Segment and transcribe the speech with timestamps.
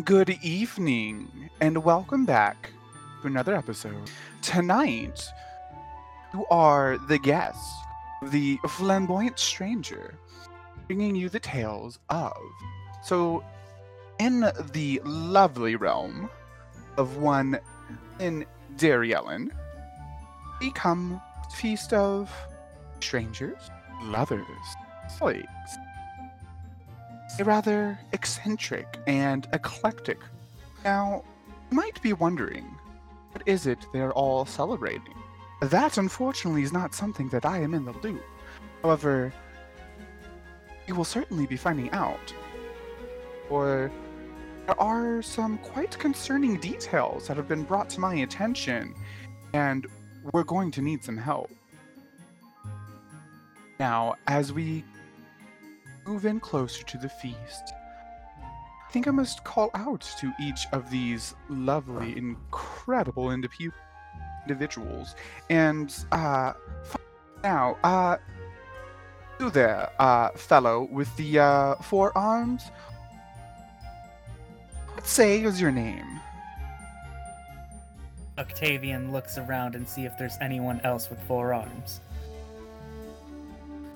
[0.00, 2.70] Good evening, and welcome back
[3.20, 4.10] to another episode.
[4.40, 5.22] Tonight,
[6.32, 7.60] you are the guest,
[8.22, 10.14] the flamboyant stranger,
[10.86, 12.32] bringing you the tales of.
[13.04, 13.44] So,
[14.18, 16.30] in the lovely realm
[16.96, 17.58] of one
[18.18, 18.46] in
[18.76, 19.50] Dariellen,
[20.62, 21.20] we come
[21.54, 22.32] feast of
[23.00, 23.70] strangers,
[24.04, 24.40] lovers,
[25.18, 25.46] slaves,
[27.40, 30.18] rather eccentric and eclectic.
[30.84, 31.24] Now,
[31.70, 32.64] you might be wondering,
[33.32, 35.14] what is it they're all celebrating?
[35.60, 38.22] That, unfortunately, is not something that I am in the loop.
[38.82, 39.32] However,
[40.86, 42.34] you will certainly be finding out.
[43.48, 43.90] Or
[44.66, 48.94] there are some quite concerning details that have been brought to my attention,
[49.52, 49.86] and
[50.32, 51.50] we're going to need some help.
[53.78, 54.84] Now, as we
[56.06, 57.72] move in closer to the feast,
[58.38, 65.14] I think I must call out to each of these lovely, incredible individuals.
[65.48, 66.52] And uh,
[67.42, 68.18] now, uh,
[69.40, 72.70] you there, uh, fellow with the uh, four arms.
[74.94, 76.20] What say is your name?
[78.38, 82.00] Octavian looks around and see if there's anyone else with four arms.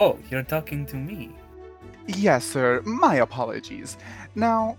[0.00, 1.32] Oh, you're talking to me.
[2.06, 2.82] Yes, sir.
[2.84, 3.96] My apologies.
[4.34, 4.76] Now,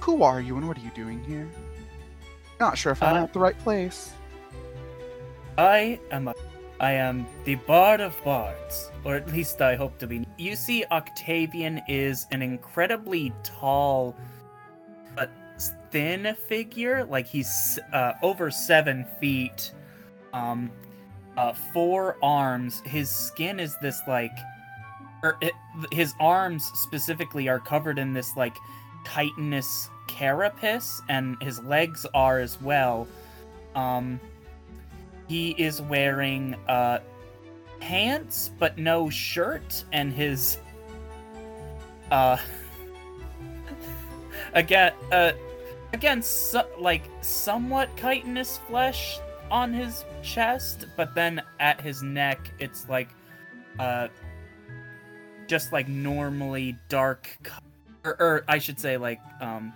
[0.00, 1.48] who are you and what are you doing here?
[2.60, 4.12] Not sure if I'm Uh, at the right place.
[5.58, 6.34] I am a,
[6.80, 10.26] I am the Bard of Bards, or at least I hope to be.
[10.36, 14.14] You see, Octavian is an incredibly tall,
[15.14, 15.30] but
[15.90, 17.04] thin figure.
[17.04, 19.72] Like he's uh, over seven feet,
[20.34, 20.70] um,
[21.38, 22.82] uh, four arms.
[22.84, 24.36] His skin is this like,
[25.22, 25.52] or it,
[25.92, 28.56] his arms specifically are covered in this like
[29.04, 33.06] chitinous carapace, and his legs are as well.
[33.74, 34.20] Um,
[35.28, 36.98] he is wearing uh
[37.80, 40.58] pants but no shirt and his
[42.10, 42.36] uh
[44.54, 45.32] again uh
[45.92, 49.18] again so, like somewhat chitinous flesh
[49.50, 53.10] on his chest but then at his neck it's like
[53.78, 54.08] uh
[55.46, 57.28] just like normally dark
[58.04, 59.72] or, or I should say like um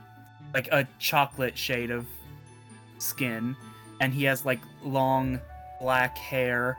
[0.55, 2.07] like a chocolate shade of
[2.99, 3.57] skin
[4.01, 5.41] and he has like long
[5.81, 6.79] black hair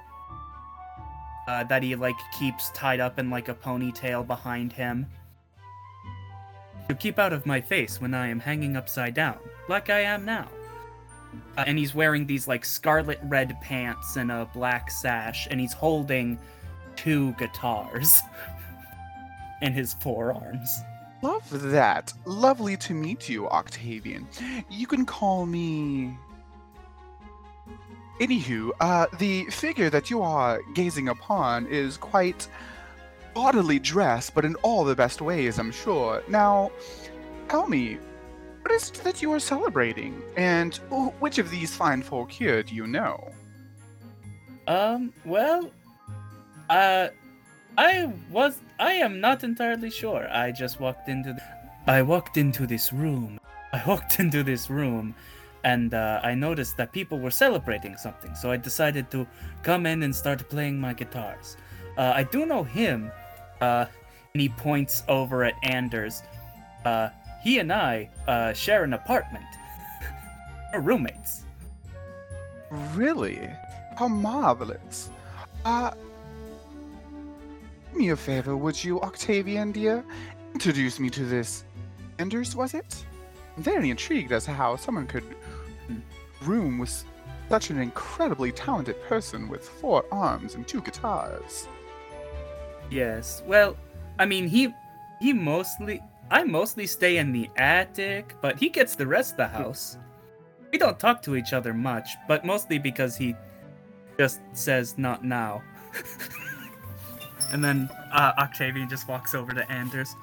[1.48, 5.06] uh, that he like keeps tied up in like a ponytail behind him.
[6.90, 9.38] You keep out of my face when I am hanging upside down,
[9.68, 10.48] like I am now.
[11.58, 15.74] Uh, and he's wearing these like scarlet red pants and a black sash, and he's
[15.74, 16.38] holding
[16.96, 18.22] two guitars
[19.62, 20.82] in his forearms.
[21.22, 22.14] Love that.
[22.26, 24.28] Lovely to meet you, Octavian.
[24.70, 26.18] You can call me.
[28.20, 32.48] Anywho, uh, the figure that you are gazing upon is quite
[33.34, 36.24] gaudily dressed, but in all the best ways, I'm sure.
[36.28, 36.72] Now,
[37.50, 37.98] tell me,
[38.62, 40.22] what is it that you are celebrating?
[40.38, 40.76] And
[41.20, 43.32] which of these fine folk here do you know?
[44.68, 45.72] Um, well,
[46.70, 47.10] uh,
[47.82, 50.28] I was, I am not entirely sure.
[50.32, 51.42] I just walked into, the,
[51.92, 53.40] I walked into this room.
[53.74, 55.16] I walked into this room,
[55.64, 58.36] and uh, I noticed that people were celebrating something.
[58.36, 59.26] So I decided to
[59.64, 61.58] come in and start playing my guitars.
[61.98, 63.12] Uh, I do know him.
[63.60, 63.86] Uh,
[64.34, 66.22] and he points over at Anders.
[66.86, 67.10] Uh,
[67.44, 69.46] he and I uh, share an apartment.
[70.74, 71.46] We're roommates.
[72.94, 73.50] Really?
[73.98, 75.10] How marvelous.
[75.66, 75.92] Uh,
[77.94, 80.04] me a favor, would you, Octavian, dear?
[80.54, 81.66] Introduce me to this.
[82.20, 83.06] Anders, was it?
[83.58, 85.24] I'm very intrigued as to how someone could
[86.44, 87.04] room with
[87.50, 91.68] such an incredibly talented person with four arms and two guitars.
[92.90, 93.44] Yes.
[93.46, 93.76] Well,
[94.20, 94.74] I mean, he
[95.20, 99.48] he mostly I mostly stay in the attic, but he gets the rest of the
[99.48, 99.98] house.
[100.72, 103.36] We don't talk to each other much, but mostly because he
[104.18, 105.62] just says not now.
[107.52, 110.16] and then uh, Octavian just walks over to Anders.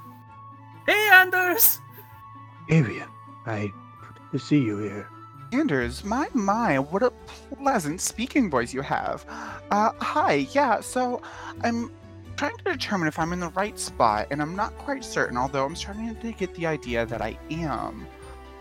[0.87, 1.79] Hey, Anders!
[2.71, 3.09] Avian,
[3.47, 3.73] I
[4.33, 5.09] to see you here.
[5.53, 7.11] Anders, my my, what a
[7.63, 9.25] pleasant speaking voice you have.
[9.71, 11.23] Uh, hi, yeah, so
[11.63, 11.91] I'm
[12.37, 15.65] trying to determine if I'm in the right spot, and I'm not quite certain, although
[15.65, 18.07] I'm starting to get the idea that I am.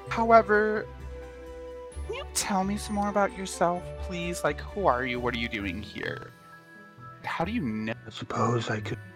[0.10, 0.88] However,
[2.06, 4.44] can you tell me some more about yourself, please?
[4.46, 5.20] Like, who are you?
[5.20, 6.32] What are you doing here?
[7.28, 7.94] How do you know?
[8.06, 8.98] I suppose I could.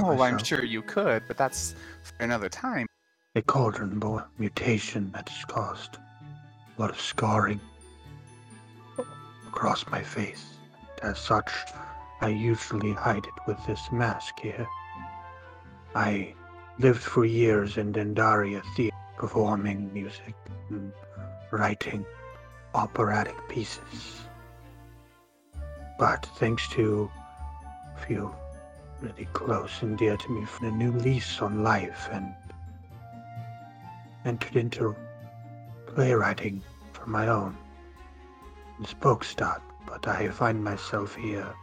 [0.00, 2.88] Oh, I'm sure you could, but that's for another time.
[3.36, 7.60] a cauldron boy mutation that has caused a lot of scarring
[9.46, 10.54] across my face.
[11.02, 11.50] As such,
[12.20, 14.66] I usually hide it with this mask here.
[15.94, 16.34] I
[16.80, 20.34] lived for years in Dendaria Theatre, performing music
[20.70, 20.92] and
[21.52, 22.04] writing
[22.74, 24.22] operatic pieces.
[25.98, 27.10] But thanks to
[28.06, 28.34] few
[29.00, 32.34] really close and dear to me, for a new lease on life and
[34.24, 34.94] entered into
[35.86, 36.62] playwriting
[36.92, 37.56] for my own
[38.78, 41.54] in Spokestad, but I find myself here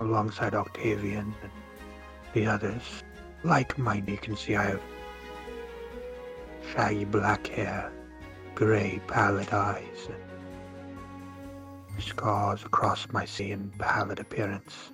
[0.00, 1.52] alongside Octavian and
[2.34, 3.02] the others.
[3.44, 4.82] Like minded, you can see I have
[6.72, 7.90] shaggy black hair,
[8.54, 10.17] grey pallid eyes, and
[12.00, 14.90] scars across my same pallid appearance.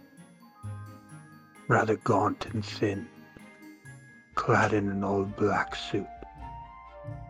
[1.69, 3.07] Rather gaunt and thin,
[4.35, 6.07] clad in an old black suit,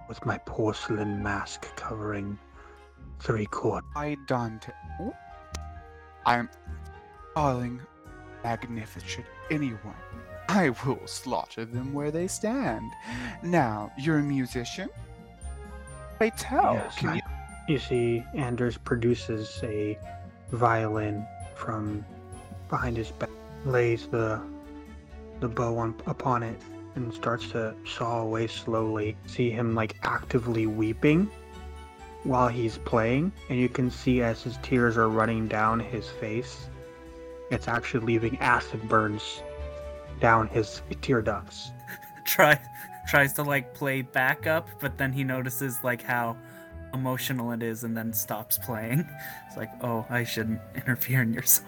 [0.09, 2.39] with my porcelain mask covering
[3.21, 3.89] three quarters.
[3.97, 4.17] I.
[5.01, 5.15] Oh.
[6.27, 6.49] I'm
[7.35, 7.81] calling
[8.43, 9.95] magnificent anyone.
[10.49, 12.91] I will slaughter them where they stand.
[13.43, 14.89] Now, you're a musician?
[16.19, 16.75] Pray tell.
[16.75, 17.23] Yes, Can I- you
[17.67, 19.99] You see, Anders produces a
[20.51, 22.05] violin from
[22.69, 23.31] behind his back,
[23.65, 24.41] lays the
[25.41, 26.61] the bow on, upon it,
[26.95, 29.17] and starts to saw away slowly.
[29.27, 31.31] See him like actively weeping
[32.25, 36.69] while he's playing, and you can see as his tears are running down his face,
[37.51, 39.43] it's actually leaving acid burns
[40.21, 41.71] down his tear ducts.
[42.25, 42.59] Try
[43.09, 46.37] tries to like play backup, but then he notices like how
[46.95, 49.07] emotional it is and then stops playing.
[49.47, 51.67] It's like, oh, I shouldn't interfere in your song.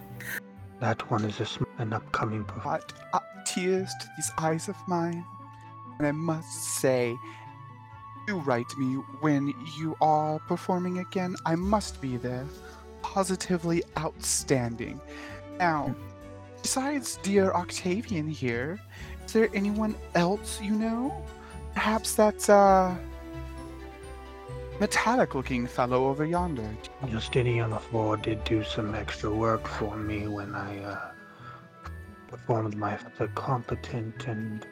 [0.81, 2.84] That one is a sm- an upcoming performance.
[3.12, 5.25] uh, tears to these eyes of mine?
[5.99, 7.17] And I must say,
[8.26, 11.37] do write me when you are performing again.
[11.46, 12.46] I must be there.
[13.02, 15.00] Positively outstanding.
[15.58, 15.94] Now,
[16.61, 18.78] besides dear Octavian here,
[19.25, 21.25] is there anyone else you know?
[21.75, 22.96] Perhaps that's uh
[24.81, 26.69] metallic looking fellow over yonder.
[27.08, 31.11] Justinian IV did do some extra work for me when I uh,
[32.28, 34.67] performed my the competent and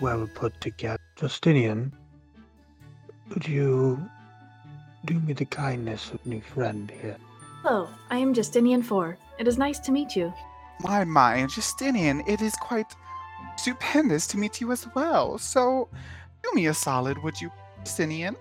[0.00, 0.98] well put together.
[1.16, 1.92] Justinian,
[3.30, 4.02] could you
[5.04, 7.16] do me the kindness of new friend here?
[7.62, 9.16] Hello, I am Justinian 4.
[9.38, 10.32] It is nice to meet you.
[10.80, 12.92] My, my, Justinian, it is quite
[13.56, 15.38] stupendous to meet you as well.
[15.38, 15.88] So,
[16.42, 17.52] do me a solid, would you,
[17.84, 18.36] Justinian?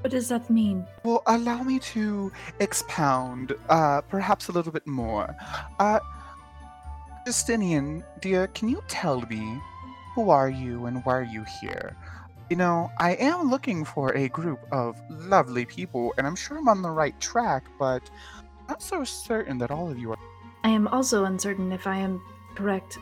[0.00, 0.86] What does that mean?
[1.02, 2.30] Well, allow me to
[2.60, 5.34] expound, uh, perhaps a little bit more.
[5.78, 6.00] Uh,
[7.24, 9.58] Justinian, dear, can you tell me
[10.14, 11.96] who are you and why are you here?
[12.50, 16.68] You know, I am looking for a group of lovely people, and I'm sure I'm
[16.68, 20.18] on the right track, but I'm not so certain that all of you are.
[20.62, 22.20] I am also uncertain if I am
[22.54, 22.98] correct.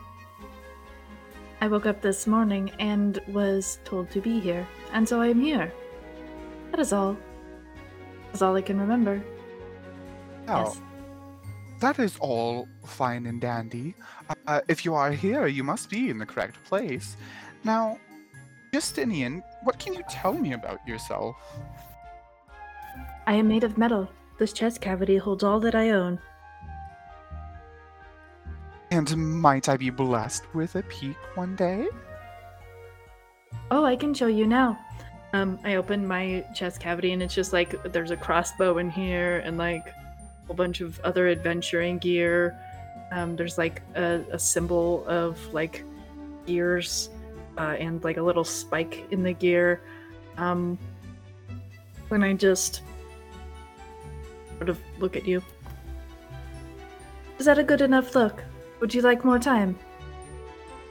[1.59, 5.41] I woke up this morning and was told to be here, and so I am
[5.41, 5.73] here.
[6.73, 7.15] That is all.
[8.31, 9.21] That's all I can remember.
[10.47, 10.81] Oh, Yes.
[11.81, 13.93] that is all fine and dandy.
[14.47, 17.15] Uh, if you are here, you must be in the correct place.
[17.63, 17.99] Now,
[18.73, 21.35] Justinian, what can you tell me about yourself?
[23.27, 24.09] I am made of metal.
[24.39, 26.17] This chest cavity holds all that I own.
[28.89, 31.87] And might I be blessed with a peek one day?
[33.69, 34.79] Oh, I can show you now.
[35.33, 39.39] Um, I open my chest cavity and it's just like there's a crossbow in here
[39.39, 39.91] and like
[40.47, 42.55] a bunch of other adventuring gear.
[43.11, 45.83] Um, there's like a, a symbol of like
[46.45, 47.09] gears
[47.57, 49.81] uh, and like a little spike in the gear.
[50.37, 50.77] Um,
[52.09, 52.81] when I just
[54.57, 55.41] sort of look at you.
[57.39, 58.43] Is that a good enough look?
[58.81, 59.77] Would you like more time?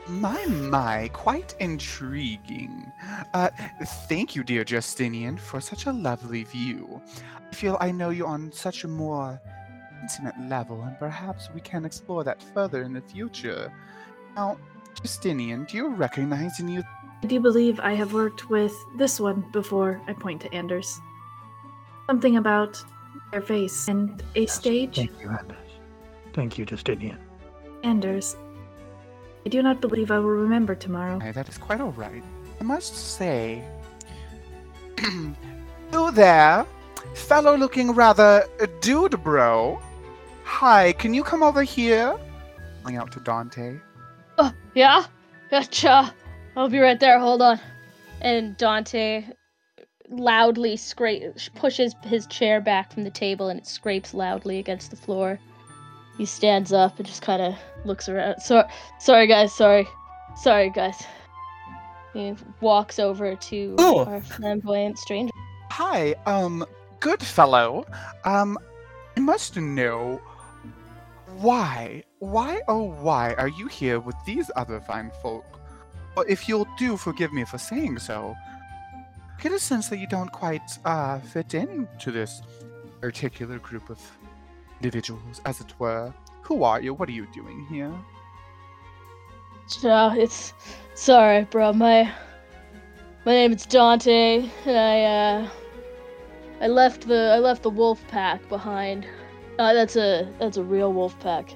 [0.09, 2.91] My, my, quite intriguing.
[3.33, 3.51] Uh,
[4.09, 7.01] thank you, dear Justinian, for such a lovely view.
[7.51, 9.41] I feel I know you on such a more
[10.03, 13.73] intimate level, and perhaps we can explore that further in the future.
[14.35, 14.59] Now,
[15.01, 16.85] Justinian, do you recognize any of
[17.23, 20.01] I do believe I have worked with this one before.
[20.09, 21.01] I point to Anders.
[22.09, 22.83] Something about
[23.31, 24.97] their face and a Yes, stage.
[24.97, 25.59] Thank you, Anders.
[26.33, 27.19] Thank you, Justinian.
[27.85, 28.37] Anders.
[29.45, 31.19] I do not believe I will remember tomorrow.
[31.23, 32.23] Aye, that is quite all right.
[32.61, 33.63] I must say,
[35.03, 36.65] you there,
[37.15, 38.45] fellow looking rather
[38.81, 39.81] dude bro.
[40.45, 42.17] Hi, can you come over here?
[42.83, 43.79] Calling out to Dante.
[44.39, 45.07] Oh, yeah?
[45.51, 46.15] Gotcha.
[46.57, 47.19] I'll be right there.
[47.19, 47.61] Hold on.
[48.21, 49.25] and Dante
[50.09, 51.23] loudly scrape
[51.55, 55.39] pushes his chair back from the table and it scrapes loudly against the floor.
[56.19, 57.55] He stands up and just kind of
[57.85, 58.41] looks around.
[58.41, 58.65] So,
[58.99, 59.89] sorry guys, sorry,
[60.37, 61.03] sorry guys.
[62.13, 64.05] He walks over to Oh.
[64.05, 65.33] our flamboyant stranger.
[65.71, 66.65] Hi, um,
[67.01, 67.85] good fellow.
[68.25, 68.59] Um,
[69.17, 70.21] I must know
[71.39, 75.45] why, why, oh, why are you here with these other fine folk?
[76.15, 78.35] Well, if you'll do forgive me for saying so,
[79.39, 82.43] I get a sense that you don't quite uh, fit into this
[83.01, 83.99] particular group of
[84.83, 86.13] individuals, as it were.
[86.43, 86.93] Who are you?
[86.93, 87.93] What are you doing here?
[89.81, 90.53] Yeah, it's
[90.95, 91.73] sorry, bro.
[91.73, 92.11] My
[93.25, 95.49] my name is Dante, and I uh
[96.61, 99.07] I left the I left the wolf pack behind.
[99.59, 101.55] Uh, that's a that's a real wolf pack,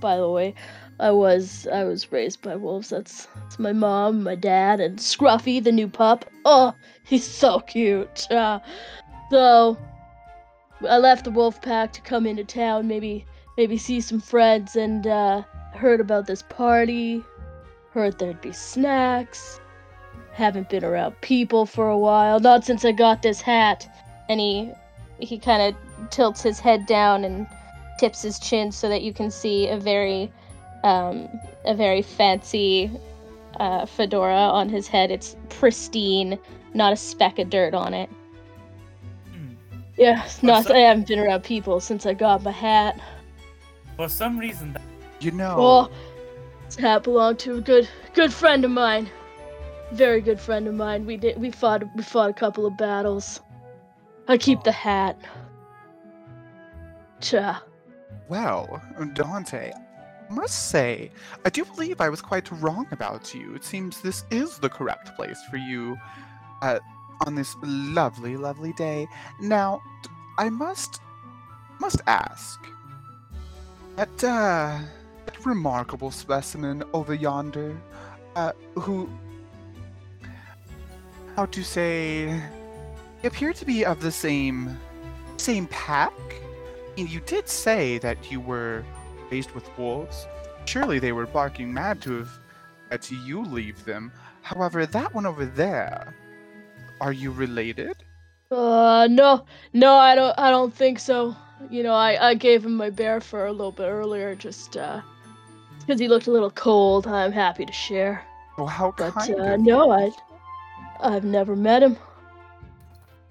[0.00, 0.54] by the way.
[1.00, 2.90] I was I was raised by wolves.
[2.90, 6.24] That's, that's my mom, my dad, and Scruffy, the new pup.
[6.44, 8.30] Oh, he's so cute.
[8.30, 8.60] Uh,
[9.30, 9.76] so
[10.86, 13.24] I left the wolf pack to come into town, maybe
[13.56, 15.42] maybe see some friends, and uh,
[15.74, 17.24] heard about this party.
[17.92, 19.60] Heard there'd be snacks.
[20.32, 22.38] Haven't been around people for a while.
[22.38, 23.88] Not since I got this hat.
[24.28, 24.70] And he
[25.18, 27.46] he kind of tilts his head down and
[27.98, 30.30] tips his chin so that you can see a very
[30.84, 31.28] um,
[31.64, 32.90] a very fancy
[33.58, 35.10] uh, fedora on his head.
[35.10, 36.38] It's pristine,
[36.74, 38.08] not a speck of dirt on it.
[39.98, 40.64] Yeah, it's not.
[40.64, 40.76] that?
[40.76, 43.00] I haven't been around people since I got my hat.
[43.96, 44.82] For some reason, that
[45.20, 45.90] You know, Well,
[46.66, 49.10] this hat belonged to a good good friend of mine.
[49.92, 51.04] Very good friend of mine.
[51.04, 53.40] We did we fought we fought a couple of battles.
[54.28, 55.18] I keep the hat.
[57.20, 57.62] Cha.
[58.28, 58.80] Well,
[59.14, 61.10] Dante, I must say,
[61.44, 63.54] I do believe I was quite wrong about you.
[63.54, 65.96] It seems this is the correct place for you
[66.62, 66.78] uh,
[67.26, 69.06] on this lovely, lovely day.
[69.40, 69.82] Now,
[70.38, 71.00] I must
[71.80, 72.60] must ask
[73.96, 74.78] that uh,
[75.26, 77.76] that remarkable specimen over yonder,
[78.34, 79.08] uh, who,
[81.36, 82.40] how to say,
[83.24, 84.76] appear to be of the same
[85.36, 86.12] same pack.
[86.96, 88.84] You did say that you were
[89.30, 90.26] raised with wolves.
[90.64, 92.38] Surely they were barking mad to have
[92.90, 94.12] let you leave them.
[94.42, 96.14] However, that one over there,
[97.00, 97.96] are you related?
[98.50, 101.36] Uh no no I don't I don't think so.
[101.70, 105.00] You know, I, I gave him my bear fur a little bit earlier, just uh
[105.80, 107.06] because he looked a little cold.
[107.06, 108.24] I'm happy to share.
[108.58, 109.90] Oh, how But kind uh, of no.
[109.90, 110.10] I
[111.00, 111.96] I've never met him.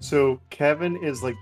[0.00, 1.36] So Kevin is like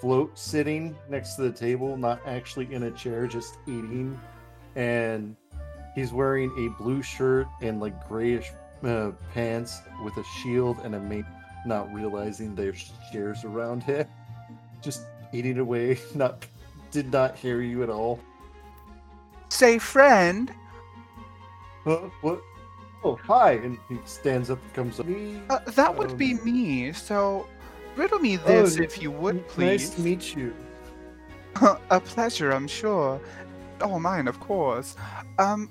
[0.00, 4.18] float sitting next to the table, not actually in a chair, just eating,
[4.76, 5.36] and
[5.94, 8.50] he's wearing a blue shirt and like grayish
[8.84, 11.24] uh, pants with a shield and a mate,
[11.66, 14.06] not realizing there's chairs around him,
[14.82, 15.98] just eating away.
[16.14, 16.46] Not
[16.90, 18.20] did not hear you at all.
[19.48, 20.52] Say, friend,
[21.84, 22.08] Huh?
[22.22, 22.40] What?
[23.02, 23.52] Oh, hi!
[23.52, 25.06] And he stands up and comes up.
[25.50, 26.92] Uh, that would Um, be me.
[26.92, 27.46] So,
[27.96, 29.66] riddle me this Oh, if you would, please.
[29.66, 30.54] Nice to meet you.
[31.90, 33.20] A pleasure, I'm sure.
[33.80, 34.96] Oh, mine, of course.
[35.38, 35.68] Um,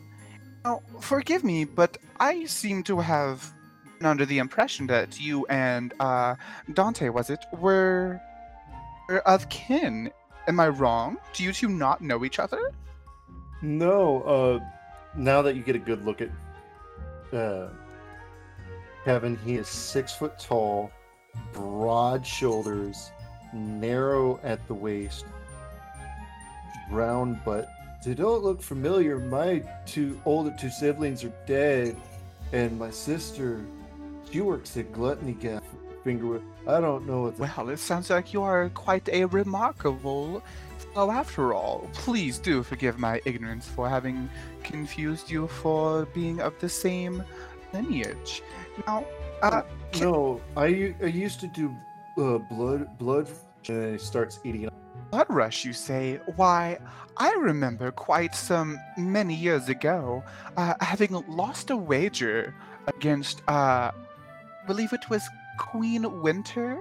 [0.66, 3.54] now, forgive me, but I seem to have
[4.00, 6.36] been under the impression that you and uh,
[6.74, 8.22] Dante, was it, were,
[9.10, 10.12] were of kin.
[10.48, 11.18] Am I wrong?
[11.34, 12.72] Do you two not know each other?
[13.62, 14.60] No, uh,
[15.16, 16.30] now that you get a good look at
[17.34, 17.70] uh,
[19.06, 20.92] Kevin, he is six foot tall,
[21.52, 23.12] broad shoulders,
[23.54, 25.26] narrow at the waist,
[26.90, 27.68] round butt.
[28.06, 29.20] They don't look familiar.
[29.20, 31.96] My two older two siblings are dead,
[32.52, 33.62] and my sister,
[34.30, 35.64] she works at Gluttony Gap.
[36.04, 37.40] Finger, I don't know what.
[37.40, 40.44] Well, it sounds like you are quite a remarkable
[40.94, 41.90] fellow after all.
[41.94, 44.30] Please do forgive my ignorance for having
[44.64, 47.24] confused you for being of the same
[47.74, 48.44] lineage.
[48.86, 49.06] Now,
[49.42, 49.62] uh,
[49.94, 51.74] can- no, I used to do
[52.18, 53.30] uh, blood blood,
[53.70, 54.70] and he starts eating
[55.12, 56.20] Blood rush, you say?
[56.38, 56.80] Why,
[57.18, 60.24] I remember quite some many years ago
[60.58, 62.56] uh, having lost a wager
[62.88, 65.22] against, uh, I believe it was
[65.60, 66.80] Queen Winter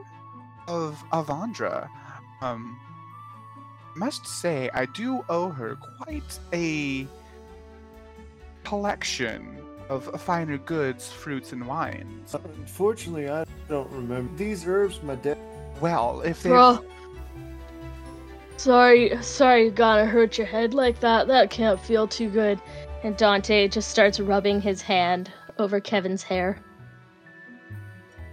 [0.66, 1.88] of Avandra.
[2.40, 2.80] Um,
[3.96, 7.06] must say, I do owe her quite a
[8.64, 9.58] collection
[9.90, 12.34] of finer goods, fruits, and wines.
[12.34, 15.02] Unfortunately, I don't remember these herbs.
[15.02, 15.36] My dad.
[15.82, 16.84] Well, if they Bro.
[18.56, 21.26] Sorry, sorry you gotta hurt your head like that.
[21.26, 22.60] That can't feel too good.
[23.02, 26.62] And Dante just starts rubbing his hand over Kevin's hair.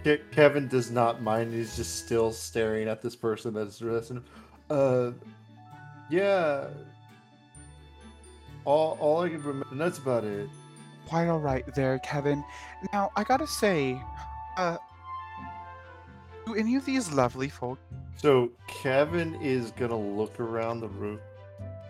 [0.04, 1.52] Ke- Kevin does not mind.
[1.52, 4.24] He's just still staring at this person that's addressing him.
[4.70, 5.10] Uh,
[6.08, 6.68] yeah.
[8.64, 10.48] All, all I can remember, and that's about it.
[11.08, 12.44] Quite all right there, Kevin.
[12.92, 14.00] Now, I gotta say,
[14.56, 14.76] uh,
[16.52, 17.78] do any of these lovely folk
[18.16, 21.20] So Kevin is gonna look around the room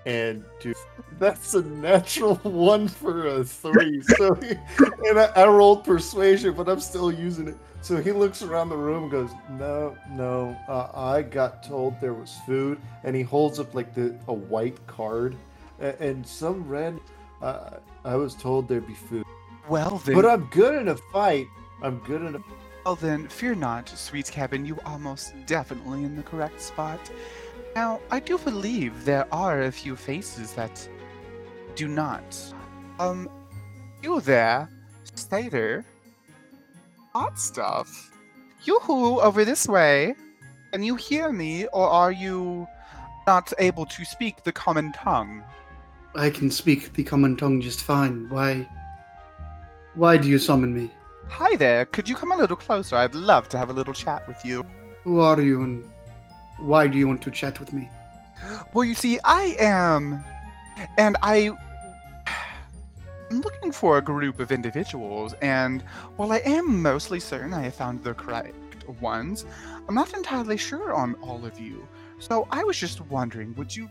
[0.07, 0.75] and do.
[1.19, 4.03] That's a natural one for a three.
[4.17, 4.55] So, he,
[5.09, 7.57] and I, I rolled persuasion, but I'm still using it.
[7.83, 12.15] So he looks around the room and goes, "No, no, uh, I got told there
[12.15, 15.37] was food." And he holds up like the a white card,
[15.79, 16.99] and, and some red.
[17.43, 19.25] Uh, I was told there'd be food,
[19.69, 21.47] Well then, but I'm good in a fight.
[21.83, 22.39] I'm good in a.
[22.85, 27.01] well then, fear not, sweet Cabin, You are most definitely in the correct spot.
[27.75, 30.89] Now, I do believe there are a few faces that
[31.77, 32.37] do not.
[32.99, 33.29] Um,
[34.03, 34.69] you there,
[35.15, 35.85] Stater.
[37.13, 38.11] Hot stuff.
[38.65, 40.15] Yoo-hoo, over this way.
[40.73, 42.67] Can you hear me, or are you
[43.27, 45.43] not able to speak the common tongue?
[46.15, 48.29] I can speak the common tongue just fine.
[48.29, 48.69] Why?
[49.95, 50.91] Why do you summon me?
[51.31, 52.97] Hi there, could you come a little closer?
[52.97, 54.67] I'd love to have a little chat with you.
[55.05, 55.85] Who are you and
[56.59, 57.89] why do you want to chat with me?
[58.75, 60.23] Well, you see, I am.
[60.99, 61.51] And I.
[63.31, 65.83] I'm looking for a group of individuals, and
[66.17, 69.47] while I am mostly certain I have found the correct ones,
[69.89, 71.87] I'm not entirely sure on all of you.
[72.19, 73.89] So I was just wondering, would you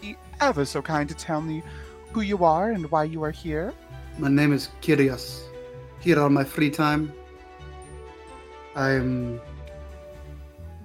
[0.00, 1.62] be ever so kind to tell me
[2.10, 3.72] who you are and why you are here?
[4.18, 5.51] My name is Kyrios.
[6.02, 7.12] Here on my free time,
[8.74, 9.40] I'm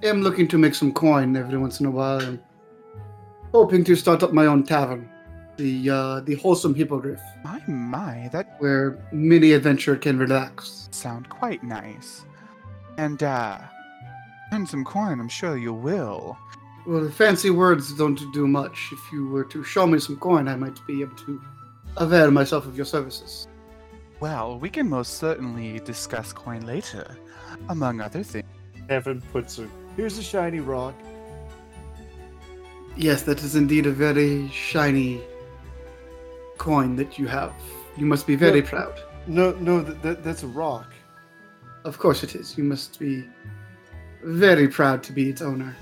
[0.04, 2.20] am looking to make some coin every once in a while.
[2.20, 2.40] I'm
[3.52, 5.10] hoping to start up my own tavern,
[5.56, 10.88] the uh, the wholesome hippogriff, My, my, that where many adventurer can relax.
[10.92, 12.24] sound quite nice.
[12.96, 13.58] And, uh,
[14.52, 16.38] earn some coin, I'm sure you will.
[16.86, 18.90] Well, fancy words don't do much.
[18.92, 21.40] If you were to show me some coin, I might be able to
[21.96, 23.48] avail myself of your services.
[24.20, 27.16] Well, we can most certainly discuss coin later,
[27.68, 28.46] among other things.
[28.88, 29.68] Kevin puts a.
[29.96, 30.94] Here's a shiny rock.
[32.96, 35.20] Yes, that is indeed a very shiny
[36.58, 37.52] coin that you have.
[37.96, 38.68] You must be very Yeah.
[38.70, 39.00] proud.
[39.26, 40.92] No, no, that, that that's a rock.
[41.84, 42.58] Of course it is.
[42.58, 43.24] You must be
[44.24, 45.76] very proud to be its owner.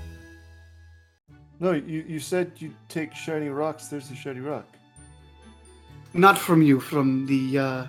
[1.59, 3.87] No, you, you said you'd take shiny rocks.
[3.87, 4.67] There's a shiny rock.
[6.13, 7.87] Not from you, from the uh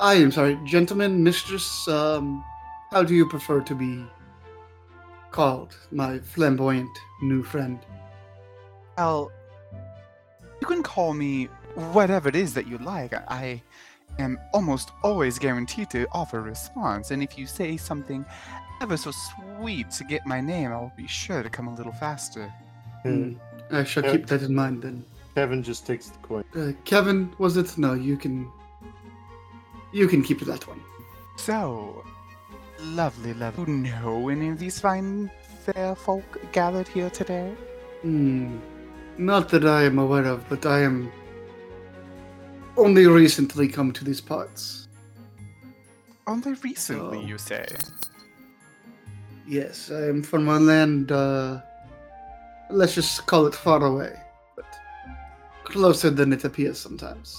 [0.00, 2.44] I am sorry, gentlemen, mistress, um
[2.90, 4.02] how do you prefer to be
[5.30, 6.90] called, my flamboyant
[7.22, 7.78] new friend?
[8.96, 9.30] Well,
[10.60, 11.48] you can call me
[11.92, 13.12] whatever it is that you like.
[13.28, 13.62] I
[14.18, 18.24] am almost always guaranteed to offer a response, and if you say something
[18.80, 22.50] ever so sweet to get my name, I'll be sure to come a little faster.
[23.02, 23.34] Hmm.
[23.70, 25.04] I shall Uh, keep that in mind then.
[25.34, 26.44] Kevin just takes the coin.
[26.56, 27.76] Uh, Kevin, was it?
[27.76, 28.50] No, you can.
[29.92, 30.80] You can keep that one.
[31.36, 32.04] So,
[32.80, 33.64] lovely, lovely.
[33.72, 35.30] You know any of these fine
[35.64, 37.54] fair folk gathered here today?
[38.02, 38.58] Hmm.
[39.16, 41.10] Not that I am aware of, but I am
[42.76, 44.86] only recently come to these parts.
[46.26, 47.22] Only recently, Oh.
[47.22, 47.66] you say?
[49.46, 51.10] Yes, I am from a land.
[51.10, 51.60] Uh,
[52.70, 54.14] let's just call it far away,
[54.54, 54.66] but
[55.64, 57.34] closer than it appears sometimes.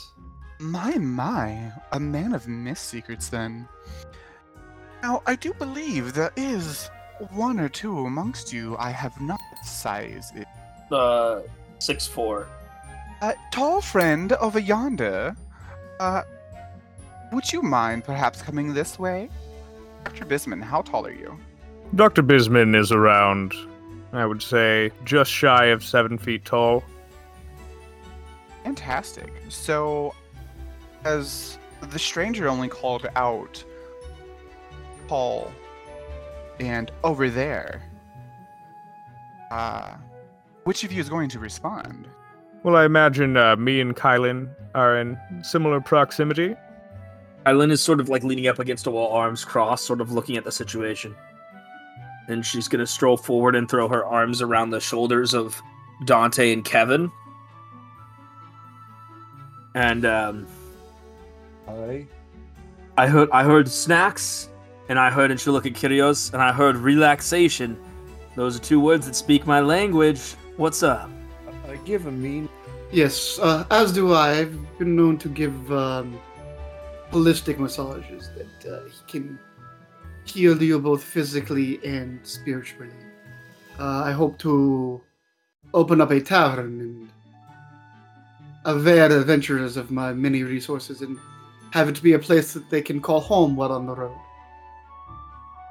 [0.59, 3.67] My, my, a man of myth secrets then.
[5.01, 6.89] Now, I do believe there is
[7.31, 10.35] one or two amongst you I have not sized.
[10.35, 10.47] it.
[10.91, 11.41] Uh,
[11.79, 12.47] six four.
[13.21, 15.35] Uh, tall friend over yonder,
[16.01, 16.23] uh,
[17.31, 19.29] would you mind perhaps coming this way?
[20.03, 20.25] Dr.
[20.25, 21.37] Bisman, how tall are you?
[21.95, 22.23] Dr.
[22.23, 23.53] Bisman is around,
[24.11, 26.83] I would say, just shy of seven feet tall.
[28.63, 29.31] Fantastic.
[29.49, 30.13] So,
[31.05, 33.63] as the stranger only called out,
[35.07, 35.51] Paul,
[36.59, 37.81] and over there,
[39.51, 39.95] uh,
[40.63, 42.07] which of you is going to respond?
[42.63, 46.55] Well, I imagine uh, me and Kylan are in similar proximity.
[47.45, 50.35] Kylan is sort of like leaning up against a wall, arms crossed, sort of looking
[50.35, 51.15] at the situation.
[52.27, 55.59] And she's gonna stroll forward and throw her arms around the shoulders of
[56.05, 57.11] Dante and Kevin.
[59.73, 60.45] And um,
[61.69, 62.07] Hi.
[62.97, 64.49] I heard I heard snacks,
[64.89, 67.77] and I heard and she'll look at Kyrios, and I heard relaxation.
[68.35, 70.33] Those are two words that speak my language.
[70.57, 71.11] What's up?
[71.67, 72.49] I give a mean.
[72.91, 74.39] Yes, uh, as do I.
[74.39, 76.19] I've been known to give um,
[77.11, 79.39] holistic massages that uh, he can
[80.23, 82.89] heal you both physically and spiritually.
[83.79, 84.99] Uh, I hope to
[85.75, 87.09] open up a tavern and
[88.65, 91.17] avail adventurers of my many resources and
[91.71, 94.17] have it be a place that they can call home while on the road.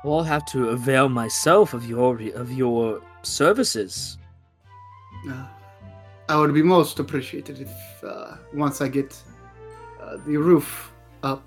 [0.05, 4.19] Well, I'll have to avail myself of your of your services.
[5.29, 5.47] Uh,
[6.29, 9.21] I would be most appreciated if uh, once I get
[10.01, 11.43] uh, the roof up,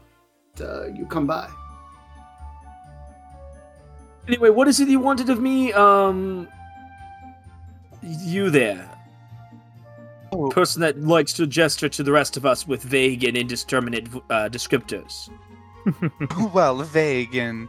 [0.60, 1.50] uh, you come by.
[4.28, 5.72] Anyway, what is it you wanted of me?
[5.74, 6.48] Um,
[8.02, 8.90] you there,
[10.52, 14.50] person that likes to gesture to the rest of us with vague and indeterminate uh,
[14.50, 15.30] descriptors.
[16.54, 17.68] well, vague and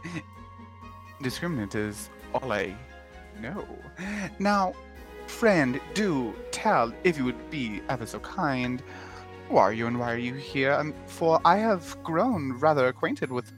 [1.19, 2.75] indiscriminate is all I
[3.39, 3.65] know.
[4.39, 4.73] Now,
[5.27, 8.81] friend, do tell, if you would be ever so kind,
[9.49, 10.73] who are you and why are you here?
[10.73, 13.51] Um, for I have grown rather acquainted with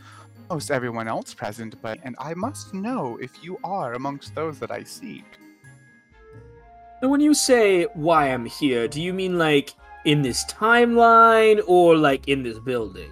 [0.50, 4.72] most everyone else present, but and I must know if you are amongst those that
[4.72, 5.26] I seek.
[7.06, 11.96] And when you say why I'm here, do you mean like in this timeline or
[11.96, 13.12] like in this building?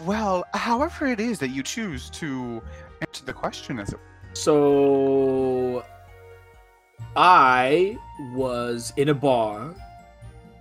[0.00, 2.60] Well, however it is that you choose to
[3.00, 4.00] answer the question, as it
[4.32, 5.84] So
[7.14, 7.96] I
[8.34, 9.72] was in a bar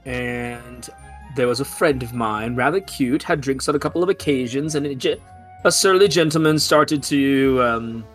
[0.05, 0.87] and
[1.35, 4.75] there was a friend of mine, rather cute, had drinks on a couple of occasions,
[4.75, 5.19] and a, ge-
[5.63, 8.05] a surly gentleman started to um,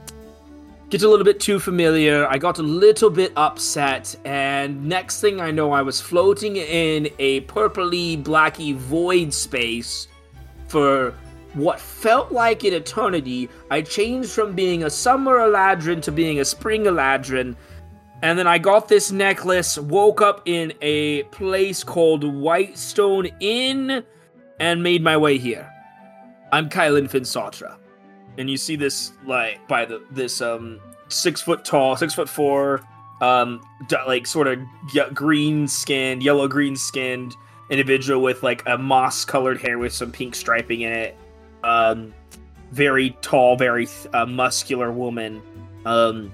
[0.88, 2.26] get a little bit too familiar.
[2.28, 7.08] I got a little bit upset, and next thing I know, I was floating in
[7.18, 10.08] a purpley, blacky void space
[10.68, 11.14] for
[11.54, 13.48] what felt like an eternity.
[13.70, 17.56] I changed from being a summer Eladrin to being a spring Eladrin.
[18.22, 24.04] And then I got this necklace, woke up in a place called Whitestone Inn,
[24.58, 25.70] and made my way here.
[26.52, 27.76] I'm Kylan Finsatra.
[28.38, 32.82] And you see this like by the this um six foot tall, six foot four,
[33.20, 34.58] um d- like sort of
[35.14, 37.34] green skinned, yellow green skinned
[37.70, 41.16] individual with like a moss colored hair with some pink striping in it.
[41.64, 42.14] Um,
[42.72, 45.42] very tall, very uh, muscular woman.
[45.84, 46.32] Um,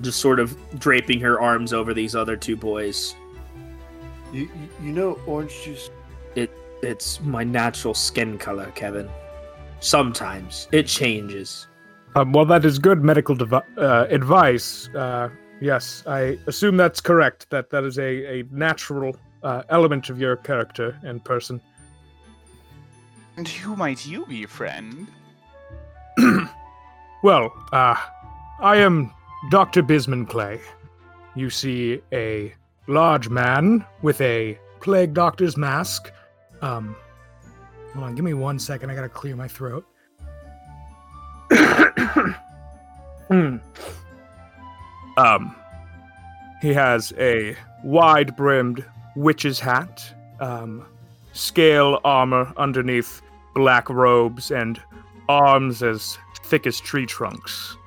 [0.00, 3.14] just sort of draping her arms over these other two boys.
[4.32, 4.50] You, you,
[4.82, 5.90] you know orange juice.
[6.34, 6.50] It
[6.82, 9.08] it's my natural skin color, Kevin.
[9.80, 11.66] Sometimes it changes.
[12.14, 14.88] Um, well, that is good medical devi- uh, advice.
[14.94, 15.28] Uh,
[15.60, 17.50] yes, I assume that's correct.
[17.50, 21.60] That that is a, a natural uh, element of your character and person.
[23.36, 25.06] And who might you be, friend?
[27.22, 27.96] Well, uh,
[28.60, 29.12] I am
[29.50, 29.82] Dr.
[29.82, 30.60] Bisman Clay.
[31.34, 32.54] You see a
[32.86, 36.12] large man with a plague doctor's mask.
[36.62, 36.94] Um,
[37.96, 38.90] hold on, give me one second.
[38.90, 39.86] I gotta clear my throat.
[43.28, 43.56] Hmm.
[45.18, 45.56] Um,
[46.60, 48.84] he has a wide brimmed
[49.16, 50.04] witch's hat,
[50.40, 50.84] um,
[51.32, 53.22] scale armor underneath
[53.54, 54.78] black robes, and
[55.26, 57.78] arms as thick as tree trunks.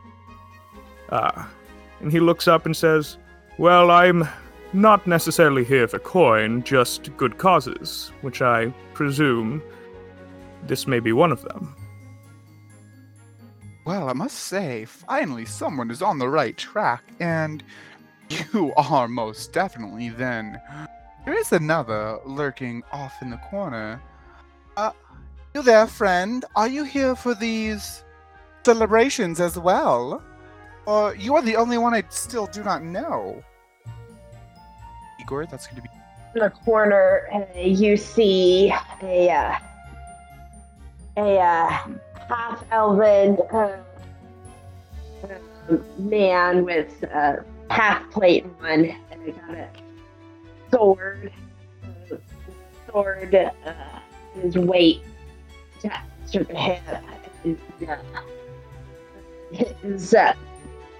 [1.10, 1.45] Uh,
[2.02, 3.19] and he looks up and says,
[3.60, 4.28] Well, I'm
[4.74, 9.62] not necessarily here for coin, just good causes, which I presume
[10.63, 11.76] this may be one of them.
[13.86, 17.63] Well, I must say, finally someone is on the right track, and
[18.54, 20.62] you are most definitely then.
[21.26, 24.02] There is another lurking off in the corner.
[24.78, 24.91] Uh,
[25.54, 26.45] you there, friend?
[26.56, 28.04] Are you here for these
[28.63, 30.24] celebrations as well?
[30.86, 33.43] Or you are the only one I still do not know?
[35.19, 35.89] Igor, that's going to be.
[36.36, 39.58] in the corner, you see a uh,
[41.19, 41.69] a uh,
[42.27, 43.77] half elven uh,
[45.23, 49.69] uh, man with a half plate on, and he got a
[50.71, 51.32] sword.
[52.91, 53.49] Sword, uh,
[54.41, 55.01] his weight
[56.32, 57.03] to the head.
[57.43, 57.97] His, uh,
[59.51, 60.34] his uh,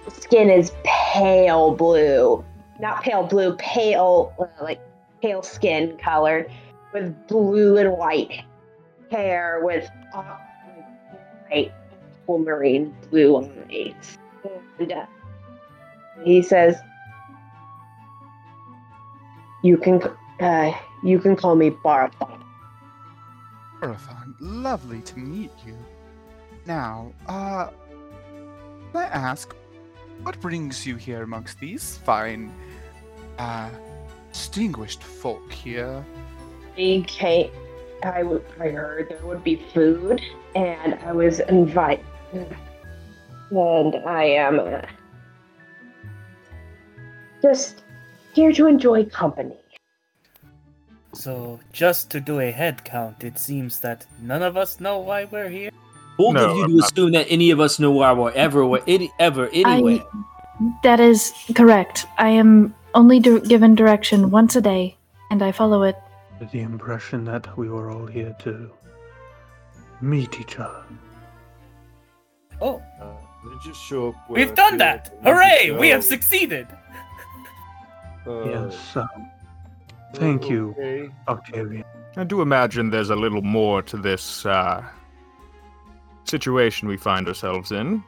[0.08, 2.44] skin is pale blue
[2.80, 4.80] not pale blue, pale, like
[5.22, 6.50] pale skin colored,
[6.92, 8.42] with blue and white
[9.10, 10.36] hair, with uh,
[11.48, 11.72] white
[12.28, 13.38] ultramarine blue
[13.70, 14.18] eyes.
[14.78, 15.06] And uh,
[16.24, 16.76] he says,
[19.62, 20.02] "You can,
[20.40, 22.42] uh, you can call me Barathon."
[23.80, 25.76] Marathon, lovely to meet you.
[26.66, 27.70] Now, uh,
[28.92, 29.54] can I ask,
[30.22, 32.52] what brings you here amongst these fine,
[33.38, 33.70] uh,
[34.32, 36.04] distinguished folk here?
[36.76, 37.50] We came.
[38.02, 40.22] I, w- I heard there would be food,
[40.54, 42.04] and I was invited.
[42.32, 44.80] and I am uh,
[47.42, 47.82] just
[48.32, 49.56] here to enjoy company.
[51.12, 55.24] So, just to do a head count, it seems that none of us know why
[55.24, 55.70] we're here.
[56.16, 58.64] Bold No, of you I'm to assume that any of us know where we're ever,
[58.64, 60.02] we're any, ever, anyway.
[60.82, 62.06] That is correct.
[62.18, 64.96] I am only di- given direction once a day,
[65.30, 65.96] and I follow it.
[66.52, 68.70] The impression that we were all here to
[70.00, 70.84] meet each other.
[72.62, 73.12] Oh, Uh,
[73.44, 74.28] they just show up.
[74.30, 75.14] with we've done that!
[75.22, 75.70] Hooray!
[75.70, 76.66] We have succeeded!
[78.26, 79.08] uh, yes, um,
[80.14, 81.08] thank you, okay.
[81.28, 81.84] Octavian.
[82.16, 84.82] I do imagine there's a little more to this uh,
[86.24, 88.02] situation we find ourselves in.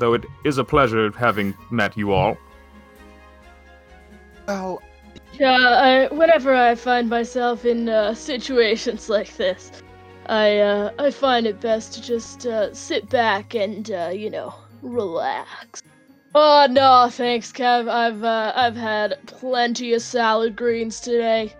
[0.00, 2.36] Though it is a pleasure having met you all.
[4.48, 4.82] Well,
[5.38, 9.72] Yeah, I, whenever I find myself in uh, situations like this,
[10.26, 14.54] I uh, I find it best to just uh, sit back and uh, you know
[14.82, 15.82] relax.
[16.34, 17.88] Oh no, thanks, Kev.
[17.88, 21.54] I've uh, I've had plenty of salad greens today.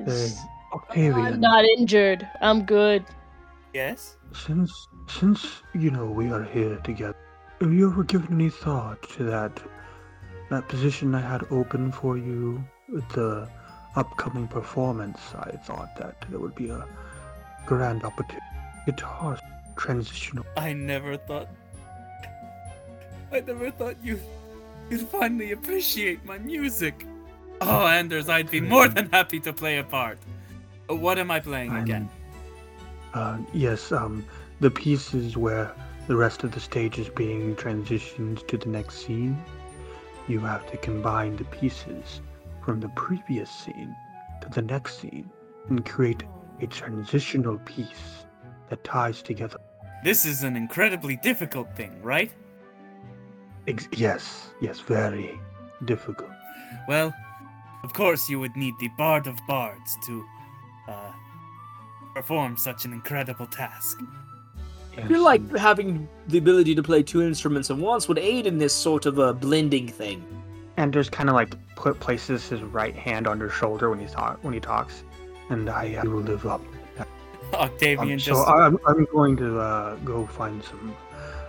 [0.00, 0.38] It's-
[0.72, 2.28] I'm Octavian, not injured.
[2.40, 3.04] I'm good.
[3.72, 4.16] Yes?
[4.34, 7.16] since since you know we are here together,
[7.60, 9.60] have you ever given any thought to that
[10.50, 12.64] that position I had open for you
[12.94, 13.46] with the
[13.96, 15.18] upcoming performance?
[15.36, 16.86] I thought that there would be a
[17.66, 18.46] grand opportunity.
[18.86, 19.38] Guitar
[19.76, 20.46] transitional.
[20.56, 21.48] I never thought.
[23.32, 24.20] I never thought you.
[24.90, 27.04] You'd finally appreciate my music.
[27.60, 30.18] Oh, Anders, I'd be more than happy to play a part.
[30.90, 32.08] Uh, What am I playing I'm- again?
[33.14, 34.24] Uh, yes, um,
[34.60, 35.70] the pieces where
[36.08, 39.38] the rest of the stage is being transitioned to the next scene,
[40.28, 42.20] you have to combine the pieces
[42.64, 43.94] from the previous scene
[44.40, 45.30] to the next scene
[45.68, 46.22] and create
[46.60, 48.24] a transitional piece
[48.68, 49.58] that ties together.
[50.02, 52.32] This is an incredibly difficult thing, right?
[53.66, 55.38] Ex- yes, yes, very
[55.84, 56.30] difficult.
[56.88, 57.14] Well,
[57.82, 60.24] of course you would need the Bard of Bards to
[60.88, 61.12] uh,
[62.14, 63.98] perform such an incredible task.
[64.96, 68.46] I feel Yes, like having the ability to play two instruments at once would aid
[68.46, 70.24] in this sort of a blending thing.
[70.76, 74.42] Anders kind of like put places his right hand on her shoulder when he talk
[74.42, 75.04] when he talks,
[75.50, 76.62] and I uh, will live up.
[77.52, 78.26] Octavian Um, just.
[78.26, 80.96] so I'm, I'm going to uh, go find some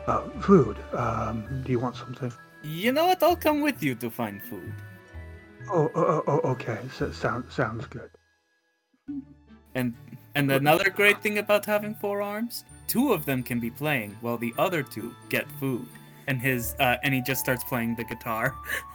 [0.08, 0.78] uh, food.
[0.94, 2.32] Um, do you want something?
[2.64, 3.22] You know what?
[3.24, 4.74] I'll come with you to find food.
[5.72, 6.80] Oh, oh, oh, oh, okay.
[6.94, 8.10] So, sound, sounds good.
[9.74, 9.94] And
[10.36, 14.38] and another great thing about having four arms, two of them can be playing while
[14.38, 15.88] the other two get food.
[16.28, 18.56] And his uh, and he just starts playing the guitar.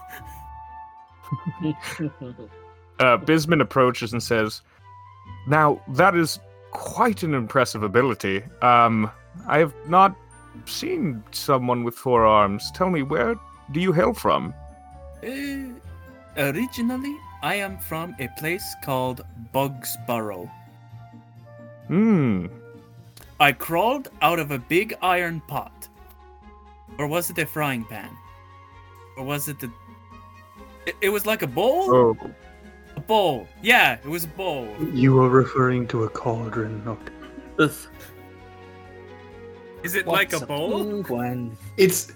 [3.01, 4.61] Uh, Bisman approaches and says,
[5.49, 6.39] Now, that is
[6.71, 8.43] quite an impressive ability.
[8.61, 9.11] Um,
[9.47, 10.15] I have not
[10.67, 12.71] seen someone with four arms.
[12.73, 13.37] Tell me, where
[13.73, 14.53] do you hail from?
[15.25, 15.73] Uh,
[16.37, 20.51] originally, I am from a place called Bugsborough.
[21.87, 22.47] Hmm.
[23.39, 25.89] I crawled out of a big iron pot.
[26.99, 28.11] Or was it a frying pan?
[29.17, 29.73] Or was it the.
[30.87, 31.95] It, it was like a bowl?
[31.95, 32.17] Oh,
[32.97, 33.47] A bowl.
[33.63, 34.67] Yeah, it was a bowl.
[34.93, 36.83] You were referring to a cauldron.
[36.87, 37.11] Oct-
[37.59, 37.71] Ugh.
[39.83, 40.85] Is it like a What's bowl?
[40.85, 41.57] penguin?
[41.77, 42.13] It's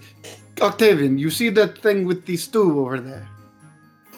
[0.61, 1.17] Octavian.
[1.17, 3.27] You see that thing with the stew over there?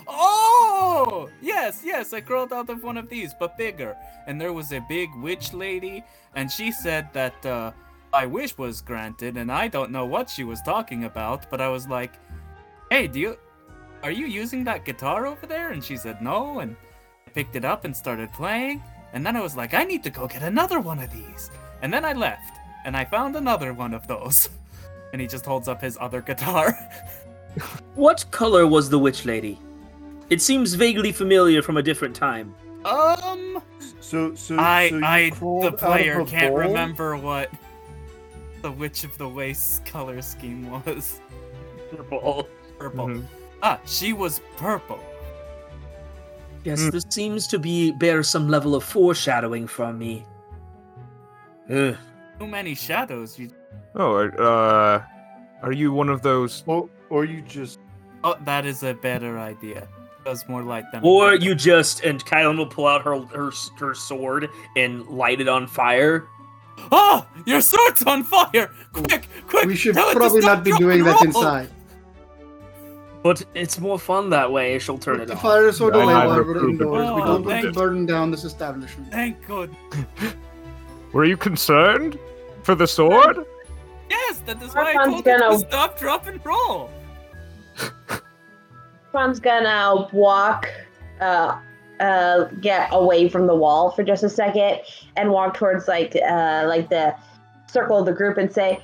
[0.07, 1.29] Oh!
[1.41, 3.95] Yes, yes, I crawled out of one of these, but bigger.
[4.25, 6.03] And there was a big witch lady,
[6.35, 7.71] and she said that uh,
[8.11, 11.69] my wish was granted, and I don't know what she was talking about, but I
[11.69, 12.13] was like,
[12.89, 13.37] hey, do you.
[14.03, 15.71] Are you using that guitar over there?
[15.71, 16.75] And she said no, and
[17.25, 18.81] I picked it up and started playing.
[19.13, 21.49] And then I was like, I need to go get another one of these.
[21.81, 22.53] And then I left,
[22.85, 24.49] and I found another one of those.
[25.13, 26.77] And he just holds up his other guitar.
[27.95, 29.57] What color was the witch lady?
[30.29, 32.53] It seems vaguely familiar from a different time.
[32.85, 33.61] um.
[34.01, 36.59] So, so, I, so you I, the player can't bowl?
[36.59, 37.49] remember what
[38.61, 41.19] the Witch of the Waste color scheme was.
[41.89, 42.47] Purple.
[42.77, 43.07] Purple.
[43.07, 43.25] mhm.
[43.63, 44.99] Ah, she was purple.
[46.63, 46.89] Yes, Hmm.
[46.89, 50.25] this seems to be bear some level of foreshadowing from me.
[51.71, 51.95] Ugh.
[52.39, 53.39] Too many shadows.
[53.39, 53.49] You.
[53.95, 55.01] Oh, uh,
[55.63, 56.63] are you one of those?
[56.67, 57.79] Or, or you just
[58.23, 59.87] Oh, that is a better idea.
[60.25, 61.01] Does more light than.
[61.03, 65.47] Or you just and Kylan will pull out her her her sword and light it
[65.47, 66.25] on fire.
[66.91, 68.69] Oh, your sword's on fire!
[68.93, 69.65] Quick, quick!
[69.65, 71.69] We should tell it to probably not be doing and that inside.
[73.27, 74.79] But it's more fun that way.
[74.79, 75.41] She'll turn it The off.
[75.41, 76.93] fire is so I delay never while we're approve of indoors.
[77.09, 77.13] it.
[77.15, 77.73] We Oh, don't want to you.
[77.73, 79.11] burn down this establishment.
[79.11, 79.75] Thank God.
[81.13, 82.17] Were you concerned
[82.63, 83.45] for the sword?
[84.09, 86.89] Yes, that is why I Archon's told you to gonna- stop, drop, and roll.
[89.11, 90.69] Tom's gonna walk,
[91.19, 91.59] uh,
[91.99, 94.79] uh, get away from the wall for just a second
[95.17, 97.13] and walk towards like, uh, like the
[97.69, 98.79] circle of the group and say,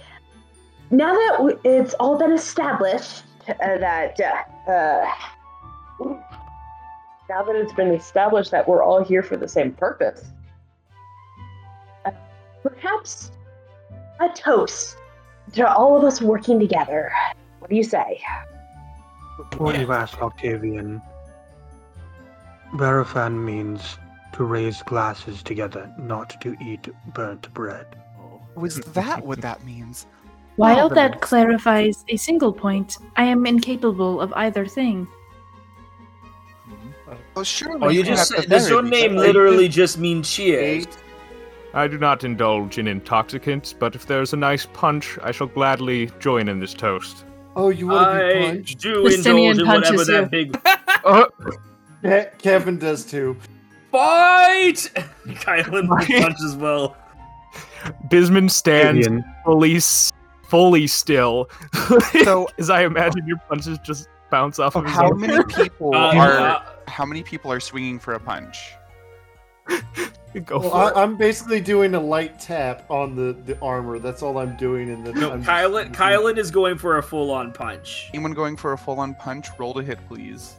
[0.91, 5.05] "Now that w- it's all been established uh, that, uh, uh,
[7.29, 10.25] now that it's been established that we're all here for the same purpose,
[12.05, 12.11] uh,
[12.61, 13.31] perhaps
[14.19, 14.97] a toast
[15.53, 17.11] to all of us working together.
[17.59, 18.21] What do you say?"
[19.49, 21.01] Before you ask Octavian,
[22.73, 23.97] Barafan means
[24.33, 27.85] to raise glasses together, not to eat burnt bread.
[28.55, 30.05] Was that what that means?
[30.55, 31.19] While Well, that then.
[31.19, 35.07] clarifies a single point, I am incapable of either thing.
[37.35, 37.79] Oh, surely.
[37.81, 40.85] Oh, you just the said, does your name literally just mean cheers?
[41.73, 46.11] I do not indulge in intoxicants, but if there's a nice punch, I shall gladly
[46.19, 47.25] join in this toast.
[47.55, 48.79] Oh, you want to be I punched?
[48.79, 50.13] do Justinian indulge in whatever punches you.
[50.13, 50.59] that big
[52.05, 53.35] Uh, Kevin does too.
[53.91, 54.75] fight.
[55.27, 56.95] Kylan punch as well.
[58.09, 60.11] Bisman stands Octavian, fully, s-
[60.53, 61.49] fully still,
[62.23, 65.19] So- as I imagine your punches just bounce off of his how arm.
[65.21, 66.31] many people Uh, are?
[66.39, 68.59] uh, How many people are swinging for a punch?
[70.45, 70.93] Go Well, for I, it.
[70.97, 73.97] I'm basically doing a light tap on the, the armor.
[73.97, 74.89] That's all I'm doing.
[74.91, 78.09] And then no, I'm Kylan, Kylan is going for a full-on punch.
[78.13, 79.47] Anyone going for a full-on punch?
[79.57, 80.55] Roll to hit, please.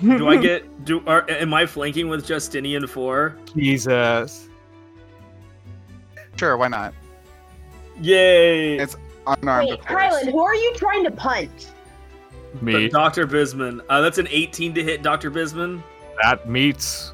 [0.00, 0.84] Do I get?
[0.84, 3.36] Do are, am I flanking with Justinian four?
[3.56, 4.48] Jesus.
[6.36, 6.94] Sure, why not?
[8.00, 8.78] Yay!
[8.78, 9.84] It's unarmed, Wait, of.
[9.86, 11.66] Kylan, who are you trying to punch?
[12.60, 12.88] Me.
[12.88, 13.80] Doctor Bisman.
[13.88, 15.82] Uh, that's an 18 to hit, Doctor Bisman.
[16.22, 17.12] That meets.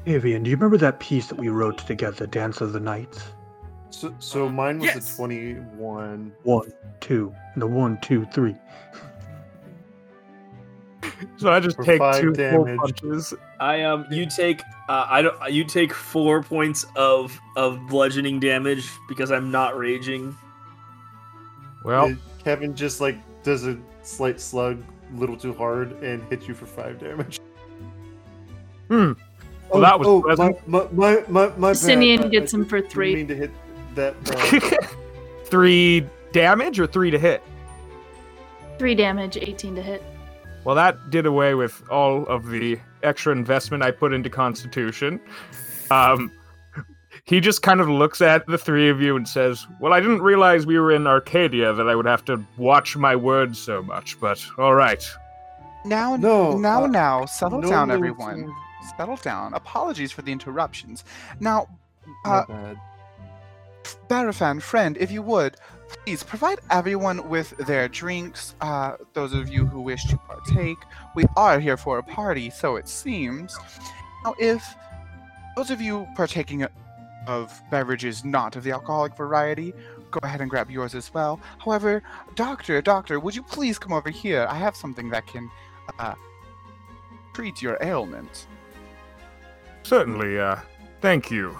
[0.00, 3.22] Octavian, do you remember that piece that we wrote together, Dance of the Nights?
[3.90, 5.14] So, so mine was Yes.
[5.14, 6.32] a 21.
[6.42, 8.54] One, two, the one, two, three.
[11.36, 12.78] So I just For take two full damage.
[12.78, 13.34] punches.
[13.60, 18.88] I um, you take uh, I don't you take four points of of bludgeoning damage
[19.06, 20.36] because I'm not raging.
[21.84, 24.82] Well, Kevin just like does a slight slug,
[25.14, 27.38] a little too hard, and hits you for five damage.
[28.88, 29.12] hmm.
[29.70, 30.66] Well, that was oh, pleasant.
[30.66, 31.74] my my my, my bad.
[31.74, 33.14] Justinian I- I gets him didn't for three.
[33.14, 33.50] mean to hit
[33.94, 34.14] that.
[34.26, 34.86] Uh,
[35.44, 37.42] three damage or three to hit?
[38.78, 40.02] Three damage, 18 to hit.
[40.64, 45.18] Well, that did away with all of the extra investment I put into Constitution.
[45.90, 46.30] Um,
[47.24, 50.22] he just kind of looks at the three of you and says, Well, I didn't
[50.22, 54.20] realize we were in Arcadia that I would have to watch my words so much,
[54.20, 55.02] but all right.
[55.84, 58.44] Now, No, now, uh, now, settle no down, notes everyone.
[58.44, 58.54] on-
[58.96, 59.54] Settle down.
[59.54, 61.04] Apologies for the interruptions.
[61.38, 61.68] Now,
[62.24, 62.74] my Uh.
[64.08, 65.56] Barafan, friend, if you would,
[66.04, 68.54] please provide everyone with their drinks.
[68.60, 70.78] Uh, those of you who wish to partake,
[71.14, 73.56] we are here for a party, so it seems.
[74.24, 74.62] Now, if
[75.56, 76.66] those of you partaking
[77.26, 79.72] of beverages not of the alcoholic variety,
[80.10, 81.40] go ahead and grab yours as well.
[81.58, 82.02] However,
[82.34, 84.46] doctor, doctor, would you please come over here?
[84.48, 85.50] I have something that can
[85.98, 86.14] uh,
[87.32, 88.46] treat your ailment.
[89.82, 90.56] Certainly, uh,
[91.00, 91.56] thank you.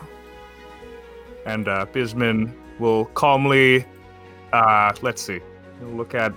[1.46, 1.86] And uh,
[2.78, 3.84] will calmly,
[4.52, 5.40] uh, let's see,
[5.78, 6.32] he'll look at,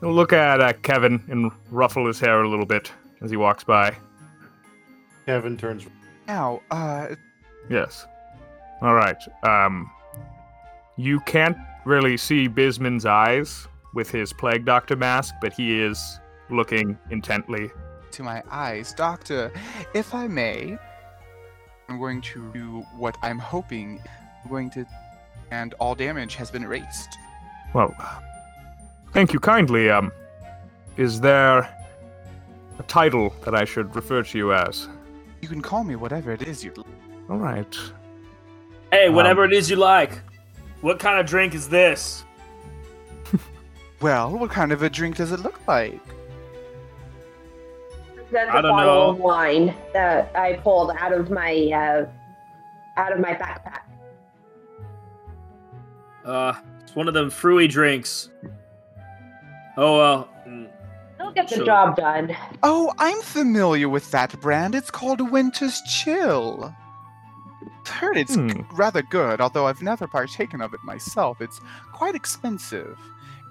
[0.00, 3.64] he'll look at uh, Kevin and ruffle his hair a little bit as he walks
[3.64, 3.94] by.
[5.26, 5.86] Kevin turns.
[6.26, 7.14] Now, uh,
[7.68, 8.06] Yes.
[8.82, 9.16] All right.
[9.42, 9.90] Um,
[10.96, 16.18] you can't really see Bisman's eyes with his plague doctor mask, but he is
[16.50, 17.70] looking intently.
[18.12, 18.92] to my eyes.
[18.94, 19.52] Doctor,
[19.94, 20.76] if I may,
[21.88, 24.00] I'm going to do what I'm hoping.
[24.44, 24.84] I'm going to.
[25.50, 27.18] And all damage has been erased.
[27.74, 27.94] Well,
[29.12, 29.90] thank you kindly.
[29.90, 30.12] Um,
[30.96, 31.58] is there
[32.78, 34.88] a title that I should refer to you as?
[35.40, 36.86] You can call me whatever it is you'd like.
[37.28, 37.76] All right.
[38.92, 40.20] Hey, Um, whatever it is you like.
[40.80, 42.24] What kind of drink is this?
[44.00, 46.00] Well, what kind of a drink does it look like?
[48.32, 49.10] That's I a don't bottle know.
[49.10, 52.06] of wine that I pulled out of my uh,
[52.98, 53.79] out of my backpack.
[56.30, 58.28] Uh, it's one of them fruity drinks.
[59.76, 60.28] Oh well.
[61.18, 61.64] It'll get the Sure.
[61.66, 62.36] job done.
[62.62, 64.74] Oh, I'm familiar with that brand.
[64.74, 66.74] It's called Winter's Chill.
[67.82, 68.76] I've heard it's g- Hmm.
[68.76, 71.40] rather good, although I've never partaken of it myself.
[71.40, 71.60] It's
[71.92, 72.96] quite expensive.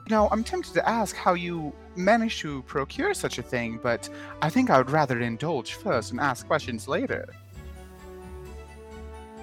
[0.10, 4.10] Now, I'm tempted to ask how you managed to procure such a thing, but
[4.42, 7.28] I think I would rather indulge first and ask questions later.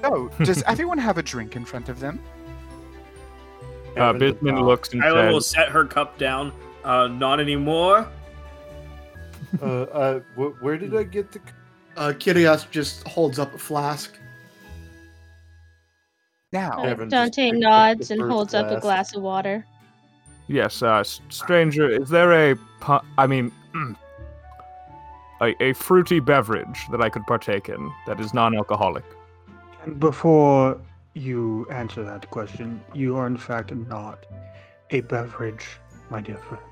[0.02, 2.18] So, does everyone have a drink in front of them?
[3.96, 6.52] Uh, Kevin Bisman looks and Kylan will set her cup down.
[6.84, 8.06] Uh, not anymore.
[9.62, 11.40] Uh, uh, wh- where did I get the?
[11.96, 14.18] Uh, Kyrios just holds up a flask.
[16.52, 18.82] Now, Uh, Kevin just Dante picked up nods the and first holds up a glass.
[18.82, 19.64] glass of water.
[20.48, 23.50] "Yes, uh, s- stranger, is there a, pu- I mean,
[25.40, 29.04] a, a fruity beverage that I could partake in that is non-alcoholic?"
[29.84, 30.78] And before
[31.16, 34.26] you answer that question, you are in fact not
[34.90, 35.66] a beverage,
[36.10, 36.62] my dear friend.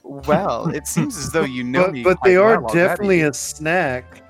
[0.02, 2.02] well, it seems as though you know But, me.
[2.02, 3.30] but quite they are well definitely already.
[3.30, 4.22] a snack.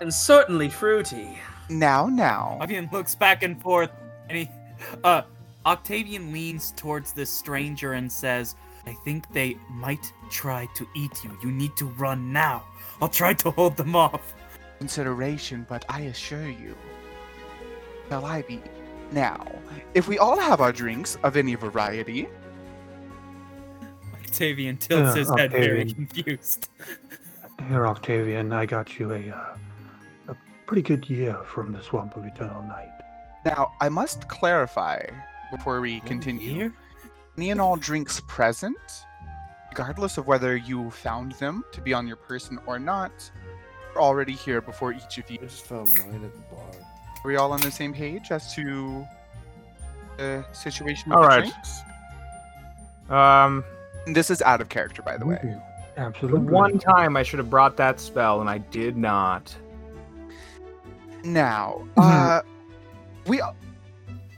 [0.00, 1.38] And certainly fruity.
[1.70, 2.06] now.
[2.08, 3.90] Now, Octavian looks back and forth,
[4.28, 4.50] and he,
[5.04, 5.22] uh,
[5.64, 11.38] Octavian leans towards this stranger and says, "I think they might try to eat you.
[11.42, 12.64] You need to run now.
[13.00, 14.34] I'll try to hold them off."
[14.78, 16.76] consideration, but I assure you,
[18.08, 18.60] shall I be?
[19.12, 19.46] Now,
[19.94, 22.28] if we all have our drinks of any variety,
[24.14, 26.68] Octavian tilts Uh, his head, very confused.
[27.68, 29.56] Here, Octavian, I got you a, uh,
[30.28, 30.36] a
[30.66, 32.90] pretty good year from the Swamp of Eternal Night.
[33.44, 35.00] now I must clarify
[35.52, 36.72] before we continue.
[37.38, 38.76] Any and all drinks present,
[39.70, 43.12] regardless of whether you found them to be on your person or not,
[43.94, 45.38] are already here before each of you.
[45.40, 46.70] I just found mine at the bar.
[47.24, 49.06] Are we all on the same page as to
[50.16, 51.10] the situation?
[51.10, 51.40] With All the right.
[51.50, 51.80] drinks?
[53.10, 53.64] Um,
[54.06, 55.38] This is out of character, by the way.
[55.42, 56.52] the Absolutely.
[56.52, 59.54] one time I should have brought that spell, and I did not.
[61.24, 62.42] Now, uh,
[63.26, 63.40] we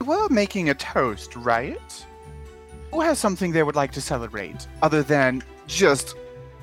[0.03, 2.05] were making a toast, right?
[2.91, 6.15] Who has something they would like to celebrate other than just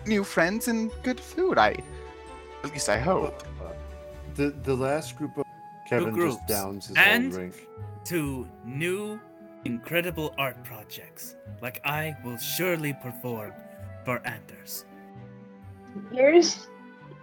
[0.07, 1.59] new friends and good food?
[1.59, 1.77] I,
[2.65, 3.45] at least I hope.
[4.35, 5.45] The the last group of
[5.89, 6.37] Kevin groups.
[6.37, 7.69] just downs his And- own drink.
[8.07, 9.21] To new,
[9.65, 13.53] incredible art projects, like I will surely perform
[14.05, 14.85] for Anders.
[16.13, 16.69] Here's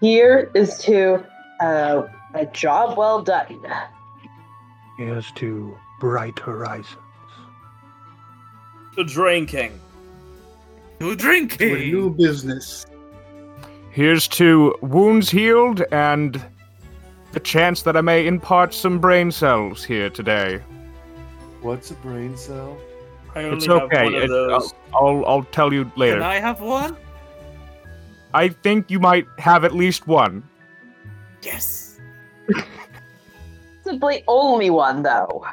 [0.02, 1.24] here is to
[1.62, 2.04] uh,
[2.34, 3.60] a job well done.
[4.98, 6.98] Here's to bright horizons.
[8.98, 9.80] To drinking.
[11.00, 11.74] To To a drinking.
[11.92, 12.86] new business.
[13.92, 16.44] Here's to wounds healed and
[17.34, 20.62] the chance that I may impart some brain cells here today.
[21.62, 22.78] What's a brain cell?
[23.36, 24.04] I only It's have okay.
[24.04, 24.74] one of it- those.
[24.94, 26.18] I'll, I'll I'll tell you later.
[26.18, 26.96] Can I have one?
[28.36, 30.44] I think you might have at least one.
[31.42, 32.00] Yes.
[33.84, 35.46] Simply only one though.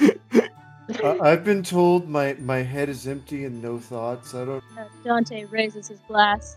[0.00, 4.34] I, I've been told my my head is empty and no thoughts.
[4.34, 4.64] I don't.
[4.78, 6.56] Uh, Dante raises his glass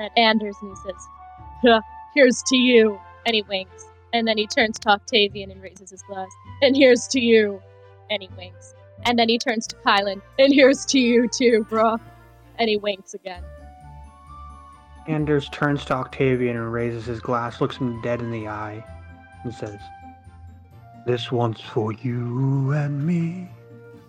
[0.00, 1.82] at Anders and he says,
[2.14, 2.98] Here's to you.
[3.26, 3.86] And he winks.
[4.12, 6.30] And then he turns to Octavian and raises his glass.
[6.62, 7.60] And here's to you.
[8.10, 8.74] And he winks.
[9.04, 10.22] And then he turns to Kylan.
[10.38, 11.98] And here's to you too, bro.
[12.58, 13.42] And he winks again.
[15.06, 18.82] Anders turns to Octavian and raises his glass, looks him dead in the eye,
[19.42, 19.78] and says,
[21.06, 23.50] This one's for you and me,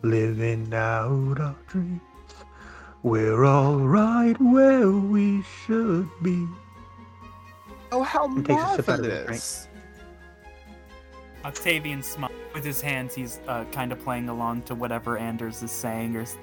[0.04, 2.02] living out our dreams.
[3.04, 6.48] We're all right where we should be.
[7.92, 9.68] Oh, how And takes a sip out of his marvelous!
[11.44, 13.14] Octavian smiles with his hands.
[13.14, 16.38] He's uh, kind of playing along to whatever Anders is saying or s-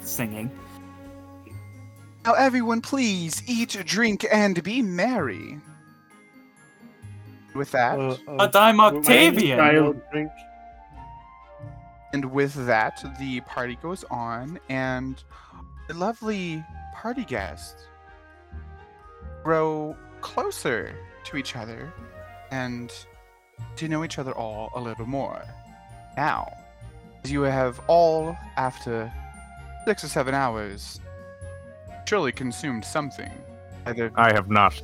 [0.00, 0.50] singing.
[2.24, 5.60] Now, everyone, please eat, drink, and be merry.
[7.54, 9.60] With that, Uh, uh, But I'm what- what- Octavian.
[9.60, 10.30] I'll drink.
[12.14, 15.22] and with that, the party goes on, and
[15.88, 17.86] the lovely party guests
[19.42, 19.94] grow
[20.24, 21.92] closer to each other
[22.50, 22.90] and
[23.76, 25.44] to know each other all a little more.
[26.16, 26.50] Now,
[27.22, 29.12] as you have all, after
[29.84, 30.98] six or seven hours,
[32.08, 33.30] surely consumed something.
[33.84, 34.80] Either I have not.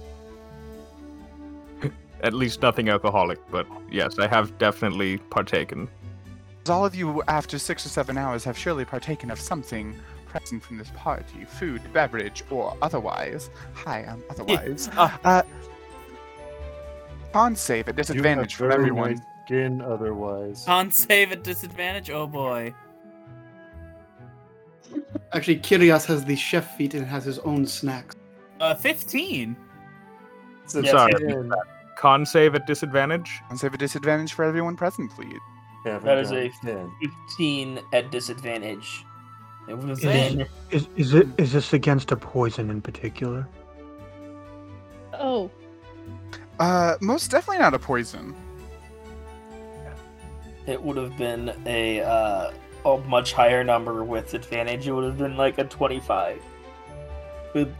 [2.22, 5.88] At least nothing alcoholic, but yes, I have definitely partaken.
[6.64, 9.98] As all of you, after six or seven hours, have surely partaken of something
[10.30, 13.50] present from this party food, beverage, or otherwise.
[13.74, 14.88] Hi, I'm otherwise.
[14.96, 15.42] Uh, uh,
[17.32, 19.10] con save at disadvantage for everyone.
[19.14, 20.64] nice Skin otherwise.
[20.64, 22.08] con save at disadvantage.
[22.10, 22.72] Oh boy.
[25.32, 28.14] Actually, Kyrios has the chef feat and has his own snacks.
[28.60, 29.56] Uh, fifteen.
[30.64, 31.12] It's a Yes, Sorry.
[31.14, 31.52] ten.
[31.96, 33.40] Con save at disadvantage?
[33.48, 35.38] Con save at disadvantage for everyone present, please.
[35.84, 36.90] Kevin That is a 10.
[37.28, 39.04] 15 at disadvantage.
[39.68, 40.46] It was Is, in.
[40.70, 43.46] is, is it is this against a poison in particular?
[45.14, 45.50] Oh,
[46.58, 48.34] Uh, most definitely not a poison.
[50.66, 52.50] it would have been a uh,
[52.84, 54.86] a much higher number with advantage.
[54.88, 56.40] It would have been like a twenty-five
[57.54, 57.72] with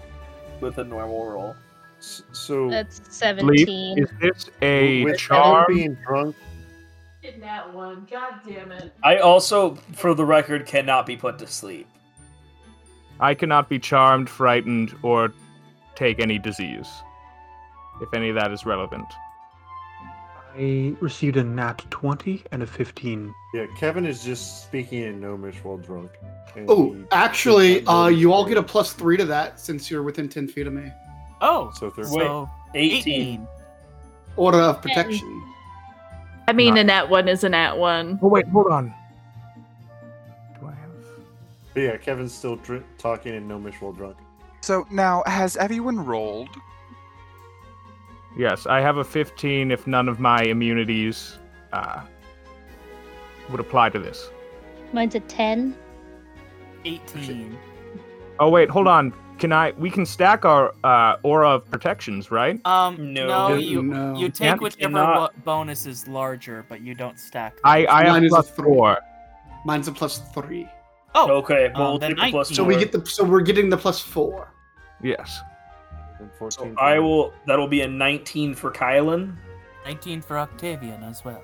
[0.61, 1.57] with a normal roll.
[2.01, 3.99] So That's Leaf, 17.
[3.99, 5.65] is this a with charm?
[5.67, 6.37] Kevin being drunk,
[7.35, 8.93] In that one, god damn it.
[9.05, 11.87] I also, for the record, cannot be put to sleep.
[13.21, 15.33] I cannot be charmed, frightened, or
[15.95, 16.89] take any disease.
[18.01, 19.07] If any of that is relevant.
[20.57, 23.33] I received a nat 20 and a 15.
[23.55, 26.11] yeah, Kevin is just speaking in gnomish while drunk.
[26.67, 30.49] Oh, actually, uh, you all get a plus three to that since you're within ten
[30.49, 30.91] feet of me.
[31.41, 32.25] Oh, So they're Wait.
[32.25, 33.47] so 18.
[34.37, 35.43] Order of protection.
[36.51, 38.19] I mean, Not- a nat one is an at one.
[38.21, 38.93] Oh wait, hold on.
[40.61, 40.91] Do I have?
[41.75, 44.17] But yeah, Kevin's still dr- talking in gnomish while drunk.
[44.61, 46.49] So now, has everyone rolled?
[48.37, 51.39] Yes, I have a 15 if none of my immunities
[51.73, 52.03] uh,
[53.49, 54.31] would apply to this.
[54.93, 55.77] Mine's a 10.
[56.85, 57.57] 18.
[58.41, 59.13] Oh wait, hold on.
[59.41, 59.73] Can I?
[59.73, 62.61] We can stack our uh, aura of protections, right?
[62.67, 63.27] Um, No.
[63.27, 64.13] no, No, you no.
[64.15, 65.45] you You take can't- whichever cannot.
[65.45, 67.55] bonus is larger, but you don't stack.
[67.55, 67.63] them.
[67.65, 68.99] I I Mine have is a plus four.
[69.65, 70.69] Mine's a plus three.
[71.15, 72.55] oh, Okay, but Um, we'll then take the plus 19.
[72.57, 74.53] So we get the so we're getting the plus four.
[75.03, 75.41] Yes.
[76.51, 77.33] So I will.
[77.47, 79.37] That'll be a 19 for Kylan.
[79.87, 81.43] 19 for Octavian as well.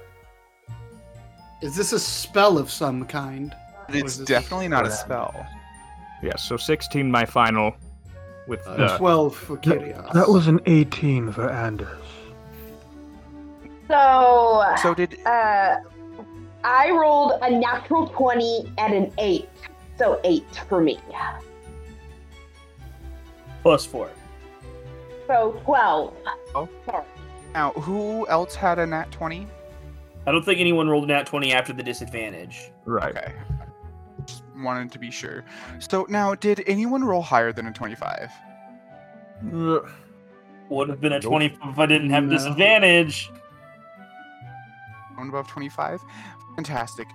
[1.63, 3.57] Is this a spell of some kind?
[3.89, 5.47] It's definitely not a spell.
[6.23, 6.43] Yes.
[6.47, 7.75] So 16, my final.
[8.47, 10.13] With Uh, the Twelve for Kyrios.
[10.13, 11.89] That was an 18 for Anders.
[13.89, 15.77] So, So did uh,
[16.65, 19.49] I rolled a natural 20 and an 8.
[19.99, 20.99] So 8 for me.
[23.63, 24.11] Plus four.
[25.27, 26.15] So 12.
[26.55, 26.69] Oh.
[26.85, 27.05] Sorry.
[27.55, 29.47] now who else had a nat twenty?
[30.27, 32.71] I don't think anyone rolled a nat 20 after the disadvantage.
[32.85, 33.17] right.
[33.17, 33.33] Okay.
[34.57, 35.45] Just wanted to be sure.
[35.79, 38.31] So now, did anyone roll higher than a twenty-five?
[39.43, 41.25] Would have been a Nope.
[41.31, 42.31] 20 if I didn't have No.
[42.31, 43.31] disadvantage.
[45.17, 46.01] One above twenty-five.
[46.57, 47.07] Fantastic.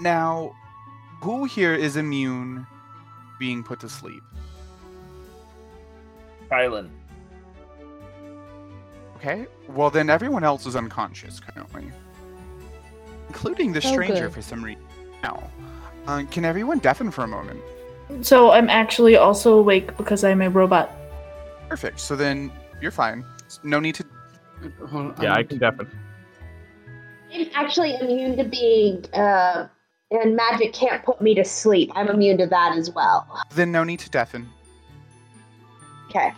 [0.00, 0.54] Now,
[1.22, 2.66] who here is immune
[3.38, 4.22] being put to sleep?
[6.50, 6.88] Kylan.
[9.16, 9.46] Okay.
[9.68, 11.90] Well, then everyone else is unconscious currently,
[13.28, 14.32] including the Oh, stranger good.
[14.34, 14.82] for some reason.
[15.22, 15.50] Now,
[16.06, 17.60] uh, can everyone deafen for a moment?
[18.22, 20.90] So I'm actually also awake because I'm a robot.
[21.68, 22.00] Perfect.
[22.00, 23.24] So then you're fine.
[23.62, 24.04] No need to.
[24.88, 25.90] Hold on, Yeah, I I'm- can deafen.
[27.32, 29.66] I'm actually immune to being, uh,
[30.12, 31.90] and magic can't put me to sleep.
[31.94, 33.26] I'm immune to that as well.
[33.54, 34.48] Then no need to deafen.
[36.08, 36.32] Okay.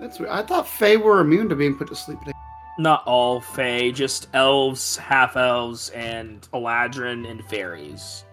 [0.00, 0.32] That's weird.
[0.32, 2.18] I thought Fae were immune to being put to sleep.
[2.78, 8.24] Not all Fae, just elves, half elves, and Eladrin and fairies.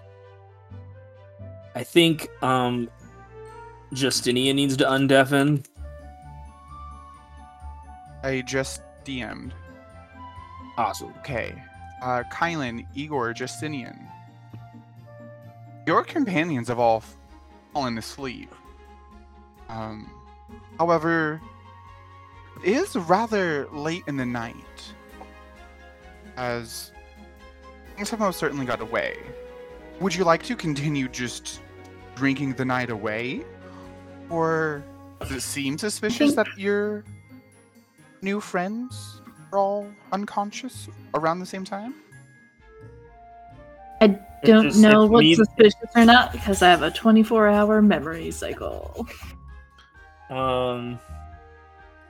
[1.76, 2.89] I think um
[3.94, 5.66] Justinian needs to undeafen.
[8.24, 9.54] I just DM'd.
[10.78, 11.14] Awesome.
[11.20, 11.54] Okay.
[12.02, 14.00] Uh, Kylan, Igor, Justinian.
[15.86, 17.04] Your companions have all
[17.74, 18.54] fallen asleep.
[19.70, 20.10] Um,
[20.80, 21.41] however,
[22.64, 24.55] is rather late in the night.
[26.38, 26.91] As
[27.95, 29.18] things have most certainly got away.
[29.99, 31.61] Would you like to continue just
[32.16, 33.43] drinking the night away?
[34.30, 34.84] Or
[35.20, 37.03] does it seem suspicious that your
[38.22, 41.93] new friends are all unconscious around the same time?
[44.01, 47.82] I don't just- know what's me- suspicious or not because I have a 24 hour
[47.82, 49.07] memory cycle.
[50.30, 50.99] Um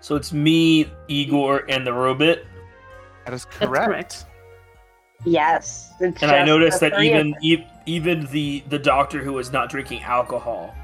[0.04, 2.39] so it's me, Igor, and the robot.
[3.26, 3.86] That is That's correct.
[3.88, 4.26] correct.
[5.26, 5.93] Yes.
[6.01, 10.04] It's And I noticed that even e- even the the doctor who was not drinking
[10.04, 10.76] alcohol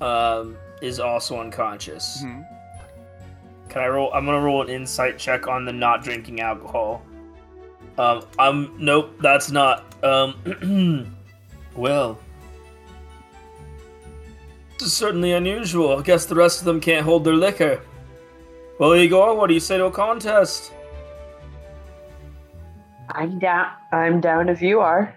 [0.00, 2.22] um is also unconscious.
[2.24, 2.46] Mhm.
[3.68, 4.12] Can I roll?
[4.14, 7.02] I'm gonna roll an insight check on the not drinking alcohol.
[7.98, 9.16] Um, I'm nope.
[9.20, 9.84] That's not.
[10.04, 11.16] Um,
[11.74, 12.29] well, this is
[14.80, 15.96] certainly unusual.
[15.98, 17.80] I guess the rest of them can't hold their liquor.
[18.78, 20.72] Well, Igor, what do you say to a contest?
[23.10, 23.66] I'm down.
[23.92, 25.14] I'm down if you are.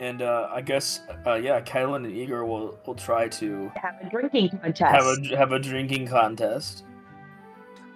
[0.00, 4.10] And uh, I guess, uh, yeah, Kylan and Igor will will try to Have a
[4.10, 4.80] drinking contest.
[4.94, 6.84] have a have a drinking contest.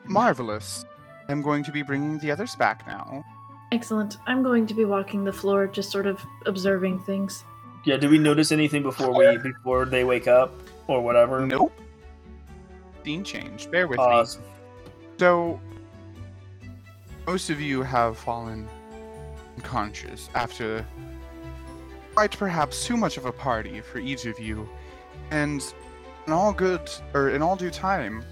[0.05, 0.84] Marvelous.
[1.28, 3.24] I'm going to be bringing the others back now.
[3.72, 4.16] Excellent.
[4.26, 7.45] I'm going to be walking the floor, just sort of observing things.
[7.85, 7.97] Yeah.
[7.97, 10.53] Do we notice anything before we before they wake up
[10.87, 11.47] or whatever?
[11.47, 11.72] Nope.
[13.05, 13.70] Scene change.
[13.70, 14.43] Bear with Awesome.
[14.43, 14.49] me.
[15.18, 15.61] So,
[17.26, 18.68] most of you have fallen
[19.57, 20.85] unconscious after
[22.14, 24.68] quite perhaps too much of a party for each of you,
[25.31, 25.62] and
[26.26, 28.24] in all good or in all due time,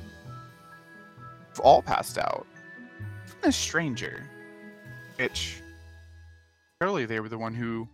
[1.48, 2.46] you've all passed out.
[3.38, 4.24] Even a stranger,
[5.16, 5.60] which
[6.82, 7.88] surely they were the one who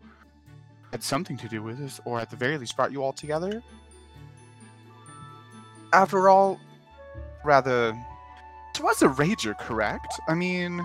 [0.93, 3.62] had something to do with this, or at the very least brought you all together.
[5.93, 6.61] After all,
[7.45, 7.97] rather,
[8.74, 10.20] it was a rager, correct?
[10.28, 10.84] I mean,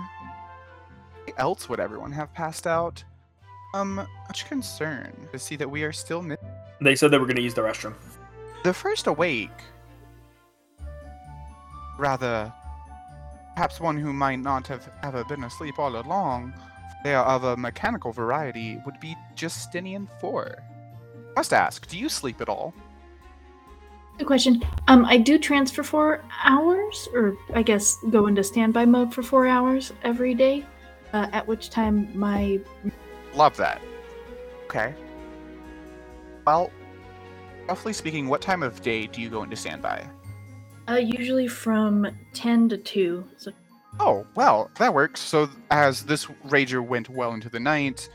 [1.38, 3.04] else would everyone have passed out?
[3.74, 3.96] Um,
[4.28, 6.38] much concern to see that we are still mi-
[6.82, 7.94] They said they were going to use the restroom.
[8.64, 9.52] the first awake.
[12.00, 12.52] Rather,
[13.56, 16.54] perhaps one who might not have ever been asleep all along.
[17.08, 18.82] They are of a mechanical variety.
[18.86, 20.62] Would be Justinian Four.
[21.38, 22.74] Must ask, do you sleep at all?
[24.18, 24.62] Good question.
[24.90, 29.48] Um, I do transfer for hours, or I guess go into standby mode for four
[29.48, 30.66] hours every day.
[31.14, 32.60] Uh, at which time my
[33.34, 33.82] Love that.
[34.66, 34.94] Okay.
[36.46, 36.72] Well,
[37.70, 40.06] roughly speaking, what time of day do you go into standby?
[40.90, 43.24] uh, usually from ten to two.
[43.38, 43.54] So
[44.00, 45.20] Oh, well, that works.
[45.20, 48.10] So, as this rager went well into the night,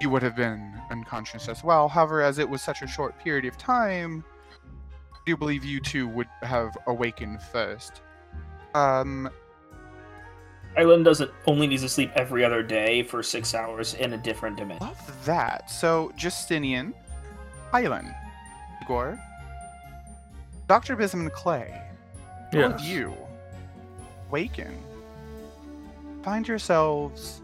[0.00, 1.88] you would have been unconscious as well.
[1.88, 4.24] However, as it was such a short period of time,
[5.12, 8.00] I do believe you two would have awakened first.
[8.74, 9.28] Um,
[10.76, 14.56] Island doesn't only needs to sleep every other day for six hours in a different
[14.56, 14.86] dimension.
[14.86, 15.70] love that.
[15.70, 16.94] So, Justinian,
[17.72, 18.12] Hylan,
[18.82, 19.18] Igor,
[20.66, 20.96] Dr.
[20.96, 21.80] Bisman Clay,
[22.54, 22.82] all Yes.
[22.82, 23.14] you,
[24.30, 24.74] waken.
[26.24, 27.42] Find yourselves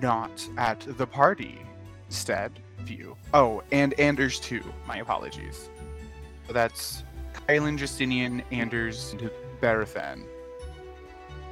[0.00, 1.58] not at the party.
[2.06, 2.52] Instead,
[2.82, 3.16] view.
[3.34, 4.62] Oh, and Anders too.
[4.86, 5.68] My apologies.
[6.46, 7.02] So that's
[7.48, 10.22] Kylan, Justinian, Anders, and Berathan.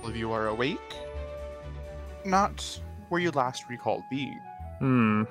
[0.02, 0.94] All of you are awake.
[2.24, 4.38] Not where you last recalled being.
[4.78, 5.24] Hmm.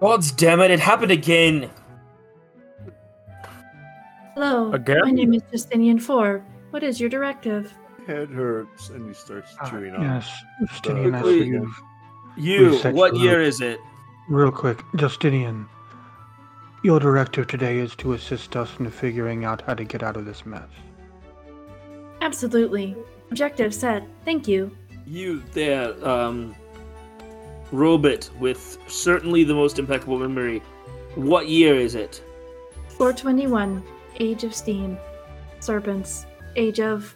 [0.00, 1.70] God's damn it, it happened again!
[4.34, 5.00] hello, Again?
[5.02, 6.44] my name is Justinian Four.
[6.70, 7.74] What is your directive?
[8.08, 10.00] Head hurts, and he starts Ah, chewing on.
[10.00, 10.32] Yes,
[10.66, 11.46] Justinian, I quickly.
[11.48, 11.82] you've
[12.38, 13.78] You, what your year is it?
[14.30, 15.66] Real quick, Justinian.
[16.82, 20.24] Your directive today is to assist us in figuring out how to get out of
[20.24, 20.70] this mess.
[22.22, 22.96] Absolutely.
[23.30, 24.02] Objective set.
[24.24, 24.74] Thank you.
[25.06, 26.54] You there, um,
[27.72, 30.62] robot with certainly the most impeccable memory.
[31.14, 32.22] What year is it?
[32.96, 33.82] 421.
[34.18, 34.96] Age of Steam.
[35.60, 36.24] Serpents.
[36.56, 37.14] Age of.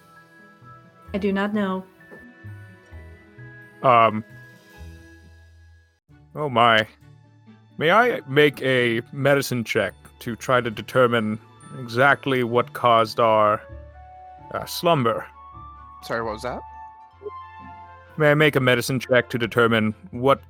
[1.15, 1.85] I do not know.
[3.83, 4.25] Um.
[6.35, 6.87] Oh my.
[7.79, 11.39] May I make a medicine check to try to determine
[11.81, 13.61] exactly what caused our
[14.53, 15.27] uh, slumber?
[16.03, 16.61] Sorry, what was that?
[18.17, 20.43] May I make a medicine check to determine what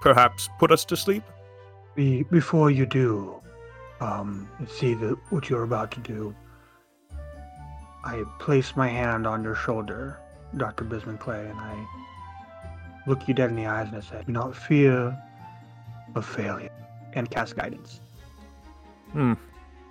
[0.00, 1.22] perhaps put us to sleep?
[1.94, 3.40] Be, before you do,
[4.00, 6.34] um, see the, what you're about to do.
[8.04, 10.18] I place my hand on your shoulder,
[10.56, 10.84] Dr.
[10.84, 11.86] Bisman Clay, and I
[13.06, 15.16] look you dead in the eyes and I say, Do not fear
[16.14, 16.70] of failure,
[17.14, 18.00] and cast guidance.
[19.12, 19.32] Hmm.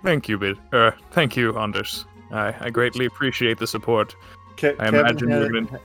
[0.02, 0.56] Thank you, Bid.
[0.72, 2.04] Uh, thank you, Anders.
[2.30, 4.14] I, I greatly appreciate the support.
[4.56, 5.80] Ke- I Kevin imagine ha- you're gonna-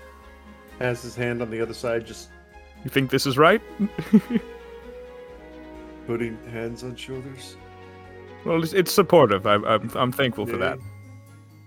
[0.80, 2.30] has his hand on the other side, just
[2.84, 3.62] You think this is right?
[6.08, 7.56] putting hands on shoulders.
[8.46, 9.46] well, it's, it's supportive.
[9.46, 10.80] I, I'm, I'm thankful for that.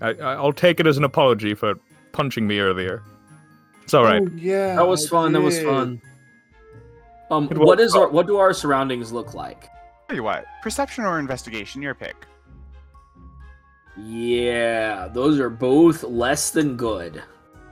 [0.03, 0.26] Yeah.
[0.26, 1.74] I, I'll take it as an apology for
[2.12, 3.03] punching me earlier.
[3.82, 4.22] It's all right.
[4.22, 5.32] Oh, yeah, That was I fun.
[5.32, 6.00] That was fun.
[7.30, 9.68] Um, It what was our what do our surroundings look like?
[10.09, 12.16] Tell you what, perception or investigation, your pick.
[13.96, 17.22] Yeah, those are both less than good.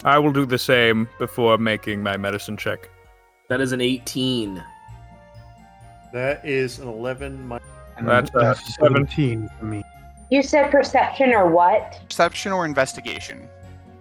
[0.05, 2.89] I will do the same before making my medicine check.
[3.49, 4.63] That is an 18.
[6.13, 7.47] That is an eleven.
[7.49, 7.59] Mi-
[7.97, 9.83] And That's, that's 17 for me.
[10.31, 12.01] You said perception or what?
[12.09, 13.49] Perception or investigation.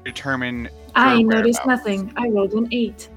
[0.05, 0.69] Determine.
[0.95, 2.13] I noticed nothing.
[2.17, 3.09] I rolled an 8.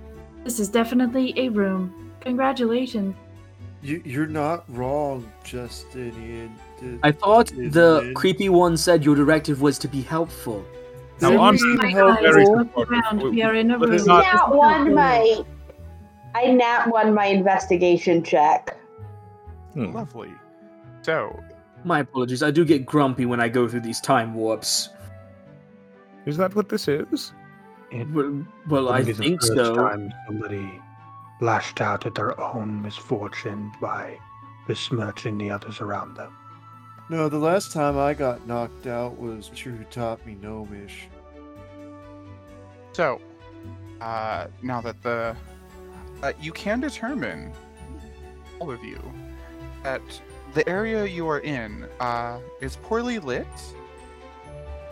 [0.45, 2.11] This is definitely a room.
[2.21, 3.15] Congratulations.
[3.83, 6.55] you, you're not wrong, Justinian.
[6.81, 8.15] Th- I thought Isn't the it?
[8.15, 10.65] creepy one said your directive was to be helpful.
[11.21, 11.79] Now, They're on- being
[12.23, 12.91] Very supportive.
[12.93, 13.23] around.
[13.23, 13.93] We- We are in a room.
[13.93, 15.43] it's not- nat one my.
[16.35, 18.77] I nat one my investigation check.
[19.75, 19.93] Hmm.
[19.93, 20.33] Lovely.
[21.03, 21.39] So,
[21.85, 22.43] My apologies.
[22.43, 24.89] I do get grumpy when I go through these time warps.
[26.27, 27.33] Is that what this is?
[27.91, 29.75] It Well, well I be the think first so.
[29.75, 30.81] time somebody
[31.41, 34.19] lashed out at their own misfortune by
[34.69, 36.33] besmirching the others around them.
[37.09, 41.09] No, the last time I got knocked out was True who taught me gnomish.
[42.93, 43.21] so
[44.01, 45.37] uh, now that the
[46.23, 47.53] uh, you can determine
[48.61, 49.01] all of you
[49.83, 50.01] that
[50.55, 53.47] the area you are in uh, is poorly lit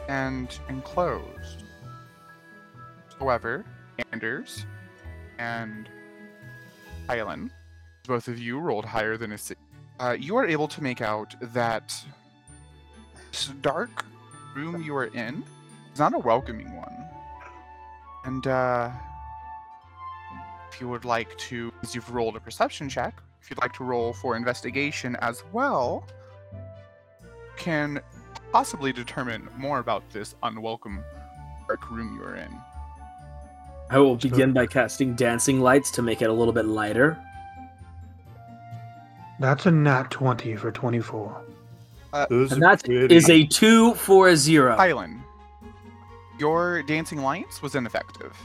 [0.08, 1.64] and enclosed.
[3.18, 3.64] However,
[4.12, 4.64] Anders
[5.38, 5.88] and
[7.08, 7.50] Hylan,
[8.06, 9.60] both of you rolled higher than a six.
[9.98, 11.94] Uh, you are able to make out that
[13.30, 14.04] this dark
[14.56, 15.44] room you are in
[15.92, 16.96] is not a welcoming one.
[18.24, 18.90] And uh,
[20.72, 23.84] if you would like to, as you've rolled a perception check, if you'd like to
[23.84, 26.04] roll for investigation as well,
[27.56, 28.00] can
[28.52, 31.02] possibly determine more about this unwelcome
[31.68, 32.48] dark room you are in.
[33.90, 37.18] I will begin by casting dancing lights to make it a little bit lighter.
[39.40, 41.42] That's a nat 20 for 24.
[42.12, 43.14] Uh, Those And are that pretty.
[43.14, 44.76] is a two for a zero.
[44.76, 45.22] Hylan,
[46.38, 48.36] your dancing lights was ineffective.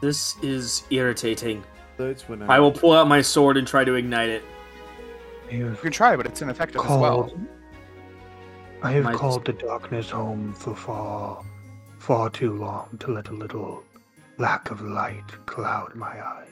[0.00, 1.64] This is irritating.
[1.96, 4.44] That's when I will pull out my sword and try to ignite it.
[5.48, 7.30] I You can try, but it's ineffective as well.
[8.82, 11.42] I have My- called the darkness home for far,
[11.98, 13.82] far too long to let a little
[14.38, 16.48] lack of light cloud my eyes.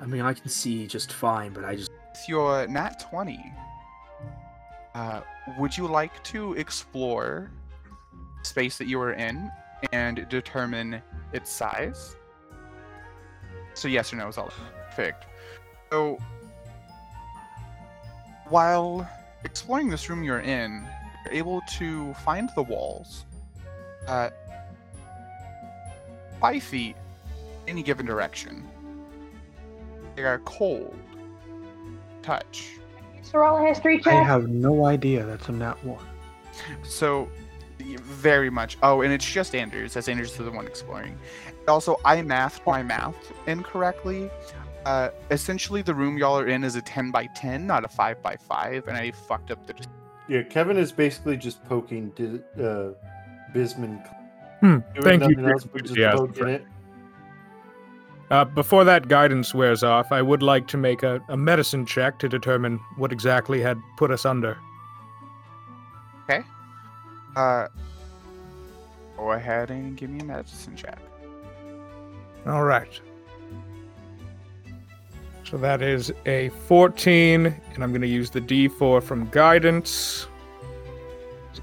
[0.00, 1.90] I mean, I can see just fine, but I just.
[2.16, 3.52] With your nat 20,
[4.94, 5.20] uh,
[5.58, 7.50] would you like to explore
[8.42, 9.50] space that you are in
[9.92, 11.02] and determine
[11.34, 12.16] its size?
[13.76, 14.50] So yes or no is all
[14.90, 15.26] perfect.
[15.92, 16.18] So
[18.48, 19.08] while
[19.44, 20.86] exploring this room you're in,
[21.24, 23.26] you're able to find the walls
[24.08, 24.30] uh,
[26.40, 26.96] five feet
[27.68, 28.66] any given direction.
[30.14, 30.96] They are cold.
[32.22, 32.70] Touch.
[33.22, 35.98] So roll a history I have no idea that's a nat 1.
[36.84, 37.28] So,
[37.78, 38.78] very much.
[38.82, 41.18] Oh, and it's just Anders, as Anders is the one exploring.
[41.68, 44.30] Also, I mathed my math incorrectly.
[44.84, 48.22] Uh, essentially, the room y'all are in is a 10 by 10, not a 5
[48.22, 49.74] by 5, and I fucked up the.
[50.28, 52.92] Yeah, Kevin is basically just poking Di- uh,
[53.52, 54.00] Bisman.
[54.60, 56.64] Hmm, thank you nothing else but just for- it.
[58.30, 62.18] Uh, before that guidance wears off, I would like to make a, a medicine check
[62.20, 64.58] to determine what exactly had put us under.
[66.24, 66.42] Okay.
[67.36, 67.68] Uh,
[69.16, 70.98] go ahead and give me a medicine check.
[72.46, 73.00] All right.
[75.44, 80.26] So that is a 14, and I'm going to use the d4 from guidance.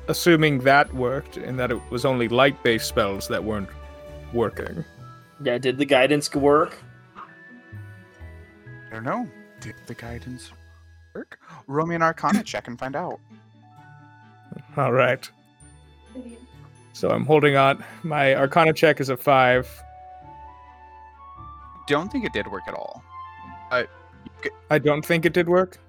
[0.07, 3.69] Assuming that worked, and that it was only light based spells that weren't
[4.34, 4.84] working.
[5.43, 6.77] Yeah, did the guidance work?
[7.15, 9.27] I don't know.
[9.59, 10.51] Did the guidance
[11.13, 11.39] work?
[11.67, 13.19] Roll me an Arcana check and find out.
[14.77, 15.29] All right.
[16.93, 17.84] So I'm holding on.
[18.03, 19.84] My Arcana check is a 5.
[21.88, 23.03] Don't think it did work at all.
[23.71, 23.88] I
[24.69, 25.79] I don't think it did work.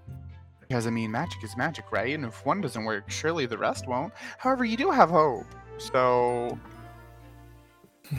[0.60, 2.14] Because, I mean, magic is magic, right?
[2.14, 4.12] And if one doesn't work, surely the rest won't.
[4.38, 5.44] However, you do have hope.
[5.76, 6.58] So,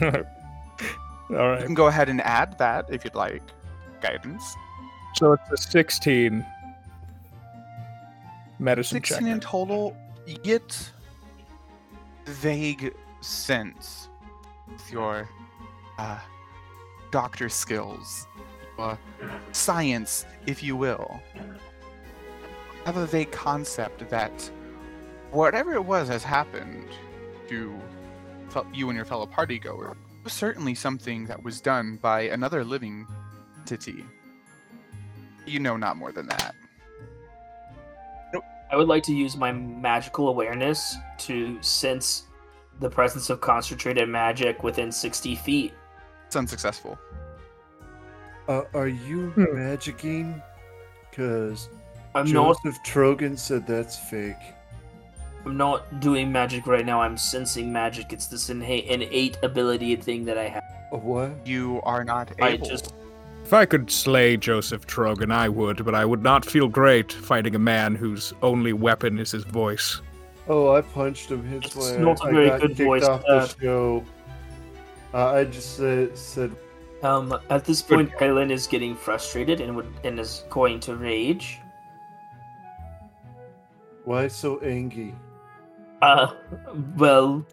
[0.02, 0.10] all
[1.30, 1.60] right.
[1.60, 3.42] you can go ahead and add that if you'd like.
[4.00, 4.54] Guidance.
[5.14, 6.46] So it's a 16
[8.58, 9.26] medicine 16 check.
[9.26, 9.96] in total.
[10.26, 10.90] You get
[12.26, 14.08] vague sense
[14.70, 15.28] with your
[15.98, 16.18] uh,
[17.16, 18.26] doctor skills,
[18.78, 18.94] uh,
[19.52, 21.18] science, if you will.
[22.84, 24.50] Have a vague concept that
[25.30, 26.90] whatever it was has happened
[27.48, 27.74] to
[28.74, 33.06] you and your fellow party partygoer was certainly something that was done by another living
[33.60, 34.04] entity.
[35.46, 36.54] You know not more than that.
[38.70, 42.24] I would like to use my magical awareness to sense
[42.78, 45.72] the presence of concentrated magic within 60 feet.
[46.26, 46.98] It's unsuccessful.
[48.48, 49.44] Uh, are you Hmm.
[49.56, 50.42] magicking?
[51.10, 51.68] Because
[52.14, 54.36] I'm not Joseph Trogan said that's fake.
[55.44, 57.00] I'm not doing magic right now.
[57.00, 58.12] I'm sensing magic.
[58.12, 60.62] It's this inha- innate ability thing that I have.
[60.92, 61.30] A what?
[61.46, 62.66] You are not I able.
[62.68, 62.94] just
[63.44, 67.54] If I could slay Joseph Trogan, I would, but I would not feel great fighting
[67.54, 70.00] a man whose only weapon is his voice.
[70.48, 71.44] Oh, I punched him.
[71.46, 74.04] Hence It's why not a I very got good kicked voice, off uh, the show.
[75.14, 76.56] Uh, I just said, said
[77.06, 81.60] um at this point Kylan is getting frustrated and would and is going to rage.
[84.04, 85.14] why so angry?
[86.02, 86.28] Uh
[86.96, 87.44] well,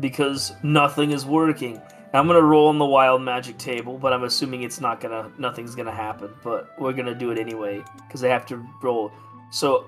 [0.00, 1.80] because nothing is working.
[2.12, 5.74] I'm gonna roll on the wild magic table, but I'm assuming it's not gonna nothing's
[5.74, 6.30] gonna happen.
[6.42, 9.12] But we're gonna do it anyway because I have to roll.
[9.50, 9.86] So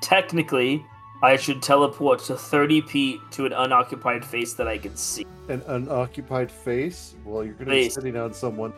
[0.00, 0.84] technically,
[1.22, 5.24] I should teleport to 30 feet to an unoccupied face that I can see.
[5.48, 7.14] An unoccupied face?
[7.24, 8.72] Well, you're going to be sitting on someone.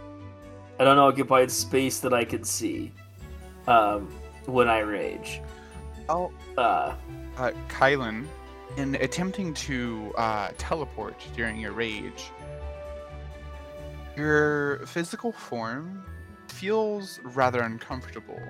[0.79, 2.93] An unoccupied space that I can see.
[3.67, 4.13] Um,
[4.45, 5.41] when I rage.
[6.09, 6.95] Oh, Uh,
[7.39, 8.27] uh, Kylan,
[8.77, 12.31] in attempting to uh, teleport during your rage,
[14.17, 16.05] your physical form
[16.49, 18.41] feels rather uncomfortable.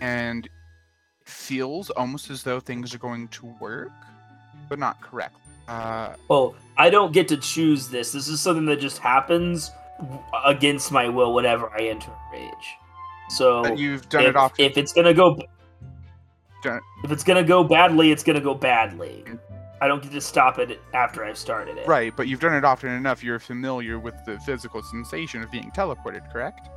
[0.00, 0.52] And it
[1.30, 3.92] feels almost as though things are going to work,
[4.68, 5.36] but not correct.
[5.68, 8.12] Uh, well, I don't get to choose this.
[8.12, 9.70] This is something that just happens
[10.44, 12.76] against my will whenever I enter a rage.
[13.28, 14.52] So you've done if, it off.
[14.58, 15.38] if it's gonna go
[16.64, 19.24] if it's gonna go badly, it's gonna go badly.
[19.80, 21.86] I don't get to stop it after I've started it.
[21.86, 23.22] Right, but you've done it often enough.
[23.22, 26.68] You're familiar with the physical sensation of being teleported, correct?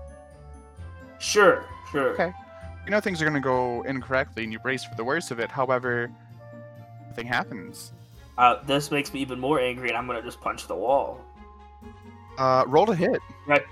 [1.19, 2.13] Sure, sure.
[2.13, 2.33] Okay.
[2.85, 5.39] You know things are going to go incorrectly, and you brace for the worst of
[5.39, 5.49] it.
[5.49, 6.11] However,
[7.07, 7.93] nothing happens.
[8.37, 11.21] Uh, this makes me even more angry, and I'm gonna just punch the wall
[12.39, 13.21] Uh, roll to hit.
[13.45, 13.67] Rec-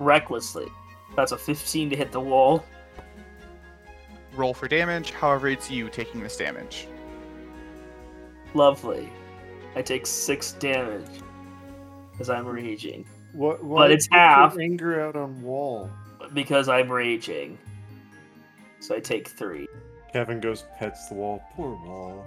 [0.00, 0.66] recklessly.
[1.14, 2.64] That's a 15 to hit the wall.
[4.34, 5.10] Roll for damage.
[5.10, 6.88] However, it's you taking this damage.
[8.54, 9.10] Lovely.
[9.76, 11.04] I take six damage
[12.12, 13.04] because I'm raging.
[13.34, 14.58] What, why it's take your half.
[14.58, 15.90] anger out on Wall.
[16.32, 17.58] Because I'm raging.
[18.82, 19.68] So I take three.
[20.12, 21.42] Kevin goes, pets the wall.
[21.54, 22.24] Poor Wall.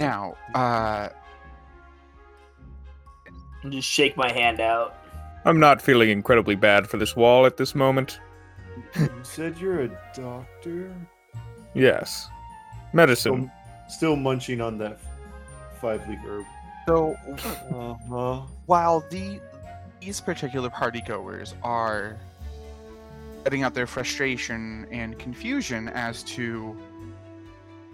[0.00, 1.08] Now, uh,
[3.62, 4.96] And just shake my hand out.
[5.44, 8.18] I'm not feeling incredibly bad for this wall at this moment.
[8.96, 10.92] You said you're a doctor?
[11.74, 12.28] Yes.
[12.92, 13.50] Medicine.
[13.86, 14.98] Still, still munching on that
[15.80, 16.44] five leaf herb.
[16.88, 17.14] so
[17.72, 18.42] Uh-huh.
[18.66, 19.40] while the
[20.00, 22.18] these particular party goers are
[23.44, 26.76] letting out their frustration and confusion as to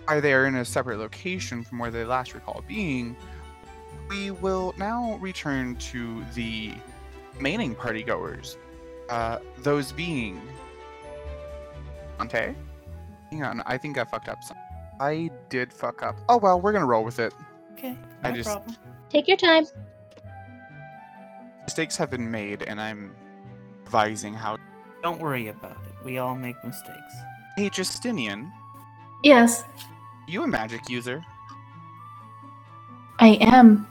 [0.06, 3.16] why they are in a separate location from where they last recall being,
[4.08, 6.72] we will now return to the
[7.36, 8.56] remaining party goers.
[9.08, 10.40] Uh, those being
[12.18, 12.54] Dante.
[13.30, 14.42] Hang on, I think I fucked up.
[14.42, 14.56] Some.
[15.00, 16.16] I did fuck up.
[16.28, 17.32] Oh well, we're gonna roll with it.
[17.72, 18.76] Okay, I no just- problem.
[19.08, 19.66] Take your time.
[21.64, 23.14] Mistakes have been made, and I'm
[23.84, 24.56] advising how.
[25.02, 26.04] Don't worry about it.
[26.04, 27.14] We all make mistakes.
[27.56, 28.52] Hey, Justinian,
[29.22, 29.64] Yes,
[30.26, 31.24] you a magic user?
[33.18, 33.86] I am.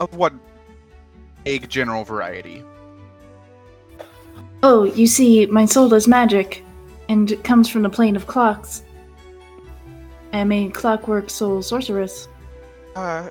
[0.00, 0.34] Of what
[1.46, 2.62] egg general variety?
[4.62, 6.62] Oh, you see, my soul is magic,
[7.08, 8.82] and it comes from the plane of clocks.
[10.32, 12.28] I am a clockwork soul sorceress.
[12.96, 13.30] Uh,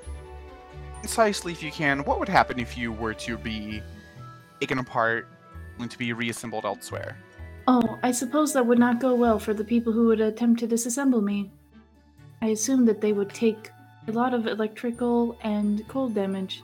[1.00, 3.82] concisely, if you can, what would happen if you were to be
[4.64, 5.28] taken apart
[5.78, 7.18] and to be reassembled elsewhere?
[7.68, 10.66] Oh, I suppose that would not go well for the people who would attempt to
[10.66, 11.50] disassemble me.
[12.40, 13.70] I assume that they would take
[14.08, 16.62] a lot of electrical and cold damage.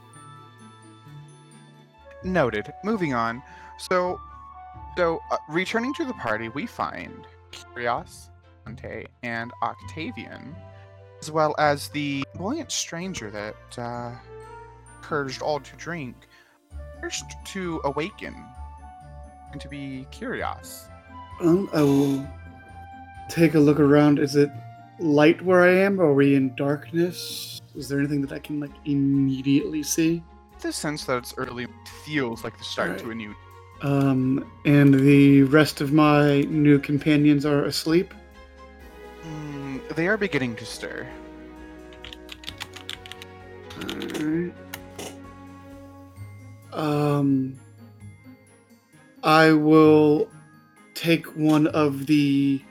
[2.25, 2.73] Noted.
[2.85, 3.43] Moving on.
[3.77, 4.19] So,
[4.97, 8.31] so uh, returning to the party, we find Kyrios,
[8.65, 10.57] Dante, and Octavian,
[11.21, 14.13] as well as the buoyant stranger that uh,
[14.97, 16.17] encouraged all to drink,
[17.01, 18.45] first to awaken
[19.53, 20.89] and to be curious.
[21.41, 22.27] Well, I will
[23.29, 24.19] take a look around.
[24.19, 24.51] Is it
[24.99, 26.01] light where I am?
[26.01, 27.61] Are we in darkness?
[27.75, 30.23] Is there anything that I can like immediately see?
[30.61, 31.67] The sense that it's early
[32.05, 33.35] feels like the start to a new.
[33.83, 38.13] Um, and the rest of my new companions are asleep.
[39.23, 41.07] Mm, they are beginning to stir.
[43.83, 44.53] Alright.
[46.73, 47.59] Um,
[49.23, 50.29] I will
[50.95, 52.63] take one of the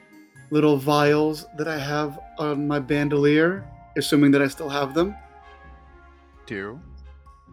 [0.51, 5.15] little vials that I have on my bandolier, assuming that I still have them,
[6.47, 6.79] Do.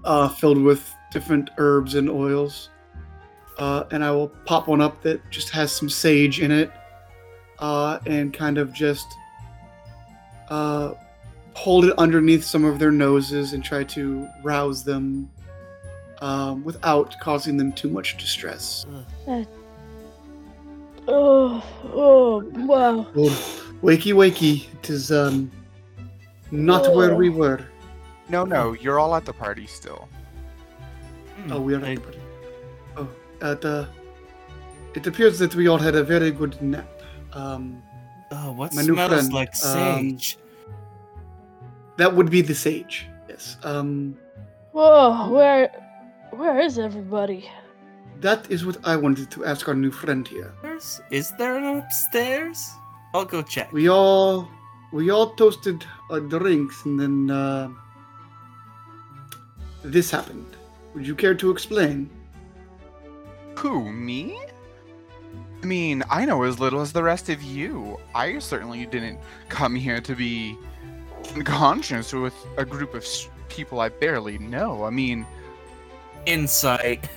[0.04, 2.70] uh, filled with different herbs and oils.
[3.58, 6.70] Uh, and I will pop one up that just has some sage in it,
[7.58, 9.06] uh, and kind of just
[10.48, 10.92] uh,
[11.54, 15.30] hold it underneath some of their noses and try to rouse them
[16.20, 18.86] um, without causing them too much distress.
[21.08, 21.62] Oh,
[21.94, 23.06] oh, wow.
[23.16, 24.66] Oh, wakey, wakey!
[24.74, 25.50] It is um,
[26.50, 27.60] not where we were.
[28.28, 30.08] No, no, you're all at the party still.
[31.50, 32.18] Oh, we are at the party.
[32.96, 33.08] Oh,
[33.40, 33.88] uh, the,
[34.94, 36.88] it appears that we all had a very good nap.
[37.32, 37.82] Um,
[38.32, 40.38] Oh, what My new smells friend, like um, sage?
[41.96, 43.06] that would be the sage.
[43.28, 43.56] Yes.
[43.62, 44.18] Um,
[44.72, 45.70] Whoa, where,
[46.38, 47.48] where is everybody?
[48.20, 50.50] that is what I wanted to ask our new friend here.
[50.62, 52.70] There's- Is there an upstairs?
[53.14, 53.70] I'll go check.
[53.72, 54.48] We all
[54.92, 57.68] we all toasted our drinks, and then uh,
[59.82, 60.46] this happened.
[60.94, 62.08] Would you care to explain?
[63.58, 64.40] Who, me?
[65.62, 67.98] I mean, I know as little as the rest of you.
[68.14, 69.18] I certainly didn't
[69.50, 70.56] come here to be
[71.44, 73.04] conscious with a group of
[73.48, 74.84] people I barely know.
[74.84, 75.26] I mean,
[76.26, 77.08] Insight.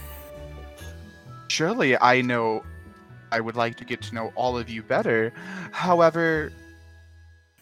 [1.47, 2.63] surely I know
[3.31, 5.33] I would like to get to know all of you better.
[5.71, 6.51] However,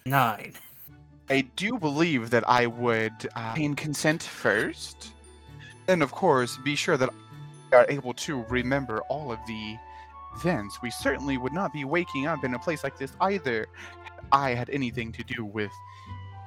[0.06, 0.54] Nine.
[1.30, 5.12] I do believe that I would uh, obtain consent first.
[5.90, 7.10] And of course, be sure that
[7.74, 9.76] I are able to remember all of the
[10.38, 10.82] events.
[10.82, 13.68] We certainly would not be waking up in a place like this either
[14.32, 15.72] I had anything to do with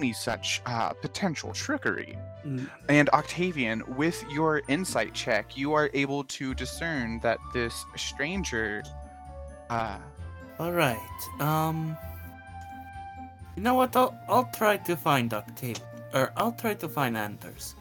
[0.01, 2.17] any such uh, potential trickery.
[2.47, 2.69] Mm.
[2.89, 8.83] And Octavian, with your insight check, you are able to discern that this stranger
[9.69, 9.99] uh,
[10.59, 11.19] All right.
[11.39, 11.97] Um.
[13.57, 13.95] You know what?
[13.95, 15.81] I'll I'll try to find Octave,
[16.15, 17.75] or I'll try to find Anders.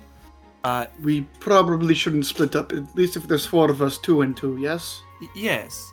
[0.63, 2.73] Uh, We probably shouldn't split up.
[2.73, 4.57] At least if there's four of us, two and two.
[4.59, 5.01] Yes.
[5.21, 5.91] y- yes.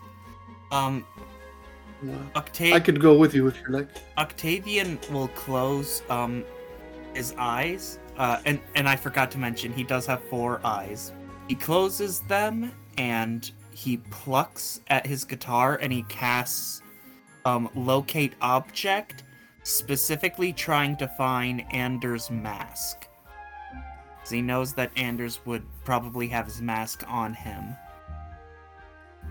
[0.72, 1.05] Um,
[2.03, 2.14] Yeah.
[2.34, 3.88] Octav- I could go with you if you like.
[4.18, 6.44] Octavian will close um
[7.14, 7.99] his eyes.
[8.18, 11.12] Uh, and and I forgot to mention he does have four eyes.
[11.49, 16.82] He closes them and he plucks at his guitar and he casts
[17.44, 19.22] um locate object,
[19.62, 23.07] specifically trying to find Anders' mask.
[24.20, 27.76] 'Cause he knows that Anders would probably have his mask on him.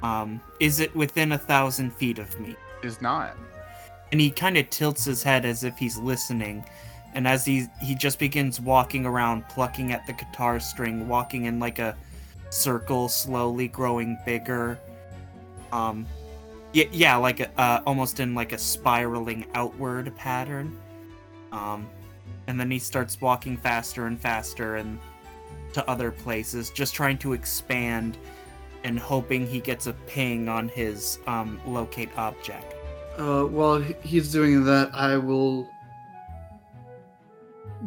[0.05, 2.55] Um, is it within a thousand feet of me?
[2.83, 3.35] is not.
[4.11, 6.63] and he kind of tilts his head as if he's listening
[7.15, 11.59] and as he he just begins walking around plucking at the guitar string walking in
[11.59, 11.95] like a
[12.51, 14.77] circle slowly growing bigger
[15.71, 16.05] um
[16.73, 20.77] yeah, yeah like a, uh, almost in like a spiraling outward pattern
[21.51, 21.87] um
[22.45, 24.99] and then he starts walking faster and faster and
[25.73, 28.19] to other places just trying to expand
[28.85, 32.75] and hoping he gets a ping on his um, locate object
[33.17, 35.67] Uh, while he's doing that, I will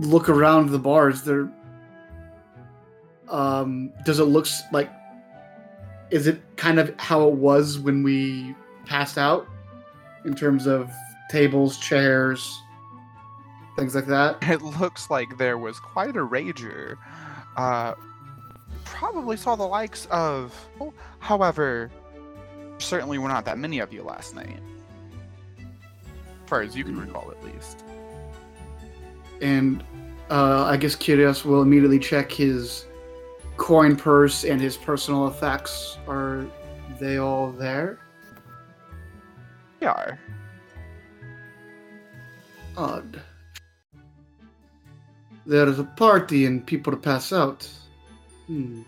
[0.01, 1.23] look around the bars.
[1.23, 1.51] There,
[3.29, 4.91] um, does it look like?
[6.11, 8.55] Is it kind of how it was when we
[8.87, 9.47] passed out,
[10.25, 10.91] in terms of
[11.31, 12.41] tables, chairs,
[13.77, 14.39] things like that?
[14.43, 16.97] It looks like there was quite a rager.
[17.57, 17.93] Uh,
[18.89, 20.55] probably saw the likes of.
[21.19, 21.91] However,
[22.79, 24.61] certainly were not that many of you last night.
[25.59, 27.85] As far as you can recall, at least.
[29.41, 29.85] And
[30.31, 32.87] uh, I guess Kyrios will immediately check his
[33.57, 35.99] coin purse and his personal effects.
[36.09, 36.47] Are
[36.99, 37.99] they all there?
[39.81, 40.19] They are.
[42.77, 43.21] Odd.
[45.47, 47.69] There's a party and people to pass out.
[48.49, 48.83] Hmm.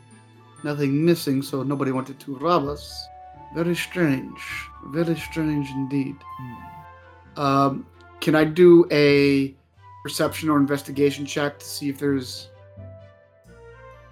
[0.64, 3.08] Nothing missing, so nobody wanted to rob us.
[3.54, 4.40] Very strange.
[4.86, 6.16] Very strange indeed.
[7.36, 7.86] Um,
[8.20, 9.54] can I do a
[10.02, 12.48] perception or investigation check to see if there's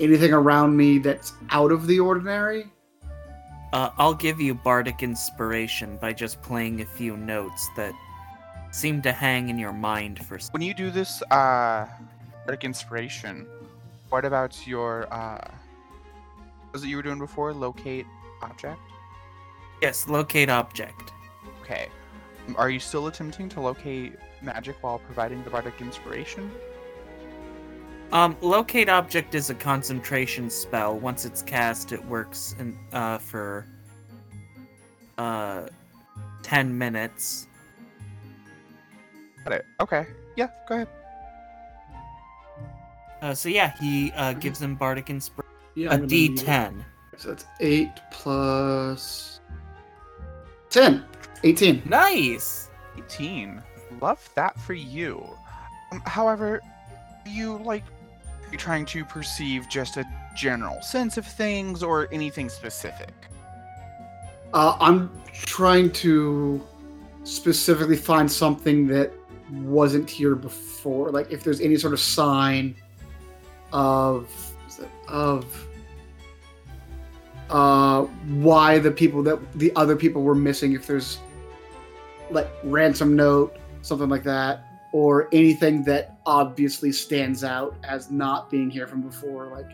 [0.00, 2.70] anything around me that's out of the ordinary?
[3.72, 7.92] Uh, I'll give you bardic inspiration by just playing a few notes that
[8.70, 10.38] seem to hang in your mind for.
[10.52, 11.86] When you do this, uh,
[12.46, 13.46] bardic inspiration,
[14.08, 15.46] what about your, uh,
[16.72, 17.52] was it you were doing before?
[17.52, 18.06] Locate
[18.42, 18.80] object?
[19.82, 21.12] Yes, locate object.
[21.62, 21.88] Okay.
[22.46, 26.50] Um, Are you still attempting to locate magic while providing the bardic inspiration?
[28.10, 30.98] Um, locate object is a concentration spell.
[30.98, 33.66] Once it's cast, it works in, uh, for
[35.18, 35.66] uh,
[36.42, 37.46] ten minutes.
[39.44, 39.66] Got it.
[39.80, 40.06] Okay.
[40.36, 40.88] Yeah, go ahead.
[43.22, 45.52] Uh, so yeah, he uh, gives him bardic inspiration.
[45.74, 46.46] Yeah, A I'm gonna need it.
[46.46, 46.84] D10.
[47.16, 49.40] So that's 8 plus
[50.70, 51.04] 10.
[51.42, 51.82] 18.
[51.84, 52.70] Nice.
[52.96, 53.62] 18.
[54.00, 55.24] Love that for you.
[55.90, 56.60] Um, however,
[57.26, 60.04] you like are you trying to perceive just a
[60.36, 63.12] general sense of things or anything specific?
[64.54, 66.66] Uh, I'm trying to
[67.24, 69.12] specifically find something that
[69.50, 71.10] wasn't here before.
[71.10, 72.74] Like if there's any sort of sign
[73.72, 74.30] of
[75.08, 75.66] of
[77.50, 80.72] uh, why the people that the other people were missing.
[80.72, 81.18] If there's
[82.30, 88.70] like ransom note, something like that, or anything that obviously stands out as not being
[88.70, 89.46] here from before.
[89.46, 89.70] Like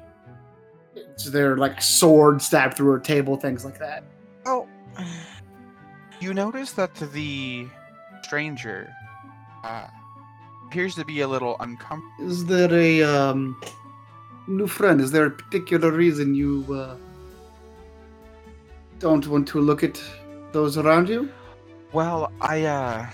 [0.95, 4.05] it's there like a sword stabbed through a table, things like that.
[4.47, 4.69] Oh,
[6.21, 7.67] you notice that the
[8.23, 8.93] stranger
[9.65, 9.89] uh,
[10.67, 12.31] appears to be a little uncomfortable.
[12.31, 13.61] Is there a um,
[14.47, 15.01] new friend?
[15.01, 16.97] Is there a particular reason you uh,
[18.99, 20.01] don't want to look at
[20.53, 21.29] those around you?
[21.93, 23.07] Well, I, uh,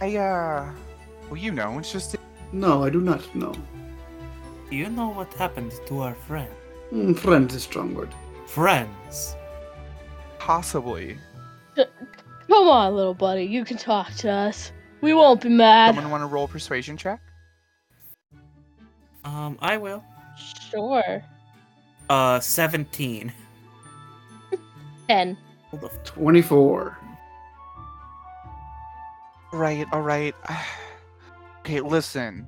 [0.00, 0.70] I, uh,
[1.28, 2.16] well, you know, it's just
[2.52, 3.54] No, I do not know.
[4.70, 6.50] Do you know what happened to our friend?
[6.92, 8.14] Mm, friend is a strong word.
[8.46, 9.36] Friends.
[10.38, 11.16] possibly.
[11.74, 13.44] Come on, little buddy.
[13.44, 14.70] You can talk to us.
[15.00, 15.94] We won't be mad.
[15.94, 17.20] Someone want to roll persuasion check?
[19.24, 20.04] Um, I will.
[20.74, 21.22] Sure.
[22.10, 23.32] Uh, 17.
[25.08, 25.36] Ten.
[25.70, 26.98] Hold the f- 24.
[29.52, 30.34] Right, all right.
[31.60, 32.46] Okay, listen.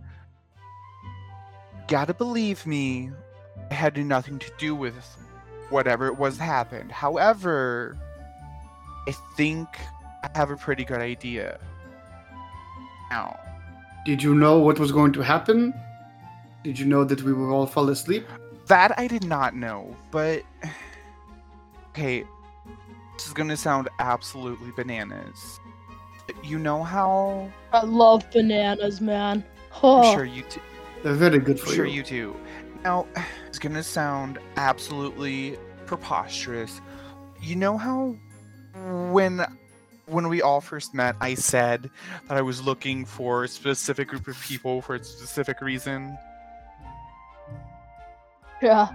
[1.88, 3.10] Gotta believe me,
[3.70, 4.94] I had nothing to do with
[5.70, 6.92] whatever it was that happened.
[6.92, 7.96] However,
[9.08, 9.68] I think
[10.22, 11.58] I have a pretty good idea.
[13.10, 13.40] Now,
[14.04, 15.72] Did you know what was going to happen?
[16.66, 18.26] Did you know that we would all fall asleep?
[18.66, 20.42] that I did not know, but.
[21.90, 22.24] Okay,
[23.16, 25.60] this is gonna sound absolutely bananas.
[26.42, 27.52] You know how.
[27.72, 29.44] I love bananas, man.
[29.80, 30.60] Oh, I'm sure you do.
[31.04, 31.98] They're very good for sure you.
[31.98, 32.36] you do.
[32.82, 33.06] Now,
[33.46, 35.56] it's gonna sound absolutely
[35.86, 36.80] preposterous.
[37.40, 38.16] You know how
[39.12, 39.46] when
[40.06, 41.88] when we all first met, I said
[42.28, 46.18] that I was looking for a specific group of people for a specific reason.
[48.62, 48.88] Yeah.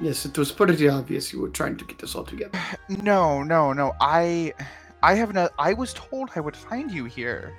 [0.00, 2.58] Yes, it was pretty obvious you were trying to get us all together.
[2.88, 3.92] No, no, no.
[4.00, 4.54] I
[5.02, 7.52] I have not I was told I would find you here.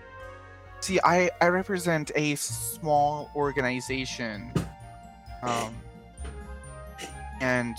[0.79, 4.51] See, I I represent a small organization.
[5.43, 5.75] Um
[7.41, 7.75] and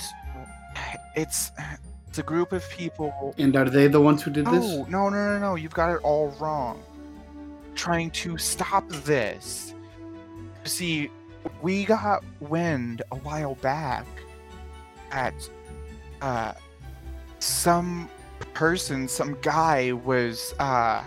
[1.16, 1.52] it's
[2.08, 4.64] it's a group of people And are they the ones who did this?
[4.64, 5.54] No, no, no, no, no.
[5.54, 6.82] You've got it all wrong.
[7.74, 9.74] Trying to stop this.
[10.64, 11.10] See,
[11.62, 14.06] we got wind a while back
[15.10, 15.34] at
[16.22, 16.52] uh
[17.38, 18.08] some
[18.54, 21.02] person, some guy was uh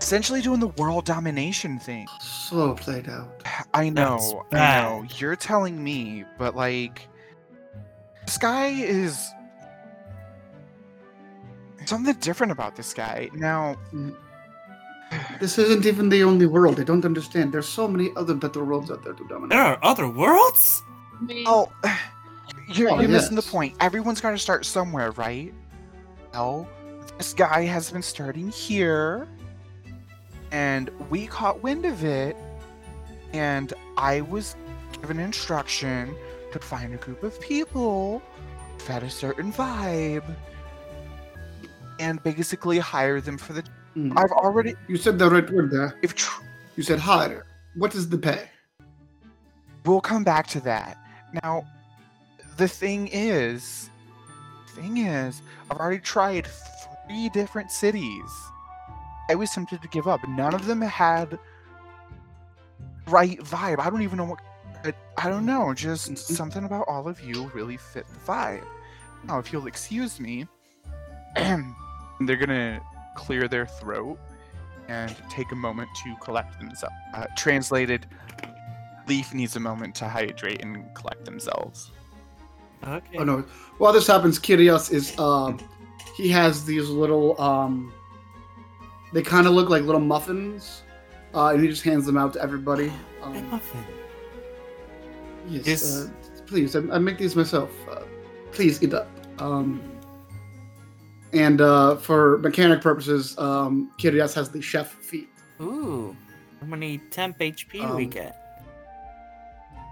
[0.00, 2.06] essentially doing the world domination thing.
[2.20, 3.42] Slow played out.
[3.74, 5.06] I know, I know.
[5.18, 7.08] You're telling me, but like
[8.24, 9.30] this guy is
[11.84, 13.28] something different about this guy.
[13.34, 13.76] Now,
[15.40, 16.80] This isn't even the only world.
[16.80, 17.52] I don't understand.
[17.52, 19.50] There's so many other better worlds out there to dominate.
[19.50, 20.82] There are other worlds?
[21.46, 21.70] oh,
[22.68, 23.76] you're, Oh, you're missing the point.
[23.80, 25.54] Everyone's got to start somewhere, right?
[26.32, 26.68] Well,
[27.16, 29.28] this guy has been starting here,
[30.50, 32.36] and we caught wind of it,
[33.32, 34.56] and I was
[35.00, 36.14] given instruction
[36.52, 38.22] to find a group of people
[38.80, 40.24] who had a certain vibe,
[41.98, 43.64] and basically hire them for the.
[43.98, 44.16] Hmm.
[44.16, 44.74] I've already.
[44.86, 45.98] You said the right word there.
[46.02, 46.42] If tr-
[46.76, 47.46] You said higher.
[47.74, 48.48] What is the pay?
[49.84, 50.96] We'll come back to that.
[51.42, 51.66] Now,
[52.56, 53.90] the thing is,
[54.76, 56.46] thing is, I've already tried
[57.06, 58.30] three different cities.
[59.28, 60.20] I was tempted to give up.
[60.28, 61.36] None of them had
[63.08, 63.80] right vibe.
[63.80, 64.40] I don't even know what.
[64.84, 65.74] I, I don't know.
[65.74, 66.18] Just Mhm.
[66.18, 68.64] something about all of you really fit the vibe.
[69.24, 70.46] Now, if you'll excuse me,
[71.34, 72.80] they're gonna
[73.24, 74.18] clear their throat
[74.88, 76.94] and take a moment to collect themselves.
[77.14, 78.06] Uh, translated,
[79.08, 81.90] Leaf needs a moment to hydrate and collect themselves.
[82.86, 83.18] Okay.
[83.18, 83.44] Oh no.
[83.78, 85.58] While this happens, Kyrios is um
[86.16, 87.92] he has these little um
[89.12, 90.82] they kind of look like little muffins.
[91.34, 92.88] Uh, and he just hands them out to everybody.
[93.20, 93.84] Hey, Um, Muffin.
[95.48, 96.10] yes, Is- uh,
[96.46, 97.70] please, I, I make these myself.
[97.90, 98.02] Uh,
[98.52, 99.08] please eat up.
[99.38, 99.82] Um,
[101.32, 105.28] and uh, for mechanic purposes, um, Kyrios has the chef feat.
[105.60, 106.16] Ooh.
[106.60, 108.44] How many temp HP do we Um, get?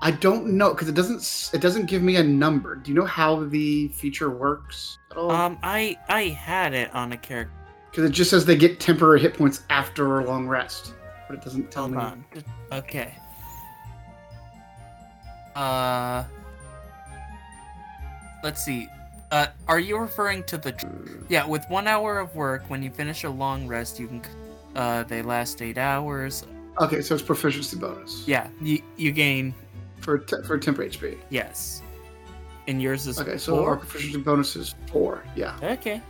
[0.02, 2.74] I don't know because it doesn't it doesn't give me a number.
[2.76, 5.30] Do you know how the feature works at all?
[5.30, 7.52] Um, I I had it on a character.
[7.90, 10.92] Because it just says they get temporary hit points after a long rest,
[11.28, 12.02] but it doesn't tell Hold me.
[12.02, 12.24] on.
[12.72, 13.14] Okay.
[15.54, 16.24] Uh.
[18.44, 18.86] Let's see.
[19.31, 20.73] Uh, are you referring to the?
[21.28, 24.23] Yeah, with one hour of work, when you finish a long rest, you can.
[24.74, 26.44] Uh, they last eight hours.
[26.81, 28.27] Okay, so it's proficiency bonus.
[28.28, 29.55] Yeah, you you gain.
[30.01, 31.19] For te- for temp HP.
[31.31, 31.82] Yes.
[32.69, 35.24] And yours is Okay, so our proficiency bonus is four.
[35.35, 35.57] Yeah.
[35.62, 36.01] Okay.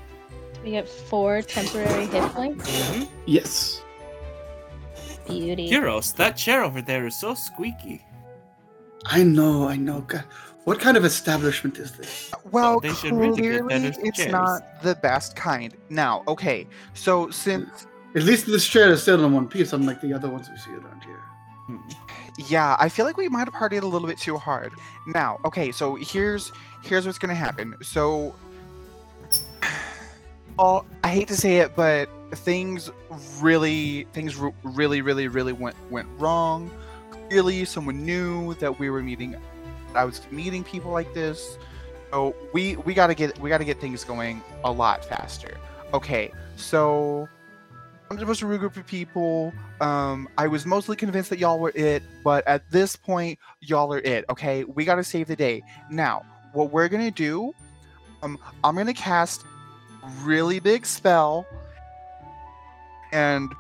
[0.65, 2.69] We get four temporary hit points.
[2.69, 3.09] Mhm.
[3.27, 3.83] Yes.
[5.29, 5.67] Beauty.
[5.69, 8.05] Heroes, that chair over there is so squeaky.
[9.05, 9.69] I know.
[9.69, 10.01] I know.
[10.01, 10.25] God.
[10.67, 12.33] What kind of establishment is this?
[12.51, 14.33] Well, they should really clearly it's chairs.
[14.33, 15.73] not the best kind.
[15.91, 17.87] Now, okay, so since
[18.17, 20.73] At least this chair is still in one piece, unlike the other ones we see
[20.73, 21.23] around here.
[21.67, 21.77] Hmm.
[22.49, 24.73] yeah, I feel like we might have partied a little bit too hard.
[25.07, 26.51] Now, okay, so here's
[26.83, 27.77] here's what's gonna happen.
[27.83, 28.35] So,
[30.59, 32.91] oh, I hate to say it, but things
[33.41, 36.73] really things r- really really really went went wrong.
[37.29, 39.37] Clearly, someone knew that we were meeting.
[39.97, 41.59] I was meeting people like this.
[42.11, 45.59] So we we gotta get we gotta get things going a lot faster.
[45.93, 47.29] Okay, so
[48.11, 49.53] I'm supposed to regroup with people.
[49.81, 53.99] Um, I was mostly convinced that y'all were it, but at this point, y'all are
[53.99, 54.25] it.
[54.31, 55.63] Okay, we gotta save the day.
[55.91, 57.53] Now, what we're gonna do,
[58.23, 59.45] um, I'm gonna cast
[60.23, 61.47] really big spell,
[63.13, 63.53] and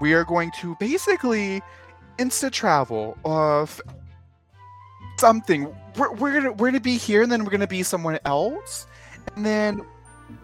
[0.00, 1.62] we are going to basically
[2.18, 3.80] insta travel of
[5.18, 5.74] something.
[5.96, 8.86] We're, we're gonna we're gonna be here, and then we're gonna be someone else,
[9.34, 9.82] and then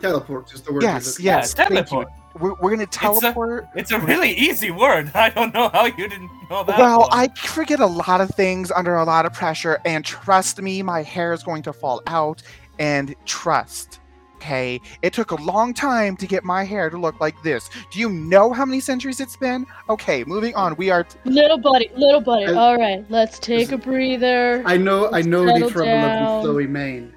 [0.01, 0.83] Teleport is the word.
[0.83, 2.09] yes, yes, Yeah, teleport.
[2.39, 3.69] We're, we're gonna teleport.
[3.75, 5.11] It's a really easy word.
[5.15, 6.79] I don't know how you didn't know that.
[6.79, 7.09] Well, one.
[7.13, 11.03] I forget a lot of things under a lot of pressure, and trust me, my
[11.03, 12.43] hair is going to fall out.
[12.79, 14.01] And trust,
[14.43, 14.81] okay?
[15.03, 17.71] It took a long time to get my hair to look like this.
[17.91, 19.67] Do you know how many centuries it's been?
[19.89, 20.75] Okay, moving on.
[20.77, 21.07] We are.
[21.25, 22.47] Little buddy, little buddy.
[22.47, 24.63] Uh, All right, let's take a breather.
[24.67, 26.45] I know, I know Settle the from down.
[26.45, 27.13] lovely flowy mane.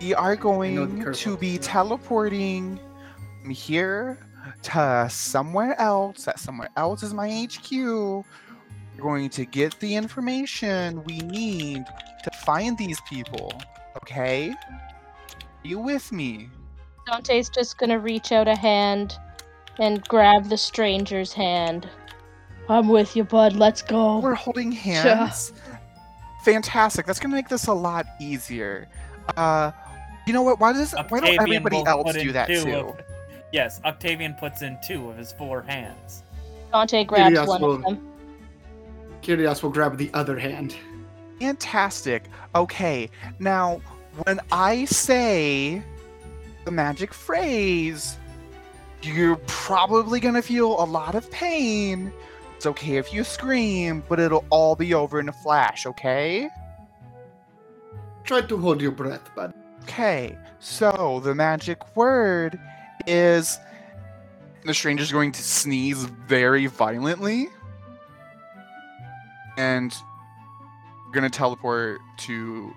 [0.00, 1.62] We are going to be it.
[1.62, 2.78] teleporting
[3.42, 4.18] from here
[4.64, 6.24] to somewhere else.
[6.24, 7.72] That somewhere else is my HQ.
[7.72, 8.24] We're
[9.02, 11.84] going to get the information we need
[12.24, 13.52] to find these people.
[14.02, 14.50] Okay?
[14.50, 16.48] Are you with me?
[17.10, 19.16] Dante's just gonna reach out a hand
[19.78, 21.88] and grab the stranger's hand.
[22.68, 23.54] I'm with you, bud.
[23.54, 24.18] Let's go.
[24.18, 25.52] We're holding hands.
[26.44, 27.06] Fantastic.
[27.06, 28.88] That's gonna make this a lot easier.
[29.36, 29.72] Uh,
[30.26, 30.60] you know what?
[30.60, 32.74] Why does why don't everybody else do that too?
[32.74, 33.00] of-
[33.52, 36.22] yes, Octavian puts in two of his four hands.
[36.72, 38.04] Dante grabs Yes, one well- of them.
[39.22, 40.76] Kyrios will grab the other hand.
[41.40, 42.24] Fantastic.
[42.54, 43.08] Okay,
[43.38, 43.80] now
[44.24, 45.82] when I say
[46.68, 48.18] the magic phrase,
[49.00, 52.12] you're probably gonna feel a lot of pain.
[52.56, 56.50] It's okay if you scream, but it'll all be over in a flash, okay?
[58.24, 59.54] Try to hold your breath, bud.
[59.84, 62.60] Okay, so the magic word
[63.06, 63.58] is
[64.66, 67.48] the stranger's going to sneeze very violently.
[69.56, 69.94] And
[71.14, 72.74] to teleport to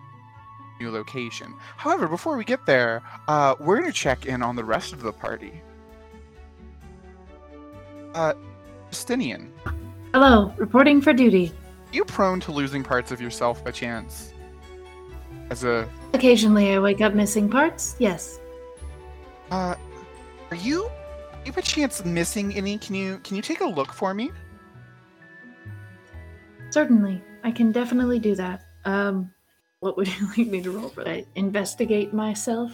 [0.82, 1.54] new location.
[1.78, 5.02] However, before we get there, uh, we're going to check in on the rest of
[5.02, 5.62] the party.
[8.14, 8.34] Uh,
[8.90, 9.54] Justinian,
[10.14, 11.54] Hello, reporting for duty.
[11.94, 14.34] you prone to losing parts of yourself by chance?
[15.50, 18.40] As a Occasionally I wake up missing parts, yes.
[19.50, 19.76] Uh,
[20.50, 22.78] are you, are you by chance missing any?
[22.78, 24.32] Can you can you take a look for me?
[26.72, 27.22] Certainly.
[27.44, 28.64] I can definitely do that.
[28.86, 29.32] Um,
[29.82, 31.26] what would you like me to roll for that?
[31.36, 32.72] Investigate myself?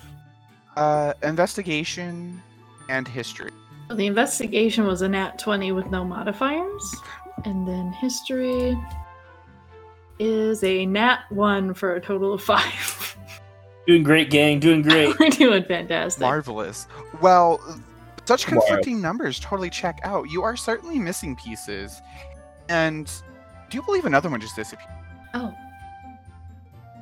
[0.76, 2.40] Uh, investigation
[2.90, 3.50] and history.
[3.90, 6.96] Well, the investigation was a nat 20 with no modifiers.
[7.46, 8.78] And then history
[10.20, 13.18] is a nat 1 for a total of 5.
[13.88, 14.60] Doing great, gang.
[14.60, 15.18] Doing great.
[15.20, 16.22] We're doing fantastic.
[16.22, 16.88] Marvelous.
[17.22, 17.60] Well,
[18.26, 18.60] such Wow.
[18.60, 20.30] conflicting numbers totally check out.
[20.30, 22.02] You are certainly missing pieces,
[22.68, 23.10] and
[23.70, 24.90] do you believe another one just disappeared?
[25.34, 25.54] oh,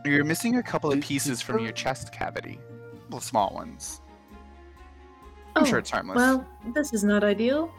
[0.06, 2.60] You're missing a couple of pieces from your chest cavity,
[3.06, 4.02] little small ones.
[5.56, 6.16] I'm oh, sure it's harmless.
[6.16, 7.72] Well, this is not ideal.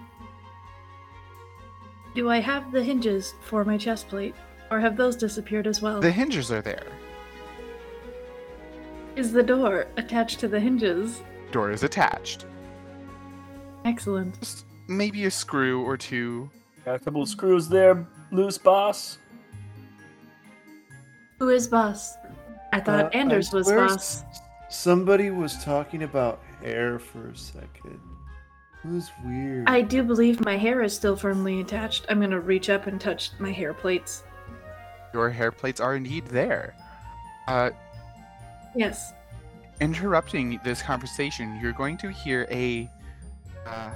[2.17, 4.35] Do I have the hinges for my chest plate?
[4.71, 6.01] Or have those disappeared as well?
[6.01, 6.87] the hinges are there.
[9.15, 11.23] Is the door attached to the hinges?
[11.53, 12.47] Door is attached.
[13.85, 14.41] Excellent.
[14.41, 16.51] Just maybe a screw or two.
[16.85, 19.19] Got a couple of screws there, loose boss.
[21.39, 22.17] Who is boss?
[22.73, 24.25] I thought Uh, I Anders was boss.
[24.69, 28.01] Somebody was talking about hair for a second.
[28.85, 29.69] It was weird.
[29.69, 32.07] I do believe my hair is still firmly attached.
[32.09, 34.25] I'm gonna reach up and touch my hair plates.
[35.13, 36.75] Your hair plates are indeed there.
[37.49, 37.71] Uh,
[38.75, 39.13] Yes.
[39.81, 42.91] interrupting this conversation, you're going to hear a
[43.67, 43.91] uh,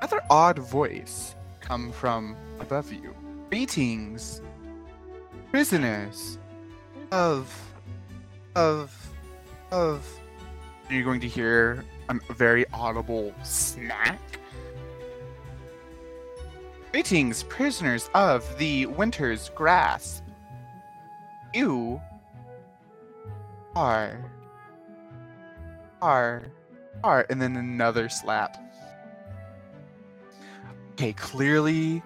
[0.00, 3.14] rather odd voice come from above you.
[3.50, 4.40] Greetings,
[5.50, 6.38] prisoners
[7.12, 7.52] of
[8.54, 8.94] of
[9.70, 10.06] of.
[10.90, 14.20] You're going to hear a very audible snack.
[16.92, 20.24] Greetings, prisoners of the winter's grasp.
[21.52, 22.00] You
[23.74, 24.30] are
[26.00, 26.44] are
[27.04, 28.56] are And then another slap.
[30.92, 32.02] Okay, clearly,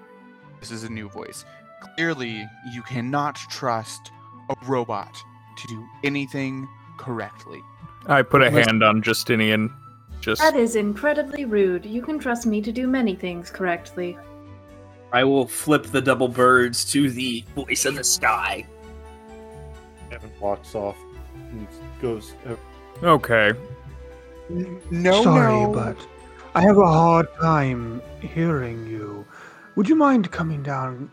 [0.59, 1.45] this is a new voice.
[1.81, 4.11] Clearly, you cannot trust
[4.49, 5.15] a robot
[5.57, 7.63] to do anything correctly.
[8.07, 9.73] I put a Listen- hand on Justinian.
[10.21, 11.87] Just That is incredibly rude.
[11.87, 14.19] You can trust me to do many things correctly.
[15.13, 18.67] I will flip the double birds to the voice in the sky.
[20.11, 20.97] Kevin walks off
[21.35, 21.67] and
[22.03, 22.35] goes.
[22.47, 22.57] Uh,
[23.07, 23.53] okay.
[24.91, 25.73] No, Sorry, no.
[25.73, 25.97] but
[26.55, 29.25] I have a hard time hearing you.
[29.77, 31.11] Would you mind coming down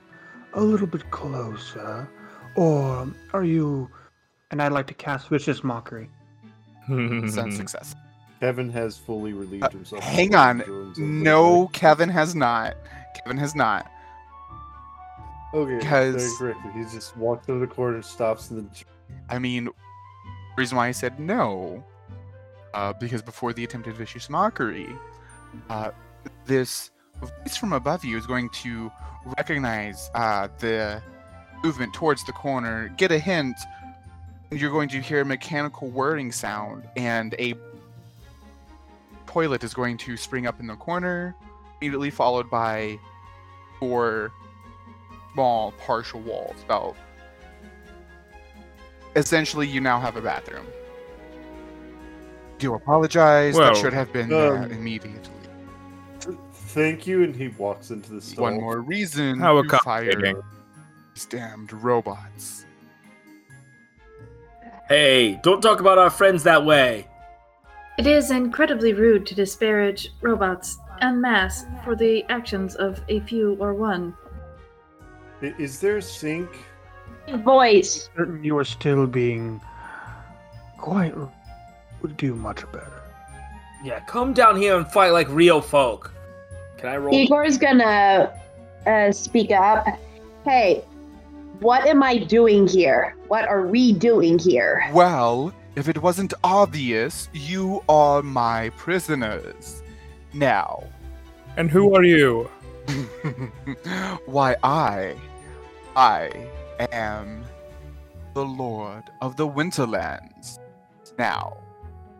[0.57, 2.07] a little bit closer?
[2.55, 3.89] Or are you.
[4.51, 6.09] And I'd like to cast Vicious Mockery.
[6.88, 7.95] Send success.
[8.39, 10.03] Kevin has fully relieved Uh, himself.
[10.03, 10.59] hang on.
[10.59, 12.75] the No, the- Kevin has not.
[13.15, 13.91] Kevin has not.
[15.53, 16.39] Okay, because-
[16.73, 18.69] He just walks over the corner, stops, and then
[19.29, 19.69] I mean,
[20.57, 21.84] reason why I said no,
[22.73, 24.89] uh, because before the attempted vicious mockery,
[25.69, 25.91] uh,
[26.45, 26.91] this
[27.26, 28.91] voice from above you is going to
[29.38, 31.02] recognize uh, the
[31.64, 33.56] movement towards the corner, get a hint.
[34.52, 37.53] You're going to hear a mechanical whirring sound, and a
[39.26, 41.35] toilet is going to spring up in the corner,
[41.81, 42.98] immediately followed by
[43.80, 44.31] four
[45.34, 46.95] small partial walls, about
[49.15, 50.65] essentially you now have a bathroom.
[52.57, 53.56] Do apologize.
[53.56, 55.36] Well, that should have been there um, immediately.
[56.68, 58.44] Th- Thank you, and he walks into the stall.
[58.44, 60.41] One more reason How to fire accommodating.
[61.14, 62.65] these damned robots.
[64.88, 67.07] Hey, don't talk about our friends that way.
[67.98, 73.56] It is incredibly rude to disparage robots en masse for the actions of a few
[73.60, 74.14] or one.
[75.41, 76.49] I- Is there a sink?
[77.44, 78.10] Voice.
[78.15, 79.60] Certain you are still being
[80.77, 81.14] quite.
[82.02, 83.02] would do much better.
[83.84, 86.14] Yeah, come down here and fight like real folk.
[86.77, 87.13] Can I roll?
[87.13, 88.33] Igor's gonna
[88.85, 89.85] uh, speak up.
[90.45, 90.83] Hey,
[91.59, 93.15] what am I doing here?
[93.27, 94.89] What are we doing here?
[94.93, 99.83] Well, if it wasn't obvious, you are my prisoners.
[100.33, 100.83] Now,
[101.55, 102.49] And who are you?
[104.25, 105.15] why I,
[105.95, 106.31] I
[106.91, 107.43] am
[108.33, 110.59] the Lord of the Winterlands.
[111.17, 111.57] Now,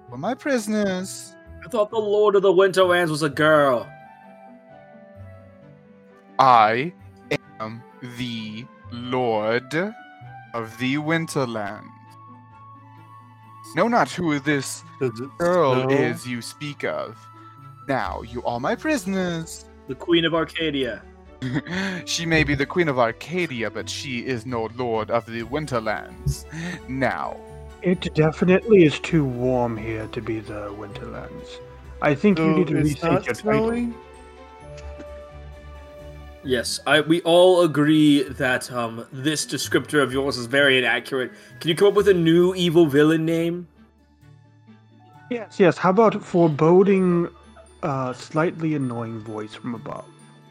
[0.10, 3.88] for my prisoners, I thought the Lord of the Winterlands was a girl.
[6.40, 6.94] I
[7.60, 7.82] am
[8.18, 9.74] the Lord
[10.54, 11.90] of the Winterlands.
[13.76, 14.84] Know not who this
[15.40, 15.90] girl snow?
[15.90, 17.18] is you speak of.
[17.88, 19.66] Now, you are my prisoners.
[19.88, 21.02] The Queen of Arcadia.
[22.06, 26.46] she may be the queen of Arcadia, but she is no lord of the Winterlands.
[26.88, 27.38] Now,
[27.82, 31.60] It definitely is too warm here to be the Winterlands.
[32.02, 33.94] I think you need to rethink not your title.
[36.48, 36.52] Snowing?
[36.52, 41.32] Yes, I we all agree that um this descriptor of yours is very inaccurate.
[41.60, 43.68] Can you come up with a new evil villain name?
[45.30, 45.78] Yes, yes.
[45.78, 47.28] How about foreboding,
[47.84, 50.06] uh, slightly annoying voice from above?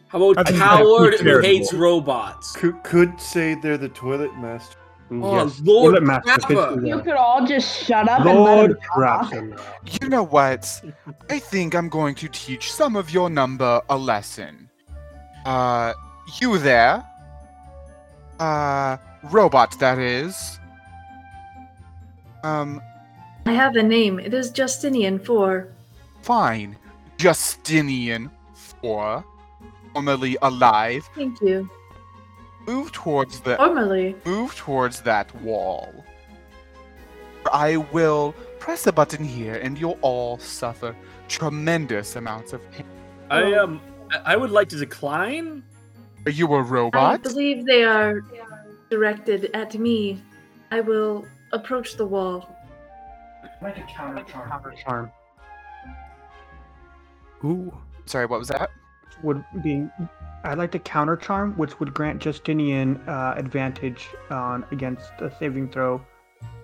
[0.09, 2.53] How about That's coward who hates robots?
[2.53, 4.77] Could, could say they're the toilet master.
[5.11, 6.81] Oh, yes, Lord Toilet Master fits Crapper.
[6.83, 8.71] the- You could all just shut up and let Lord
[9.33, 10.01] him talk.
[10.03, 10.83] You know what?
[11.31, 14.66] I think I'm going to teach some of your number a lesson.
[15.47, 15.95] Uh,
[16.41, 17.05] you there?
[18.41, 18.97] Uh,
[19.31, 20.59] robot that is.
[22.43, 22.81] Um,
[23.47, 24.19] I have a name.
[24.19, 25.69] It is Justinian 4.
[26.23, 26.77] fine.
[27.19, 28.31] Justinian
[28.83, 29.25] 4,
[29.95, 31.71] formerly alive, Thank you.
[32.67, 34.15] move towards the Formerly.
[34.27, 36.05] move towards that wall.
[37.51, 40.95] I will press a button here and you'll all suffer
[41.29, 42.85] tremendous amounts of pain.
[43.31, 45.63] I um I- I would like to decline.
[46.25, 47.15] Are you a I robot?
[47.15, 48.23] I believe they are
[48.91, 50.23] directed at me.
[50.71, 52.49] I will approach the wall.
[53.61, 55.11] i like a Charm
[57.45, 57.73] Ooh.
[58.07, 58.71] Sorry, what was that?
[59.23, 59.89] would be.
[60.45, 65.71] I'd like to counter charm, which would grant Justinian uh, advantage on against a saving
[65.71, 66.01] throw,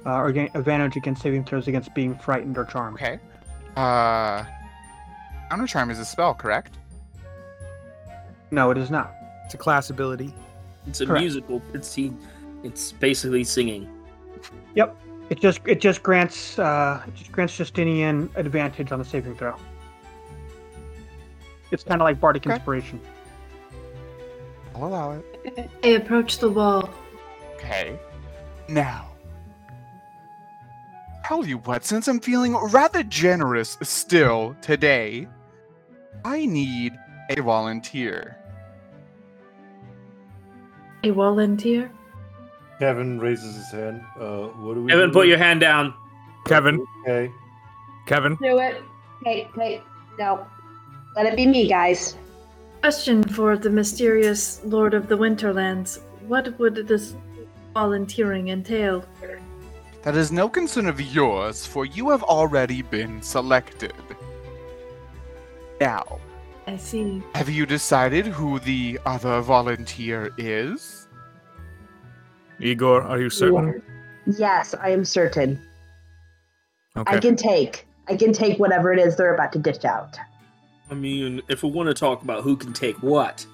[0.06, 2.96] uh, or gain advantage against saving throws against being frightened or charmed.
[2.96, 3.18] Okay.
[3.76, 4.44] Uh,
[5.50, 6.78] counter charm is a spell, correct?
[8.52, 9.14] No, it is not.
[9.46, 10.32] It's a class ability.
[10.86, 11.22] It's a Correct.
[11.22, 11.60] musical.
[11.72, 12.12] It's he,
[12.62, 13.88] it's basically singing.
[14.74, 14.96] Yep.
[15.30, 19.56] It just it just grants uh, it just grants Justinian advantage on the saving throw.
[21.70, 22.54] It's kind of like bardic Okay.
[22.56, 23.00] inspiration.
[24.74, 25.70] I'll allow it.
[25.84, 26.90] I approach the wall.
[27.54, 27.98] Okay.
[28.68, 29.10] Now,
[31.24, 35.26] tell you what, since I'm feeling rather generous still today,
[36.24, 36.98] I need
[37.30, 38.36] a volunteer.
[41.04, 41.90] A volunteer?
[42.78, 44.02] Kevin raises his hand.
[44.18, 44.92] Uh, what do we?
[44.92, 45.12] Evan, do?
[45.12, 45.94] put your hand down.
[46.46, 47.30] Kevin, Okay.
[48.06, 48.82] Kevin, Do it.
[49.24, 49.82] Hey, hey,
[50.18, 50.44] no.
[51.14, 52.16] Let it be me, guys.
[52.80, 56.00] Question for the mysterious Lord of the Winterlands.
[56.26, 57.14] What would this
[57.74, 59.04] volunteering entail?
[60.02, 63.94] That is no concern of yours, for you have already been selected.
[65.80, 66.18] Now,
[66.66, 67.22] I see.
[67.34, 71.08] have you decided who the other volunteer is?
[72.60, 73.82] Igor, are you certain?
[74.26, 75.60] Yes, I am certain.
[76.96, 77.16] Okay.
[77.16, 77.86] I can take.
[78.08, 80.16] I can take whatever it is they're about to dish out.
[80.90, 83.44] I mean, if we want to talk about who can take what,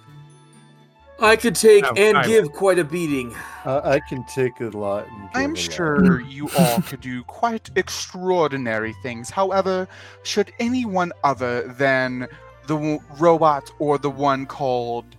[1.21, 3.35] I could take No, and I- give quite a beating.
[3.65, 5.07] Uh, I can take a lot.
[5.09, 5.59] And give I'm a lot.
[5.59, 9.31] sure you all could do quite extraordinary things.
[9.31, 9.87] However,
[10.25, 12.27] should anyone other than
[12.69, 15.17] the w- robot or the one called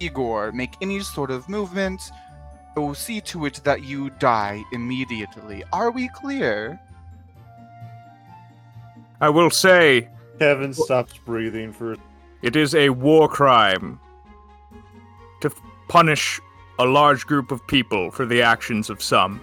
[0.00, 2.00] Igor make any sort of movement,
[2.76, 5.62] I will see to it that you die immediately.
[5.72, 6.80] Are we clear?
[9.20, 10.08] I will say
[10.38, 11.96] Kevin stops breathing for.
[12.42, 14.00] it is a war crime
[15.40, 16.40] to f- punish
[16.78, 19.40] a large group of people for the actions of some.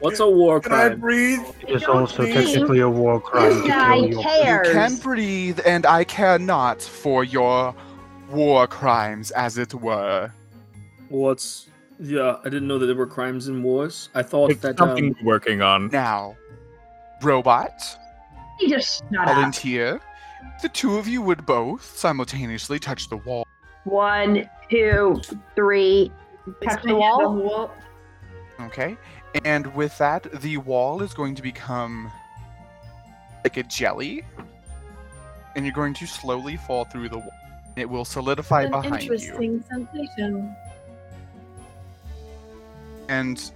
[0.00, 1.00] What's a war Can I crime?
[1.00, 1.40] breathe?
[1.66, 4.66] It is also technically a war crime This to guy kill your cares.
[4.68, 7.74] You can breathe, and I care not for your
[8.30, 10.30] war crimes, as it were.
[11.08, 11.68] What's
[11.98, 12.36] yeah?
[12.40, 14.08] I didn't know that there were crimes in wars.
[14.14, 15.88] I thought It's that something um, we're working on.
[15.88, 16.36] Now,
[17.22, 17.72] robot,
[18.60, 19.34] You just shut up.
[19.34, 20.00] volunteer,
[20.62, 23.46] the two of you would both simultaneously touch the wall.
[23.84, 25.20] One, two,
[25.54, 26.12] three.
[26.62, 27.70] Touch the wall.
[28.62, 28.96] Okay.
[29.44, 32.10] And with that, the wall is going to become
[33.44, 34.24] like a jelly.
[35.56, 37.32] And you're going to slowly fall through the wall.
[37.76, 39.12] It will solidify An behind you.
[39.12, 40.54] interesting sensation.
[43.08, 43.50] And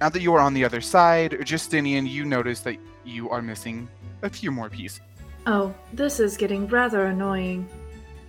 [0.00, 3.88] now that you are on the other side, Justinian, you notice that you are missing
[4.22, 5.00] a few more pieces.
[5.46, 7.68] Oh, this is getting rather annoying.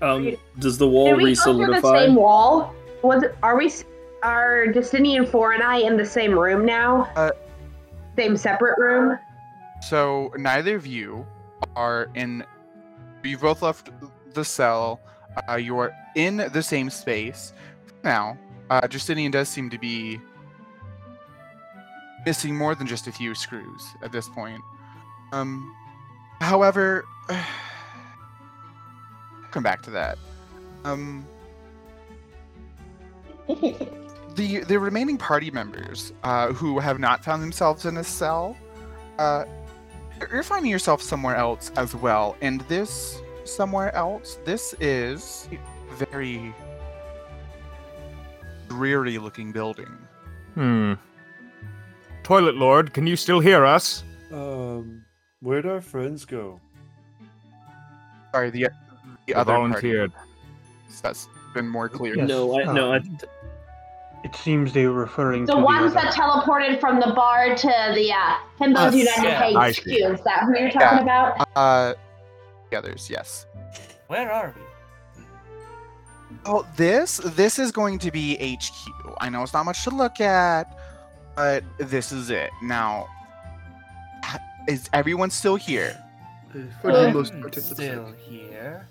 [0.01, 2.73] um, does the wall Did we go through the same wall?
[3.01, 3.35] Was it?
[3.41, 3.71] Are we?
[4.22, 7.11] S- Are Justinian Four and I in the same room now?
[7.15, 7.31] Uh,
[8.18, 9.18] same separate room.
[9.81, 11.26] So neither of you
[11.76, 12.44] are in.
[13.23, 13.89] You both left
[14.34, 14.99] the cell.
[15.49, 17.53] Uh, you are in the same space.
[18.03, 18.38] Now,
[18.69, 20.19] uh, Justinian does seem to be
[22.26, 24.61] missing more than just a few screws at this point.
[25.31, 25.73] Um,
[26.41, 27.06] however,
[29.52, 30.18] come back to that.
[30.85, 31.27] Um,
[34.38, 38.55] the the remaining party members uh, who have not found themselves in a cell,
[39.19, 39.43] uh,
[40.19, 42.38] you're- you're finding yourself somewhere else as well.
[42.41, 46.53] And this somewhere else, this is a very
[48.69, 49.97] dreary looking building.
[50.55, 50.93] Hmm.
[52.23, 54.03] Toilet Lord, can you still hear us?
[54.31, 55.03] Um,
[55.41, 56.59] where'd our friends go?
[58.34, 58.68] Sorry, the
[59.26, 60.14] the I other volunteered.
[60.14, 60.30] party.
[61.01, 62.15] That's been more clear.
[62.18, 62.27] Yes.
[62.27, 62.91] No, I no.
[62.93, 63.18] I, Um,
[64.27, 67.91] It seems they're referring to The to ones the that teleported from the bar to
[67.95, 68.93] the uh, Himbos Us.
[68.95, 69.87] United Yeah, HQ.
[69.87, 71.31] Is that who you're talking Yeah.
[71.31, 71.47] about?
[71.55, 71.93] Uh,
[72.69, 73.45] the others, yes.
[74.07, 75.23] Where are we?
[76.45, 79.15] Oh, this this is going to be HQ.
[79.21, 80.77] I know it's not much to look at,
[81.37, 82.49] but this is it.
[82.61, 83.07] Now,
[84.67, 85.97] is everyone still here?
[86.53, 88.89] Uh, for the most part, still here.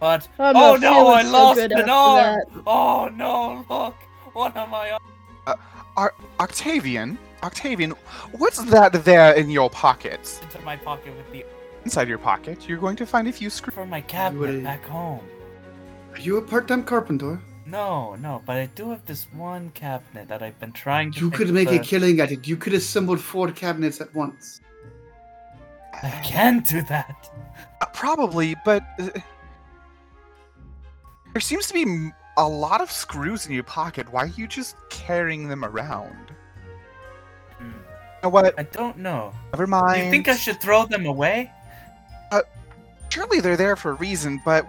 [0.00, 2.40] But I'm oh no, I so lost good an arm.
[2.54, 2.62] that.
[2.66, 3.94] Oh no, look,
[4.32, 7.92] one of my arms Octavian, Octavian,
[8.32, 10.40] what's that there in your pockets?
[10.42, 11.44] into my pocket with the
[11.84, 13.74] Inside your pocket, you're going to find a few screws.
[13.74, 15.20] for my would- cabinet back home.
[16.12, 17.40] Are you a part-time carpenter?
[17.66, 21.20] No, no, but I do have this one cabinet that I've been trying to.
[21.20, 22.46] You could make a killing at it.
[22.46, 24.60] You could assemble four cabinets at once.
[26.02, 27.30] I can do that.
[27.80, 29.08] Uh, probably, but uh,
[31.34, 34.10] there seems to be a lot of screws in your pocket.
[34.10, 36.32] Why are you just carrying them around?
[37.58, 37.66] Hmm.
[37.66, 37.72] You
[38.22, 38.58] know what?
[38.58, 39.32] I don't know.
[39.52, 39.82] Never mind.
[39.82, 40.04] Do mind.
[40.06, 41.50] you think I should throw them away?
[43.10, 44.66] Surely they're there for a reason, but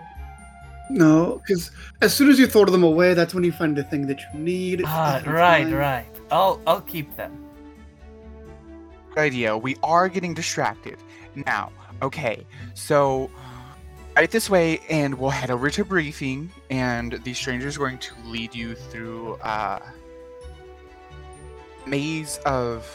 [0.91, 1.71] No, because
[2.03, 4.39] as soon as you throw them away, that's when you find the thing that you
[4.39, 4.83] need.
[4.85, 5.73] Ah, right, time.
[5.73, 6.05] right.
[6.29, 7.43] I'll I'll keep them.
[9.09, 9.57] good idea.
[9.57, 10.97] We are getting distracted.
[11.47, 11.71] Now,
[12.03, 13.31] okay, so
[14.15, 18.13] right this way, and we'll head over to briefing, and the stranger is going to
[18.23, 19.81] lead you through a
[21.85, 22.89] maze of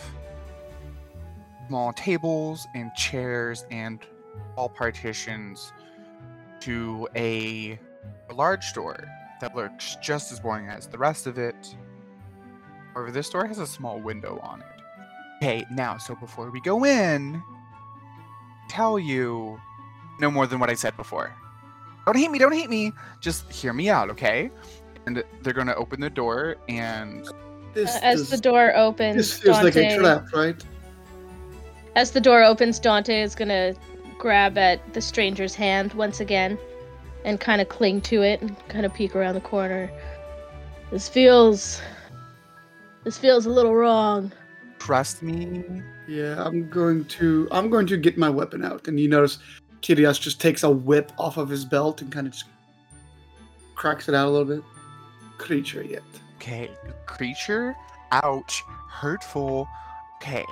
[1.69, 4.01] small tables and chairs and
[4.57, 5.73] all partitions
[6.61, 7.79] to a,
[8.31, 9.07] a large door
[9.41, 11.77] that looks just as boring as the rest of it.
[12.95, 14.67] However, this door has a small window on it.
[15.43, 17.43] Okay, now, so before we go in,
[18.69, 19.61] tell you
[20.21, 21.35] no more than what I said before.
[22.07, 22.93] Don't hate me, don't hate me.
[23.21, 24.51] Just hear me out, okay?
[25.07, 27.27] And they're gonna open the door and
[27.73, 30.63] This, Uh, as this, the door opens, this feels like a trap, right?
[31.95, 33.75] As the door opens, Dante is gonna
[34.19, 36.59] grab at the stranger's hand once again
[37.25, 39.91] and kind of cling to it and kind of peek around the corner.
[40.91, 41.81] This feels.
[43.05, 44.33] This feels a little wrong.
[44.79, 45.63] trust me.
[46.09, 49.39] Yeah, I'm going to I'm going to get my weapon out, and you notice
[49.83, 52.47] Kyrios just takes a whip off of his belt and kind of just
[53.75, 54.65] cracks it out a little bit.
[55.39, 56.03] Creature yet.
[56.37, 56.71] Okay,
[57.07, 57.75] creature.
[58.13, 58.63] Ouch.
[58.89, 59.69] Hurtful.
[60.17, 60.45] Okay.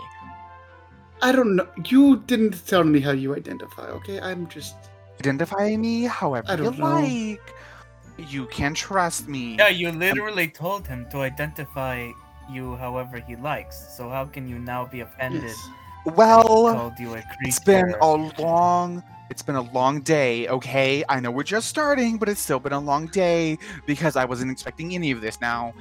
[1.21, 1.69] I don't know.
[1.87, 3.87] You didn't tell me how you identify.
[3.89, 4.77] Okay, I'm just.
[5.21, 7.01] Identify me however I you don't know.
[7.01, 7.55] like.
[8.17, 9.57] You can trust me.
[9.57, 12.11] Yeah, you literally told him to identify
[12.51, 13.95] you however he likes.
[13.97, 15.43] So how can you now be offended?
[15.45, 15.69] Yes.
[16.05, 17.37] Well, called you a creature.
[17.43, 21.05] it's been a long it's been a long day, okay?
[21.09, 24.51] I know we're just starting, but it's still been a long day because I wasn't
[24.51, 25.75] expecting any of this now.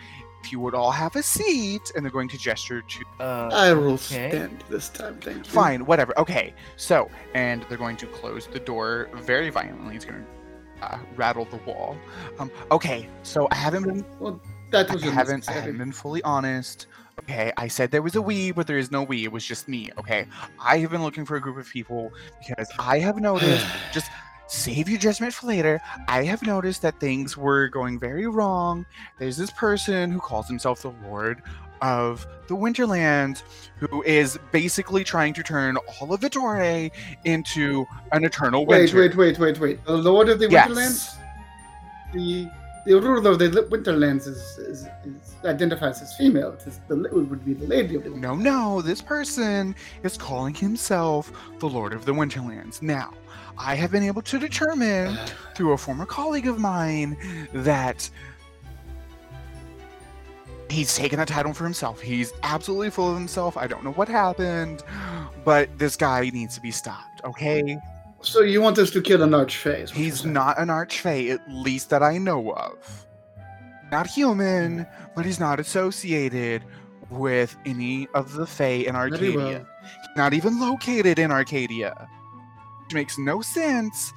[0.44, 3.74] If you would all have a seat, and they're going to gesture to Uh, I
[3.74, 4.30] will okay.
[4.30, 5.18] stand this time.
[5.19, 5.44] Thank you.
[5.44, 6.18] Fine, whatever.
[6.19, 9.95] Okay, so and they're going to close the door very violently.
[9.95, 11.98] It's going to uh, rattle the wall.
[12.40, 16.22] Um, okay, so I haven't been Well, that was I haven't I haven't been fully
[16.24, 16.88] honest.
[17.19, 19.23] Okay, I said there was a we, but there is no we.
[19.23, 19.89] It was just me.
[19.98, 20.26] Okay,
[20.60, 23.65] I have been looking for a group of people because I have noticed.
[23.94, 24.10] just
[24.48, 25.81] save your judgment for later.
[26.07, 28.85] I have noticed that things were going very wrong.
[29.19, 31.41] There's this person who calls himself the Lord
[31.81, 33.44] of the Winterlands,
[33.77, 36.89] who is basically trying to turn all of Vittore
[37.26, 38.99] into an eternal Wait, winter.
[38.99, 39.85] wait, wait, wait, wait.
[39.85, 40.69] The Lord of the Yes.
[40.69, 41.15] Winterlands?
[42.14, 42.49] The
[42.85, 46.52] the ruler of the Winterlands is, is, is identifies as female.
[46.54, 50.18] It, is the, it would be the lady of the No, no, this person is
[50.18, 52.82] calling himself the Lord of the Winterlands.
[52.82, 53.14] Now,
[53.58, 55.18] I have been able to determine
[55.56, 57.18] through a former colleague of mine
[57.54, 58.10] that
[60.70, 62.02] he's taken that title for himself.
[62.02, 63.58] He's absolutely full of himself.
[63.58, 64.84] I don't know what happened,
[65.46, 67.78] but this guy needs to be stopped, okay?
[68.22, 69.90] So you want us to kill an archfey?
[69.90, 73.07] He's not an archfey, at least that I know of.
[73.92, 74.86] Not human,
[75.16, 76.64] but he's not associated
[77.10, 79.66] with any of the Fae in Arcadia.
[80.16, 82.10] Not even located in Arcadia.
[82.84, 84.14] Which makes no sense.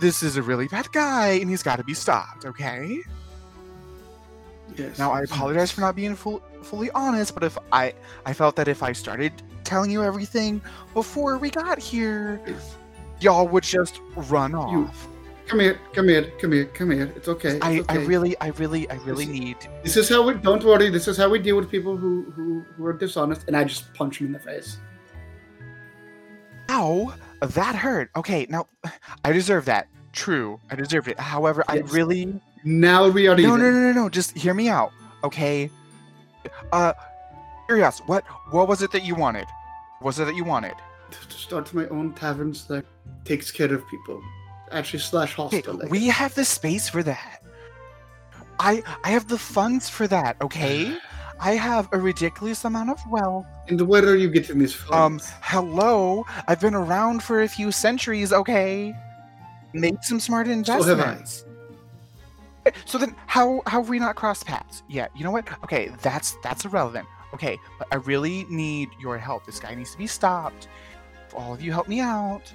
[0.00, 2.98] This is a really bad guy, and he's got to be stopped, okay?
[4.76, 4.98] Yes.
[4.98, 7.94] Now, I apologize for not being full, fully honest, but if I,
[8.26, 9.32] I felt that if I started
[9.64, 10.60] telling you everything
[10.94, 12.40] before we got here,
[13.20, 14.72] y'all would just run off.
[14.72, 14.90] You-
[15.46, 17.12] Come here, come here, come here, come here.
[17.14, 17.56] It's okay.
[17.56, 17.98] It's I, okay.
[17.98, 19.32] I really, I really, I really Listen.
[19.32, 19.56] need.
[19.82, 20.34] This is how we.
[20.34, 20.88] Don't worry.
[20.88, 23.44] This is how we deal with people who who who are dishonest.
[23.46, 24.78] And I just punch him in the face.
[26.70, 28.10] Ow, that hurt.
[28.16, 28.66] Okay, now
[29.24, 29.88] I deserve that.
[30.12, 31.18] True, I deserved it.
[31.18, 33.58] However, I really Now we are no, even.
[33.58, 34.08] no, no, no, no.
[34.08, 34.92] Just hear me out,
[35.22, 35.70] okay?
[36.72, 36.94] Uh,
[37.66, 37.98] curious.
[38.06, 39.46] What, what was it that you wanted?
[39.98, 40.74] What was it that you wanted?
[41.10, 42.86] To start my own taverns that
[43.24, 44.22] takes care of people.
[44.74, 45.82] Actually, slash Okay, hostel.
[45.82, 47.42] I we have the space for that.
[48.58, 50.36] I, I have the funds for that.
[50.42, 50.96] Okay,
[51.40, 53.46] I have a ridiculous amount of wealth.
[53.68, 56.24] And where are you getting these Um, hello.
[56.48, 58.94] I've been around for a few centuries, okay?
[59.72, 61.44] Make some smart So investments.
[62.86, 64.82] So then how how have we not crossed paths?
[64.88, 65.46] Yeah, you know what?
[65.64, 67.06] Okay, that's that's irrelevant.
[67.34, 69.44] Okay, but I really need your help.
[69.44, 70.68] This guy needs to be stopped.
[71.26, 72.52] If all of you help me out,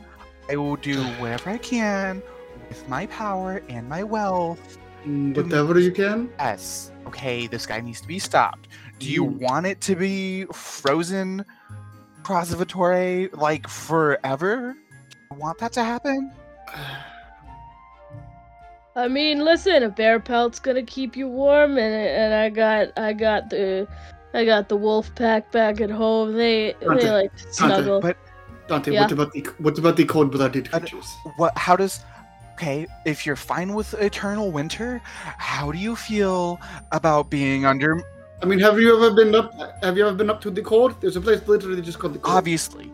[0.50, 2.24] I will do whatever I can
[2.68, 4.78] with my power and my wealth.
[5.06, 6.30] Mm, Whatever you can.
[6.40, 6.92] Yes.
[7.08, 8.68] Okay, this guy needs to be stopped.
[9.00, 9.40] Do you Mm.
[9.40, 11.46] want it to be frozen
[12.24, 14.76] Crossivatory like forever?
[15.32, 16.32] You want that to happen?
[18.96, 23.14] I mean, listen, a bear pelt's gonna keep you warm, and and I got I
[23.14, 23.88] got the
[24.34, 26.34] I got the wolf pack back at home.
[26.34, 28.02] They Dante, they like to snuggle.
[28.02, 28.18] But
[28.70, 29.02] Dante, Yeah.
[29.04, 31.08] what about the what about the cold-blooded Uh, creatures?
[31.38, 32.00] what how does
[32.56, 35.02] okay, if you're fine with eternal winter,
[35.50, 36.60] how do you feel
[36.92, 38.02] about being under
[38.42, 39.52] I mean, have you ever been up?
[39.84, 40.96] Have you ever been up to the cold?
[41.02, 42.38] There's a place literally just called the cold.
[42.38, 42.88] obviously?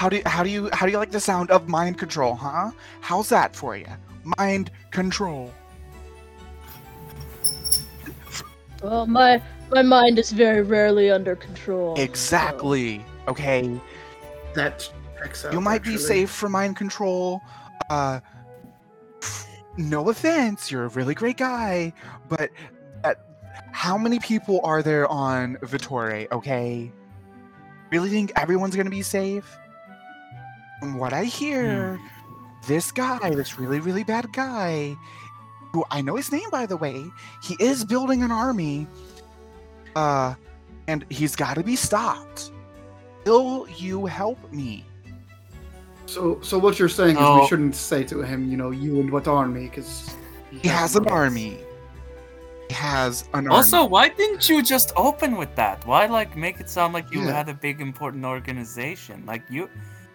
[0.00, 2.70] How do how do you how do you like the sound of mind control, huh?
[3.02, 3.86] How's that for you?
[4.38, 5.52] Mind control.
[8.82, 11.96] Well, my my mind is very rarely under control.
[11.96, 13.04] so- Exactly.
[13.26, 13.78] Okay.
[14.54, 15.52] that checks out.
[15.52, 17.40] you might be safe from mind control.
[17.90, 18.20] Uh,
[19.76, 21.92] no offense, you're a really great guy,
[22.28, 22.50] but
[23.02, 23.18] that,
[23.72, 26.30] how many people are there on Vittore?
[26.32, 26.90] Okay,
[27.90, 29.56] really think everyone's gonna be safe?
[30.80, 31.98] From what I hear,
[32.66, 34.96] this guy, this really really bad guy,
[35.72, 37.04] who I know his name by the way,
[37.42, 38.86] he is building an army.
[39.96, 40.34] Uh,
[40.88, 42.50] and he's got to be stopped.
[43.24, 44.84] Will you help me?
[46.08, 47.40] So, so what you're saying is Oh.
[47.42, 50.14] we shouldn't say to him, you know, you and what army, because
[50.50, 51.58] He has an army.
[52.68, 53.88] He has an army Also, army.
[53.90, 55.86] why didn't you just open with that?
[55.86, 57.32] Why like make it sound like you Yeah.
[57.32, 59.22] had a big important organization?
[59.26, 59.68] Like you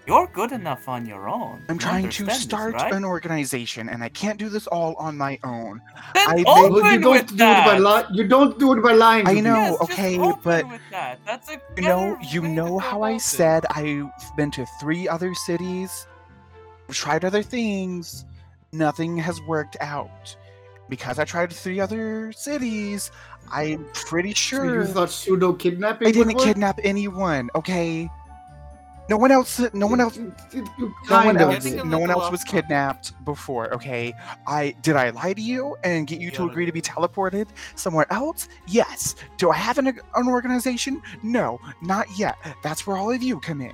[0.05, 1.63] you're good enough on your own.
[1.69, 2.93] I'm You trying to understand this, start right?
[2.93, 5.81] an organization, and I can't do this all on my own.
[6.13, 7.67] Then I open Well, you don't with do that.
[7.67, 9.27] it by li- You don't do it by lying.
[9.27, 11.19] I know, Yes, just okay, open but with that.
[11.25, 13.21] That's a you know, you know how I it.
[13.21, 16.05] said I've been to three other cities,
[16.91, 18.25] tried other things,
[18.71, 20.35] nothing has worked out.
[20.89, 23.09] Because I tried three other cities,
[23.51, 26.07] I'm pretty So sure you thought pseudo kidnapping?
[26.09, 26.43] I didn't work?
[26.43, 27.49] kidnap anyone.
[27.55, 28.09] Okay,
[29.09, 29.59] no one else.
[29.73, 30.17] No one else.
[30.17, 30.27] No
[31.09, 31.63] one else.
[31.63, 31.73] did.
[31.73, 33.73] Getting a No one else was kidnapped before.
[33.73, 34.13] Okay,
[34.47, 34.95] I did.
[34.95, 38.47] I lie to you and get you to agree to be teleported somewhere else.
[38.67, 39.15] Yes.
[39.37, 41.01] Do I have an, an organization?
[41.21, 42.37] No, not yet.
[42.63, 43.73] That's where all of you come in.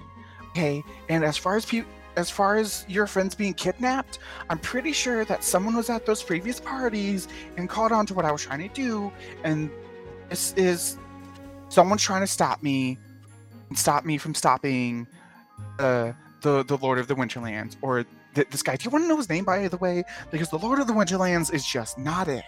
[0.50, 0.84] Okay.
[1.10, 1.92] And as far as people.
[2.16, 4.20] As far as your friends being kidnapped,
[4.50, 8.26] I'm pretty sure that someone was at those previous parties and caught on to what
[8.26, 9.10] I was trying to do,
[9.46, 9.70] and
[10.28, 10.98] this is
[11.70, 12.98] someone's trying to stop me,
[13.74, 15.08] stop me from stopping
[15.80, 16.12] uh,
[16.42, 18.06] the the Lord of the Winterlands or
[18.36, 18.76] th- this guy.
[18.76, 20.04] Do you want to know his name, by the way?
[20.32, 22.44] Because the Lord of the Winterlands is just not it.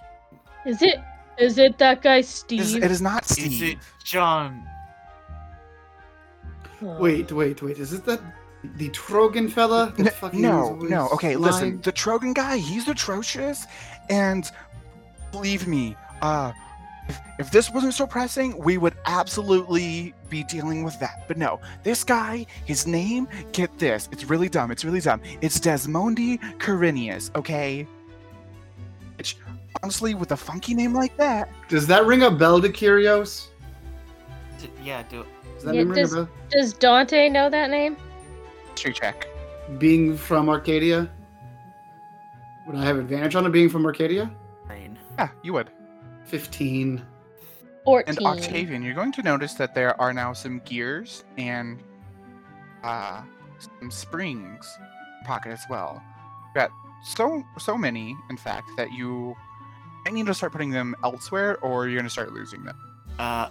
[0.65, 0.99] Is it?
[1.37, 2.83] Is it that guy It is, Steve?
[2.83, 3.63] it is not Is Steve.
[3.63, 4.67] it John?
[6.83, 6.97] Oh.
[6.99, 7.77] Wait, wait, wait.
[7.77, 8.21] Is it that
[8.63, 9.93] the Trogan fella?
[9.97, 11.09] that N- fucking no, no.
[11.13, 11.41] Okay, lying?
[11.41, 11.81] listen.
[11.81, 13.65] The Trogan guy, he's atrocious,
[14.09, 14.49] and
[15.31, 16.51] believe me, uh,
[17.07, 21.25] if, if this wasn't so pressing, we would absolutely be dealing with that.
[21.27, 24.07] But no, this guy, his name, get this.
[24.11, 24.71] It's really dumb.
[24.71, 25.21] It's really dumb.
[25.41, 27.33] It's Desmondi Carinius.
[27.35, 27.87] Okay.
[29.17, 29.37] Which,
[29.83, 33.47] honestly, with a funky name like that, Does that ring a bell to Kyrios?
[34.59, 35.25] D- Yeah, do
[35.55, 36.29] Does that Yeah, name ring a bell?
[36.49, 37.97] Does Dante know that name?
[38.71, 39.27] history check.
[39.77, 41.09] Being from Arcadia?
[42.65, 44.31] Would I have advantage on it being from Arcadia?
[44.67, 44.97] fine.
[45.17, 45.69] Yeah, you would.
[46.31, 47.01] 15.
[47.83, 48.15] Fourteen.
[48.17, 51.79] And Octavian, you're going to notice that there are now some gears and
[52.83, 53.21] uh,
[53.59, 54.65] some springs
[55.25, 56.01] pocket as well.
[56.47, 56.71] You've got
[57.03, 59.35] so so many, in fact, that you
[60.05, 62.77] might need to start putting them elsewhere, or you're going to start losing them.
[63.19, 63.49] Uh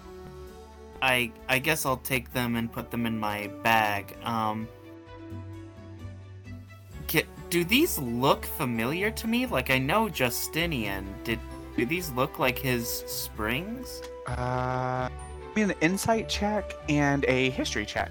[1.02, 4.16] I I guess I'll take them and put them in my bag.
[4.24, 4.68] Um
[7.08, 9.46] ca- do these look familiar to me?
[9.46, 11.06] Like I know Justinian.
[11.24, 11.38] Did
[11.80, 14.02] do these look like his springs?
[14.26, 15.08] Uh,
[15.54, 18.10] give me an insight check and a history check.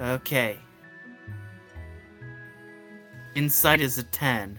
[0.00, 0.58] Okay.
[3.34, 4.58] Insight is a 10.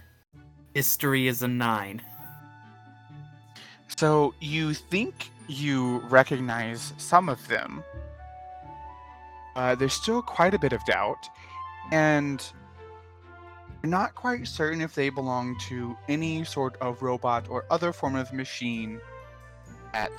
[0.76, 2.02] History is a 9.
[3.98, 7.84] So you think you recognize some of them.
[9.56, 11.30] Uh, there's still quite a bit of doubt,
[11.92, 12.44] and
[13.84, 18.32] not quite certain if they belong to any sort of robot or other form of
[18.32, 19.00] machine
[19.92, 20.12] that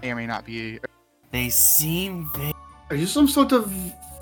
[0.00, 0.78] may or may not be.
[1.30, 2.52] They seem very
[2.90, 3.72] Are you some sort of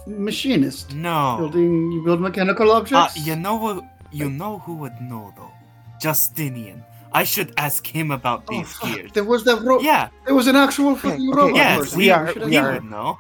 [0.07, 0.95] machinist?
[0.95, 1.37] No.
[1.39, 3.17] Building, you build mechanical Uh, objects?
[3.27, 3.83] you know who
[4.13, 5.53] you know who would know though?
[6.01, 6.83] Justinian.
[7.13, 8.95] I should ask him about Oh, these fuck.
[8.95, 9.11] gears.
[9.15, 10.09] There was that ro- Yeah.
[10.27, 11.57] There was an actual fucking okay, robot.
[11.57, 11.99] Yes, person.
[11.99, 13.19] we he, are- should we he are- would know.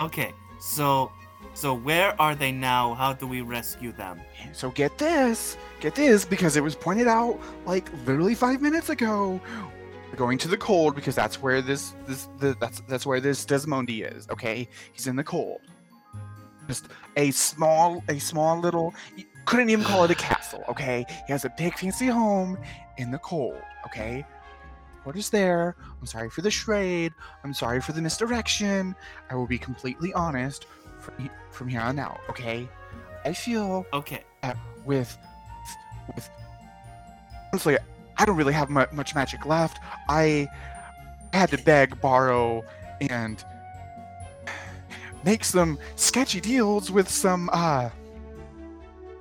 [0.00, 1.12] Okay, so
[1.54, 2.94] so where are they now?
[2.94, 4.20] How do we rescue them?
[4.52, 9.40] So get this, get this, because it was pointed out like literally five minutes ago.
[10.10, 13.44] We're going to the cold because that's where this this the, that's that's where this
[13.44, 14.28] Desmondi is.
[14.30, 15.60] Okay, he's in the cold.
[16.66, 16.86] Just
[17.16, 18.94] a small a small little.
[19.44, 20.64] Couldn't even call it a castle.
[20.68, 22.58] Okay, he has a big fancy home
[22.98, 23.60] in the cold.
[23.86, 24.24] Okay.
[25.04, 25.76] What is there?
[25.98, 27.12] I'm sorry for the charade.
[27.42, 28.94] I'm sorry for the misdirection.
[29.30, 30.66] I will be completely honest
[31.50, 32.20] from, here on out.
[32.28, 32.68] Okay.
[33.24, 34.24] I feel Okay.
[34.84, 35.16] with
[36.16, 36.30] with
[37.52, 37.76] honestly
[38.16, 39.78] i don't really have much magic left
[40.08, 40.48] i
[41.34, 42.64] had to beg borrow
[43.02, 43.44] and
[45.24, 47.90] make some sketchy deals with some uh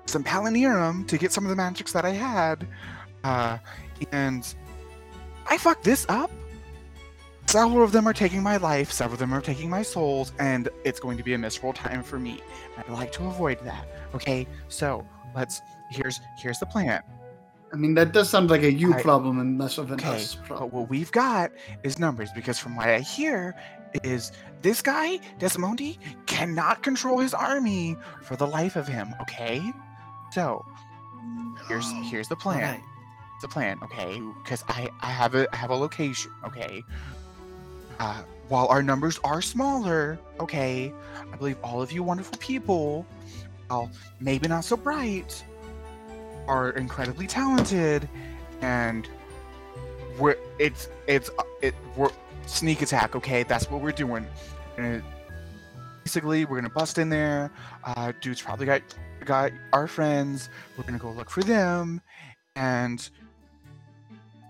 [0.06, 2.66] some palinirum to get some of the magics that i had
[3.26, 3.58] uh
[4.14, 4.56] and
[5.50, 6.32] i fucked this up
[7.50, 10.70] several of them are taking my life, several of them are taking my souls, and
[10.86, 12.42] it's going to be a miserable time for me.
[12.78, 13.88] I'd like to avoid that.
[14.14, 15.06] Okay, so
[15.36, 15.62] let's.
[15.90, 17.02] Here's here's the plan.
[17.74, 20.10] I mean, that does sound like a you I- problem and less of an Okay,
[20.16, 20.72] us but problem.
[20.72, 21.52] what we've got
[21.84, 23.56] is numbers because from what I hear
[24.04, 24.32] is
[24.62, 25.98] this guy Desmondi
[26.28, 29.16] cannot control his army for the life of him.
[29.22, 29.62] Okay,
[30.32, 30.64] so
[31.68, 32.64] here's here's the plan.
[32.64, 32.84] Alright.
[33.42, 34.20] The plan, okay?
[34.44, 36.32] Because I I have a I have a location.
[36.46, 36.84] Okay.
[38.00, 40.94] Uh, while our numbers are smaller, okay,
[41.32, 43.06] I believe all of you wonderful people,
[43.68, 45.44] while maybe not so bright,
[46.48, 48.10] are incredibly talented,
[48.62, 49.08] and
[50.18, 52.12] we're it's it's uh, it we're
[52.48, 53.16] sneak attack.
[53.16, 54.26] Okay, that's what we're doing.
[54.78, 55.04] And
[56.04, 57.52] basically, we're gonna bust in there.
[57.84, 58.82] Uh, dude's probably got
[59.26, 60.50] got our friends.
[60.78, 62.02] We're gonna go look for them,
[62.56, 63.08] and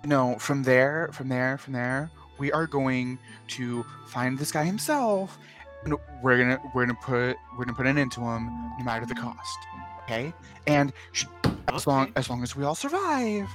[0.04, 2.10] you know, from there, from there, from there,
[2.40, 5.38] we are going to find this guy himself,
[5.84, 8.48] and we're gonna we're gonna put we're gonna put an end to him,
[8.78, 9.58] no matter the cost.
[10.04, 10.34] Okay,
[10.66, 11.26] and sh-
[11.68, 13.48] as long as long as we all survive,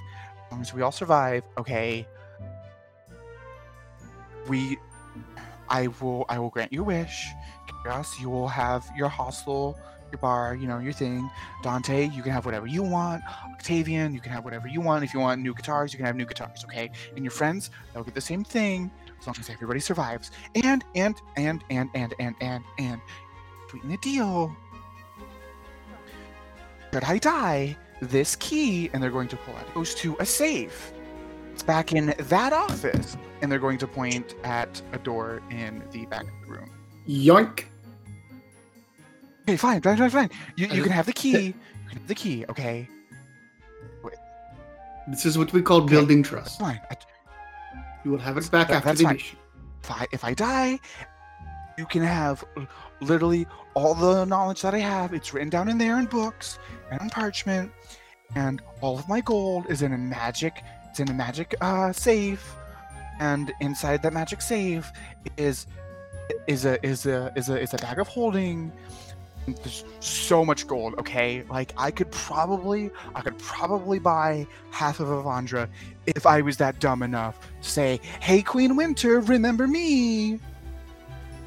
[0.47, 2.07] as long as we all survive, okay.
[4.47, 4.77] We,
[5.71, 7.29] I will I will grant you a wish.
[7.83, 9.79] Chaos, you will have your hostel,
[10.15, 11.29] your bar, you know, your thing.
[11.63, 13.23] Dante, you can have whatever you want.
[13.53, 15.05] Octavian, you can have whatever you want.
[15.05, 16.91] If you want new guitars, you can have new guitars, okay?
[17.17, 20.31] And your friends, they'll get the same thing as long as everybody survives.
[20.55, 23.01] And and and and and and and and
[23.69, 24.55] sweeten the deal.
[26.93, 30.93] Should I die, this key, and they're going to pull out, goes to a safe.
[31.53, 36.07] It's back in that office, and they're going to point at a door in the
[36.07, 36.71] back of the room.
[37.09, 37.65] Yoink.
[39.47, 40.31] Okay, fine, fine, fine, fine.
[40.57, 41.55] You, you can have the key.
[41.93, 42.89] Have the key, okay?
[45.07, 46.59] This is what we call building trust.
[46.61, 46.81] Fine.
[46.91, 46.97] I,
[48.05, 49.13] You will have it back That- after the fine.
[49.15, 49.39] mission.
[49.83, 50.79] if I if I die,
[51.77, 52.43] you can have
[53.01, 55.13] literally all the knowledge that I have.
[55.13, 56.59] It's written down in there in books
[56.91, 57.71] and on parchment,
[58.35, 60.63] and all of my gold is in a magic.
[60.89, 62.57] It's in a magic uh, safe,
[63.21, 64.91] and inside that magic safe
[65.37, 65.67] is
[66.47, 68.73] is a is a is a is a bag of holding.
[69.47, 70.95] There's so much gold.
[70.99, 75.69] Okay, like I could probably I could probably buy half of Avandra
[76.07, 80.41] if I was that dumb enough to say, "Hey, Queen Winter, remember me."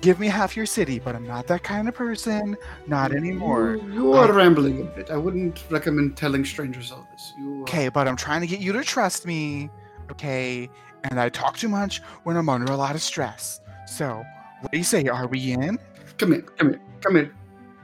[0.01, 2.55] Give me half your city, but I'm not that kind of person.
[2.85, 3.77] Not anymore.
[3.77, 5.09] You, you are I- rambling a bit.
[5.09, 7.33] I wouldn't recommend telling strangers all this.
[7.37, 9.71] You, uh, Okay, but I'm trying to get you to trust me.
[10.11, 10.69] Okay,
[11.05, 13.59] and I talk too much when I'm under a lot of stress.
[13.87, 14.23] So,
[14.61, 15.05] what do you say?
[15.07, 15.79] Are we in?
[16.19, 17.31] Come here, come here, come here.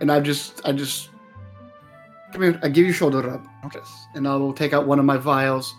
[0.04, 1.12] And I just, I just,
[2.34, 2.60] come here.
[2.62, 3.48] I give you shoulder rub.
[3.64, 3.80] Okay.
[4.16, 5.74] And I will take out one of my vials,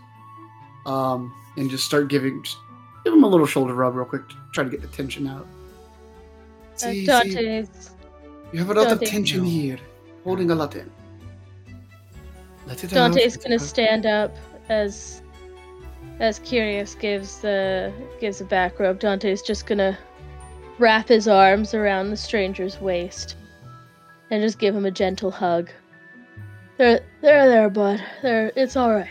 [0.87, 2.57] um, and just start giving, just
[3.05, 5.43] give him a little shoulder rub real quick to try to get the tension out.
[5.43, 7.91] Uh, See, see, Dante's.
[8.51, 9.79] you have a lot of tension here,
[10.25, 10.91] holding a lot in.
[12.67, 13.43] Let it Dante's out.
[13.43, 14.35] gonna stand up
[14.71, 15.21] as
[16.19, 19.01] as Kyrios gives the gives a back rub.
[19.01, 19.99] Dante's just gonna
[20.79, 23.37] wrap his arms around the stranger's waist
[24.35, 25.71] and just give him a gentle hug.
[26.77, 28.03] There, there, there, bud.
[28.23, 29.09] There, it's all right.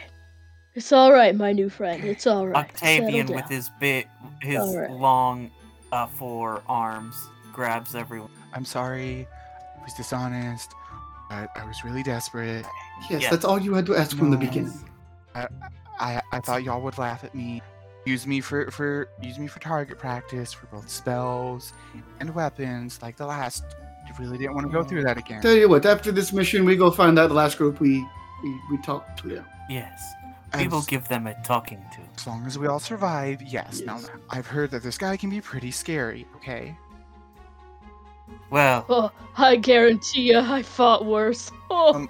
[0.76, 2.04] It's all right, my new friend.
[2.04, 2.66] It's all right.
[2.66, 4.08] Octavian with his bit
[4.42, 4.92] his Alright.
[4.92, 5.50] long
[5.92, 7.16] uh forearms
[7.54, 8.32] grabs everyone.
[8.54, 9.28] I'm sorry.
[9.80, 10.74] I was dishonest.
[11.30, 12.66] But I was really desperate.
[13.10, 13.30] Yes, Yeah.
[13.30, 14.46] that's all you had to ask from the No.
[14.46, 14.74] beginning.
[15.36, 17.62] I I thought y'all would laugh at me.
[18.06, 21.72] Use me for for use me for target practice for both spells
[22.20, 23.64] and weapons, like the last.
[24.20, 25.42] You really didn't want to go through that again.
[25.42, 28.06] Tell you what, after this mission, we go find that last group we
[28.44, 29.30] we, we talked to.
[29.30, 29.46] Them.
[29.70, 30.02] Yes.
[30.52, 32.00] And We will give them a talking to.
[32.16, 33.82] As long as we all survive, yes.
[33.82, 34.00] Now,
[34.30, 36.78] I've heard that this guy can be pretty scary, okay?
[38.52, 41.52] Well, Oh, I guarantee you, I fought worse.
[41.72, 42.10] Oh, Um,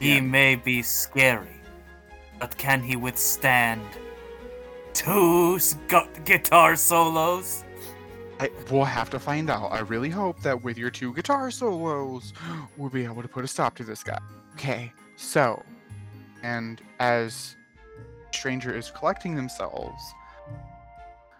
[0.00, 1.60] he may be scary,
[2.38, 3.82] but can he withstand
[4.92, 7.64] two s- gu- guitar solos?
[8.40, 9.70] I, we'll have to find out.
[9.70, 12.32] I really hope that with your two guitar solos,
[12.78, 14.18] we'll be able to put a stop to this guy.
[14.54, 15.62] Okay, so,
[16.42, 17.54] and as
[18.32, 20.02] Stranger is collecting themselves,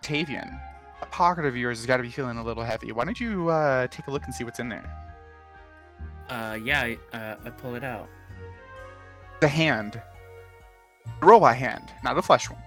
[0.03, 0.61] Tavian,
[1.01, 2.93] a pocket of yours has got to be feeling a little heavy.
[2.93, 4.85] Why don't you uh, take a look and see what's in there?
[6.29, 8.11] Uh, yeah, I, uh, I pull it out.
[9.41, 10.03] The hand.
[11.21, 12.61] The robot hand, not the flesh one.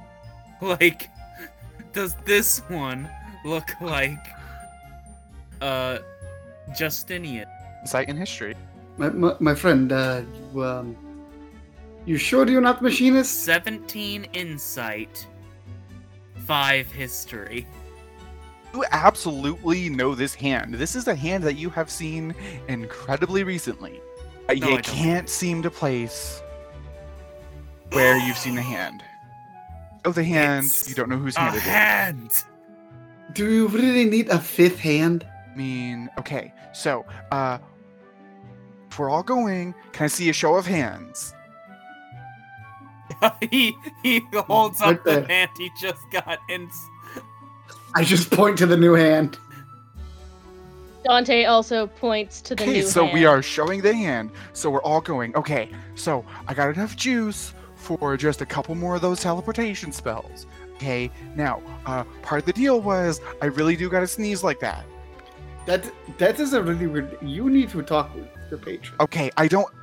[0.62, 1.10] Like,
[1.92, 3.10] does this one
[3.45, 4.26] look like,
[5.61, 5.99] uh,
[6.78, 7.48] Justinian?
[7.82, 8.56] Insight in history.
[8.98, 10.22] My, my, my friend, uh,
[10.53, 10.95] you, um,
[12.06, 13.44] you sure you're not machinist?
[13.44, 15.26] 17 insight,
[16.45, 17.68] 5 history.
[18.74, 20.74] You absolutely know this hand.
[20.76, 22.34] This is a hand that you have seen
[22.68, 23.99] incredibly recently.
[24.48, 24.84] No, you I don't.
[24.84, 26.41] can't seem to place
[27.91, 29.03] where you've seen the hand.
[30.06, 30.65] Oh, the hand.
[30.65, 31.64] It's you don't know whose A hand it is.
[31.64, 32.44] hand.
[33.32, 35.26] Do you really need a fifth hand?
[35.52, 37.60] I mean, okay, so, uh,
[38.90, 41.34] if we're all going, can I see a show of hands?
[43.52, 46.70] he he holds Right up the hand he just got and
[47.95, 49.38] I just point to the new hand.
[51.04, 54.82] Dante also points to the Okay, new so we are showing the hand, so we're
[54.84, 55.36] all going.
[55.36, 60.48] Okay, so I got enough juice for just a couple more of those teleportation spells.
[60.84, 64.84] Okay, now, uh, part of the deal was I really do gotta sneeze like that.
[65.66, 67.18] That that is a really weird.
[67.22, 68.98] You need to talk with the patron.
[69.00, 69.74] Okay, I don't.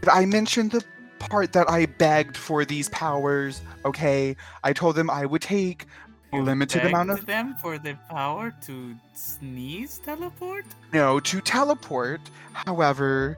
[0.00, 0.82] Did I mention the
[1.18, 3.60] part that I begged for these powers?
[3.84, 5.84] Okay, I told them I would take
[6.32, 10.64] a you limited amount of them for the power to sneeze teleport.
[10.94, 12.22] no to teleport.
[12.54, 13.36] However,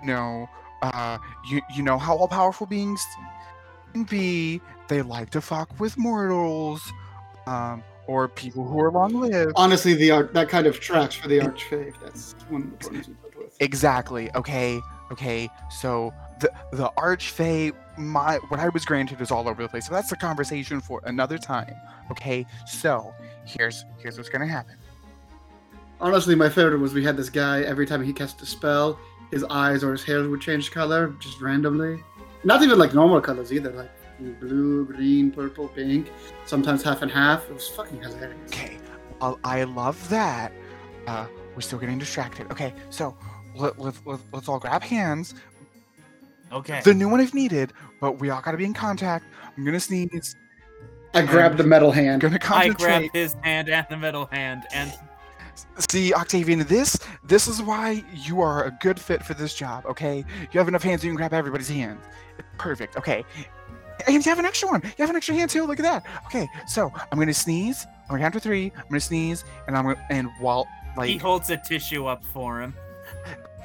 [0.00, 0.48] you know,
[0.80, 1.18] uh,
[1.50, 3.04] you you know how all powerful beings
[3.92, 4.62] can be.
[4.88, 6.80] They like to fuck with mortals,
[7.46, 9.52] um, or people who are long lived.
[9.56, 11.92] Honestly, the art that kind of tracks for the archfey.
[12.02, 13.56] That's one of the problems we put with.
[13.60, 14.30] Exactly.
[14.34, 14.80] Okay.
[15.10, 15.48] Okay.
[15.70, 19.86] So the the archfey, my what I was granted is all over the place.
[19.86, 21.74] So that's a conversation for another time.
[22.10, 22.46] Okay.
[22.66, 23.14] So
[23.44, 24.76] here's here's what's gonna happen.
[26.00, 27.62] Honestly, my favorite was we had this guy.
[27.62, 28.98] Every time he cast a spell,
[29.30, 32.02] his eyes or his hair would change color just randomly.
[32.44, 36.10] Not even like normal colors either, like blue, green, purple, pink.
[36.44, 37.48] Sometimes half and half.
[37.48, 38.36] It was fucking hilarious.
[38.48, 38.78] Okay.
[39.20, 40.52] Well, I love that.
[41.06, 42.50] Uh, we're still getting distracted.
[42.50, 42.74] Okay.
[42.90, 43.16] So
[43.54, 45.34] let, let, let, let's all grab hands.
[46.52, 46.80] Okay.
[46.84, 49.24] The new one if needed, but we all gotta be in contact.
[49.56, 50.36] I'm gonna sneeze.
[51.14, 52.20] I grabbed the metal hand.
[52.20, 52.78] gonna I concentrate.
[52.78, 54.92] grab his hand and the metal hand and
[55.78, 59.86] See, Octavian, this this is why you are a good fit for this job.
[59.86, 62.04] Okay, you have enough hands you can grab everybody's hands.
[62.58, 62.96] Perfect.
[62.96, 63.24] Okay,
[64.06, 64.82] and you have an extra one.
[64.82, 65.64] You have an extra hand too.
[65.66, 66.04] Look at that.
[66.26, 67.86] Okay, so I'm gonna sneeze.
[68.04, 68.72] I'm gonna count to three.
[68.76, 70.66] I'm gonna sneeze, and I'm gonna and while
[70.96, 72.74] like he holds a tissue up for him.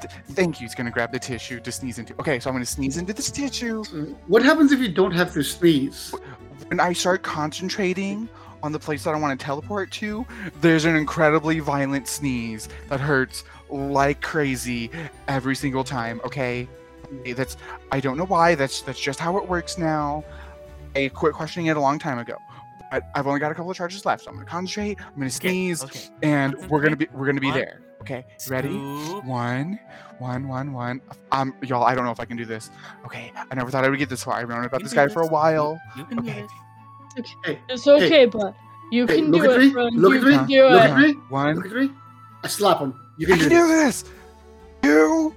[0.00, 0.66] th- thank you.
[0.66, 2.14] He's gonna grab the tissue to sneeze into.
[2.20, 3.84] Okay, so I'm gonna sneeze into this tissue.
[4.26, 6.14] What happens if you don't have to sneeze?
[6.68, 8.28] When I start concentrating
[8.62, 10.24] on the place that I want to teleport to,
[10.60, 14.90] there's an incredibly violent sneeze that hurts like crazy
[15.28, 16.20] every single time.
[16.24, 16.68] Okay, Okay,
[17.34, 17.56] that's
[17.90, 18.54] I don't know why.
[18.54, 20.24] That's that's just how it works now.
[20.94, 22.36] I quit questioning it a long time ago.
[22.90, 24.98] But I've only got a couple of charges left, so I'm gonna concentrate.
[25.00, 26.00] I'm gonna sneeze, okay.
[26.22, 27.80] and we're gonna be we're gonna be One, there.
[28.02, 28.68] Okay, ready?
[28.68, 29.24] Scoop.
[29.24, 29.78] One,
[30.18, 31.00] one, one, one.
[31.30, 32.70] Um, y'all, I don't know if I can do this.
[33.06, 34.34] Okay, I never thought I would get this far.
[34.34, 35.80] I've known about this guy do for a while.
[35.96, 36.46] You can do Okay.
[37.44, 38.54] Hey, It's okay, but
[38.90, 39.70] you hey, can do it, me.
[39.98, 40.36] Look you at me.
[40.36, 40.90] can do Look it.
[40.90, 41.12] at me.
[41.28, 41.90] One, Look at me.
[42.42, 42.92] I slap him.
[43.18, 44.02] You I can can do do this.
[44.02, 45.32] this.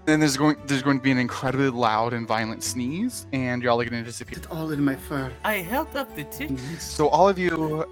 [0.00, 0.06] Two.
[0.06, 3.80] Then there's going there's going to be an incredibly loud and violent sneeze, and y'all
[3.80, 4.38] are going to disappear.
[4.38, 5.32] It's all in my fur.
[5.44, 6.56] I held up the tissue.
[6.78, 7.86] So all of you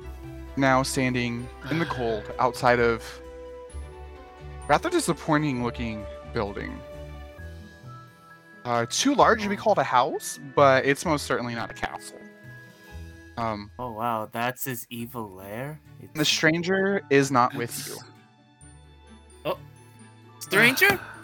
[0.56, 3.04] now standing in the cold outside of
[4.68, 6.78] rather disappointing looking building.
[8.64, 12.18] Uh, too large to be called a house, but it's most certainly not a castle.
[13.38, 15.80] Um, Oh wow, that's his evil lair.
[16.14, 17.96] the stranger is not with you.
[19.44, 19.58] Oh,
[20.40, 21.00] stranger?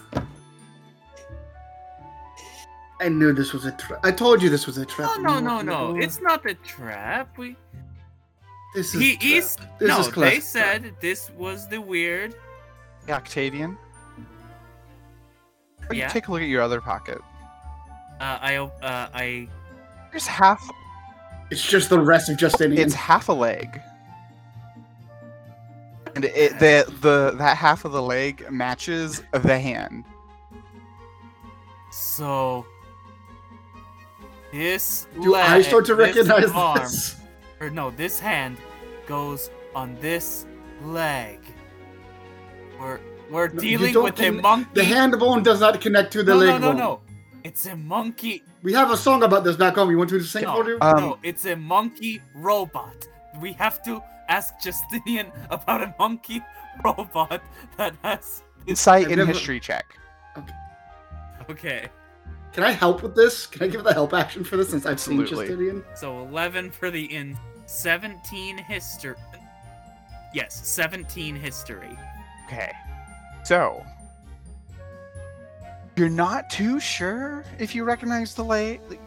[3.00, 4.00] I knew this was a trap.
[4.04, 5.10] I told you this was a trap.
[5.18, 5.96] No, no, no, walked in the no.
[5.96, 7.36] It's not a trap.
[7.36, 7.56] We
[8.74, 9.24] This is he trap.
[9.32, 10.00] is This no.
[10.00, 11.00] is they said trap.
[11.00, 12.34] this was the weird.
[13.08, 13.76] Octavian.
[15.92, 16.06] Yeah?
[16.06, 17.18] You take a look at your other pocket.
[18.20, 19.48] Uh, I op- uh, I
[20.12, 20.66] There's half.
[21.50, 22.80] It's just the rest of Justinian.
[22.80, 23.80] It's half a leg.
[26.14, 30.04] And it the the that half of the leg matches the hand.
[31.90, 32.64] so
[34.58, 35.06] this.
[35.22, 37.16] Do I leg- start to recognize this arm, this?
[37.60, 38.56] Or no, this hand
[39.06, 40.46] goes on this
[40.82, 41.40] leg.
[42.80, 43.00] We're
[43.30, 44.70] we're No, dealing don't with a monkey.
[44.74, 46.76] The hand bone does not connect to the no, leg no, no, bone.
[46.78, 47.00] no.
[47.42, 48.42] It's a monkey.
[48.62, 49.90] We have a song about this back home.
[49.90, 50.78] You want to sing it No, for you?
[50.80, 53.06] Um, no, it's a monkey robot.
[53.40, 56.40] We have to ask Justinian about a monkey
[56.84, 57.42] robot
[57.76, 58.42] that has.
[58.66, 59.84] Insight I've never- history check.
[61.50, 61.88] Okay,
[62.54, 63.46] Can I help with this?
[63.46, 65.48] Can I give the help action for this since I've seen Absolutely.
[65.48, 65.84] Justinian?
[65.96, 67.36] so 11 for the in
[67.66, 69.16] 17 history.
[70.32, 71.98] Yes, 17 history.
[72.46, 72.70] Okay.
[73.42, 73.84] So
[75.96, 78.80] you're not too sure if you recognize the leg.
[78.88, 79.00] Like,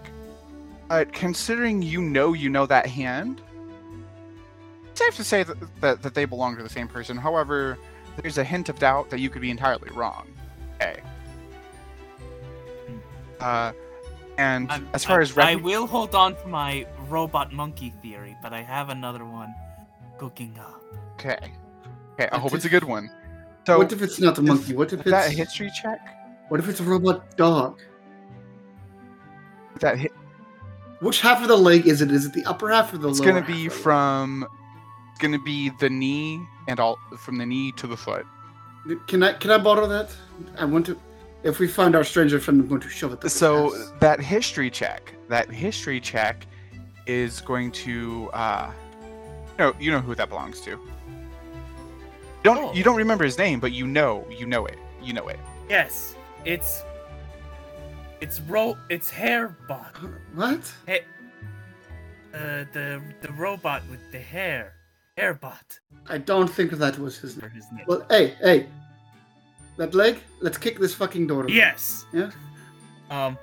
[0.89, 3.41] uh, considering you know you know that hand,
[4.93, 7.15] safe to say that, that, that they belong to the same person.
[7.15, 7.77] However,
[8.17, 10.27] there's a hint of doubt that you could be entirely wrong.
[10.75, 11.01] Okay.
[13.39, 13.71] Uh,
[14.37, 18.35] and I'm- as far I- as I will hold on to my robot monkey theory,
[18.41, 19.53] but I have another one
[20.17, 20.81] cooking up.
[21.13, 21.37] okay,
[22.13, 23.09] okay, I What hope it's a good one.
[23.65, 24.75] So, what if it's not a monkey?
[24.75, 25.99] What if is that a history check?
[26.49, 27.79] what if it's a robot dog?
[29.79, 30.09] That hi-
[30.99, 32.11] Which half of the leg is it?
[32.11, 33.33] Is it the upper half or the it's lower?
[33.33, 34.47] gonna be half from.
[35.11, 38.25] It's gonna be the knee and all from the knee to the foot.
[39.07, 40.09] Can I can I borrow that?
[40.57, 40.99] I want to.
[41.43, 43.23] If we find our stranger friend, I'm going to shove it.
[43.23, 43.91] up So ass.
[43.99, 46.45] that history check, that history check,
[47.05, 48.29] is going to.
[48.33, 48.71] uh
[49.59, 50.71] No, you know who that belongs to.
[50.71, 50.79] You
[52.43, 52.73] don't Oh.
[52.73, 54.77] you don't remember his name, but you know you know it.
[55.01, 55.39] You know it.
[55.69, 56.15] Yes,
[56.45, 56.83] it's
[58.21, 59.95] it's ro it's Hairbot.
[60.33, 60.73] what?
[60.85, 61.01] Hey,
[62.33, 64.73] uh, the the robot with the hair,
[65.17, 65.79] Hairbot.
[66.09, 67.51] I don't think that was his name.
[67.51, 67.85] his name.
[67.87, 68.67] Well, hey, hey,
[69.77, 70.19] that leg.
[70.41, 71.43] Let's kick this fucking door.
[71.43, 71.53] open.
[71.55, 72.05] yes.
[72.13, 72.31] Yeah.
[73.09, 73.37] Um.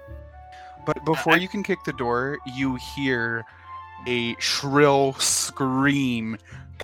[0.86, 3.44] But before I- you can kick the door, you hear
[4.06, 6.36] a shrill scream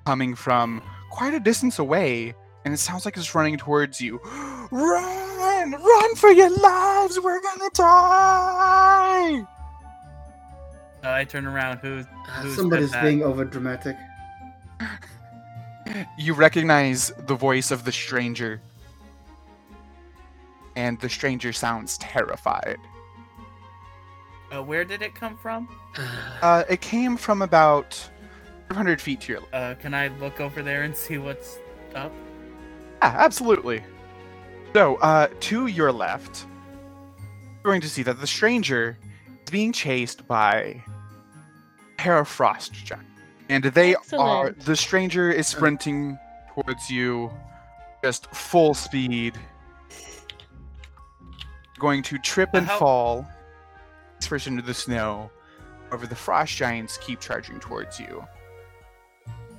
[0.06, 4.18] coming from quite a distance away, and it sounds like it's running towards you.
[4.70, 5.72] Run!
[5.72, 7.20] Run for your lives!
[7.20, 9.40] We're gonna die!
[11.02, 11.78] uh, I turn around.
[11.78, 13.96] Who's Ah, Who said Somebody's being over dramatic.
[16.16, 18.60] You recognize the voice of the stranger,
[20.80, 22.78] and the stranger sounds terrified.
[24.52, 25.68] uh, where did it come from?
[26.42, 27.92] Uh, it came from about
[28.68, 29.54] 500 feet to your left.
[29.54, 31.58] Uh, can I look over there and see what's
[31.94, 32.10] up?
[33.02, 33.82] Yeah, absolutely.
[34.72, 36.46] So, uh, to your left,
[37.62, 38.96] you're going to see that the stranger
[39.44, 40.82] is being chased by a
[41.98, 43.06] pair of frost giants.
[43.50, 46.18] And they are, the stranger is sprinting
[46.54, 47.30] towards you,
[48.02, 49.34] just full speed,
[51.80, 53.26] going to trip and how- fall,
[54.20, 55.30] first into the snow.
[55.88, 58.24] However, the frost giants keep charging towards you.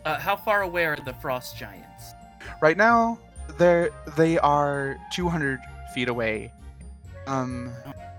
[0.06, 2.14] Uh, how far away are the frost giants?
[2.62, 3.20] Right now,
[3.58, 5.60] they're they are 200
[5.94, 6.54] feet away.
[7.28, 7.72] Um,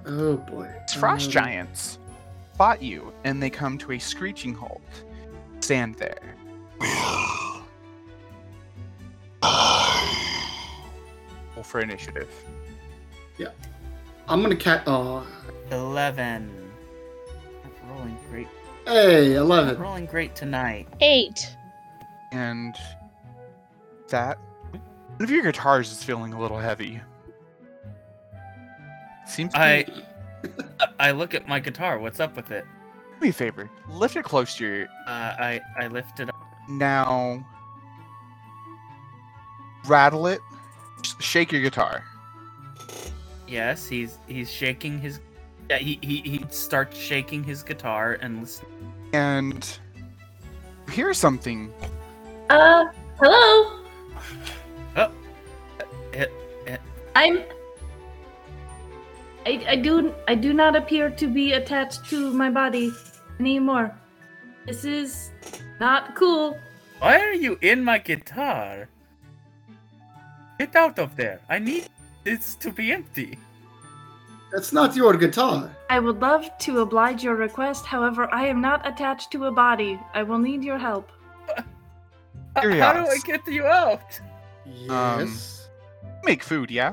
[0.05, 0.69] Oh boy.
[0.87, 1.99] these frost Um, giants
[2.55, 4.83] spot you, and they come to a screeching halt.
[5.61, 6.37] Stand there.
[11.55, 12.29] Roll for initiative.
[14.29, 14.83] I'm gonna cat.
[14.87, 15.27] Oh,
[15.71, 16.71] Eleven.
[17.65, 18.49] Not rolling great.
[18.87, 19.79] hey, Not eleven.
[19.79, 20.89] rolling great tonight.
[21.01, 21.57] Eight.
[22.33, 22.75] And
[24.09, 24.39] that
[24.73, 27.01] one of your guitars is feeling a little heavy.
[29.27, 30.49] Seems to I be,
[31.01, 31.99] I look at my guitar.
[31.99, 32.65] What's up with it?
[33.19, 33.71] do me a favor.
[33.91, 36.35] Lift it close to your Uh, I I lift it up.
[36.69, 37.45] Now,
[39.87, 40.41] rattle it.
[41.21, 42.05] Shake your guitar.
[43.53, 45.21] Yes, he's he's shaking his.
[45.69, 48.67] Yeah, he he he starts shaking his guitar and listen.
[49.13, 49.79] And
[50.89, 51.71] here's something.
[52.49, 52.87] Uh,
[53.21, 53.79] hello.
[56.15, 56.31] It,
[57.15, 57.45] I'm.
[59.45, 62.91] I, I do I do not appear to be attached to my body
[63.39, 63.95] anymore.
[64.65, 65.31] This is
[65.79, 66.57] not cool.
[67.01, 68.89] why are you in my guitar?
[70.59, 71.41] Get out of there!
[71.51, 71.89] I need
[72.25, 73.39] this to be empty.
[74.53, 75.71] That's not your guitar.
[75.89, 77.87] I would love to oblige your request.
[77.87, 79.99] However, I am not attached to a body.
[80.15, 81.11] I will need your help.
[81.57, 81.65] H-
[82.81, 84.21] How do I get you out?
[84.91, 85.69] Um, yes.
[86.25, 86.93] Make food, yeah?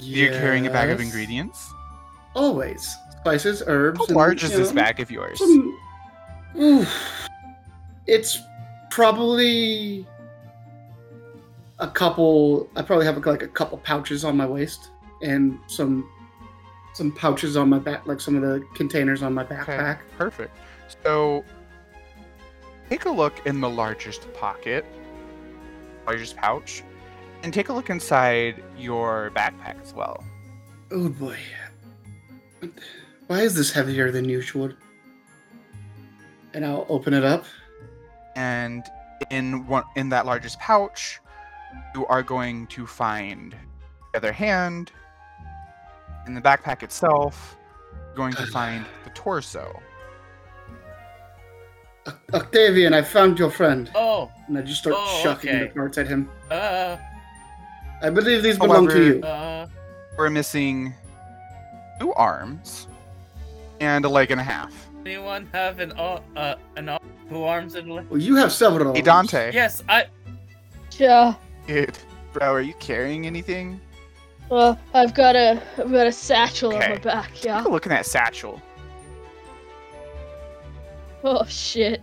[0.00, 1.70] You're carrying a bag of ingredients.
[2.34, 2.94] Always.
[3.20, 3.98] Spices, herbs.
[3.98, 5.38] How and, large is you this bag of yours?
[5.38, 6.86] some-
[8.06, 8.38] It's
[8.90, 10.06] probably
[11.78, 12.68] a couple.
[12.76, 14.90] I probably have like a couple pouches on my waist
[15.22, 16.08] and some
[16.92, 20.00] some pouches on my back, like some of the containers on my backpack.
[20.16, 20.56] Perfect.
[21.04, 21.44] So,
[22.90, 24.84] take a look in the largest pocket,
[26.06, 26.82] largest pouch,
[27.42, 30.24] and take a look inside your backpack as well.
[30.90, 31.36] Oh boy.
[33.28, 34.72] Why is this heavier than usual?
[36.54, 37.44] And I'll open it up.
[38.34, 38.84] and
[39.30, 41.20] in one in that largest pouch
[41.94, 43.54] you are going to find
[44.12, 44.92] the other hand
[46.26, 47.56] in the backpack itself
[47.92, 49.80] you're going to find the torso
[52.32, 53.90] Octavian, I found your friend.
[53.94, 55.66] Oh, And I just start Oh, chucking okay.
[55.66, 56.30] the parts at him.
[56.50, 56.96] uh,
[58.00, 59.22] I believe these belong to you.
[59.22, 59.66] uh.
[60.16, 60.94] we're missing
[62.00, 62.86] two arms
[63.80, 66.98] and a leg and a half Anyone have an uh, uh an
[67.28, 68.06] Two arms and a leg.
[68.08, 68.94] Well, you have several.
[68.94, 69.52] Hey, Dante.
[69.52, 70.06] Yes, I.
[70.92, 71.34] Yeah.
[71.68, 71.98] Dude,
[72.32, 73.78] bro, are you carrying anything?
[74.48, 77.44] Well, I've got a I've got a satchel on my back.
[77.44, 77.58] Yeah.
[77.58, 78.62] Take a look at that satchel.
[81.22, 82.00] Oh shit.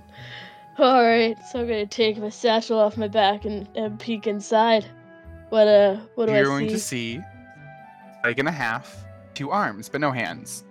[0.78, 4.86] All right, so I'm gonna take my satchel off my back and, and peek inside.
[5.50, 7.20] What uh, what do You're I going to see
[8.24, 10.64] leg and a half, two arms, but no hands.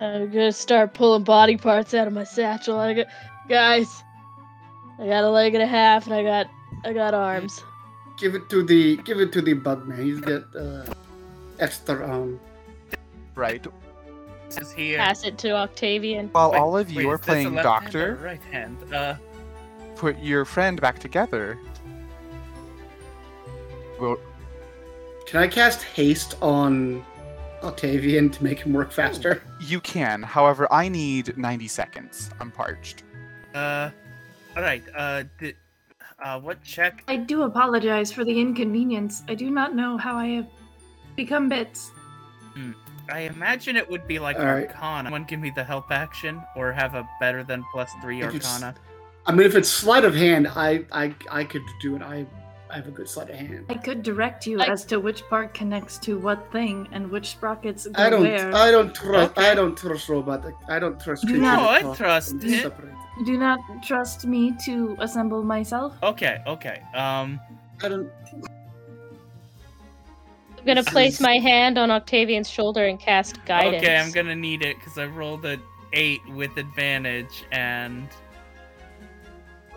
[0.00, 2.76] I'm gonna start pulling body parts out of my satchel.
[2.76, 3.06] I got,
[3.48, 4.02] guys,
[4.98, 6.48] I got a leg and a half, and I got
[6.84, 7.62] I got arms.
[8.18, 10.02] Give it to the give it to the bug man.
[10.02, 10.84] He's got uh,
[11.58, 12.38] extra um.
[13.34, 13.64] Right.
[14.48, 14.98] This is here.
[14.98, 16.28] Pass it to Octavian.
[16.28, 18.42] While Wait, all of you wait, are is this a playing left hand doctor, right
[18.50, 18.76] hand.
[18.92, 19.14] Uh,
[19.96, 21.58] put your friend back together.
[24.00, 24.18] Well,
[25.26, 27.04] Can I cast haste on
[27.62, 29.42] Octavian to make him work faster?
[29.60, 30.22] you can.
[30.22, 32.30] However, I need 90 seconds.
[32.40, 33.04] I'm parched.
[33.54, 33.90] uh,
[34.56, 34.82] all right.
[34.94, 35.56] Uh, did,
[36.24, 37.02] uh, what check?
[37.08, 39.22] I do apologize for the inconvenience.
[39.28, 40.46] I do not know how I have
[41.16, 41.90] become bits.
[43.10, 44.68] I imagine it would be like All right.
[44.68, 45.06] Arcana.
[45.08, 48.74] Someone give me the help action, or have a better than plus three If Arcana.
[49.26, 52.02] I mean, if it's sleight of hand, I I I could do it.
[52.02, 52.24] I
[52.70, 53.66] I have a good sleight of hand.
[53.68, 57.30] I could direct you I- as to which part connects to what thing and which
[57.30, 58.54] sprockets go I don't where.
[58.54, 59.50] I don't trust Okay.
[59.50, 60.44] I don't trust robot.
[60.68, 61.26] I don't trust.
[61.26, 62.62] Do No, I trust and it.
[62.62, 62.94] separate.
[63.22, 65.94] You do not trust me to assemble myself?
[66.02, 66.82] Okay, okay.
[66.92, 67.38] Um,
[67.80, 68.10] I don't.
[70.58, 73.76] I'm gonna place is- my hand on Octavian's shoulder and cast guidance.
[73.84, 75.56] okay, I'm gonna need it because I rolled a
[75.92, 78.08] eight with advantage, and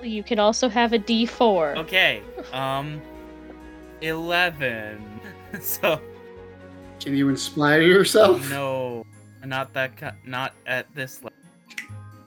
[0.01, 1.77] You can also have a D4.
[1.77, 2.99] okay, um,
[4.01, 5.19] eleven.
[5.61, 6.01] so
[6.99, 8.49] Can you inspire yourself?
[8.49, 9.05] no,
[9.43, 9.95] not that.
[9.97, 11.31] ki- Not at this level.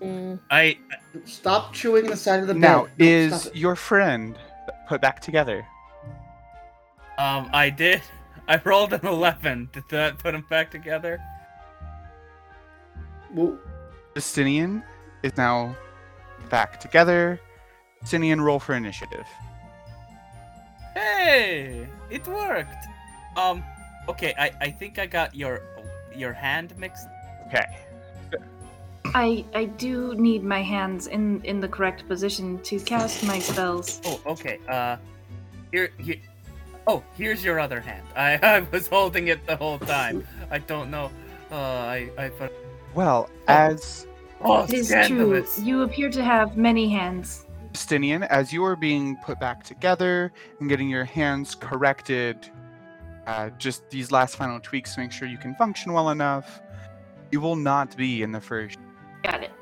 [0.01, 0.39] Mm.
[0.51, 0.79] I
[1.25, 2.83] Stop chewing the side of the Now.
[2.83, 4.37] No, is your friend
[4.89, 5.67] put back together?
[7.19, 8.03] um I did.
[8.47, 9.69] I rolled an eleven.
[9.73, 11.21] Did that put him back together?
[13.35, 13.59] Well,
[14.15, 14.83] Justinian
[15.23, 15.77] is now
[16.49, 17.41] back together.
[18.01, 19.27] Justinian, roll for initiative.
[20.95, 22.87] Hey, it worked.
[23.37, 23.65] Um,
[24.09, 24.35] okay.
[24.39, 25.61] I I think I got your
[26.15, 27.07] your hand mixed.
[27.49, 27.67] Okay.
[29.15, 34.01] I I do need my hands in in the correct position to cast my spells.
[34.05, 34.59] Oh, okay.
[34.69, 34.97] Uh,
[35.73, 36.17] here, here.
[36.87, 38.07] Oh, here's your other hand.
[38.17, 40.27] I, I was holding it the whole time.
[40.51, 41.11] I don't know.
[41.51, 42.53] Uh, I, I put.
[42.95, 44.07] Well, as
[44.41, 45.05] Oh, It is true.
[45.05, 45.59] scandalous.
[45.59, 47.45] You appear to have many hands.
[47.73, 52.49] Justinian, as you are being put back together and getting your hands corrected,
[53.27, 56.61] uh, just these last final tweaks to make sure you can function well enough,
[57.31, 58.79] you will not be in the first
[59.23, 59.53] Got it.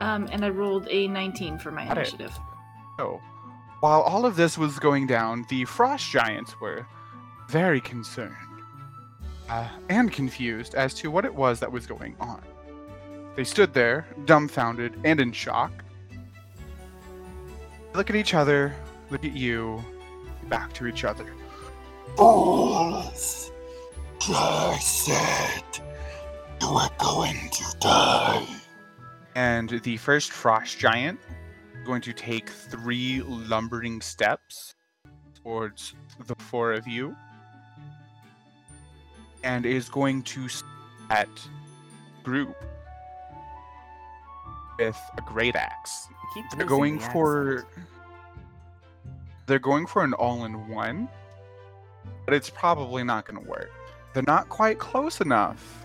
[0.00, 2.00] Um, and I rolled a 19 for my Got it.
[2.00, 2.38] initiative.
[2.98, 3.20] show.
[3.80, 6.86] While all of this was going down, the frost giants were
[7.48, 8.34] very concerned
[9.48, 12.42] uh, and confused as to what it was that was going on.
[13.36, 15.72] They stood there, dumbfounded and in shock.
[17.94, 18.74] Look at each other,
[19.10, 19.82] look at you,
[20.48, 21.26] back to each other.
[22.16, 23.50] Fools!
[24.28, 25.64] I said
[26.60, 28.46] you were going to die.
[29.34, 31.20] And the first frost giant
[31.74, 34.74] is going to take three lumbering steps
[35.42, 35.94] towards
[36.26, 37.16] the four of you
[39.42, 40.48] and is going to
[41.10, 41.28] at
[42.22, 42.54] group
[44.78, 46.08] with a great axe.
[46.56, 47.86] They're going the for accent.
[49.46, 51.08] they're going for an all-in-one,
[52.24, 53.70] but it's probably not going to work.
[54.12, 55.79] They're not quite close enough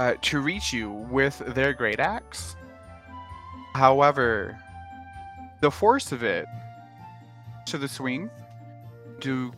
[0.00, 2.56] uh, to reach you with their great axe.
[3.74, 4.58] However,
[5.60, 6.46] the force of it
[7.66, 8.30] to the swing
[9.20, 9.52] to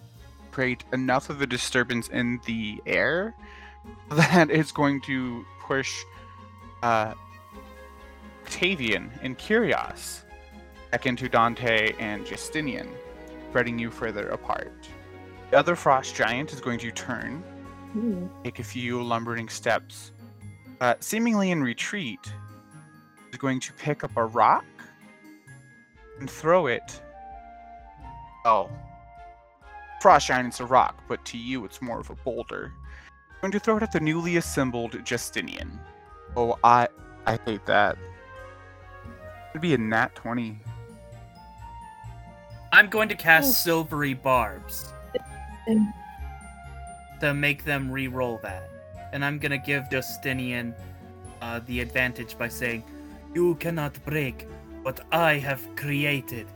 [0.50, 3.36] create enough of a disturbance in the air
[4.10, 6.02] that it's going to push
[6.82, 7.14] uh,
[8.42, 10.22] Octavian and Kyrios
[10.90, 12.88] back into Dante and Justinian,
[13.48, 14.88] spreading you further apart.
[15.52, 17.44] The other frost giant is going to turn,
[18.42, 20.10] take a few lumbering steps,
[20.82, 22.18] uh, seemingly in retreat,
[23.30, 24.64] is going to pick up a rock
[26.18, 27.00] and throw it.
[28.44, 28.68] Oh,
[30.00, 32.72] frost giant is a rock, but to you it's more of a boulder.
[33.40, 35.78] Going to throw it at the newly assembled Justinian.
[36.36, 36.88] Oh, I
[37.26, 37.96] I hate that.
[39.50, 40.58] It'd be a nat twenty.
[42.72, 43.52] I'm going to cast Oh.
[43.52, 44.92] silvery barbs
[47.20, 48.68] to make them re-roll that,
[49.12, 50.74] and I'm gonna give Justinian
[51.40, 52.84] uh, the advantage by saying,
[53.34, 54.46] You cannot break
[54.82, 56.46] what I have created.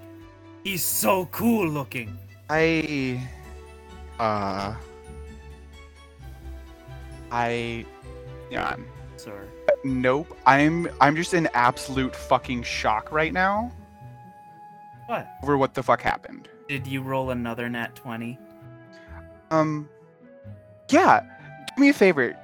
[0.65, 2.19] He's so cool looking.
[2.51, 3.21] I
[4.19, 4.75] uh
[7.31, 7.85] I
[8.51, 8.77] yeah.
[9.17, 9.47] Sorry.
[9.85, 10.37] Nope.
[10.47, 13.73] I'm I'm just in absolute fucking shock right now
[15.07, 15.29] What?
[15.43, 16.49] over what the fuck happened.
[16.69, 18.39] Did you roll another nat 20?
[19.51, 19.89] Um
[20.91, 21.21] yeah,
[21.77, 22.37] do me a favor.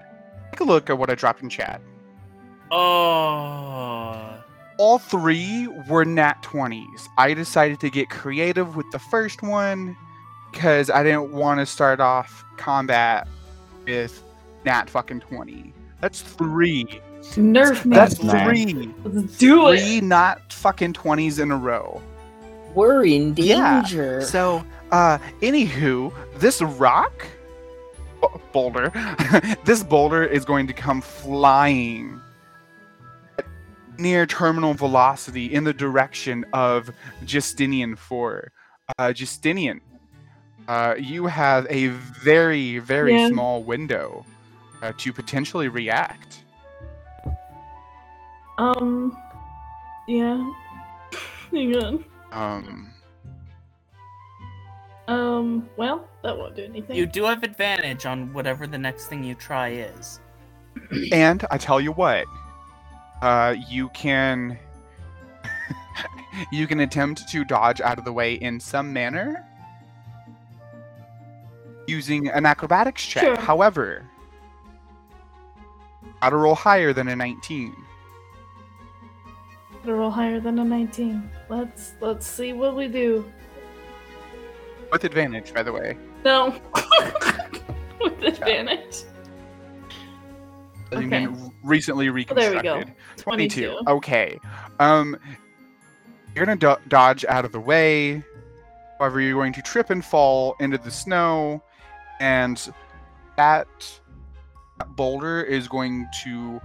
[0.52, 1.80] Take a look at what I dropped in chat.
[2.70, 4.34] Oh.
[4.78, 7.08] All three were nat 20s.
[7.18, 9.96] I decided to get creative with the first one
[10.50, 13.26] because I didn't want to start off combat
[13.86, 14.22] with
[14.64, 15.72] nat fucking 20.
[16.00, 17.00] That's three.
[17.22, 17.96] Nerf me.
[17.96, 18.46] That's man.
[18.48, 18.94] three.
[19.04, 19.80] Let's do it.
[19.80, 22.02] Three not fucking 20s in a row.
[22.74, 24.20] We're in Yeah, danger.
[24.22, 27.26] So, uh, anywho, this rock b-
[28.52, 28.90] boulder,
[29.64, 32.20] this boulder is going to come flying
[33.98, 36.90] near terminal velocity in the direction of
[37.24, 38.52] Justinian 4.
[38.98, 39.80] Uh, Justinian,
[40.68, 43.28] uh, you have a very, very Yeah.
[43.28, 44.24] small window
[44.82, 46.38] uh, to potentially react.
[48.58, 49.16] Um.
[50.06, 50.52] Yeah.
[51.52, 52.04] Hang on.
[52.32, 52.91] Um,
[55.08, 55.68] Um.
[55.76, 56.96] Well, that won't do anything.
[56.96, 60.20] You do have advantage on whatever the next thing you try is.
[61.12, 62.26] and I tell you what,
[63.20, 64.58] uh, you can
[66.52, 69.44] you can attempt to dodge out of the way in some manner
[71.86, 73.24] using an acrobatics check.
[73.24, 73.36] Sure.
[73.36, 74.08] However,
[76.20, 77.74] gotta roll higher than a 19.
[79.80, 81.28] Gotta roll higher than a 19.
[81.48, 83.30] Let's let's see what we do.
[84.92, 85.96] With advantage, by the way.
[86.22, 86.60] No.
[88.00, 89.04] With advantage.
[90.92, 92.82] I mean, recently there we go.
[93.16, 93.22] 22.
[93.22, 93.78] 22.
[93.88, 94.38] Okay.
[94.78, 95.16] Um,
[96.34, 98.22] you're gonna do- dodge out of the way.
[98.98, 101.62] However, you're going to trip and fall into the snow,
[102.20, 102.72] and
[103.36, 104.00] that
[104.90, 106.60] boulder is going to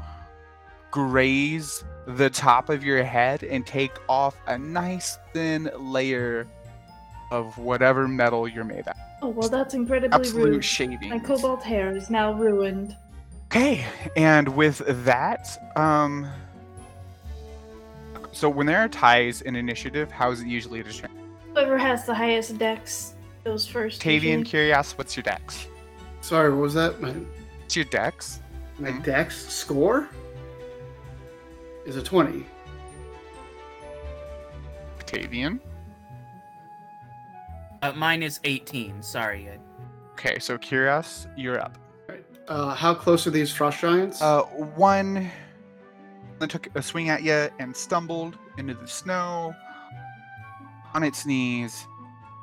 [0.91, 6.48] graze the top of your head and take off a nice thin layer
[7.32, 8.95] of whatever metal you're made of.
[9.22, 10.66] Oh well, that's incredibly Absolute rude.
[10.66, 11.10] shaving.
[11.10, 12.95] My cobalt hair is now ruined.
[13.48, 13.86] Okay,
[14.16, 16.30] and with that, um,
[18.32, 21.20] so when there are ties in initiative, how is it usually determined?
[21.54, 24.02] Whoever has the highest dex goes first.
[24.02, 24.70] Tavian, usually.
[24.70, 25.68] Kyrios, what's your dex?
[26.22, 27.02] Sorry, what was that?
[27.02, 27.12] My
[27.62, 28.41] What's your dex?
[28.80, 29.04] my Mhm.
[29.04, 30.08] dex score
[31.86, 32.45] is a twenty.
[35.06, 35.60] Tavian.
[37.88, 39.02] Uh, mine is 18.
[39.02, 39.50] Sorry.
[39.50, 39.60] I-
[40.14, 41.78] Okay, so Kyrios, you're up.
[42.48, 44.20] Uh, how close are these frost giants?
[44.20, 45.30] Uh, one
[46.40, 49.54] that took a swing at you and stumbled into the snow
[50.96, 51.86] on its knees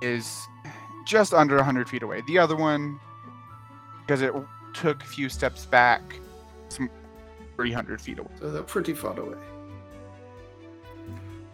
[0.02, 0.46] is
[1.04, 2.22] just under 100 feet away.
[2.28, 3.00] The other one,
[4.06, 4.32] because it
[4.72, 6.20] took a few steps back,
[6.68, 6.88] some
[7.56, 8.30] 300 feet away.
[8.38, 9.38] So they're pretty far away.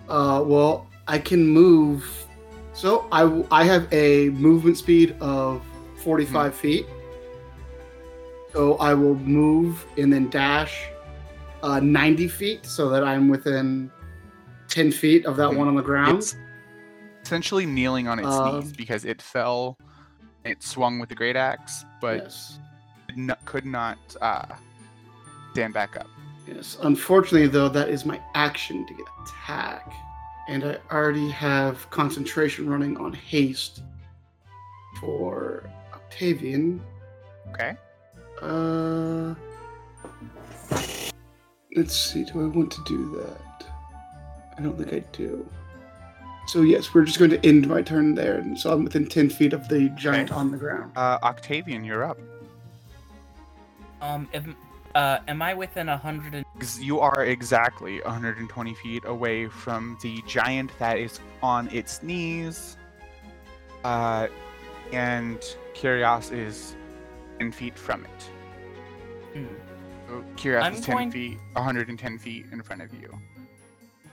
[0.06, 2.04] Uh, well, I can move.
[2.72, 5.62] So I have a movement speed of
[6.02, 6.86] 45 feet.
[8.52, 10.88] So I will move and then dash
[11.62, 13.90] uh, 90 feet so that I'm within
[14.68, 15.56] 10 feet of that Hmm.
[15.58, 16.18] one on the ground.
[16.18, 16.36] It's
[17.22, 19.76] essentially kneeling on its Um, knees because it fell.
[20.44, 22.58] It swung with the great axe, but yes.
[23.08, 24.46] could not, could not uh,
[25.52, 26.06] stand back up.
[26.48, 26.78] Yes.
[26.82, 29.92] Unfortunately, though, that is my action to get attack.
[30.50, 33.82] And I already have concentration running on haste
[34.98, 36.82] for Octavian.
[37.50, 37.76] Okay.
[38.42, 39.36] Uh,
[41.76, 42.24] let's see.
[42.24, 43.70] Do I want to do that?
[44.58, 45.48] I don't think I do.
[46.48, 49.30] So yes, we're just going to end my turn there, and so I'm within ten
[49.30, 50.40] feet of the giant Okay.
[50.40, 50.90] on the ground.
[50.96, 52.18] Uh, Octavian, you're up.
[54.02, 54.56] Um, am,
[54.94, 56.44] uh, am I within a hundred and?
[56.78, 62.76] You are exactly 120 feet away from the giant that is on its knees.
[63.84, 64.26] Uh,
[64.92, 65.38] and
[65.74, 66.76] Kyrios is
[67.38, 68.30] 10 feet from it.
[69.34, 69.46] Hmm.
[70.08, 73.16] So Kyrios I'm is 10 going- feet, 110 feet in front of you,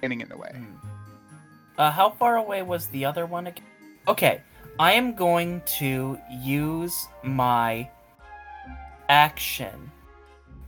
[0.02, 0.52] getting in the way.
[0.54, 0.76] Hmm.
[1.78, 3.66] Uh, how far away was the other one again?
[4.08, 4.42] Okay,
[4.80, 7.90] I am going to use my
[9.10, 9.92] action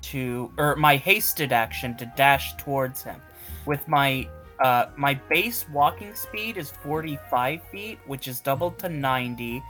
[0.02, 3.22] to, or my hasted action to dash towards him.
[3.66, 4.28] With my,
[4.60, 9.62] uh, my base walking speed is 45 feet, which is doubled to 90.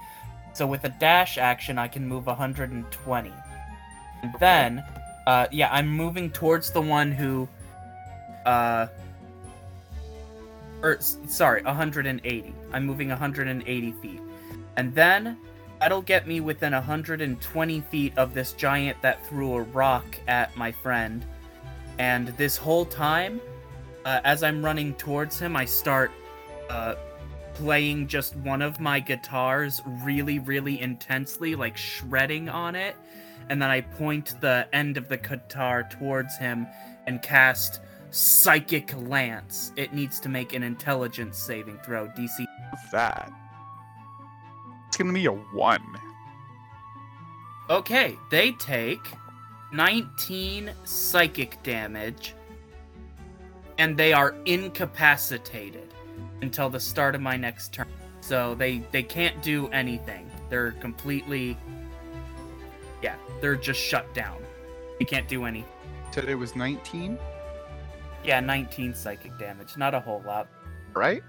[0.53, 3.33] So with a dash action, I can move 120.
[4.21, 4.83] And then,
[5.27, 7.47] uh, yeah, I'm moving towards the one who,
[8.45, 8.87] uh,
[10.81, 12.53] or sorry, 180.
[12.73, 14.21] I'm moving 180 feet,
[14.77, 15.37] and then
[15.79, 20.71] that'll get me within 120 feet of this giant that threw a rock at my
[20.71, 21.25] friend.
[21.97, 23.41] And this whole time,
[24.05, 26.11] uh, as I'm running towards him, I start
[26.69, 26.95] uh,
[27.53, 32.95] playing just one of my guitars really, really intensely, like shredding on it.
[33.49, 36.67] And then I point the end of the guitar towards him
[37.07, 37.81] and cast
[38.11, 39.71] Psychic Lance.
[39.75, 42.07] It needs to make an intelligence saving throw.
[42.09, 42.45] DC.
[42.91, 43.31] That?
[44.89, 45.83] It's gonna be a one.
[47.69, 49.11] Okay, they take
[49.71, 52.33] 19 psychic damage
[53.77, 55.93] and they are incapacitated
[56.41, 57.85] until the start of my next turn.
[58.21, 60.29] So they they can't do anything.
[60.49, 61.55] They're completely
[63.03, 64.41] Yeah, they're just shut down.
[64.97, 65.63] They can't do any.
[66.11, 67.17] Said it was 19,
[68.23, 69.77] Yeah, 19 psychic damage.
[69.77, 70.47] Not a whole lot.
[70.95, 71.21] right?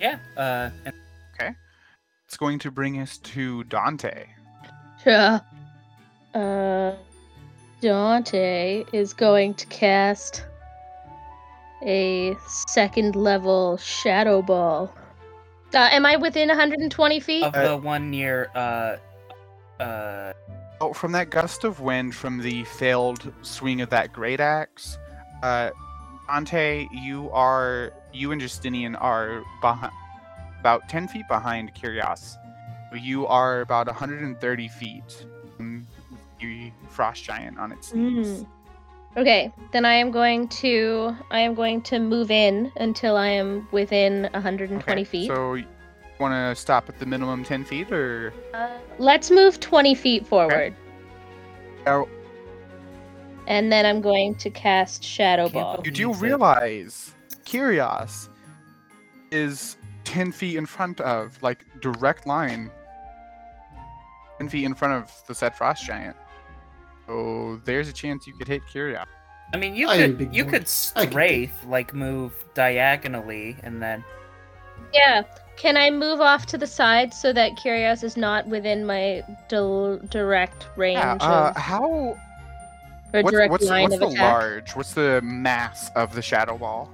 [0.00, 0.94] Yeah, uh and
[1.34, 1.54] Okay.
[2.26, 4.26] It's going to bring us to Dante.
[5.04, 5.40] Yeah.
[6.34, 6.94] Uh,
[7.80, 10.44] Dante is going to cast
[11.82, 14.92] a second level Shadow Ball.
[15.74, 17.42] Uh, am I within 120 feet?
[17.42, 18.96] of the one near uh
[19.80, 20.32] uh
[20.80, 24.98] Oh, from that gust of wind from the failed swing of that great axe,
[25.42, 25.70] uh,
[26.26, 29.92] Dante, you are you and Justinian are behind,
[30.64, 32.38] about ten feet behind Kyrios.
[32.94, 35.26] You are about 130 feet
[35.56, 35.86] from
[36.40, 38.28] the frost giant on its knees.
[38.44, 38.46] Mm.
[39.18, 43.68] Okay, then I am going to I am going to move in until I am
[43.72, 45.26] within 120 Okay, feet.
[45.26, 45.66] So, you
[46.18, 48.68] want to stop at the minimum 10 feet, or Uh,
[48.98, 50.74] let's move 20 feet forward,
[51.84, 52.08] Now,
[53.46, 55.82] and then I'm going to cast Shadow Ball.
[55.84, 57.12] you do realize
[57.44, 58.28] Kyrios
[59.30, 62.70] is 10 feet in front of, like, direct line,
[64.38, 66.16] 10 feet in front of the said frost giant.
[67.06, 69.04] So there's a chance you could hit Kyrios.
[69.52, 74.02] I mean you I could you could I strafe, like move diagonally and then
[74.92, 75.22] Yeah.
[75.56, 79.98] Can I move off to the side so that Kyrios is not within my dil-
[80.08, 81.84] direct range Yeah, uh, of how.
[81.84, 82.18] or
[83.22, 84.20] What's, direct what's, line what's of the attack?
[84.32, 84.70] large?
[84.76, 86.90] What's the mass of the shadow ball?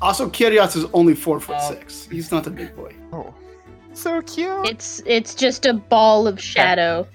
[0.00, 1.70] Also, Kyrios is only four foot Oh.
[1.72, 2.06] six.
[2.06, 2.94] He's not a big boy.
[3.12, 3.34] Oh,
[3.92, 4.66] so cute.
[4.68, 7.06] It's it's just a ball of shadow.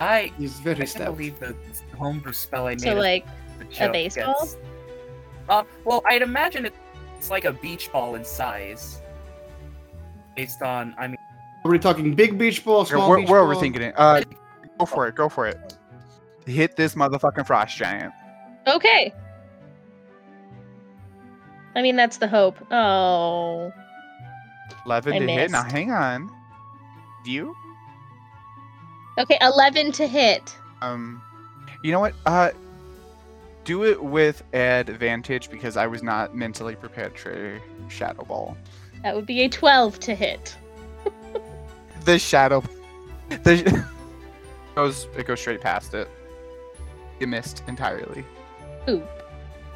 [0.00, 1.16] I He's very I very can't stout.
[1.16, 1.54] believe the
[1.96, 2.80] homebrew spell I made.
[2.80, 3.26] So of like
[3.60, 4.34] a joke baseball?
[4.40, 4.56] gets-
[5.48, 6.66] Uh, well, I'd imagine
[7.18, 9.00] it's like a beach ball in size.
[10.36, 11.16] Based on, I mean,
[11.64, 13.54] Are we talking big beach ball, Here, small we're, beach we're ball?
[13.54, 13.94] overthinking it.
[13.96, 14.22] Uh,
[14.78, 15.14] go for it.
[15.14, 15.76] Go for it.
[16.46, 18.12] Hit this motherfucking frost giant.
[18.66, 19.12] okay.
[21.74, 22.56] I mean that's the hope.
[22.70, 23.72] Oh.
[24.86, 25.50] 11 I to hit.
[25.50, 26.30] Now hang on.
[27.24, 27.54] You?
[29.18, 30.56] Okay, 11 to hit.
[30.80, 31.22] Um,
[31.82, 32.14] you know what?
[32.26, 32.50] Uh,
[33.64, 38.56] do it with advantage because I was not mentally prepared for shadow ball.
[39.02, 40.56] That would be a 12 to hit.
[42.04, 42.64] The shadow,
[43.28, 43.86] the
[44.74, 46.08] goes it goes straight past it.
[47.20, 48.24] You missed entirely.
[48.88, 49.08] Oop.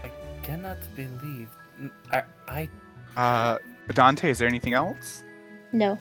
[0.03, 0.11] I
[0.43, 1.49] cannot believe.
[2.13, 2.69] I, I
[3.17, 3.59] Uh,
[3.93, 5.23] Dante, is there anything else?
[5.73, 5.99] No.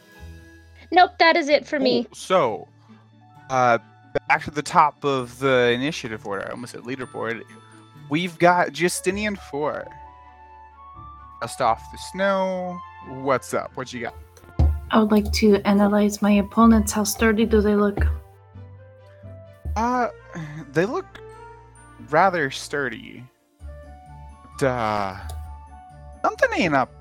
[0.91, 2.03] Nope, that is it for me.
[2.03, 2.15] Cool.
[2.15, 2.67] So,
[3.49, 3.79] uh,
[4.27, 6.47] back to the top of the initiative order.
[6.47, 7.43] I almost said leaderboard.
[8.09, 9.85] We've got Justinian four.
[11.41, 12.79] Dust off the snow.
[13.09, 13.75] What's up?
[13.75, 14.15] What you got?
[14.91, 16.91] I would like to analyze my opponents.
[16.91, 17.97] How sturdy do they look?
[19.75, 20.09] Uh,
[20.71, 21.05] they look
[22.09, 23.23] rather sturdy.
[24.59, 25.17] But, uh,
[26.25, 26.91] something ain't up.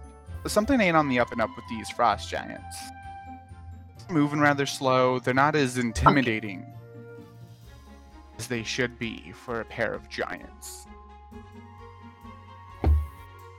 [0.46, 2.76] Something ain't on the up and up with these frost giants.
[4.10, 5.18] Moving rather slow.
[5.18, 6.66] They're not as intimidating
[8.38, 10.86] as they should be for a pair of giants.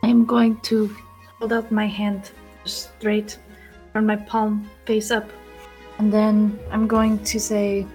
[0.03, 0.95] I'm going to
[1.39, 2.29] hold out my hand
[2.65, 3.39] straight,
[3.93, 5.27] turn my palm face up,
[5.97, 7.87] and then I'm going to say,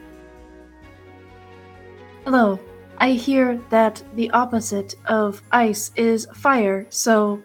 [2.24, 2.58] Hello,
[2.98, 7.40] I hear that the opposite of ice is fire, so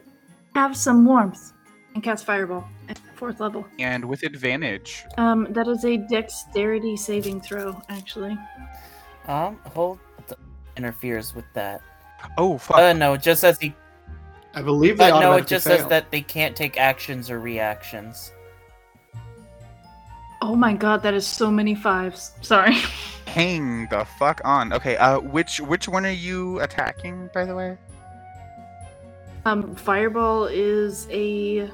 [0.55, 1.51] have some warmth.
[1.93, 3.65] And cast Fireball at fourth level.
[3.79, 5.05] And with advantage.
[5.17, 8.37] Um, that is a dexterity saving throw, actually.
[9.27, 9.99] um hold
[10.77, 11.81] interferes with that.
[12.37, 12.77] Oh fuck!
[12.77, 13.73] Uh, no, it just says he.
[14.53, 15.77] I believe they Uh, no, it just fail.
[15.77, 18.31] says that they can't take actions or reactions.
[20.41, 22.31] Oh my god, that is so many fives.
[22.41, 22.75] Sorry.
[23.25, 24.73] Hang the fuck on.
[24.73, 24.95] Okay.
[24.97, 27.77] Uh, which which one are you attacking, by the way?
[29.45, 31.69] Um, fireball is a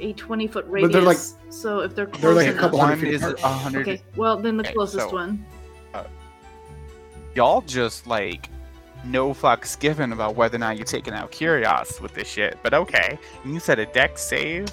[0.00, 0.92] a twenty foot But radius.
[0.92, 3.22] they're like- so if they're close they're like a enough- couple One hundred feet is
[3.22, 3.40] apart.
[3.42, 3.88] a hundred.
[3.88, 5.44] Okay, well then the Okay, closest so- one.
[7.34, 8.48] Y'all just like
[9.04, 12.58] no fucks given about whether or not you're taking out Kyrios with this shit.
[12.62, 14.66] But okay, and you said a deck save.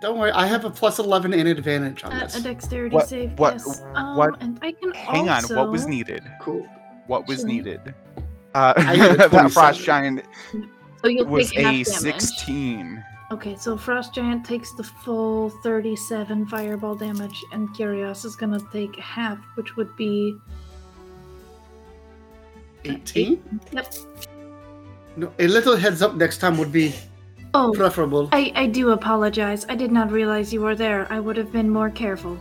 [0.00, 2.36] Don't worry, I have a plus eleven and advantage on Uh, this.
[2.36, 3.38] a dexterity What- save.
[3.38, 3.82] what- yes.
[3.94, 5.54] Um, what- And I can Hang also...
[5.54, 6.24] on, what was needed?
[6.40, 6.66] Cool.
[7.06, 7.46] What was Sure.
[7.48, 7.94] needed?
[8.54, 8.72] Uh,
[9.16, 10.24] that frost giant
[11.02, 11.86] so you'll was take a damage.
[11.86, 13.04] 16.
[13.32, 18.94] Okay, so Frost Giant takes the full 37 fireball damage, and Kyrios is gonna take
[18.96, 20.36] half, which would be.
[22.84, 23.42] Eighteen.
[23.70, 23.94] Yep.
[25.16, 26.94] No, a little heads up next time would be
[27.54, 28.28] Oh, preferable.
[28.32, 29.66] I, I do apologize.
[29.68, 31.06] I did not realize you were there.
[31.10, 32.38] I would have been more careful.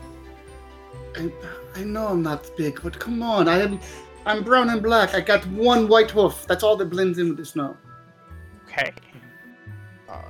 [1.17, 1.31] I,
[1.75, 3.79] I know I'm not big, but come on, I am.
[4.25, 5.15] I'm brown and black.
[5.15, 6.45] I got one white hoof.
[6.47, 7.75] That's all that blends in with the snow.
[8.67, 8.91] Okay.
[10.07, 10.21] Uh,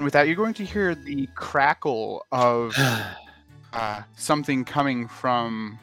[0.00, 2.74] with that, you're going to hear the crackle of
[3.72, 5.78] uh, something coming from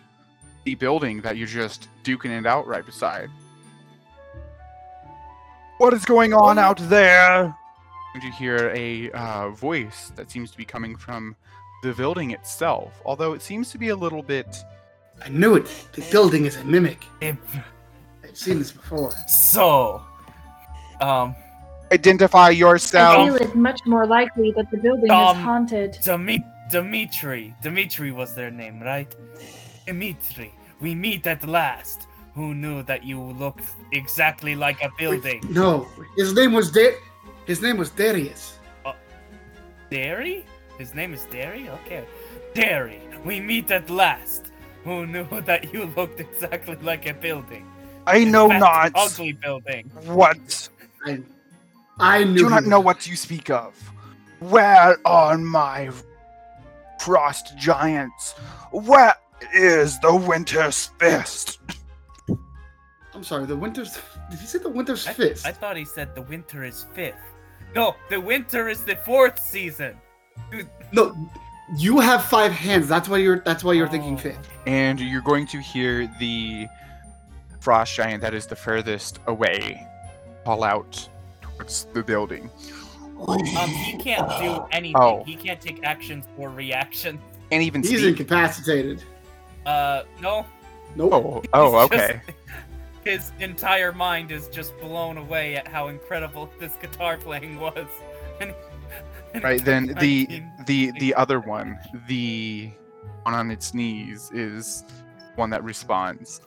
[0.64, 3.30] the building that you're just duking it out right beside.
[5.78, 7.56] What is going on out there?
[8.14, 11.36] And you hear a uh, voice that seems to be coming from
[11.84, 14.58] the building itself, although it seems to be a little bit.
[15.24, 15.66] I knew it.
[15.94, 17.04] The building is a mimic.
[17.22, 17.38] If-
[18.24, 19.12] I've seen this before.
[19.28, 20.02] so,
[21.02, 21.36] um,
[21.92, 23.18] Identify yourself.
[23.20, 23.40] I yourself.
[23.40, 25.98] feel it much more likely that the building Um, is haunted.
[26.04, 27.54] Demi- Dimitri.
[27.62, 29.14] Dimitri was their name, right?
[29.86, 30.52] Dimitri.
[30.82, 32.08] We meet at last.
[32.34, 33.64] Who knew that you looked
[33.94, 35.42] exactly like a building?
[35.50, 35.88] No,
[36.18, 36.98] his name was Da-
[37.46, 38.58] His name was Darius.
[39.90, 40.46] Derry?
[40.80, 41.70] His name is Derry?
[41.70, 42.04] Okay.
[42.56, 44.45] Derry, we meet at last.
[44.86, 47.66] Who knew that you looked exactly like a building?
[48.08, 49.90] I know Fat, not Ugly building.
[50.06, 50.70] what.
[51.06, 51.22] I,
[52.00, 52.38] I knew.
[52.38, 53.76] Do not know what you speak of.
[54.40, 55.90] Where are my
[57.00, 58.34] frost giants?
[58.72, 59.16] Where
[59.54, 61.60] is the winter's fist?
[63.14, 63.46] I'm sorry.
[63.46, 63.98] The winter's.
[64.30, 65.46] Did you say the winter's I, fist?
[65.46, 67.16] I thought he said the winter is fifth.
[67.76, 69.96] No, the winter is the fourth season.
[70.52, 71.16] Dude, No,
[71.78, 72.88] you have five hands.
[72.88, 73.40] That's why you're.
[73.40, 74.18] That's why you're thinking Oh.
[74.18, 74.50] fifth.
[74.68, 76.68] And you're going to hear the
[77.60, 79.86] frost giant that is the furthest away
[80.46, 81.10] call out
[81.42, 82.50] towards the building.
[83.28, 83.40] um,
[83.70, 84.96] he can't do anything.
[85.00, 85.24] Oh.
[85.24, 87.20] He can't take actions or reactions.
[87.52, 88.20] And even He's speak.
[88.20, 89.04] incapacitated.
[89.66, 90.46] Uh, no.
[90.96, 91.14] Nope.
[91.14, 92.22] Oh, oh, He's just- okay.
[93.04, 97.88] his entire mind is just blown away at how incredible this guitar playing was.
[98.42, 98.75] And, and
[99.44, 102.72] Right then, the the the other one, the
[103.24, 104.84] one on its knees, is
[105.36, 106.42] one that responds.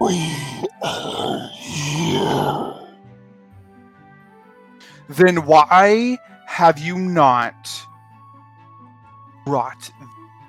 [0.00, 0.34] We
[0.82, 2.74] are here.
[5.08, 7.68] Then why have you not
[9.46, 9.90] brought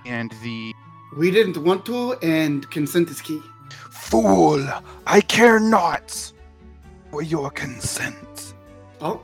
[0.06, 0.74] and the
[1.18, 3.42] We didn't want to, and consent is key.
[3.90, 4.68] fool?
[5.08, 6.32] I care not
[7.10, 8.54] for your consent.
[9.02, 9.22] Oh,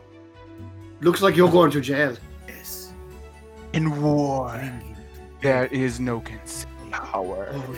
[1.01, 2.15] looks like you're going to jail.
[2.47, 2.91] yes.
[3.73, 4.61] In war,
[5.41, 7.49] there is no consent power.
[7.53, 7.75] Oh,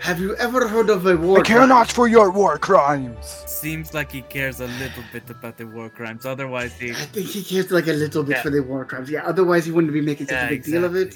[0.00, 1.40] have you ever heard of a war?
[1.40, 1.68] I care crime?
[1.68, 3.26] not for your war crimes.
[3.46, 6.24] Seems like he cares a little bit about the war crimes.
[6.24, 6.90] Otherwise, he.
[6.90, 8.42] I think he cares like a little bit Yeah.
[8.42, 9.10] for the war crimes.
[9.10, 11.14] Yeah, otherwise he wouldn't be making such Yeah, a big deal of it.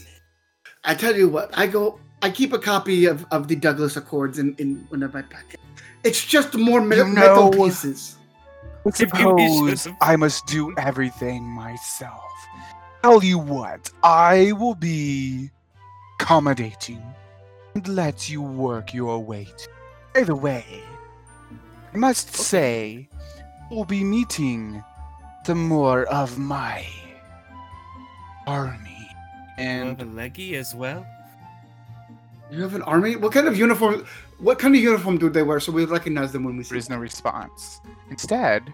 [0.84, 4.38] I tell you what, I go, I keep a copy of, of the Douglas Accords
[4.38, 5.62] in, in one of my packets.
[6.04, 8.16] It's just more me- You metal know- pieces.
[8.84, 12.22] But suppose I must do everything myself.
[13.02, 15.50] Tell you what, I will be
[16.20, 17.02] accommodating
[17.74, 19.56] and let you work your weight.
[19.58, 19.68] To.
[20.14, 20.64] By the way,
[21.92, 23.08] I must say,
[23.70, 24.84] we'll be meeting
[25.46, 26.86] some more of my
[28.46, 29.08] army.
[29.58, 31.06] You have And a leggy as well?
[32.50, 33.16] You have an army?
[33.16, 34.06] What kind of uniform?
[34.38, 36.78] What kind of uniform do they wear so we recognize them when we see there
[36.78, 37.80] is no response.
[38.10, 38.72] Instead,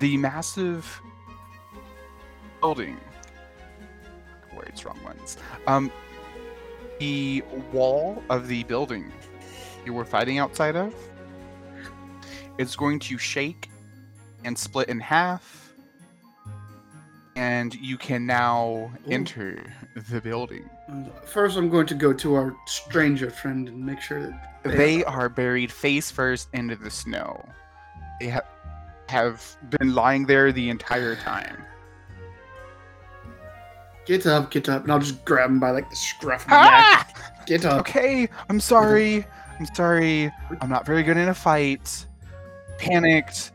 [0.00, 1.00] the massive
[2.60, 2.98] building.
[4.56, 5.36] Words, wrong ones.
[5.66, 5.90] Um,
[6.98, 9.12] the wall of the building
[9.84, 10.94] you were fighting outside of
[12.58, 13.68] is going to shake
[14.44, 15.74] and split in half,
[17.36, 19.10] and you can now Ooh.
[19.10, 19.64] enter
[20.08, 20.68] the building.
[21.24, 25.28] First, I'm going to go to our stranger friend and make sure that They are
[25.28, 27.44] buried face first into the snow.
[28.20, 28.42] They ha-
[29.08, 31.56] have been lying there the entire time.
[34.06, 36.54] get up, get up, and I'll just grab him by like the scruff of the
[36.54, 36.62] neck.
[36.62, 37.08] Ah!
[37.46, 37.80] Get up.
[37.80, 39.26] Okay, I'm sorry.
[39.58, 40.30] I'm sorry.
[40.60, 42.06] I'm not very good in a fight.
[42.78, 43.52] panicked.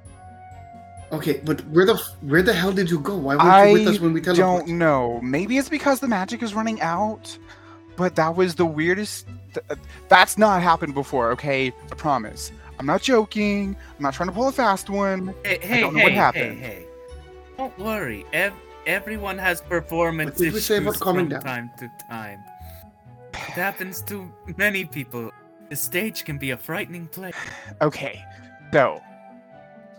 [1.12, 3.16] Okay, but where the where the hell did you go?
[3.16, 4.34] Why weren't you with us when we teleported?
[4.34, 5.20] I don't know.
[5.22, 7.36] Maybe it's because the magic is running out,
[7.96, 9.28] but that was the weirdest.
[9.54, 9.76] th- uh,
[10.08, 11.32] that's not happened before.
[11.32, 12.52] Okay, I promise.
[12.78, 13.76] I'm not joking.
[13.98, 15.34] I'm not trying to pull a fast one.
[15.44, 16.60] Hey, I don't know hey, what happened.
[16.60, 16.86] hey.
[17.58, 18.26] Don't worry.
[18.32, 18.54] Ev-
[18.86, 21.42] everyone has performance What did we issues say about calming from down?
[21.42, 22.44] time to time.
[23.34, 25.32] It happens to many people.
[25.70, 27.36] The stage can be a frightening place.
[27.82, 28.24] Okay,
[28.72, 29.02] so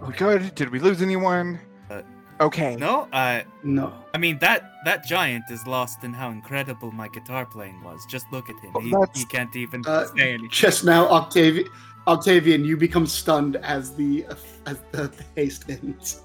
[0.07, 0.55] we good?
[0.55, 1.59] Did we lose anyone?
[1.91, 2.03] Uh,
[2.41, 2.75] Okay.
[2.77, 3.93] No, uh, No.
[4.15, 8.07] I mean that that giant is lost in how incredible my guitar playing was.
[8.07, 8.73] Just look at him.
[8.73, 10.49] Well, He, he can't even Uh, say anything.
[10.51, 11.67] Just now, Octavian,
[12.07, 14.25] Octavian, you become stunned as the
[14.67, 16.23] as the, the haste ends.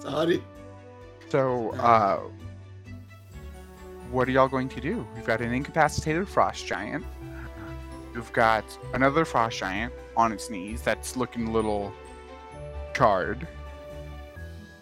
[0.00, 0.42] Sorry.
[1.30, 2.20] So, uh,
[4.10, 5.06] what are y'all going to do?
[5.14, 7.04] We've got an incapacitated frost giant.
[8.14, 11.92] You've got another frost giant on its knees that's looking a little
[12.98, 13.46] charred.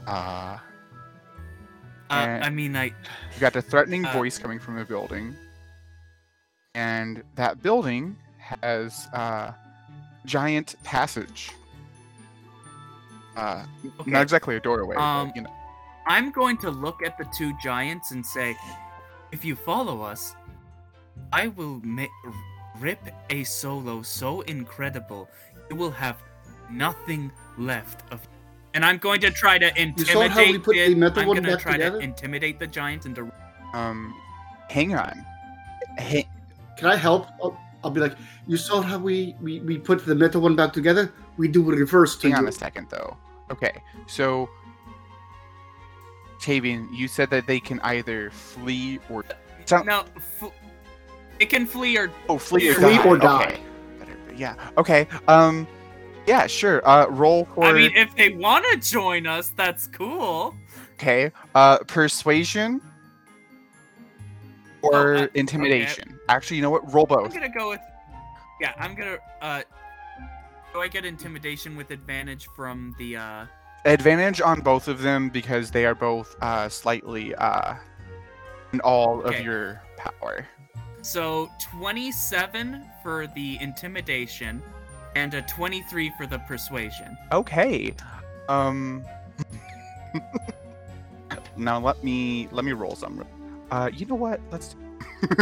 [0.07, 0.59] Uh,
[2.09, 5.35] Uh, I mean, I you got a threatening Uh, voice coming from the building,
[6.75, 9.51] and that building has uh,
[10.25, 11.51] giant passage.
[13.37, 13.65] Uh,
[14.01, 14.11] okay.
[14.11, 15.53] not exactly a doorway, Um, but, you know.
[16.07, 18.57] I'm going to look at the two giants and say,
[19.33, 20.37] if you follow us,
[21.33, 22.07] I will ma-
[22.79, 25.29] rip a solo so incredible
[25.71, 26.23] you will have
[26.71, 28.27] nothing left of.
[28.75, 30.07] And I'm going to try to intimidate.
[30.09, 30.99] You saw how we put the it.
[30.99, 31.99] metal I'm one gonna back try together?
[31.99, 33.31] to intimidate the giant into.
[33.73, 34.15] Um,
[34.69, 35.25] hang on.
[35.99, 36.29] Hey,
[36.77, 37.27] Can I help?
[37.43, 38.17] I'll, I'll be like,
[38.47, 41.13] you saw how we, we we put the metal one back together.
[41.39, 42.49] We do a reverse to hang on you.
[42.49, 43.17] a second, though.
[43.51, 44.49] Okay, so
[46.41, 49.25] Tavian, you said that they can either flee or
[49.65, 50.51] Sound- No, f-
[51.39, 53.05] it can flee or oh flee or Flee die.
[53.09, 53.27] or Okay.
[53.27, 53.61] die.
[53.99, 54.55] Better- Yeah.
[54.79, 55.09] Okay.
[55.29, 55.67] Um.
[56.27, 56.47] Yeah.
[56.47, 56.87] Sure.
[56.89, 57.07] Uh.
[57.09, 57.65] Roll for.
[57.65, 60.55] I mean, if they want to join us, that's cool.
[60.95, 61.31] okay.
[61.55, 61.79] Uh.
[61.87, 62.81] Persuasion.
[64.83, 65.41] Or Oh, uh, okay.
[65.41, 66.19] intimidation.
[66.29, 66.93] Actually, you know what?
[66.93, 67.27] Roll both.
[67.27, 67.81] I'm gonna go with.
[68.61, 69.19] Yeah, I'm gonna.
[69.41, 69.63] Uh,
[70.73, 73.17] do I get intimidation with advantage from the?
[73.17, 73.47] uh
[73.85, 77.75] Advantage on both of them because they are both uh slightly uh
[78.73, 79.39] in all Okay.
[79.39, 80.45] of your power.
[81.03, 84.61] So 27 for the intimidation,
[85.17, 87.17] and a 23 for the persuasion.
[87.33, 87.95] Okay.
[88.49, 89.05] Um.
[91.57, 93.25] now let me let me roll some.
[93.71, 94.41] Uh, you know what?
[94.53, 94.77] Let's.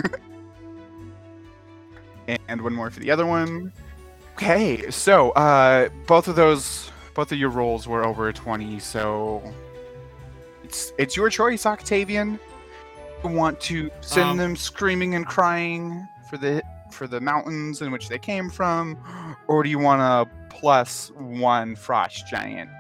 [2.49, 3.73] and one more for the other one.
[4.37, 8.79] Okay, so uh, both of those, both of your rolls were over a twenty.
[8.79, 9.43] So
[10.63, 12.39] it's it's your choice, Octavian.
[13.25, 16.63] You want to send Um, them screaming and crying for the
[16.95, 18.97] for the mountains in which they came from,
[19.49, 22.71] or do you want to plus one frost giant?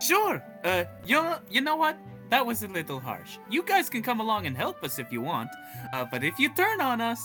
[0.00, 0.42] Sure.
[0.64, 1.96] Uh, you you know what?
[2.30, 3.38] That was a little harsh.
[3.50, 5.50] You guys can come along and help us if you want.
[5.92, 7.20] Uh, but if you turn on us,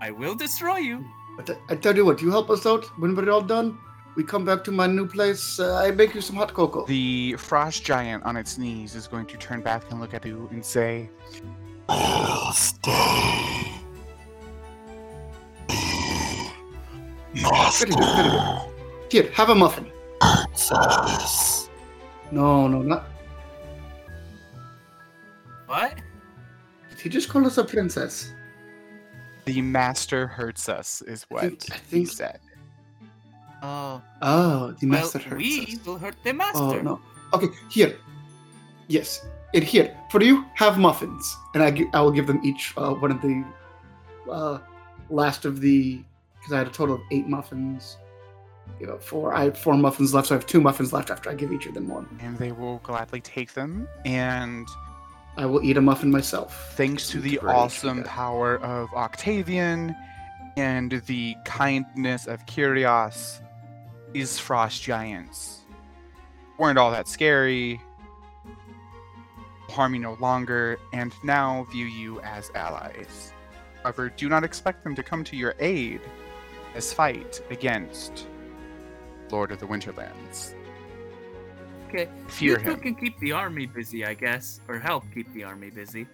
[0.00, 1.04] I will destroy you.
[1.36, 3.78] But I- I tell you what, you help us out when we're all done.
[4.16, 5.58] We come back to my new place.
[5.58, 6.84] Uh, I make you some hot cocoa.
[6.86, 10.48] The frost giant on its knees is going to turn back and look at you
[10.52, 11.08] and say,
[11.88, 13.72] I'll stay.
[17.34, 19.12] Master Very good, very good.
[19.12, 19.90] Here, have a muffin.
[20.20, 21.68] hurts us.
[22.30, 23.04] No, no, not.
[25.66, 25.94] What?
[26.90, 28.32] Did he just call us a princess?
[29.46, 32.38] "The master hurts us," is what think- I he said.
[33.62, 35.86] Oh, Oh, the well, master hurts we us.
[35.86, 36.58] will hurt the master.
[36.62, 37.00] Oh no.
[37.34, 37.96] Okay, here.
[38.88, 40.44] Yes, it here for you.
[40.54, 43.44] Have muffins, and I I will give them each uh, one of the
[44.30, 44.58] uh,
[45.10, 46.02] last of the
[46.42, 47.98] because I had a total of eight muffins.
[48.80, 49.32] You know, four.
[49.32, 51.66] I have four muffins left, so I have two muffins left after I give each
[51.66, 52.08] of them one.
[52.20, 53.86] And they will gladly take them.
[54.04, 54.66] And
[55.36, 56.74] I will eat a muffin myself.
[56.74, 58.08] thanks to the awesome sugar.
[58.08, 59.94] power of Octavian
[60.56, 63.40] and the kindness of Kyrios,
[64.12, 65.60] these frost giants
[66.58, 67.80] weren't all that scary,
[69.68, 73.32] harm you no longer, and now view you as allies.
[73.82, 76.00] However, do not expect them to come to your aid
[76.72, 78.26] in this fight against
[79.30, 80.54] Lord of the Winterlands.
[81.88, 82.08] Okay.
[82.28, 82.80] Fear you two him.
[82.80, 86.06] can keep the army busy, I guess, or help keep the army busy.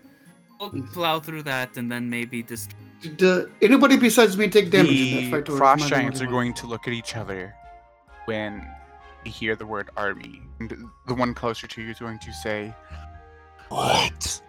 [0.60, 2.74] We'll plow through that and then maybe just.
[3.00, 5.48] Did uh, anybody besides me take damage in that The fight?
[5.48, 7.54] or am frost I the giants only are going to look at each other
[8.24, 8.66] when
[9.24, 10.42] they hear the word army.
[10.58, 12.74] And the one closer to you is going to say,
[13.68, 14.42] What?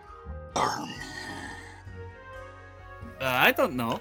[0.56, 0.96] Army.
[3.22, 4.00] Uh, I don't know.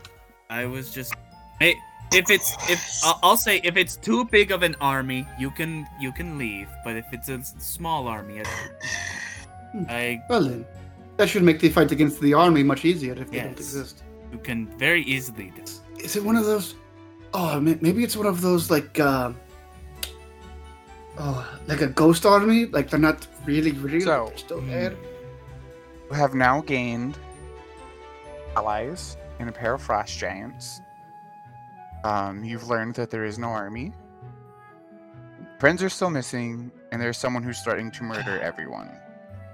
[0.48, 1.12] I was just.
[1.60, 1.76] May-
[2.12, 5.86] if it's if I'll- I'll say if it's too big of an army, you can
[6.00, 6.68] you can leave.
[6.84, 8.46] But if it's a small army, I,
[9.88, 10.64] I Well then,
[11.16, 13.58] that should make the fight against the army much easier if they don't Yes.
[13.58, 14.02] exist.
[14.32, 15.52] you can very easily.
[15.56, 15.62] do.
[16.04, 16.74] Is it one of those?
[17.34, 19.32] Oh, maybe it's one of those like, uh,
[21.18, 22.66] oh, like a ghost army.
[22.66, 24.00] Like they're not really real.
[24.00, 24.94] So, still there.
[26.10, 27.18] You have now gained
[28.56, 30.80] allies in a pair of frost giants.
[32.04, 33.92] Um, you've learned that there is no army.
[35.58, 38.90] Friends are still missing, and there's someone who's starting to murder everyone.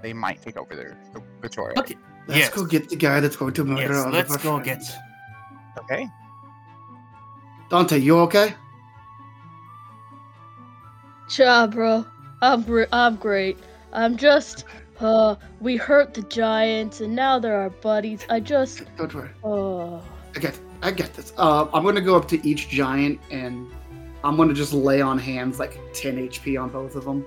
[0.01, 1.73] They might take over their the, the Torah.
[1.79, 1.95] Okay.
[2.27, 2.49] Let's yes.
[2.55, 4.83] go get the guy that's going to murder Yes, all let's of our go get.
[4.83, 4.95] friends.
[5.77, 6.07] Okay.
[7.69, 8.53] Dante, you okay?
[11.29, 12.05] Cha, bro.
[12.41, 13.57] I'm gr- I'm great.
[13.93, 14.65] I'm just
[14.99, 18.25] uh we hurt the giants and now they're our buddies.
[18.29, 19.29] I just Don't worry.
[19.43, 20.01] oh
[20.35, 21.33] I get, I get this.
[21.35, 23.73] Uh, I'm gonna go up to each giant and
[24.23, 27.25] I'm gonna just lay on hands like 10 HP on both of them.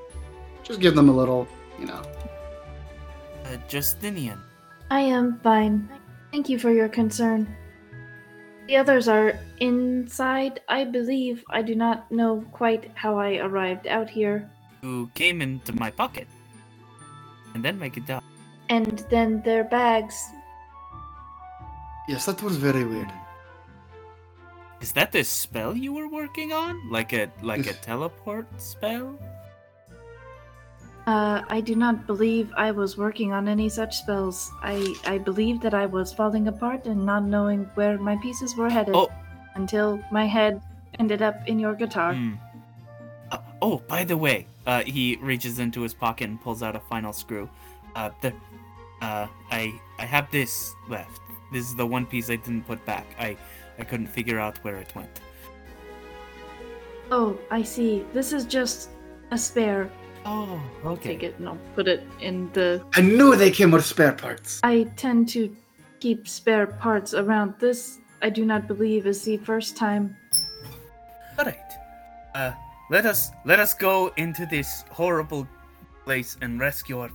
[0.62, 2.01] Just give them a little, you know.
[3.44, 4.40] Uh, Justinian.
[4.93, 5.89] I am fine.
[6.30, 7.52] Thank you for your concern.
[8.68, 11.43] The others are inside, I believe.
[11.51, 14.48] I do not know quite how I arrived out here.
[14.82, 16.28] who came into my pocket
[17.55, 18.22] and then make it down.
[18.68, 20.14] And then their bags.
[22.06, 23.10] Yes, that was very weird.
[24.81, 26.89] Is that the spell you were working on?
[26.91, 29.19] Like a like a teleport spell?
[31.07, 34.51] Uh, I do not believe I was working on any such spells.
[34.63, 38.69] I I believe that I was falling apart and not knowing where my pieces were
[38.69, 39.09] headed Oh.
[39.55, 40.61] until my head
[40.99, 42.15] ended up in your guitar.
[42.15, 42.35] Hmm.
[43.33, 46.81] Uh, oh, by the way, uh, he reaches into his pocket and pulls out a
[46.81, 47.49] final screw.
[47.97, 48.33] Uh, the,
[49.01, 51.21] uh, I I have this left.
[51.53, 53.07] This is the one piece I didn't put back.
[53.19, 53.37] I
[53.79, 55.21] I couldn't figure out where it went.
[57.11, 58.05] Oh, I see.
[58.13, 58.90] This is just
[59.31, 59.90] a spare.
[60.27, 61.11] Oh, okay.
[61.11, 62.85] Take it and I'll put it in the.
[62.95, 64.61] I knew they came with spare parts.
[64.63, 65.55] I tend to
[66.01, 67.55] keep spare parts around.
[67.59, 70.16] This, I do not believe, is the first time.
[71.39, 71.59] All right.
[72.35, 72.53] Uh,
[72.90, 75.47] let us let us go into this horrible
[76.05, 77.11] place and rescue our.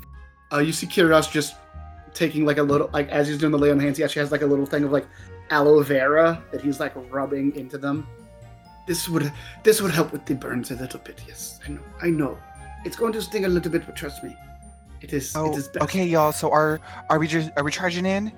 [0.52, 1.56] Uh, you see Kyrios just
[2.14, 4.32] taking like a little, like as he's doing the lay on hands, he actually has
[4.32, 5.08] like a little thing of like
[5.54, 8.08] aloe vera that he's like rubbing into them.
[8.88, 9.32] This would
[9.64, 11.18] this would help with the burns a little bit.
[11.28, 11.82] Yes, I know.
[12.02, 12.38] I know.
[12.86, 14.36] It's going to sting a little bit, but trust me,
[15.02, 15.34] it is.
[15.36, 15.84] Oh, it is best.
[15.86, 16.34] okay, y'all.
[16.34, 18.32] So are are we just are we charging in?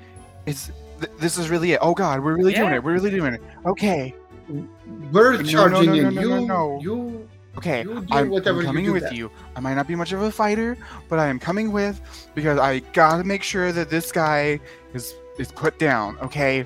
[0.45, 0.69] It's
[1.01, 1.79] th- this is really it.
[1.81, 2.83] Oh God, we're really doing it.
[2.83, 3.41] We're really doing it.
[3.65, 4.13] Okay,
[4.47, 6.03] We're No, no, charging no, in.
[6.03, 6.79] no, no, you, no, no.
[6.81, 7.81] you, okay.
[7.81, 9.15] you I'm, I'm coming do with best.
[9.15, 9.31] you.
[9.55, 10.77] I might not be much of a fighter,
[11.09, 11.95] but I am coming with
[12.35, 14.59] because I gotta make sure that this guy
[14.93, 16.17] is is put down.
[16.21, 16.65] Okay.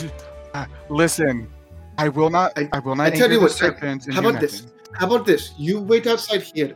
[0.00, 0.10] You-
[0.54, 1.50] uh, listen,
[1.98, 2.52] I will not.
[2.56, 3.06] I, I- will not.
[3.06, 3.72] I tell you the what, sir,
[4.12, 4.62] how about this?
[4.62, 4.78] nothing.
[4.94, 5.52] How about this?
[5.58, 6.74] You wait outside here.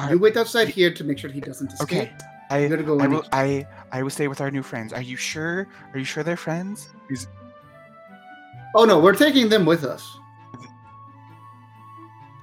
[0.00, 0.12] Alright.
[0.12, 1.88] You wait outside here to make sure he doesn't escape.
[1.88, 2.12] Okay.
[2.50, 3.24] I You gotta go I will.
[3.32, 4.92] I I will stay with our new friends.
[4.92, 5.66] Are you sure?
[5.92, 6.88] Are you sure they're friends?
[7.10, 7.26] Is
[8.74, 10.06] Oh no, we're taking them with us.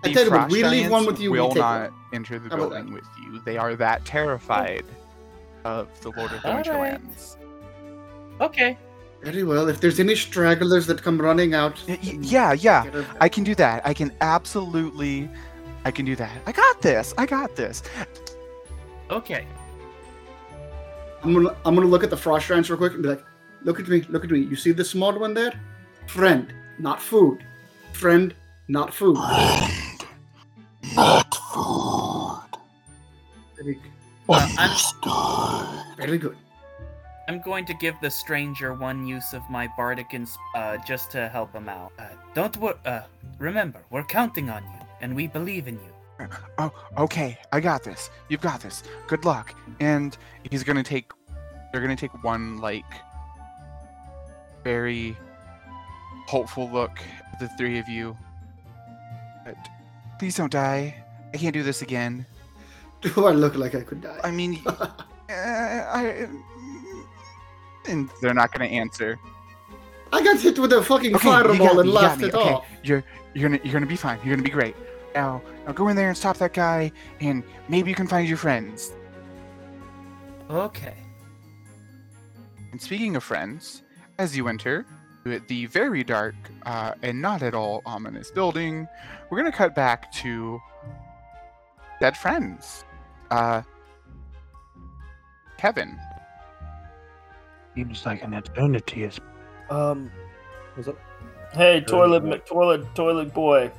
[0.03, 1.31] I tell you what, we leave one with you.
[1.31, 1.99] We Will take not one.
[2.13, 3.41] enter the How building with you.
[3.45, 4.85] They are that terrified
[5.63, 6.65] of the Lord of the Alright.
[6.67, 7.37] Winterlands.
[8.41, 8.77] Okay.
[9.23, 9.67] Very well.
[9.69, 13.03] If there's any stragglers that come running out, Y- y- Yeah, yeah.
[13.19, 13.81] I can do that.
[13.85, 15.29] I can absolutely.
[15.83, 16.31] I can do that.
[16.45, 17.13] I got this.
[17.17, 17.81] I got this.
[19.09, 19.45] Okay.
[21.23, 23.23] I'm gonna I'm gonna look at the frost giants real quick and be like,
[23.63, 24.39] look at me, look at me.
[24.39, 25.53] You see the small one there?
[26.07, 27.43] Friend, not food.
[27.93, 28.33] Friend,
[28.67, 29.17] not food.
[29.17, 30.05] Friend,
[30.95, 32.41] not food.
[33.57, 33.79] Very,
[34.29, 36.35] Uh, very good.
[37.27, 41.27] I'm going to give the stranger one use of my bardic ins- uh, just to
[41.29, 41.91] help him out.
[41.97, 43.01] Uh, don't wor- uh,
[43.39, 46.27] remember, we're counting on you, and we believe in you.
[46.57, 47.37] Oh, okay.
[47.51, 48.09] I got this.
[48.29, 48.83] You've got this.
[49.07, 49.53] Good luck.
[49.79, 50.17] And
[50.49, 51.11] he's gonna take.
[51.71, 52.85] They're gonna take one like
[54.63, 55.17] very
[56.27, 56.99] hopeful look
[57.33, 58.15] at the three of you.
[59.43, 59.57] But
[60.17, 61.03] please don't die.
[61.33, 62.25] I can't do this again.
[63.01, 64.19] Do I look like I could die?
[64.23, 64.87] I mean, uh,
[65.29, 66.27] I.
[67.87, 69.19] And they're not gonna answer.
[70.11, 72.53] I got hit with a fucking Okay, fireball and you got laughed me, it okay.
[72.53, 72.65] off.
[72.83, 74.19] You're you're gonna you're gonna be fine.
[74.23, 74.75] You're gonna be great.
[75.13, 78.37] Now now go in there and stop that guy, and maybe you can find your
[78.37, 78.93] friends.
[80.49, 80.95] Okay.
[82.71, 83.83] And speaking of friends,
[84.19, 84.85] as you enter
[85.47, 88.87] the very dark uh, and not at all ominous building,
[89.29, 90.59] we're gonna cut back to
[91.99, 92.85] dead friends.
[93.31, 93.63] Uh,
[95.57, 95.97] Kevin.
[97.75, 99.19] Seems like an eternity is.
[99.69, 100.09] Um,
[100.75, 100.97] what's up?
[101.53, 103.71] Hey, toilet, toilet, toilet boy.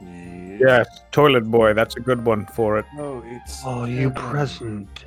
[0.00, 1.74] Yes, toilet boy.
[1.74, 2.84] That's a good one for it.
[2.94, 3.64] No, it's.
[3.64, 5.04] Are you present?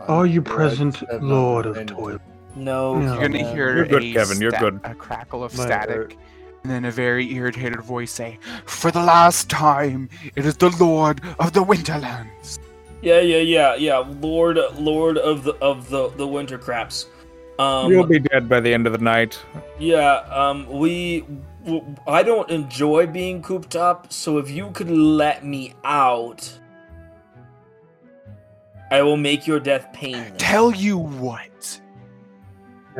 [0.00, 1.96] I'm Are you present, to have not Lord of offended.
[1.96, 2.18] Toil?
[2.56, 3.00] No, No.
[3.00, 3.54] You're gonna Kevin.
[3.56, 4.80] hear You're good, a, Kevin, you're sta- good.
[4.84, 6.16] a crackle of My static,
[6.62, 11.20] and then a very irritated voice say, "For the last time, it is the Lord
[11.38, 12.58] of the Winterlands."
[13.04, 13.98] Yeah, yeah, yeah, yeah.
[14.20, 17.06] Lord, Lord of the of the the winter craps.
[17.58, 19.38] Um, You'll be dead by the end of the night.
[19.78, 21.24] Yeah, um, we.
[21.64, 26.50] w- I don't enjoy being cooped up, so if you could let me out,
[28.90, 30.32] I will make your death painless.
[30.38, 31.80] Tell you what.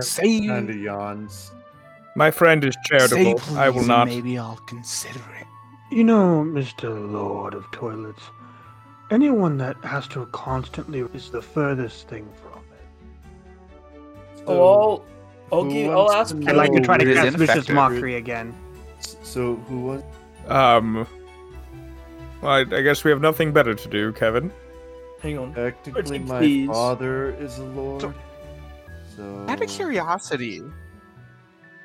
[0.00, 1.52] Say, Kind of yawns.
[2.16, 3.38] My friend is say charitable.
[3.38, 4.06] please, I will not.
[4.08, 5.46] Maybe I'll consider it.
[5.94, 7.10] You know, Mr.
[7.12, 8.22] Lord of Toilets,
[9.14, 14.44] anyone that has to constantly is the furthest thing from it.
[14.46, 15.04] Oh, I'll,
[15.52, 15.90] I'll who give.
[15.90, 16.40] I'll wants ask.
[16.40, 18.54] to I'd like to try to it is cast vicious mockery again.
[19.22, 20.02] So who was?
[20.48, 21.06] Um.
[22.42, 24.52] Well, I, I guess we have nothing better to do, Kevin.
[25.22, 25.54] Hang on.
[25.54, 26.66] Technically, my please.
[26.68, 28.14] father is a lord.
[29.16, 29.46] So.
[29.48, 30.60] Out of curiosity,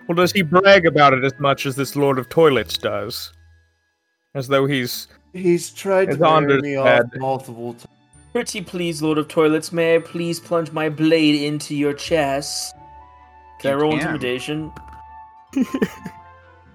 [0.07, 3.31] Well, does he brag about it as much as this Lord of Toilets does?
[4.33, 5.07] As though he's.
[5.33, 7.87] He's tried to It's on marry his me off multiple times.
[8.31, 12.75] Pretty please, Lord of Toilets, may I please plunge my blade into your chest?
[13.59, 14.01] Can I roll can.
[14.01, 14.71] intimidation?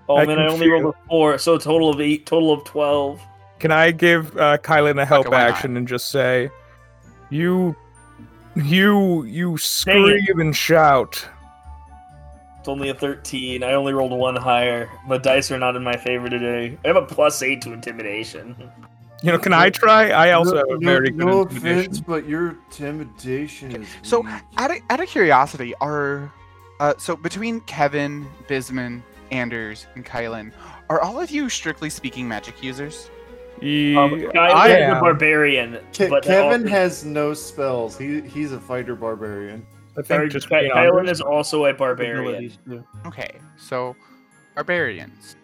[0.08, 2.52] oh I man, I can only rolled a four, so a total of eight, total
[2.52, 3.20] of twelve.
[3.60, 5.50] Can I give uh, Kylan a help why not?
[5.50, 6.50] action and just say,
[7.30, 7.76] "You,
[8.56, 11.26] you, you scream and shout"?
[12.64, 13.62] It's only a thirteen.
[13.62, 14.88] I only rolled one higher.
[15.06, 16.78] The dice are not in my favor today.
[16.82, 18.56] I have a plus eight to intimidation.
[19.22, 20.08] You know, can I try?
[20.12, 21.78] I also no, have a very no, good no intimidation.
[21.80, 24.32] offense, but your intimidation is So, weak.
[24.56, 26.32] out of, out of curiosity, are
[26.80, 30.50] uh, so between Kevin, Bisman, Anders, and Kylan,
[30.88, 33.10] are all of you strictly speaking magic users?
[33.60, 37.98] Ye- Um, I am a barbarian, Ke- but Kevin also- has no spells.
[37.98, 39.66] He he's a fighter barbarian.
[39.96, 41.12] I Sorry, think just Ky- being Kylan honest.
[41.12, 42.58] is also a barbarian, Abilities.
[43.06, 43.94] Okay, so
[44.54, 45.36] barbarians.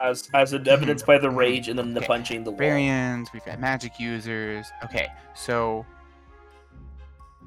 [0.00, 2.06] as as evidenced by the rage and then the Okay.
[2.06, 2.58] punching the wall.
[2.58, 4.70] Barbarians, we've got magic users.
[4.84, 5.84] Okay, so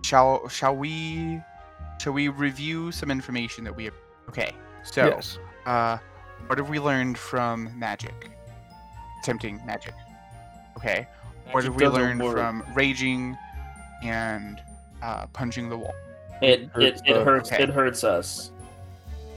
[0.03, 1.41] shall shall we
[1.99, 3.93] shall we review some information that we have
[4.29, 4.51] Okay,
[4.83, 5.37] so Yes.
[5.65, 5.97] uh
[6.47, 8.29] what have we learned from magic?
[9.21, 9.93] Attempting magic.
[10.77, 11.07] Okay.
[11.51, 12.33] What have we learned work.
[12.35, 13.37] from raging
[14.03, 14.59] and
[15.03, 15.93] uh, punching the wall?
[16.41, 17.25] It it, Hurts it us.
[17.25, 17.63] hurts Okay.
[17.63, 18.51] it hurts us.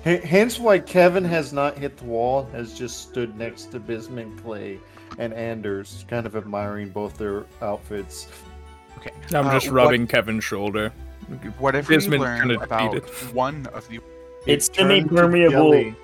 [0.07, 2.49] H- hence why Kevin has not hit the wall.
[2.53, 4.79] Has just stood next to Bisman Clay
[5.19, 8.29] and Anders, kind of admiring both their outfits.
[8.99, 9.13] Okay.
[9.35, 10.91] I'm Uh, just what- rubbing Kevin's shoulder.
[11.59, 13.35] What have we Bisman learned kinda about defeated.
[13.35, 14.01] one of the
[14.47, 15.95] It's turned to semi-permeable.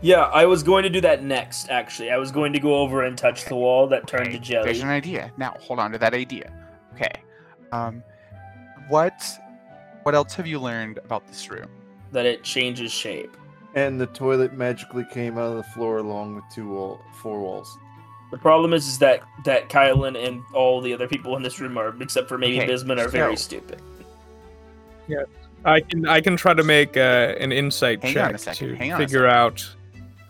[0.00, 1.68] Yeah, I was going to do that next.
[1.70, 4.64] Actually, I was going to go over and touch the wall that turned to jelly.
[4.66, 5.32] There's an idea.
[5.36, 6.52] Now, hold on to that idea.
[6.94, 7.10] Okay.
[7.72, 8.02] Um,
[8.88, 9.12] what
[10.08, 11.68] what else have you learned about this room?
[12.12, 13.36] That it changes shape.
[13.74, 17.76] And the toilet magically came out of the floor along with two wall, four walls.
[18.30, 21.76] The problem is, is that that Kylan and all the other people in this room
[21.76, 23.82] are, except for maybe Okay, Bisman, are very so- stupid.
[25.08, 25.24] Yeah,
[25.66, 28.68] I can I can try to make uh, an insight Hang check on a second,
[28.68, 29.62] to hang on a figure out.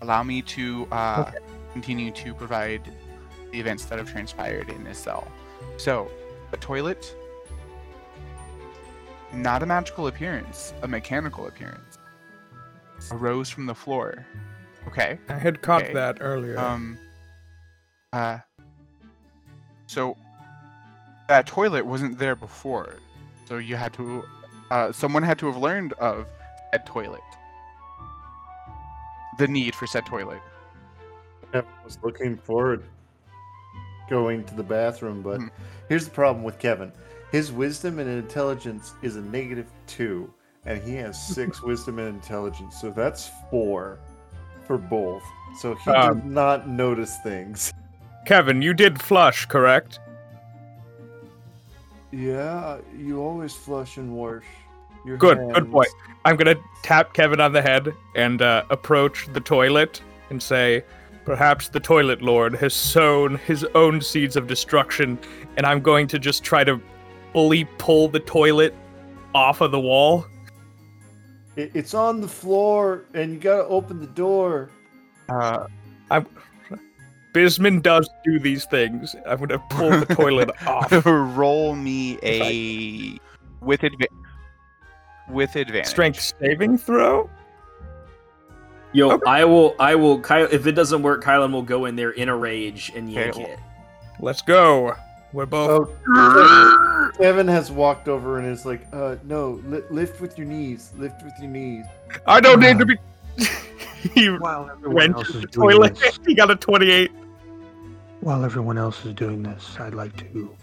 [0.01, 1.31] Allow me to uh,
[1.73, 2.83] continue to provide
[3.53, 5.31] the events that have transpired in this cell.
[5.77, 6.11] So,
[6.51, 7.15] a toilet,
[9.33, 11.99] not a magical appearance, a mechanical appearance,
[13.11, 14.27] arose from the floor.
[14.87, 15.19] Okay.
[15.29, 16.59] I had caught Okay, that earlier.
[16.59, 16.99] Um.
[18.13, 18.39] Uh.
[19.87, 20.17] So
[21.29, 22.95] that toilet wasn't there before,
[23.47, 24.25] so you had to.
[24.71, 26.27] Uh, someone had to have learned of
[26.73, 27.21] said toilet.
[29.39, 30.41] The need for said toilet.
[31.53, 32.83] Kevin was looking forward
[34.11, 35.51] going to the bathroom, but Mhm.
[35.89, 36.93] here's the problem with Kevin.
[37.31, 40.33] His wisdom and intelligence is a negative two,
[40.65, 43.99] and he has six wisdom and intelligence, so that's four
[44.67, 45.23] for both.
[45.61, 47.73] So he Um, did not notice things.
[48.27, 50.01] Kevin, you did flush, correct?
[52.11, 54.45] Yeah, you always flush and wash.
[55.05, 55.85] Your Good, good boy.
[56.25, 60.85] I'm gonna tap Kevin on the head and uh, approach the toilet and say,
[61.25, 65.19] "Perhaps the toilet lord has sown his own seeds of destruction,
[65.57, 66.81] and I'm going to just try to
[67.33, 68.75] fully pull the toilet
[69.35, 70.27] off of the wall."
[71.57, 74.71] It- it's on the floor, and you gotta open the door.
[75.29, 75.67] Uh,
[76.11, 76.25] I.
[77.35, 79.15] Bisman does do these things.
[79.27, 80.91] I'm gonna pull the toilet off.
[81.05, 83.19] roll me a
[83.61, 84.07] with adva-
[85.29, 85.87] with advantage.
[85.87, 87.29] Strength saving throw.
[88.93, 89.75] Yo, I will.
[89.79, 90.19] I will.
[90.21, 93.37] Kyle, if it doesn't work, Kylan will go in there in a rage and yank
[93.37, 93.45] Okay.
[93.53, 93.59] it.
[94.21, 94.95] Let's go.
[95.33, 95.91] We're both.
[96.09, 100.93] Oh, Kevin has walked over and is like, uh, no, li- lift with your knees.
[100.97, 101.85] Lift with your knees.
[102.27, 102.97] I don't need to be.
[104.15, 105.97] he While everyone went else to is the doing toilet.
[105.97, 107.11] this, He got a 28.
[108.21, 110.57] while everyone else is doing this, I'd like to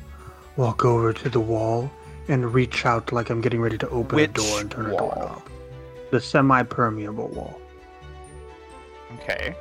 [0.57, 1.91] walk over to the wall
[2.27, 4.93] and reach out like I'm getting ready to open Which a door and turn a
[4.95, 5.09] wall?
[5.11, 5.49] door up.
[6.11, 7.59] The semi-permeable wall.
[9.15, 9.55] Okay.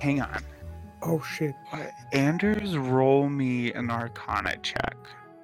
[0.00, 0.42] Hang on.
[1.06, 1.54] Oh shit.
[2.12, 4.96] Anders, roll me an Arcana check,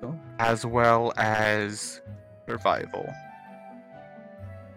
[0.02, 0.18] Oh.
[0.40, 2.00] as well as
[2.48, 3.08] survival.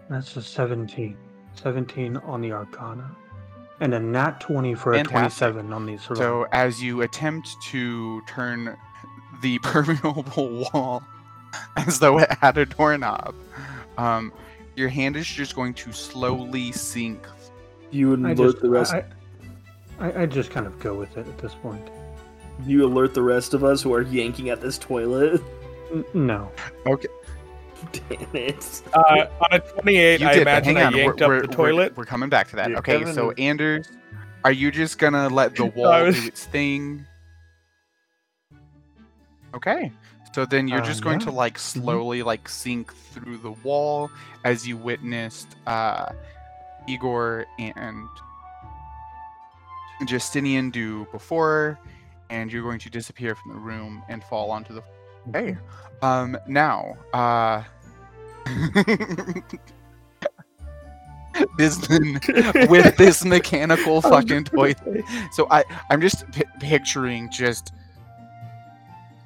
[0.08, 1.16] That's a 17.
[1.54, 3.10] 17 on the Arcana.
[3.80, 5.50] And a nat 20 for a Fantastic.
[5.50, 6.44] 27 on the survival.
[6.44, 8.76] So, as you attempt to turn
[9.42, 11.02] the permeable wall
[11.76, 13.34] as though it had a doorknob,
[13.98, 14.32] um,
[14.76, 17.26] your hand is just going to slowly sink.
[17.90, 18.94] You I alert just, the rest.
[18.94, 19.04] I,
[19.98, 21.88] I, I just kind of go with it at this point.
[22.64, 25.42] You alert the rest of us who are yanking at this toilet.
[25.92, 26.50] N- no.
[26.86, 27.08] Okay.
[27.92, 28.82] Damn it.
[28.94, 31.46] Uh, on a 28, You I did, imagine hang I yanked we're, up we're- the
[31.48, 31.96] we're- toilet.
[31.96, 32.70] We're, coming back to that.
[32.70, 33.88] Yeah, okay, so is- Anders,
[34.44, 37.04] are you just gonna let the wall I was- do its thing?
[39.54, 39.92] Okay.
[40.32, 44.10] So then you're Uh, just going to like slowly like sink through the wall
[44.44, 46.12] as you witnessed uh
[46.86, 48.06] Igor and
[50.04, 51.78] Justinian do before,
[52.30, 54.82] and you're going to disappear from the room and fall onto the
[55.32, 55.56] Hey,
[56.02, 57.64] Um now, uh
[61.58, 62.18] Disney
[62.68, 64.78] with this mechanical fucking toilet.
[65.32, 67.72] So I I'm just pi picturing just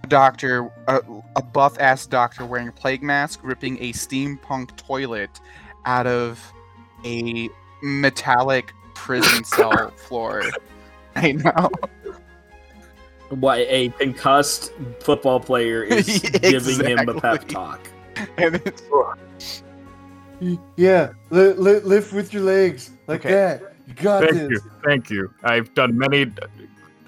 [0.04, 1.00] a doctor a,
[1.36, 5.40] a buff ass doctor wearing a plague mask ripping a steampunk toilet
[5.84, 6.40] out of
[7.04, 7.48] a
[7.82, 8.72] metallic
[9.04, 10.42] prison cell floor.
[11.16, 11.70] I know.
[13.30, 17.88] Why a concussed football player is giving him a pep talk.
[18.36, 19.62] And it's
[20.76, 23.32] Yeah, li- li- lift with your legs like Okay.
[23.34, 23.62] that.
[23.86, 24.50] You got Thank this.
[24.50, 24.60] you.
[24.84, 25.34] Thank you.
[25.44, 26.26] I've done many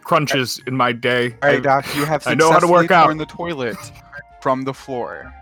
[0.03, 1.33] crunches in my day.
[1.43, 3.05] all right, I- Doc, you have I know how to work successfully out.
[3.07, 3.77] torn the toilet
[4.41, 5.33] from the floor.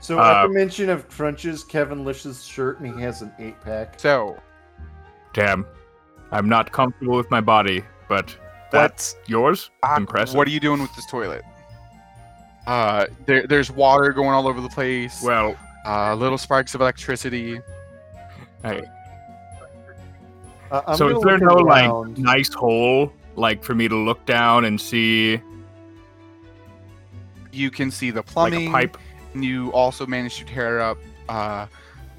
[0.00, 3.60] So Uh, after mention of crunches, Kevin lifts his shirt and he has an eight
[3.62, 3.94] pack.
[3.98, 4.36] So
[5.34, 5.66] Damn.
[6.30, 8.36] I'm not comfortable with my body, but
[8.70, 9.70] that's yours?
[9.82, 10.36] Doc, Impressive.
[10.36, 11.42] what are you doing with this toilet?
[12.66, 15.22] Uh, there, there's water going all over the place.
[15.22, 17.60] Well, uh, little sparks of electricity.
[18.64, 18.82] I,
[20.70, 24.26] Uh, so gonna is there look no like nice hole like for me to look
[24.26, 25.40] down and see
[27.52, 28.68] You can see the like plumbing.
[28.68, 28.98] a pipe?
[29.32, 30.98] And you also managed to tear up
[31.30, 31.66] uh,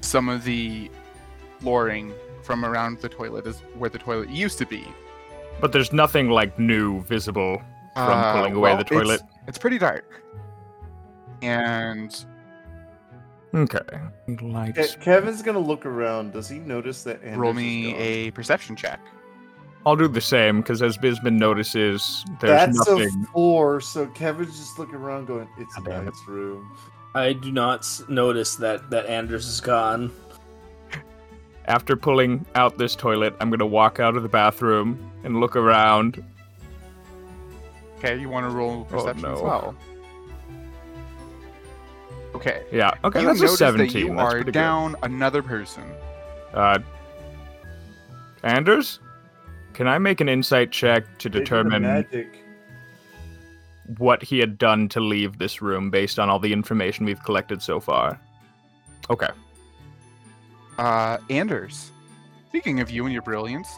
[0.00, 0.90] some of the
[1.60, 2.12] flooring
[2.50, 4.84] from around the toilet, is where the toilet used to be.
[5.60, 7.62] But there's nothing like new visible
[7.94, 9.20] from Uh, pulling away well, the toilet.
[9.20, 10.04] It's, it's pretty dark.
[11.42, 12.12] And
[13.54, 13.78] Okay.
[14.36, 14.96] Ke- Lights.
[14.96, 16.32] Kevin's gonna look around.
[16.32, 18.00] Does he notice that Anders roll is me gone?
[18.00, 19.00] a perception check.
[19.86, 23.24] I'll do the same because as Bisman notices, there's That's nothing.
[23.24, 23.80] a four.
[23.80, 26.04] So Kevin's just looking around, going, "It's a God damn it.
[26.06, 26.76] nice room."
[27.14, 30.12] I do not notice that that Anders is gone.
[31.66, 36.24] After pulling out this toilet, I'm gonna walk out of the bathroom and look around.
[37.98, 39.44] Okay, you want to roll perception as no.
[39.44, 39.74] well.
[42.34, 42.62] Okay.
[42.72, 42.92] Yeah.
[43.04, 43.86] Okay, you that's a notice 17.
[43.92, 44.52] that you that's are pretty good.
[44.52, 45.84] down another person.
[46.54, 46.78] Uh,
[48.42, 49.00] Anders,
[49.74, 52.42] can I make an insight check to They determine magic.
[53.98, 57.60] what he had done to leave this room based on all the information we've collected
[57.60, 58.18] so far?
[59.10, 59.28] Okay.
[60.80, 61.90] Uh, Anders,
[62.48, 63.68] speaking of you and your brilliance,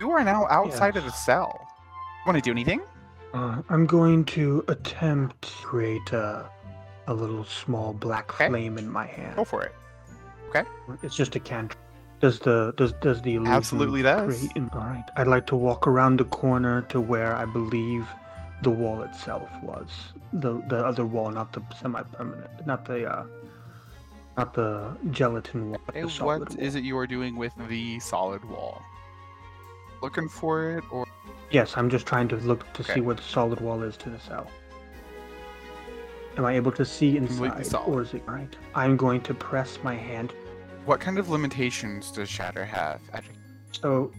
[0.00, 1.66] you are now outside of the cell.
[2.26, 2.82] Want to do anything?
[3.32, 6.46] Uh, I'm going to attempt to create a,
[7.06, 8.48] a little small black Okay.
[8.48, 9.34] flame in my hand.
[9.36, 9.74] Go for it.
[10.50, 10.64] Okay.
[11.02, 11.78] It's just a cantrip.
[12.20, 14.38] Does the does does the illusion Absolutely does.
[14.38, 15.04] create an- all right.
[15.16, 18.06] I'd like to walk around the corner to where I believe
[18.62, 19.88] the wall itself was.
[20.34, 23.24] The the other wall, not the semi-permanent, not the uh,
[24.36, 25.80] not the gelatin wall.
[25.86, 26.58] but Okay, the what wall.
[26.58, 28.82] is it you are doing with the solid wall?
[30.02, 31.06] Looking for it, or
[31.50, 32.94] Yes, I'm just trying to look to Okay.
[32.94, 34.48] see where the solid wall is to the cell.
[36.36, 38.54] Am I able to see inside, or is it right?
[38.74, 40.32] I'm going to press my hand.
[40.84, 43.00] what kind of limitations does Shatter have?
[43.72, 44.12] So,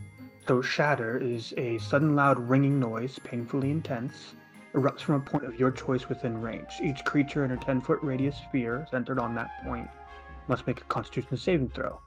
[0.48, 4.34] so shatter is a sudden loud ringing noise, painfully intense,
[4.74, 6.68] erupts from a point of your choice within range.
[6.84, 9.88] Each creature in a 10-foot radius sphere centered on that point
[10.48, 12.00] must make a Constitution saving throw.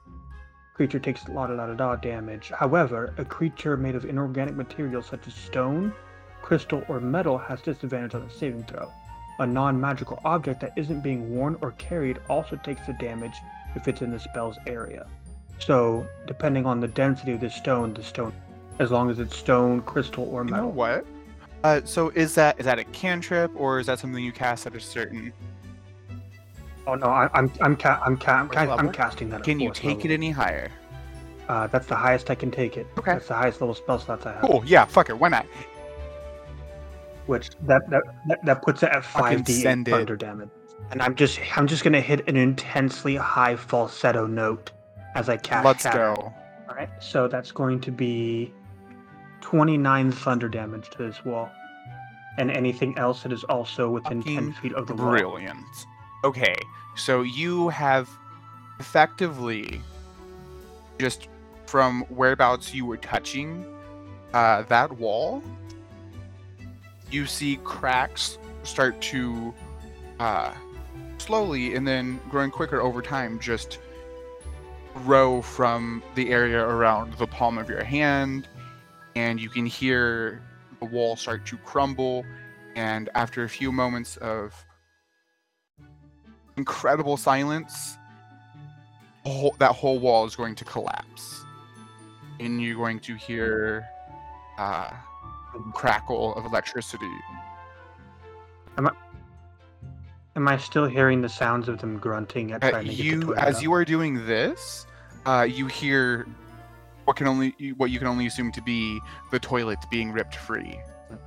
[0.73, 2.51] creature takes la da da da da damage.
[2.57, 5.93] However, a creature made of inorganic material such as stone,
[6.41, 8.91] crystal, or metal has disadvantage on the saving throw.
[9.39, 13.33] A non magical object that isn't being worn or carried also takes the damage
[13.75, 15.07] if it's in the spell's area.
[15.59, 18.33] So, depending on the density of the stone, the stone,
[18.79, 20.71] as long as it's stone, crystal, or You know metal.
[20.71, 21.05] what?
[21.63, 24.73] Uh, so is that is that a cantrip or is that something you cast at
[24.75, 25.31] a certain?
[26.91, 29.43] Oh no, I, I'm I'm ca- I'm ca- I'm, ca- I'm casting that.
[29.43, 30.11] Can you take level.
[30.11, 30.69] it any higher?
[31.47, 32.85] Uh, that's the highest I can take it.
[32.97, 33.13] Okay.
[33.13, 34.41] That's the highest level spell slots I have.
[34.41, 34.61] Cool.
[34.65, 34.83] Yeah.
[34.83, 35.17] Fuck it.
[35.17, 35.45] Why not?
[37.27, 40.49] Which that that that, that puts it at five d send thunder damage.
[40.91, 44.71] And I'm just I'm just gonna hit an intensely high falsetto note
[45.15, 45.65] as I cast.
[45.65, 46.15] Let's Shatter.
[46.15, 46.33] go.
[46.67, 46.89] All right.
[46.99, 48.53] So that's going to be
[49.39, 51.49] 29 thunder damage to this wall,
[52.37, 55.11] and anything else that is also within 10 feet of the wall.
[55.11, 55.65] Brilliant.
[56.23, 56.55] Okay,
[56.95, 58.09] so you have
[58.79, 59.81] effectively
[60.99, 61.27] just
[61.65, 63.65] from whereabouts you were touching
[64.33, 65.43] uh, that wall,
[67.09, 69.53] you see cracks start to
[70.19, 70.53] uh,
[71.17, 73.79] slowly and then growing quicker over time just
[74.93, 78.47] grow from the area around the palm of your hand,
[79.15, 80.41] and you can hear
[80.79, 82.25] the wall start to crumble.
[82.75, 84.53] And after a few moments of
[86.57, 87.97] incredible silence,
[89.23, 91.43] the whole, that whole wall is going to collapse.
[92.39, 93.85] And you're going to hear
[94.57, 94.91] uh,
[95.73, 97.11] crackle of electricity.
[98.77, 98.91] Am I
[100.35, 103.03] am I still hearing the sounds of them grunting at Uh, trying to get the
[103.03, 103.63] you, as up?
[103.63, 104.87] you are doing this,
[105.25, 106.25] uh, you hear
[107.05, 108.99] what can only what you can only assume to be
[109.31, 110.79] the toilet being ripped free.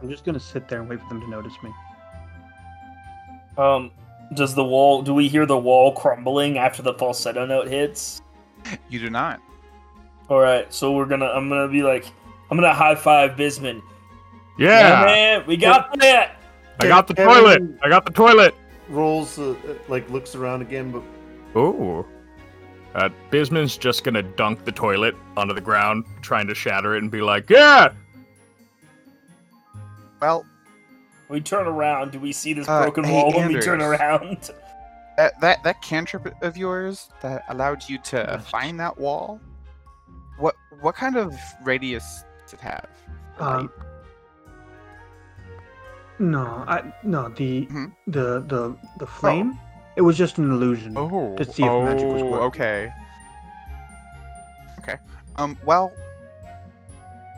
[0.02, 1.70] I'm just gonna sit there and wait for them to notice me.
[3.58, 3.90] Um,
[4.34, 5.02] does the wall?
[5.02, 8.20] Do we hear the wall crumbling after the falsetto note hits?
[8.88, 9.40] You do not.
[10.28, 11.26] All right, so we're gonna.
[11.26, 12.06] I'm gonna be like,
[12.50, 13.82] I'm gonna high five Bisman.
[14.58, 16.40] Yeah, man, we got that.
[16.80, 17.62] I got the toilet.
[17.82, 18.54] I got the toilet.
[18.88, 21.02] Rolls uh, uh, like looks around again, but
[21.58, 22.06] Ooh.
[22.94, 27.10] Uh, Bisman's just gonna dunk the toilet onto the ground, trying to shatter it, and
[27.10, 27.92] be like, "Yeah,
[30.20, 30.44] Well,
[31.28, 32.12] We turn around.
[32.12, 34.50] Do we see this Uh, broken hey, wall when we turn around?
[35.16, 38.48] that that, that cantrip of yours that allowed you to Yes.
[38.48, 39.40] find that wall.
[40.38, 42.88] What what kind of radius does it have?
[43.38, 43.70] Um,
[46.18, 47.92] no, I no the Mhm.
[48.06, 49.58] the the the flame.
[49.96, 50.94] It was just an illusion.
[50.96, 52.46] Oh, to see if magic was oh, working.
[52.46, 52.92] okay.
[54.80, 54.96] Okay.
[55.36, 55.56] Um.
[55.64, 55.92] Well,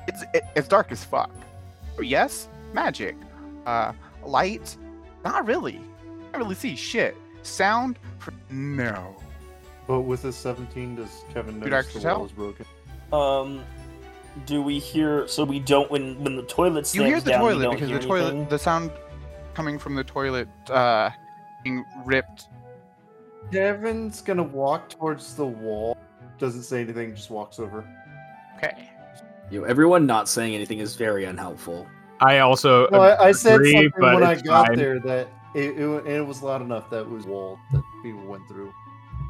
[0.09, 1.31] it's it, it's dark as fuck.
[2.01, 3.17] Yes, magic.
[3.67, 3.93] Uh,
[4.25, 4.77] light.
[5.25, 5.81] Not really.
[6.33, 7.17] I really see shit.
[7.43, 7.99] Sound.
[8.19, 9.17] pr- No.
[9.87, 12.67] but with a 17, does Kevin Too notice dark the to wall is broken?
[13.13, 13.63] Um,
[14.47, 15.27] do we hear?
[15.29, 17.41] So we don't when when the toilet You hear the down.
[17.41, 18.49] toilet because the toilet, anything?
[18.49, 18.91] the sound
[19.55, 21.11] coming from the toilet, uh,
[21.65, 22.49] being ripped.
[23.53, 25.97] Kevin's gonna walk towards the wall.
[26.39, 27.85] Doesn't say anything, just walks over.
[28.57, 28.91] Okay.
[29.51, 31.87] You know, everyone not saying anything is very unhelpful.
[32.21, 34.77] I also No, I, I said something but when I got fine.
[34.77, 38.47] there that it, it, it was loud enough that it was wall that people went
[38.49, 38.73] through.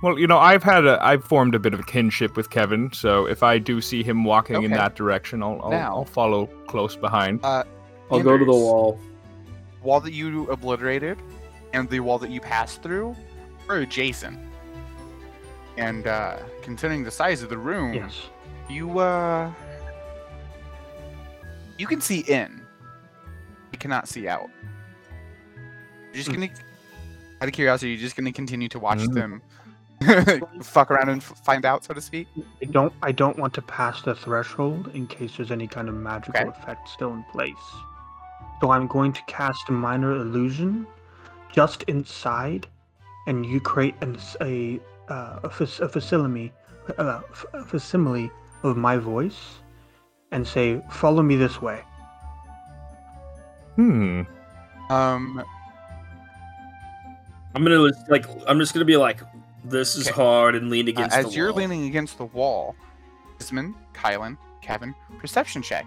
[0.02, 2.92] Well, you know, I've had a, I've formed a bit of a kinship with Kevin,
[2.92, 6.46] so if I do see him walking in that direction, I'll I'll, Now- I'll follow
[6.66, 7.40] close behind.
[7.44, 7.64] Uh,
[8.10, 9.00] I'll go to the wall.
[9.82, 11.18] Wall that you obliterated,
[11.72, 13.16] and the wall that you passed through,
[13.68, 14.38] are adjacent.
[15.78, 18.14] And uh, considering the size of the room, Yes.
[18.68, 19.50] you uh,
[21.78, 22.65] you can see in.
[23.86, 24.50] Cannot see out.
[26.06, 26.34] You're just Hmm.
[26.40, 26.48] gonna,
[27.40, 29.14] out of curiosity, you're just gonna continue to watch Mm.
[29.14, 29.42] them
[30.62, 32.26] fuck around and f- find out, so to speak.
[32.60, 35.94] I don't I don't want to pass the threshold in case there's any kind of
[35.94, 36.48] magical Okay.
[36.50, 37.64] effect still in place.
[38.60, 40.84] So I'm going to cast a minor illusion
[41.52, 42.66] just inside,
[43.28, 46.52] and you create an, a uh, a, fac- a facsimile
[46.98, 48.32] uh, f- a facsimile
[48.64, 49.40] of my voice,
[50.32, 51.82] and say, "Follow me this way."
[53.76, 54.22] Hmm.
[54.90, 55.44] Um,
[57.54, 58.26] I'm gonna like.
[58.46, 59.20] I'm just gonna be like,
[59.64, 60.14] this is Okay.
[60.14, 61.56] hard and lean uh, against as the you're wall.
[61.58, 62.74] leaning against the wall,
[63.38, 65.86] Isman, Kylan, Kevin, perception check.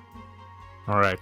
[0.87, 1.19] All right.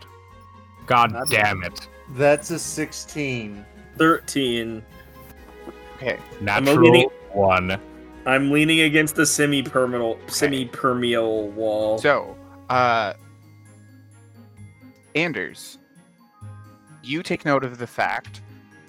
[0.85, 1.87] God That's- damn it!
[2.11, 3.65] That's a 16.
[3.97, 4.83] Thirteen.
[5.97, 6.17] Okay.
[6.41, 7.79] Natural leaning- one.
[8.25, 11.97] I'm leaning against the semi-permeable, semi-permeable wall.
[11.97, 12.35] So,
[12.69, 13.13] uh,
[15.15, 15.77] Anders,
[17.07, 18.41] you take note of the fact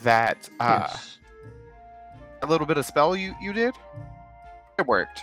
[0.03, 1.19] that uh, yes.
[2.43, 3.75] a little bit of spell you you did,
[4.79, 5.23] it worked,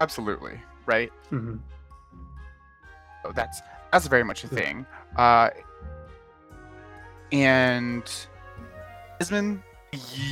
[0.00, 0.60] absolutely.
[0.86, 1.10] right?
[1.30, 1.56] hmm
[3.22, 3.60] So that's
[3.92, 4.54] that's very much a Yeah.
[4.60, 4.86] thing.
[5.16, 5.50] Uh,
[7.32, 8.04] and
[9.20, 9.62] Isman,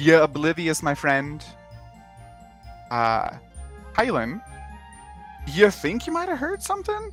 [0.01, 1.45] you oblivious, my friend.
[2.91, 3.31] Uh,
[3.95, 4.43] Kylan,
[5.49, 7.11] you think you might have heard something,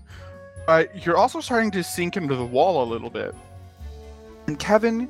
[0.67, 3.33] but you're also starting to sink into the wall a little bit.
[4.49, 5.07] And Kevin,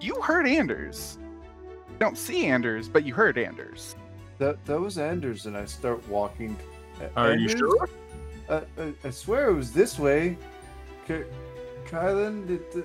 [0.00, 1.16] you heard Anders.
[1.88, 3.94] You don't see Anders, but you heard Anders.
[4.38, 6.56] That that was Anders, and I start walking.
[7.00, 7.88] A- Are you sure?
[8.48, 10.36] Uh, I, I swear it was this way.
[11.06, 11.22] K-
[11.88, 12.80] Kylan, it, uh,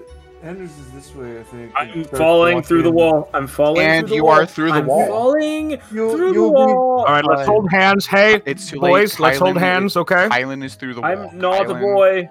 [0.48, 1.72] Anders is this way, I think.
[1.76, 3.28] I'm start falling through the wall.
[3.34, 4.34] I'm falling And through the you wall.
[4.42, 5.08] are through the I'm wall.
[5.08, 7.00] falling You'll- through the you'll be wall.
[7.00, 7.48] All right, let's Fine.
[7.48, 8.06] hold hands.
[8.06, 8.90] Hey, It's too late.
[8.92, 10.28] boys, let's hold Kylan- hands, okay?
[10.30, 11.10] Kylan is through the wall.
[11.32, 12.30] I'm not a Kylan, boy.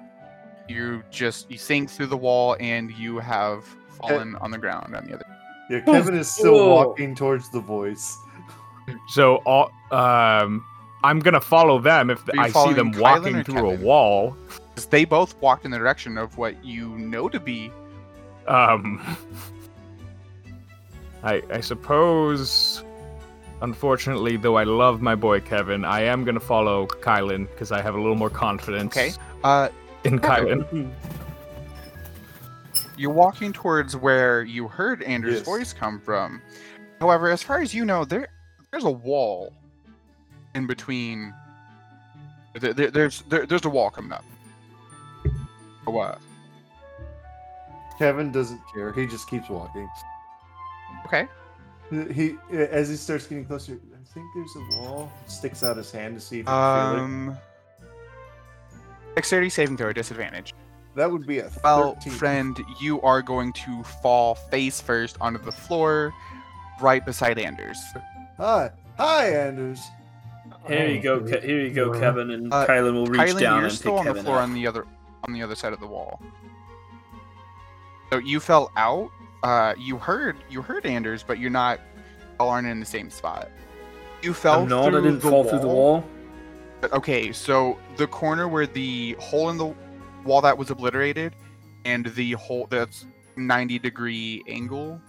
[0.69, 3.65] You just you sink through the wall and you have
[3.99, 5.27] fallen on the ground on the other.
[5.71, 6.75] Yeah, Kevin is still Whoa.
[6.87, 8.17] walking towards the voice.
[9.09, 10.65] So, all, um,
[11.03, 14.27] I'm gonna follow them if I see them Kylan walking or through a wall.
[14.31, 14.37] wall.
[14.75, 17.71] 'Cause They both walked in the direction of what you know to be.
[18.47, 19.01] Um,
[21.23, 22.83] I I suppose.
[23.63, 25.87] Unfortunately, though, I love my boy Kevin.
[25.87, 28.95] I am gonna follow Kylan because I have a little more confidence.
[28.95, 29.13] Okay.
[29.43, 29.69] Uh,
[30.05, 30.65] In Kevin.
[30.65, 30.91] Kylan.
[32.97, 35.45] you're walking towards where you heard Andrew's Yes.
[35.45, 36.41] voice come from.
[37.01, 38.29] However, as far as you know, there
[38.71, 39.53] there's a wall
[40.55, 41.33] in between.
[42.61, 44.25] There, there- there's there, there's a wall coming up.
[45.87, 46.19] Or what?
[47.99, 48.93] Kevin doesn't care.
[48.93, 49.89] He just keeps walking.
[51.07, 51.27] Okay.
[52.13, 53.75] He as he starts getting closer.
[53.93, 55.13] I think there's a wall.
[55.27, 57.05] Sticks out his hand to see if he can feel it.
[57.05, 57.39] Um.
[59.15, 60.55] Dexterity saving throw disadvantage.
[60.97, 65.51] That would be a Well, friend, you are going to fall face first onto the
[65.53, 66.13] floor,
[66.81, 67.79] right beside Anders.
[68.39, 69.81] Hi, hi, Anders.
[70.69, 73.57] Here you go, Ke- here you go, Kevin, and Uh, Kylan will reach Kylan, down
[73.59, 74.43] you're and still pick on the Kevin floor up.
[74.45, 74.87] on the other
[75.27, 76.21] on the other side of the wall.
[78.11, 79.11] So you fell out.
[79.43, 81.81] Uh, you heard you heard Anders, but you're not
[82.39, 83.51] all aren't in the same spot.
[84.23, 84.89] You fell I'm not.
[84.89, 85.45] I didn't the fall wall.
[85.45, 86.05] through the wall.
[86.85, 89.75] But okay, so the corner where the hole in the
[90.23, 91.35] wall that was obliterated,
[91.87, 93.07] and the hole that's
[93.37, 95.01] 90 degree angle.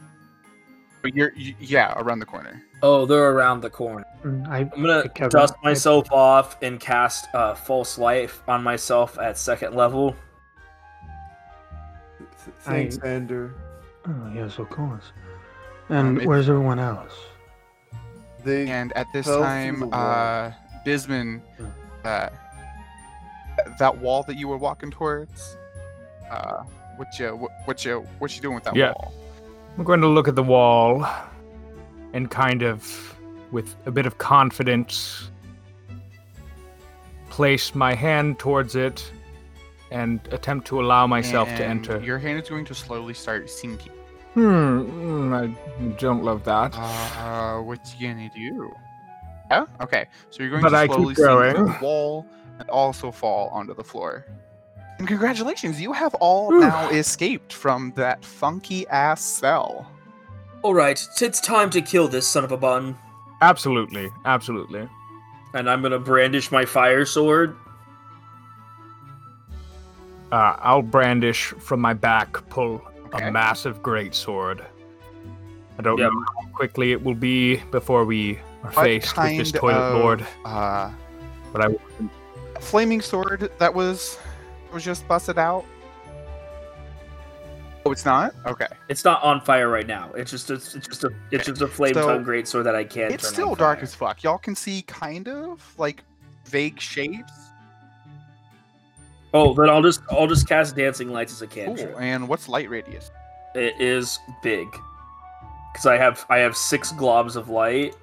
[1.02, 2.64] But you're y- yeah around the corner.
[2.82, 4.06] Oh, they're around the corner.
[4.24, 8.42] Mm, I, I'm gonna Hey, Kevin, dust I- myself off and cast uh, false life
[8.48, 10.16] on myself at second level.
[12.62, 13.54] Thanks, I- Ander.
[14.08, 15.12] oh, yes, of course.
[15.90, 17.12] And Um, it- where's everyone else?
[18.46, 20.52] They And at this time, uh,
[20.86, 21.42] Bisman,
[22.04, 22.30] uh,
[23.80, 25.58] that wall that you were walking towards,
[26.30, 26.64] uh,
[26.98, 28.94] what you what, what you what you doing with that Yeah.
[28.94, 29.14] wall?
[29.78, 31.06] I'm going to look at the wall
[32.14, 33.18] and kind of,
[33.52, 35.30] with a bit of confidence,
[37.30, 39.12] place my hand towards it
[39.92, 42.00] and attempt to allow myself to enter.
[42.00, 43.92] Your hand is going to slowly start sinking.
[44.34, 46.74] Hmm, mm, I don't love that.
[46.78, 48.74] Uh, what you gonna do?
[49.52, 49.66] Yeah.
[49.82, 50.06] Okay.
[50.32, 52.26] So you're going But to I slowly sink through the wall
[52.60, 54.26] and also fall onto the floor.
[54.98, 56.62] And congratulations, you have all Whew.
[56.62, 59.92] now escaped from that funky ass cell.
[60.64, 62.98] Alright, it's time to kill this son of a bun.
[63.42, 64.88] Absolutely, absolutely.
[65.54, 67.56] And I'm gonna brandish my fire sword.
[70.32, 72.82] Uh, I'll brandish from my back, pull
[73.14, 73.28] Okay.
[73.28, 74.66] a massive greatsword.
[75.78, 76.12] I don't Yep.
[76.12, 80.02] know how quickly it will be before we are What faced with this toilet of,
[80.02, 80.92] lord, Uh,
[81.54, 84.18] but I flaming sword that was
[84.74, 85.66] was just busted out.
[87.86, 88.34] Oh, it's not.
[88.48, 88.68] Okay.
[88.90, 90.12] It's not on fire right now.
[90.14, 92.84] It's just a, it's just a it's just a flame So, tongue greatsword that I
[92.84, 93.14] can't.
[93.14, 93.84] It's turn still on dark fire.
[93.84, 94.24] as fuck.
[94.24, 96.04] Y'all can see kind of like
[96.46, 97.32] vague shapes.
[99.36, 101.92] Oh, then I'll just I'll just cast dancing lights as a cantrip.
[101.92, 102.00] Cool.
[102.00, 103.12] And what's light radius?
[103.54, 104.68] It is big
[105.72, 107.96] because I have I have six globs of light.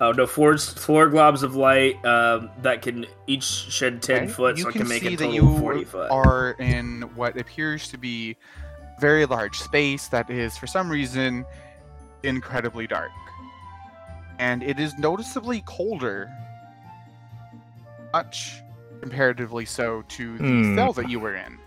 [0.00, 4.56] Oh no, four four globs of light um, that can each shed ten Okay, foot,
[4.56, 6.10] you so I can can make see a that total you of forty foot.
[6.10, 8.36] are in what appears to be
[9.00, 11.44] very large space that is for some reason
[12.24, 13.10] incredibly dark
[14.38, 16.28] and it is noticeably colder
[18.12, 18.62] much
[19.00, 20.74] comparatively so to the Hmm.
[20.76, 21.58] cell that you were in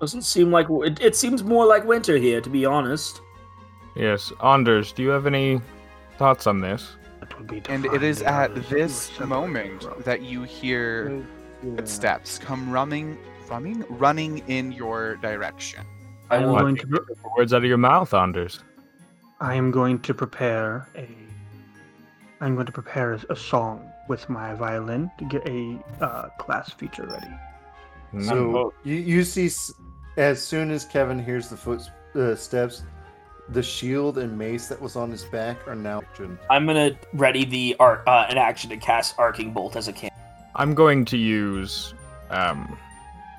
[0.00, 3.20] Doesn't seem like it, it seems more like winter here, to be honest.
[3.96, 5.60] yes, Anders, do you have any
[6.18, 6.96] thoughts on this?
[7.28, 11.10] That would be and it is at this moment from- that you hear
[11.62, 11.76] Yeah.
[11.76, 15.80] footsteps come running running running in your direction
[16.30, 16.60] I am What?
[16.60, 16.86] going to.
[16.86, 18.60] pre- The words out of your mouth, Anders.
[19.40, 21.08] I am going to prepare a.
[22.42, 26.70] I'm going to prepare a, a song with my violin to get a uh, class
[26.70, 27.32] feature ready.
[28.26, 29.48] So you, you see,
[30.18, 32.82] as soon as Kevin hears the footsteps, uh, steps,
[33.50, 36.38] the shield and mace that was on his back are now action.
[36.50, 40.10] I'm gonna ready the art uh, an action to cast arcing bolt as a can.
[40.54, 41.94] I'm going to use
[42.30, 42.78] um,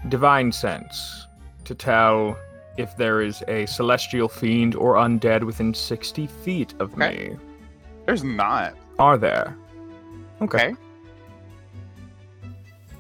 [0.08, 1.28] divine sense
[1.66, 2.38] to tell
[2.78, 7.30] if there is a celestial fiend or undead within 60 feet of Okay.
[7.32, 7.38] me.
[8.06, 8.74] There's not.
[8.98, 9.56] Are there?
[10.42, 10.74] Okay.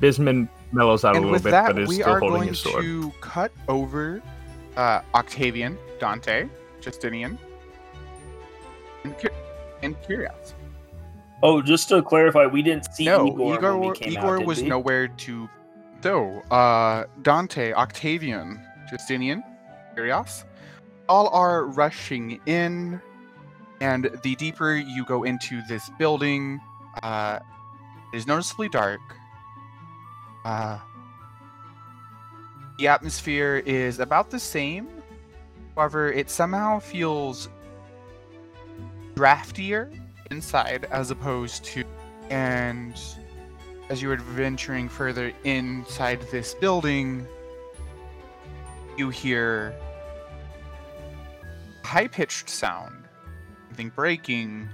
[0.01, 2.59] Bisman mellows out a little bit, that, but is we still are holding going his
[2.59, 2.83] sword.
[2.83, 4.21] We are going to cut over
[4.75, 6.47] uh, Octavian, Dante,
[6.89, 7.37] Justinian,
[9.03, 9.29] and, Ki-
[9.83, 9.95] and.
[11.41, 14.45] Oh, just to clarify, we didn't see no, Igor, Igor, when we came Igor out,
[14.45, 14.67] was we?
[14.67, 15.49] nowhere to.
[16.01, 18.59] So, uh, Dante, Octavian,
[18.89, 19.43] Justinian,
[19.95, 20.43] Kyrios,
[21.07, 23.01] all are rushing in,
[23.79, 26.59] and the deeper you go into this building,
[27.03, 27.39] uh,
[28.13, 29.01] it is noticeably dark.
[30.43, 30.79] Uh,
[32.79, 34.87] the atmosphere is about the same.
[35.75, 37.49] However, it somehow feels
[39.15, 39.91] draftier
[40.31, 41.83] inside as opposed to.
[42.29, 42.93] And
[43.89, 47.27] as you are venturing further inside this building,
[48.97, 49.73] you hear
[51.83, 53.05] high pitched sound,
[53.69, 54.69] something breaking.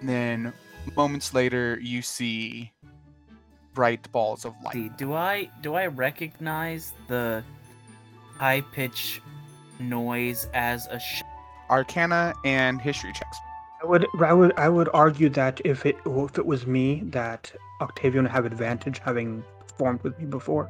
[0.00, 0.52] And then
[0.96, 2.72] moments later, you see
[3.72, 4.98] bright balls of light.
[4.98, 7.44] Do I do I recognize the
[8.36, 9.22] high pitch
[9.80, 11.22] noise as a sh-
[11.70, 13.36] Arcana and history checks.
[13.82, 17.50] I would, I would, I would argue that if it if it was me, that
[17.80, 20.68] Octavian would have advantage having performed with me before,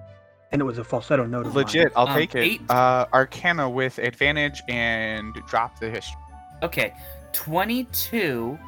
[0.52, 1.46] and it was a falsetto note.
[1.46, 1.64] of mine.
[1.64, 2.38] Legit, I'll Um, take it.
[2.38, 2.70] eight.
[2.70, 6.20] Uh, Arcana with advantage and drop the history.
[6.62, 6.94] Okay,
[7.32, 8.58] 22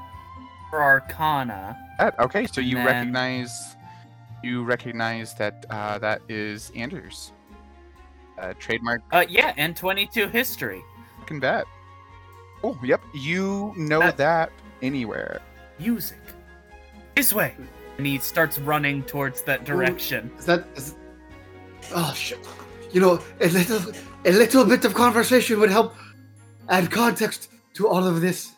[0.70, 1.76] for Arcana.
[1.98, 3.76] That- okay, so you then- recognize
[4.42, 7.30] you recognize that uh, that is Anders.
[8.42, 10.82] Uh, trademark Uh, yeah, and 22 history.
[11.26, 11.64] can bet.
[12.64, 13.00] Oh, yep.
[13.14, 15.40] You know That- that anywhere.
[15.78, 16.18] Music.
[17.14, 17.54] This way.
[17.98, 20.30] And he starts running towards that direction.
[20.38, 20.64] Is that?
[20.74, 20.96] Is,
[21.94, 22.38] oh shit!
[22.90, 23.92] You know, a little,
[24.24, 25.94] a little bit of conversation would help
[26.68, 28.52] add context to all of this.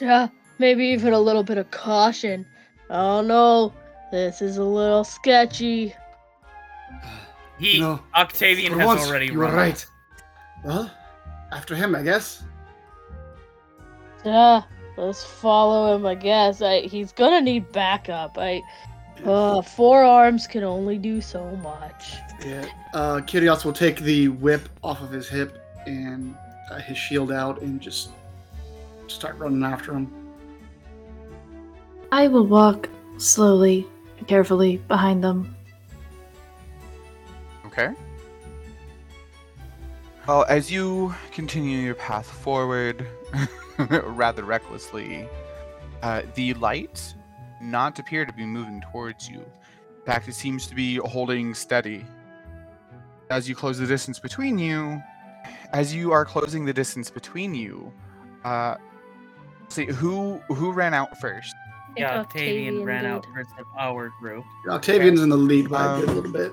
[0.00, 0.28] Yeah,
[0.58, 2.46] maybe even a little bit of caution.
[2.90, 3.72] Oh no,
[4.10, 5.94] this is a little sketchy.
[7.62, 9.86] He, No, Octavian has once, already you were right.
[10.64, 10.90] Well,
[11.52, 12.42] after him, I guess.
[14.24, 14.62] Yeah,
[14.96, 16.04] let's follow him.
[16.04, 16.60] I guess.
[16.60, 18.36] I, he's gonna need backup.
[18.36, 18.62] I.
[19.24, 22.14] Uh, four arms can only do so much.
[22.44, 22.66] Yeah.
[22.94, 26.34] Uh, Kyrios will take the whip off of his hip and
[26.68, 28.10] uh, his shield out and just
[29.06, 30.12] start running after him.
[32.10, 33.86] I will walk slowly,
[34.18, 35.54] and carefully behind them.
[37.72, 37.94] Okay.
[40.28, 43.06] Well, as you continue your path forward,
[43.78, 45.26] rather recklessly,
[46.02, 47.14] uh, the light
[47.60, 49.38] not appear to be moving towards you.
[49.38, 52.04] In fact, it seems to be holding steady.
[53.30, 55.02] As you close the distance between you,
[55.72, 57.92] as you are closing the distance between you,
[58.44, 58.76] uh,
[59.68, 61.54] see who who ran out first.
[61.96, 64.44] Yeah, Octavian, Octavian ran out first of our group.
[64.68, 66.52] Octavian's in the lead by a good Um, little bit.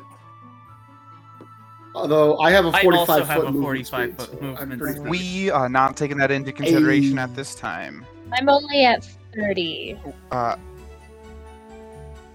[1.95, 4.45] Although I have a I 45 also have foot a movement 45 speed, foot so
[4.45, 5.09] movement speed.
[5.09, 7.23] We are not taking that into consideration Ayy.
[7.23, 8.05] at this time.
[8.31, 9.97] I'm only at 30.
[10.31, 10.55] Uh,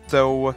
[0.09, 0.55] so,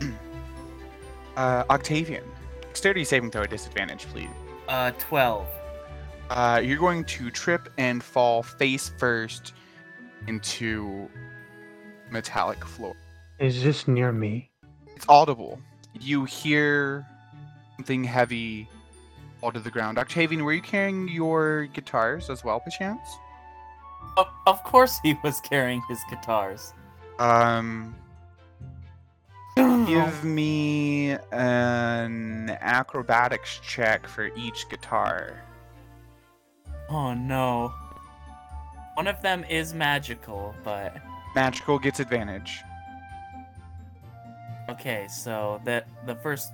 [1.36, 2.24] uh, Octavian,
[2.62, 4.30] dexterity saving throw at disadvantage, please.
[4.68, 5.46] Uh, 12.
[6.30, 9.52] Uh, you're going to trip and fall face first
[10.26, 11.08] into
[12.10, 12.94] metallic floor.
[13.38, 14.50] Is this near me?
[14.94, 15.60] It's audible.
[15.98, 17.06] You hear
[17.80, 18.68] something heavy
[19.40, 19.96] fall to the ground.
[19.96, 23.08] Octavian, were you carrying your guitars as well, perchance?
[24.18, 26.74] Of, of course he was carrying his guitars.
[27.18, 27.94] Um,
[29.56, 35.42] give me an acrobatics check for each guitar.
[36.90, 37.72] Oh no.
[38.92, 40.98] One of them is magical, but
[41.34, 42.60] Magical gets advantage.
[44.68, 46.52] okay, so the the first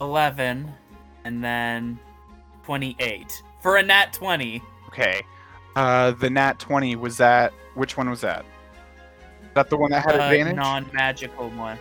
[0.00, 0.70] 11
[1.24, 1.98] and then
[2.64, 4.62] 28 for a nat 20.
[4.88, 5.22] Okay.
[5.76, 7.52] Uh, the nat 20, was that.
[7.74, 8.44] Which one was that?
[9.54, 10.56] That the one that had Uh, advantage?
[10.56, 11.78] non-magical one.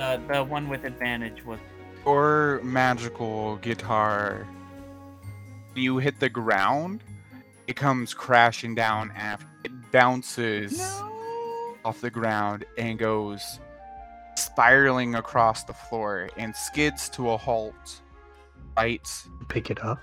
[0.00, 1.58] Uh, the one with advantage was
[2.04, 4.46] Your magical guitar.
[5.74, 7.02] You hit the ground,
[7.66, 9.46] it comes crashing down after.
[9.64, 10.80] It bounces
[11.84, 13.60] off the ground and goes
[14.44, 18.00] spiraling across the floor and skids to a halt
[18.76, 19.08] right
[19.48, 20.00] Pick it up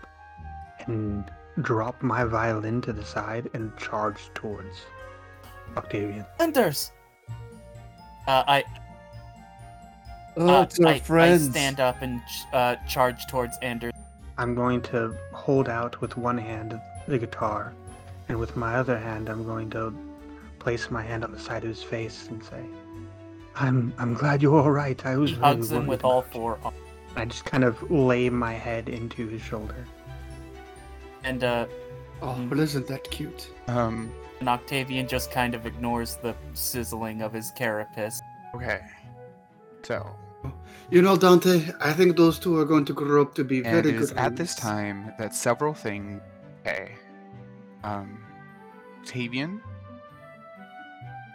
[0.85, 1.29] and
[1.61, 4.85] drop my violin to the side and charge towards
[5.75, 6.25] Octavian.
[6.39, 6.91] Anders.
[8.27, 8.63] Uh, I
[10.37, 12.21] Oh, uh, it's our I, I stand up and
[12.53, 13.91] uh, charge towards Anders.
[14.37, 17.73] I'm going to hold out with one hand the guitar,
[18.29, 19.93] and with my other hand, I'm going to
[20.59, 22.63] place my hand on the side of his face and say,
[23.59, 24.99] "I'm I'm glad you're all right.
[25.05, 26.77] I was He really hugs him with all four, arms.
[27.15, 29.85] I just kind of lay my head into his shoulder.
[31.23, 31.65] and uh,
[32.21, 33.49] Oh, but isn't that cute?
[33.67, 38.19] um and Octavian just kind of ignores the sizzling of his carapace.
[38.55, 38.79] okay
[39.83, 39.97] so
[40.91, 43.67] You know, Dante, I think those two are going to grow up to be and
[43.83, 44.17] very it is good.
[44.25, 46.21] at this time that several things
[46.61, 46.91] okay
[47.83, 48.09] um
[49.01, 49.61] Octavian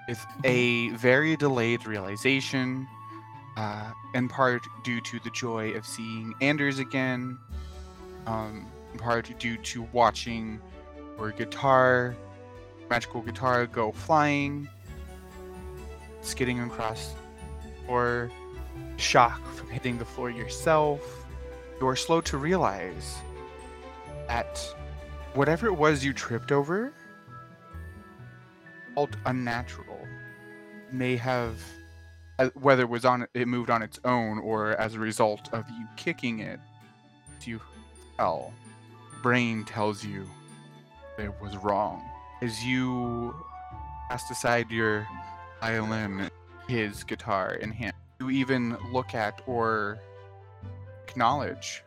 [0.09, 2.87] with a very delayed realization
[3.57, 7.39] uh, in part due to the joy of seeing Anders again,
[8.27, 10.61] um, in part due to watching
[11.19, 12.17] your guitar,
[12.91, 14.69] magical guitar, go flying,
[16.23, 17.15] skidding across,
[17.87, 18.31] or
[18.97, 21.25] shock from hitting the floor yourself.
[21.81, 23.19] You're slow to realize
[24.29, 24.59] that
[25.35, 26.93] whatever it was you tripped over
[28.95, 29.94] felt unnatural.
[30.95, 31.57] May have
[32.39, 35.65] uh, whether it was on it moved on its own or as a result of
[35.71, 36.61] you kicking it
[37.45, 37.61] you
[38.17, 38.55] fell
[39.23, 40.25] brain tells you
[41.19, 42.03] it was wrong
[42.41, 43.35] as you
[44.09, 45.07] cast aside your
[45.61, 46.31] violin
[46.69, 49.99] his guitar in hand you even look at or
[51.07, 51.83] acknowledge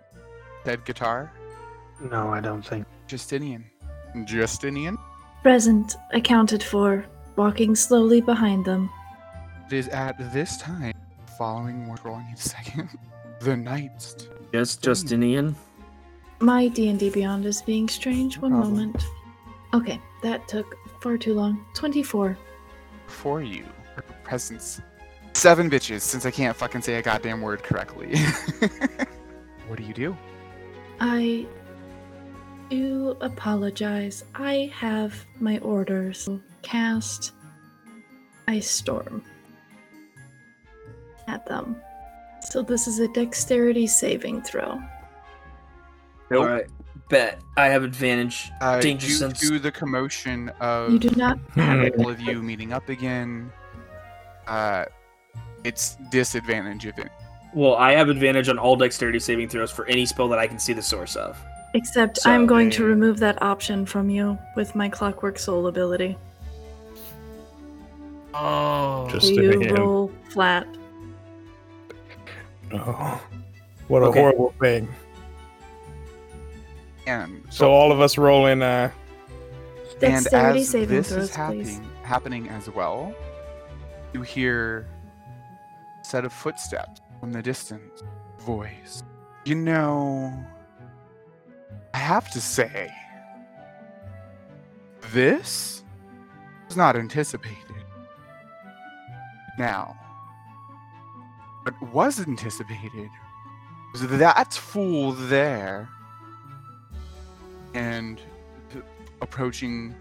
[0.64, 1.32] that guitar
[2.00, 2.86] No, I don't think.
[3.08, 3.66] justinian
[4.26, 4.98] justinian
[5.44, 7.06] Present, accounted for,
[7.36, 8.90] walking slowly behind them.
[9.68, 10.94] It is at this time
[11.38, 12.90] following what's rolling in a second
[13.42, 15.56] the knights Yes, Justinian.
[16.40, 16.46] Hmm.
[16.46, 18.38] My D&D Beyond is being strange.
[18.38, 18.74] One Problem.
[18.74, 19.04] moment.
[19.74, 21.66] Okay, that took far too long.
[21.74, 22.38] 24.
[23.08, 23.66] for you
[24.24, 24.82] presence
[25.32, 28.18] seven bitches since i can't fucking say a goddamn word correctly
[29.68, 30.18] what do you do
[31.00, 31.46] I
[32.70, 34.26] do apologize.
[34.36, 36.28] I have my orders.
[36.64, 37.34] Cast
[38.48, 39.24] Ice Storm
[41.28, 41.76] at them.
[42.42, 44.80] So this is a dexterity saving throw.
[46.32, 46.66] All right,
[47.10, 48.52] bet I have advantage.
[48.62, 49.40] uh, Danger due sense.
[49.40, 53.52] to the commotion of You do not have all of you meeting up again
[54.48, 54.86] uh
[55.64, 57.10] it's disadvantage if it
[57.54, 60.60] Well, I have advantage on all dexterity saving throws for any spell that I can
[60.60, 61.38] see the source of.
[61.74, 66.18] Except So- I'm going to remove that option from you with my Clockwork Soul ability.
[68.34, 70.68] Oh, Just you roll flat.
[72.74, 73.22] Oh,
[73.88, 74.20] what a Okay.
[74.20, 74.88] horrible thing.
[77.08, 78.62] and So all of us roll in.
[78.62, 78.92] Uh,
[80.02, 83.16] and Dexterity as this throws, is happening happening as well
[84.14, 84.88] you hear
[86.02, 88.04] a set of footsteps from the distance
[88.40, 89.02] voice
[89.46, 90.32] you know
[91.96, 92.92] i have to say
[95.14, 95.84] this
[96.68, 97.58] was not anticipated
[99.58, 99.98] now
[101.68, 103.10] what was anticipated.
[103.94, 105.90] Was that fool there.
[107.74, 108.22] And
[108.72, 108.84] the
[109.22, 109.96] approaching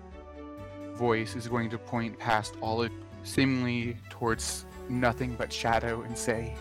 [0.94, 2.90] voice is going to point past all of
[3.22, 6.54] seemingly towards nothing but shadow and say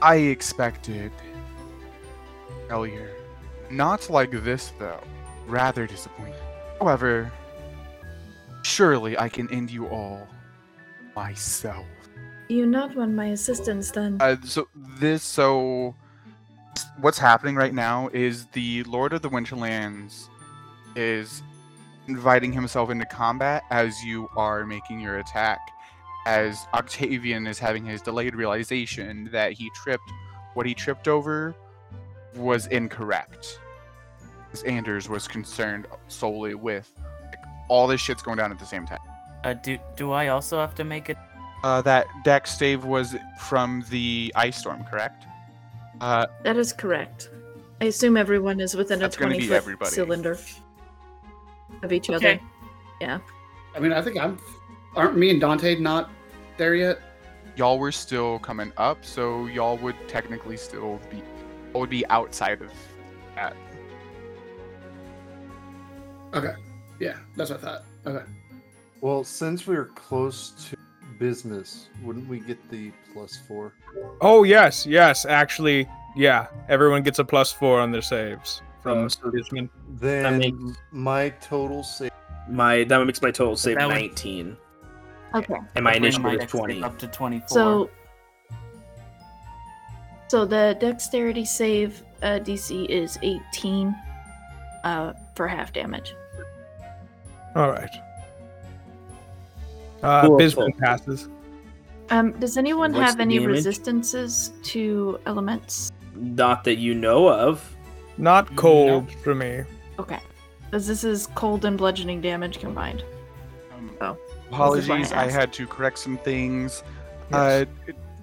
[0.00, 1.10] i expected
[2.68, 3.10] failure
[3.70, 5.02] not like this though.
[5.46, 6.34] Rather disappointing.
[6.78, 7.30] However
[8.62, 10.26] surely i can end you all
[11.16, 11.86] myself
[12.48, 14.16] You not want my assistance then?
[14.20, 15.94] uh, so this so
[17.00, 20.28] what's happening right now is the Lord of the Winterlands
[20.96, 21.42] is
[22.06, 25.58] inviting himself into combat as you are making your attack.
[26.26, 30.10] As Octavian is having his delayed realization that he tripped
[30.54, 31.54] what he tripped over
[32.34, 33.60] was incorrect.
[34.52, 36.90] As Anders was concerned solely with
[37.24, 37.36] like,
[37.68, 38.98] all this shit's going down at the same time.
[39.44, 41.18] uh, do do I also have to make it?
[41.64, 45.24] Uh, that deck stave was from the ice storm, correct?
[46.00, 47.30] Uh, That is correct.
[47.80, 49.90] I assume everyone is within a 20 foot everybody.
[49.90, 50.38] cylinder
[51.82, 52.34] of each Okay.
[52.34, 52.40] other.
[53.00, 53.18] Yeah.
[53.74, 54.38] I mean, I think I'm.
[54.96, 56.10] Aren't me and Dante not
[56.56, 57.00] there yet?
[57.56, 61.20] y'all were still coming up, so y'all would technically still be
[61.74, 62.70] would be outside of
[63.34, 63.56] that.
[66.34, 66.54] Okay.
[67.00, 67.84] Yeah, that's what I thought.
[68.06, 68.24] Okay.
[69.00, 70.76] Well, since we are close to
[71.18, 73.72] Bismuth, wouldn't we get the plus four?
[74.20, 75.24] Oh yes, yes.
[75.26, 76.46] Actually, yeah.
[76.68, 79.68] Everyone gets a plus four on their saves from Uh, so Bisman.
[80.00, 82.10] Then makes- my total save.
[82.48, 84.56] My that makes my total save That would- 19,
[85.34, 85.54] Okay.
[85.74, 86.82] and my Bring initiative is 20.
[86.82, 87.48] up to 24.
[87.48, 87.90] So,
[90.28, 93.94] so the dexterity save uh, DC is 18
[94.84, 96.14] uh, for half damage.
[97.56, 97.90] All right.
[100.02, 100.80] Uh, Cool, Bisman cool.
[100.80, 101.28] passes.
[102.10, 103.56] Um, does anyone What's have any damage?
[103.56, 105.90] resistances to elements?
[106.14, 107.76] Not that you know of.
[108.16, 109.62] Not cold for me.
[109.98, 110.18] Okay.
[110.64, 113.04] Because this is cold and bludgeoning damage combined.
[113.76, 114.16] Um, Oh.
[114.50, 115.34] Apologies, I asked.
[115.34, 116.82] had to correct some things.
[117.32, 117.66] Uh,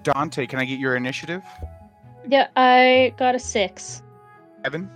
[0.02, 1.42] Dante, can I get your initiative?
[2.28, 4.02] Yeah, I got a six.
[4.64, 4.90] Evan?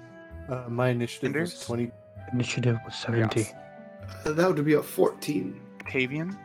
[0.49, 1.92] Uh, my initiative was 20.
[2.33, 3.41] Initiative was 70.
[3.42, 3.55] Yes.
[4.26, 5.60] Uh, That would be a 14.
[5.81, 6.36] Octavian?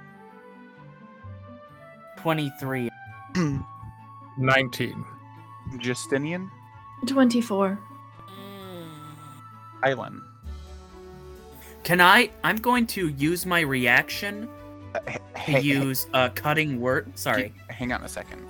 [2.25, 2.89] 23.
[4.39, 5.05] 19.
[5.77, 6.49] Justinian?
[7.05, 7.77] 24.
[9.83, 10.21] Island?
[11.83, 12.31] Can I?
[12.43, 14.49] I'm going to use my reaction
[14.95, 17.11] Uh, h- to hey, use a cutting word.
[17.15, 17.53] Sorry.
[17.67, 18.41] Hang on a second.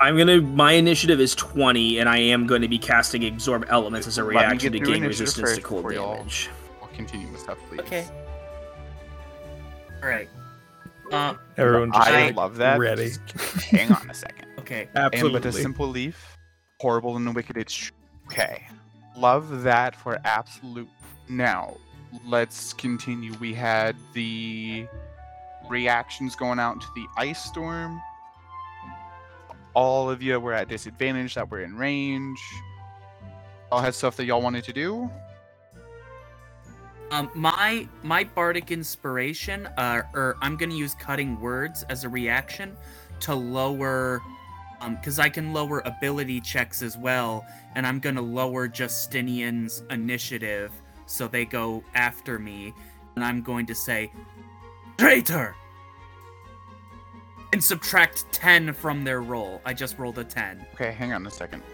[0.00, 0.40] I'm gonna.
[0.40, 4.24] My initiative is 20, and I am going to be casting absorb elements as a
[4.24, 6.50] reaction to gain initiative resistance to first cold damage.
[6.82, 7.78] I'll continue with stuff, please.
[7.82, 8.08] Okay.
[10.02, 10.28] All right.
[11.10, 12.78] Uh, Everyone just I like, love that.
[12.78, 13.10] ready.
[13.26, 14.46] Just hang on a second.
[14.58, 14.88] okay.
[14.94, 14.96] Absolutely.
[14.96, 15.40] And Absolutely.
[15.40, 16.38] but a simple leaf,
[16.80, 17.56] horrible and wicked.
[17.56, 17.92] It's tr-
[18.26, 18.66] okay.
[19.16, 20.88] Love that for absolute.
[21.28, 21.76] Now,
[22.26, 23.34] let's continue.
[23.40, 24.86] We had the
[25.68, 28.00] reactions going out into the ice storm.
[29.74, 32.40] All of you were at disadvantage that were in range.
[33.70, 35.08] All had stuff that y'all wanted to do.
[37.10, 42.76] Um, my my bardic inspiration, uh, or I'm gonna use cutting words as a reaction
[43.20, 44.22] to lower,
[44.80, 50.70] um, because I can lower ability checks as well, and I'm gonna lower Justinian's initiative
[51.06, 52.72] so they go after me,
[53.16, 54.12] and I'm going to say,
[54.96, 55.56] traitor,
[57.52, 59.60] and subtract ten from their roll.
[59.64, 60.64] I just rolled a ten.
[60.74, 61.64] Okay, hang on a second.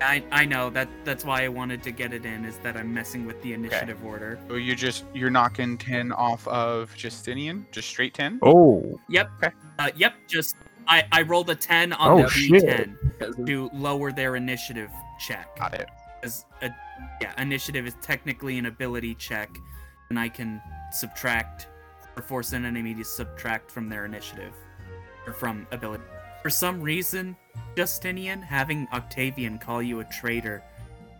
[0.00, 2.92] I I know that that's why I wanted to get it in is that I'm
[2.92, 4.38] messing with the initiative order.
[4.48, 8.38] So you just you're knocking ten off of Justinian, just straight ten.
[8.42, 8.98] Oh.
[9.08, 9.30] Yep.
[9.42, 9.54] Okay.
[9.78, 10.14] Uh, yep.
[10.26, 10.56] Just
[10.88, 12.90] I I rolled a ten on Oh, the shit.
[13.20, 15.56] D10 to lower their initiative check.
[15.58, 15.88] Got it.
[16.22, 16.70] As a,
[17.20, 19.50] yeah, initiative is technically an ability check,
[20.10, 20.60] and I can
[20.92, 21.68] subtract
[22.16, 24.52] or force an enemy to subtract from their initiative
[25.26, 26.04] or from ability.
[26.42, 27.36] For some reason,
[27.76, 30.62] Justinian having Octavian call you a traitor.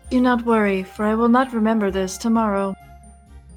[0.09, 2.75] Do not worry, for I will not remember this tomorrow.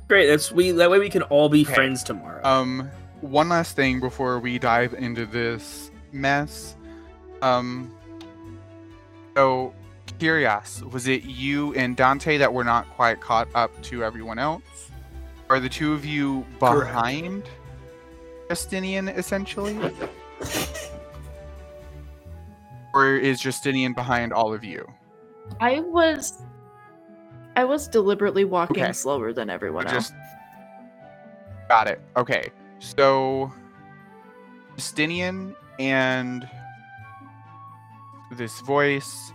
[0.09, 0.27] Great.
[0.27, 0.71] That's we.
[0.71, 1.75] That way we can all be Okay.
[1.75, 2.45] friends tomorrow.
[2.45, 6.77] Um, one last thing before we dive into this mess.
[7.43, 7.93] Um,
[9.35, 9.75] so
[10.19, 14.63] Kyrios, was it you and Dante that were not quite caught up to everyone else?
[15.51, 16.87] Are the two of you Correct.
[16.87, 17.43] behind
[18.49, 19.79] Justinian essentially?
[22.95, 24.87] Or is Justinian behind all of you?
[25.61, 26.43] I was.
[27.57, 28.93] I was deliberately walking Okay.
[28.93, 30.13] slower than everyone else.
[31.69, 32.01] Got it.
[32.17, 33.53] Okay, so
[34.77, 36.49] Justinian and
[38.33, 39.33] this voice,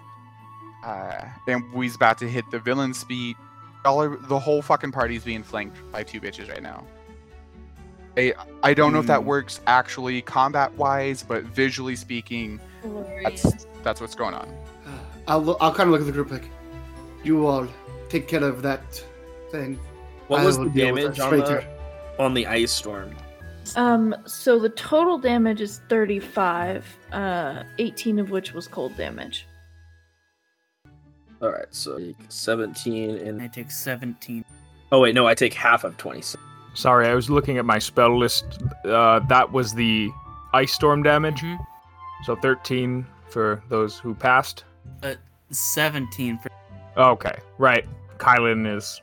[0.85, 3.35] uh, and we's about to hit the villain speed.
[3.85, 6.85] Y'all are, the whole fucking party's being flanked by two bitches right now.
[8.17, 9.27] I I don't know if that Hmm.
[9.27, 12.59] works actually combat wise, but visually speaking,
[13.23, 14.53] that's that's what's going on.
[15.27, 16.49] I'll, lo- I'll kind of look at the group like,
[17.23, 17.67] you all
[18.09, 18.81] take care of that
[19.51, 19.79] thing.
[20.27, 23.15] what I was will the deal with damage that on the, on the ice storm?
[23.75, 29.45] Um, so the total damage is 35, uh, 18 of which was cold damage.
[31.41, 34.43] All right, so 17 and I take 17.
[34.91, 36.23] oh wait, no, I take half of 20.
[36.73, 38.45] Sorry, I was looking at my spell list.
[38.85, 40.09] Uh, that was the
[40.53, 41.41] ice storm damage.
[41.41, 41.57] Mhm.
[42.25, 44.65] So 13 for those who passed.
[45.51, 46.49] 17 for.
[46.97, 47.85] Okay, right.
[48.17, 49.01] Kylan is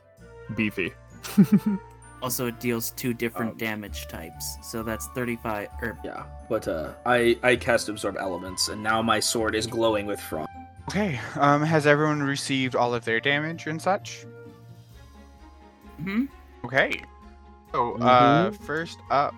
[0.54, 0.92] beefy.
[2.22, 5.68] Also, it deals two different Um, damage types, so that's 35.
[5.82, 10.06] Or Yeah, but uh, I I cast absorb elements, and now my sword is glowing
[10.06, 10.48] with frost.
[10.88, 14.24] Okay, um, has everyone received all of their damage and such?
[16.02, 16.24] hmm
[16.64, 17.02] Okay.
[17.72, 18.64] So, uh, Mm-hmm.
[18.64, 19.34] first up.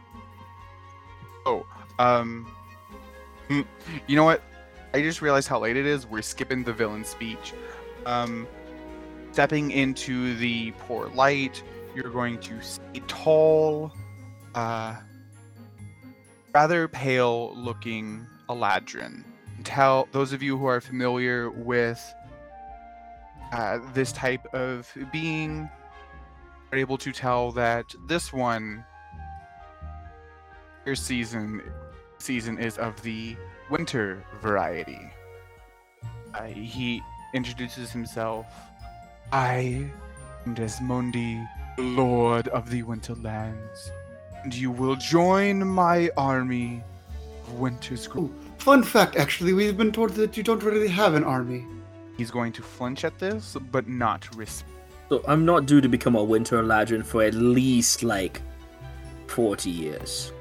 [1.47, 1.67] Oh,
[1.99, 2.47] um.
[4.07, 4.43] You know what?
[4.95, 6.07] I just realized how late it is.
[6.07, 7.53] We're skipping the villain speech.
[8.07, 8.47] Um,
[9.33, 11.63] stepping into the poor light,
[11.95, 13.93] you're going to see a tall,
[14.55, 14.97] uh,
[16.55, 19.25] rather pale looking Eladrin.
[19.65, 22.01] Tell those of you who are familiar with
[23.53, 25.69] uh, this type of being
[26.73, 28.85] are able to tell that this one
[30.85, 31.63] your season
[32.19, 33.37] season is of the
[33.71, 35.11] winter variety.
[36.35, 37.03] Uh, he
[37.35, 38.47] introduces himself.
[39.33, 39.91] I
[40.47, 41.47] am Desmondi,
[41.79, 43.91] Lord of the Winterlands,
[44.43, 46.83] and you will join my army
[47.47, 48.33] of Winter's Group.
[48.59, 51.65] Fun fact, actually, we've been told that you don't really have an army.
[52.17, 54.75] He's going to flinch at this, but not respond.
[55.09, 58.43] So I'm not due to become a winter eladrin for at least like
[59.29, 60.33] 40 years.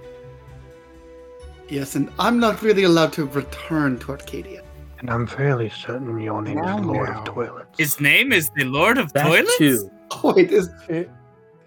[1.70, 4.64] Yes, and I'm not really allowed to return to Arcadia.
[5.00, 7.20] And I'm fairly certain your name Now, is Lord now.
[7.20, 7.78] of Toilets.
[7.78, 9.58] His name is the Lord of That Toilets?
[9.58, 9.92] too.
[10.24, 11.10] Oh, wait, is, It-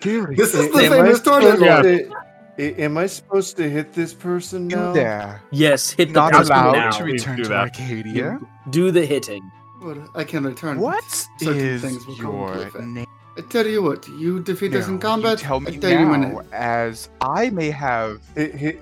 [0.00, 1.82] this is the I famous toilet lord.
[1.84, 4.92] to- Am I supposed to hit this person You now?
[4.92, 5.42] there.
[5.50, 6.90] Yes, hit the Not person allowed now.
[6.90, 7.58] to return do to that.
[7.78, 8.38] Arcadia.
[8.70, 9.42] Do the hitting.
[9.82, 10.78] But I can return.
[10.80, 11.04] What
[11.38, 13.06] Certain things will your name?
[13.38, 15.40] I tell you what, you defeat us in combat.
[15.42, 16.42] You tell me I tell you my now, name.
[16.52, 18.78] as I may have, Hi- hi-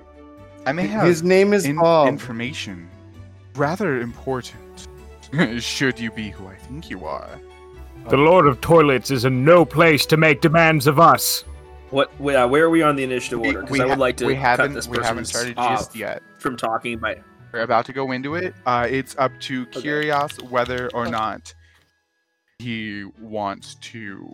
[0.65, 2.07] I may have His name is in- Bob.
[2.07, 2.89] information
[3.55, 4.87] rather important.
[5.61, 7.29] Should you be who I think you are?
[8.09, 11.43] The Lord of Toilets is in no place to make demands of us.
[11.89, 12.17] What?
[12.19, 13.61] Wait, uh, where are we on the initiative order?
[13.61, 15.79] Because I would ha- like to we cut haven't this we haven't person's started off
[15.79, 16.21] just yet.
[16.37, 17.17] from talking by.
[17.51, 18.53] We're about to go into it.
[18.65, 19.81] Uh, it's up to Okay.
[19.81, 21.53] Kyrios whether or not
[22.59, 24.27] he wants to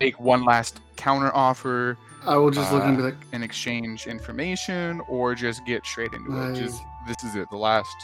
[0.00, 1.96] make one last counter offer
[2.28, 6.12] I will just look and be uh, like, and exchange information, or just get straight
[6.12, 6.54] into it.
[6.54, 7.48] Just this is it.
[7.50, 7.96] The last.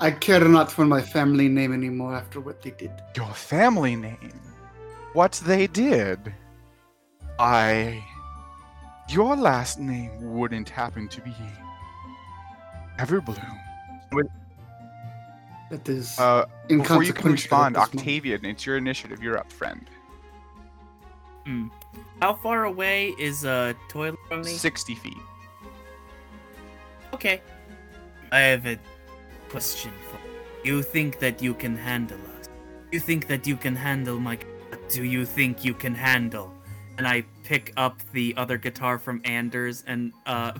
[0.00, 2.90] I care not for my family name anymore after what they did.
[3.16, 4.40] Your family name.
[5.12, 6.18] What they did.
[7.38, 8.04] I.
[9.08, 11.34] Your last name wouldn't happen to be
[12.98, 13.58] Everbloom.
[15.70, 18.00] That is Uh, before you can respond, at this moment.
[18.00, 19.22] Octavian, it's your initiative.
[19.22, 19.88] You're up, friend.
[21.44, 21.68] Hmm.
[22.20, 24.50] How far away is a toilet from me?
[24.50, 25.16] 60 feet.
[27.12, 27.40] Okay.
[28.30, 28.78] I have a
[29.48, 30.18] question for
[30.64, 30.76] you.
[30.76, 32.48] You think that you can handle us?
[32.92, 34.38] You think that you can handle my.
[34.68, 36.52] What do you think you can handle?
[36.98, 40.52] And I pick up the other guitar from Anders and, uh,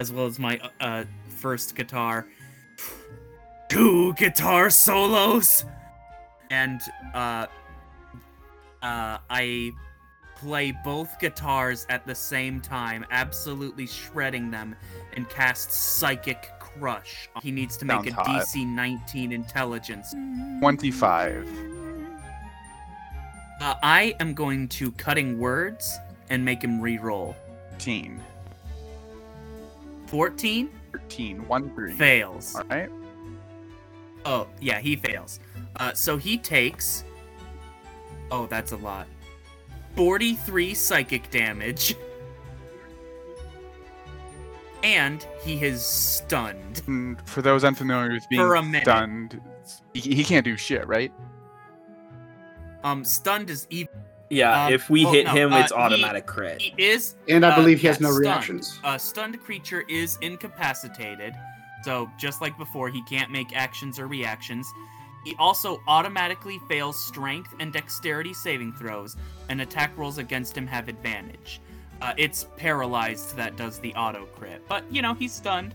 [0.00, 2.26] as well as my, uh, first guitar.
[3.68, 5.64] Two guitar solos!
[6.50, 6.80] And,
[7.14, 7.46] uh,
[8.82, 9.72] uh, I
[10.36, 14.76] play both guitars at the same time, absolutely shredding them,
[15.14, 17.28] and cast Psychic Crush.
[17.42, 18.46] He needs to make Sounds a hot.
[18.46, 20.14] DC 19 intelligence.
[20.60, 21.48] 25.
[23.60, 25.98] Uh, I am going to cutting words
[26.28, 27.34] and make him re-roll.
[27.72, 28.20] 13.
[30.06, 31.48] 14 13.
[31.48, 31.92] 1 3.
[31.94, 32.56] fails.
[32.56, 32.90] Alright.
[34.24, 35.40] Oh, yeah, he fails.
[35.76, 37.04] Uh, so he takes.
[38.30, 39.06] Oh, that's a lot.
[39.96, 41.96] 43 psychic damage.
[44.82, 46.82] And he is stunned.
[46.86, 48.82] And for those unfamiliar with being For a minute.
[48.84, 49.40] stunned,
[49.94, 51.12] he, he can't do shit, right?
[52.84, 53.88] Um, stunned is even.
[54.28, 56.60] Yeah, Um, if we well, hit no, him, uh, it's he- automatic crit.
[56.60, 57.14] He is.
[57.28, 58.20] And I uh, believe he has yeah, no stunned.
[58.24, 58.78] reactions.
[58.84, 61.34] A stunned creature is incapacitated,
[61.84, 64.66] so just like before, he can't make actions or reactions.
[65.26, 69.16] He also automatically fails strength and dexterity saving throws,
[69.48, 71.60] and attack rolls against him have advantage.
[72.00, 75.74] Uh, it's paralyzed that does the auto crit, but you know he's stunned.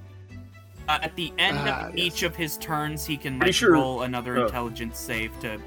[0.88, 2.14] Uh, at the end Ah, of yes.
[2.14, 4.46] each of his turns, he can like, sure- roll another oh.
[4.46, 5.60] intelligence save to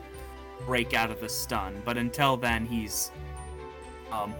[0.64, 1.82] break out of the stun.
[1.84, 3.12] But until then, he's
[4.10, 4.34] um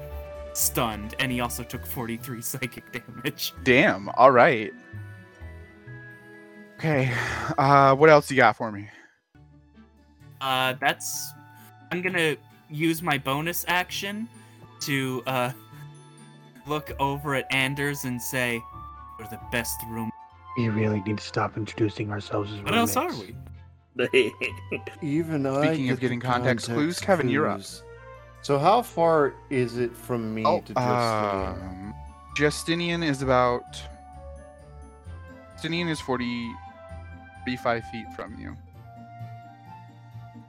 [0.55, 3.53] stunned, and he also took 43 psychic damage.
[3.63, 4.09] Damn.
[4.09, 4.73] Alright.
[6.79, 7.13] Okay.
[7.59, 8.89] Uh, what else you got for me?
[10.45, 11.33] Uh, that's.
[11.91, 12.37] I'm gonna
[12.69, 14.29] use my bonus action
[14.81, 15.53] to uh
[16.67, 18.61] look over at Anders and say,
[19.19, 20.11] "We're the best room."
[20.59, 23.35] We really need to stop introducing ourselves as What else are we?
[25.03, 25.69] Even I.
[25.69, 27.57] Speaking of get getting the context clues, Kevin, you're up.
[27.57, 27.83] clues.
[28.43, 31.63] So how far is it from me Oh, to Justinian?
[31.63, 31.95] um,
[32.37, 33.81] Justinian is about.
[35.55, 36.53] Justinian is 40,
[37.45, 38.55] 45 feet from you.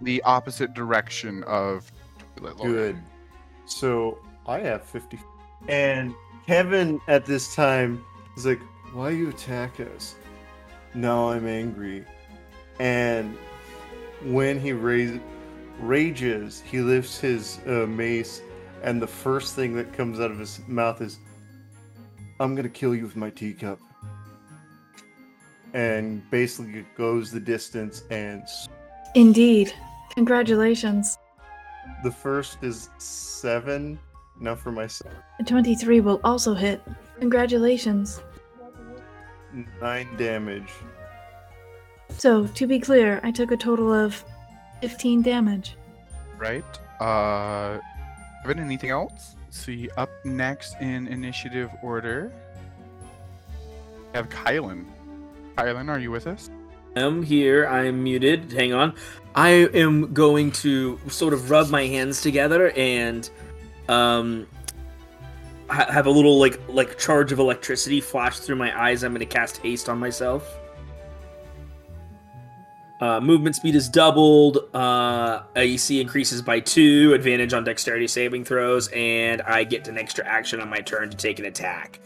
[0.01, 1.91] The opposite direction of
[2.35, 2.71] Toilet Lord.
[2.71, 2.97] Good.
[3.65, 5.19] So I have 50.
[5.67, 6.13] And
[6.45, 8.03] Kevin at this time
[8.37, 8.61] is like,
[8.93, 10.15] Why you attack us?
[10.93, 12.05] Now I'm angry.
[12.79, 13.37] And
[14.23, 15.19] when he raises,
[15.79, 18.41] rages, he lifts his uh, mace
[18.85, 21.17] and the first thing that comes out of his mouth is,
[22.39, 23.79] "I'm gonna kill you with my teacup,"
[25.73, 28.03] and basically it goes the distance.
[28.11, 28.43] And
[29.15, 29.73] Indeed.
[30.15, 31.17] Congratulations.
[32.03, 33.99] the first is seven.
[34.39, 36.81] Now for myself, A 23 will also hit.
[37.19, 38.21] Congratulations.
[39.81, 40.69] nine damage.
[42.09, 44.23] So, to be clear, I took a total of
[44.81, 45.75] 15 damage.
[46.37, 46.65] Right.
[46.99, 47.79] Uh,
[48.43, 49.35] Evan, anything else?
[49.49, 52.31] See, up next in initiative order,
[54.11, 54.85] we have Kylan.
[55.57, 56.49] Kylan, are you with us?
[56.97, 57.65] I'm here.
[57.67, 58.51] I'm muted.
[58.51, 58.93] Hang on.
[59.35, 63.29] I am going to sort of rub my hands together and
[63.89, 64.47] um
[65.69, 69.03] ha- have a little like like charge of electricity flash through my eyes.
[69.03, 70.57] I'm going to cast haste on myself.
[73.01, 74.73] Uh, movement speed is doubled.
[74.73, 77.13] Uh, AC increases by two.
[77.13, 81.17] Advantage on dexterity saving throws, and I get an extra action on my turn to
[81.17, 81.99] take an attack.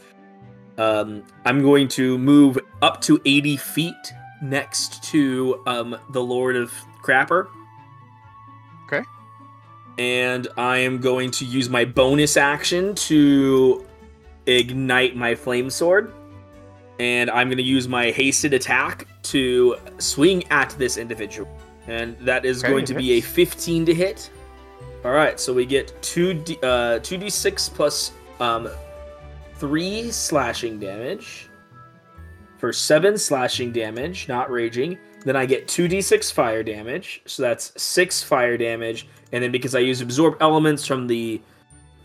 [0.78, 6.72] Um, I'm going to move up to 80 feet next to um, the Lord of
[7.02, 7.48] Crapper.
[8.86, 9.04] Okay.
[9.98, 13.86] And I am going to use my bonus action to
[14.46, 16.12] ignite my flame sword.
[16.98, 21.48] And I'm going to use my hasted attack to swing at this individual.
[21.86, 24.30] And that is Okay, going to be a 15 to hit.
[25.04, 28.68] All right, so we get 2d uh 2d6 plus um
[29.54, 31.49] 3 slashing damage
[32.60, 34.98] for 7 slashing damage, not raging.
[35.24, 39.08] Then I get 2d6 fire damage, so that's 6 fire damage.
[39.32, 41.40] And then because I use absorb elements from the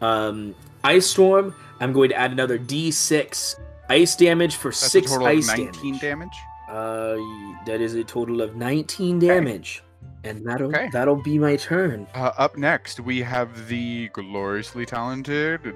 [0.01, 3.59] um, ice storm, I'm going to add another d6
[3.89, 6.01] ice damage for That's a 6 total ice of 19 damage.
[6.01, 6.37] damage.
[6.69, 7.17] Uh,
[7.65, 9.83] that is a total of 19 damage.
[10.23, 10.89] And that'll Okay.
[10.91, 12.07] that'll be my turn.
[12.15, 15.75] Uh, up next, we have the gloriously talented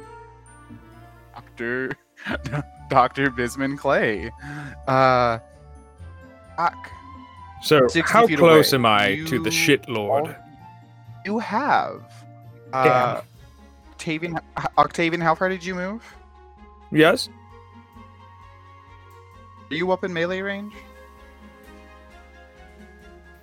[1.35, 1.91] Doctor
[2.89, 4.31] Doctor Bisman Clay.
[4.87, 5.39] Uh,
[6.57, 6.91] Doc,
[7.63, 8.79] So, how close away.
[8.79, 10.27] am I to the You shit lord?
[10.27, 10.35] al-
[11.25, 12.01] you have.
[12.73, 13.21] Uh,
[13.91, 16.03] Octavian, H- Octavian, how far did you move?
[16.91, 17.29] Yes?
[19.71, 20.73] Are you up in melee range?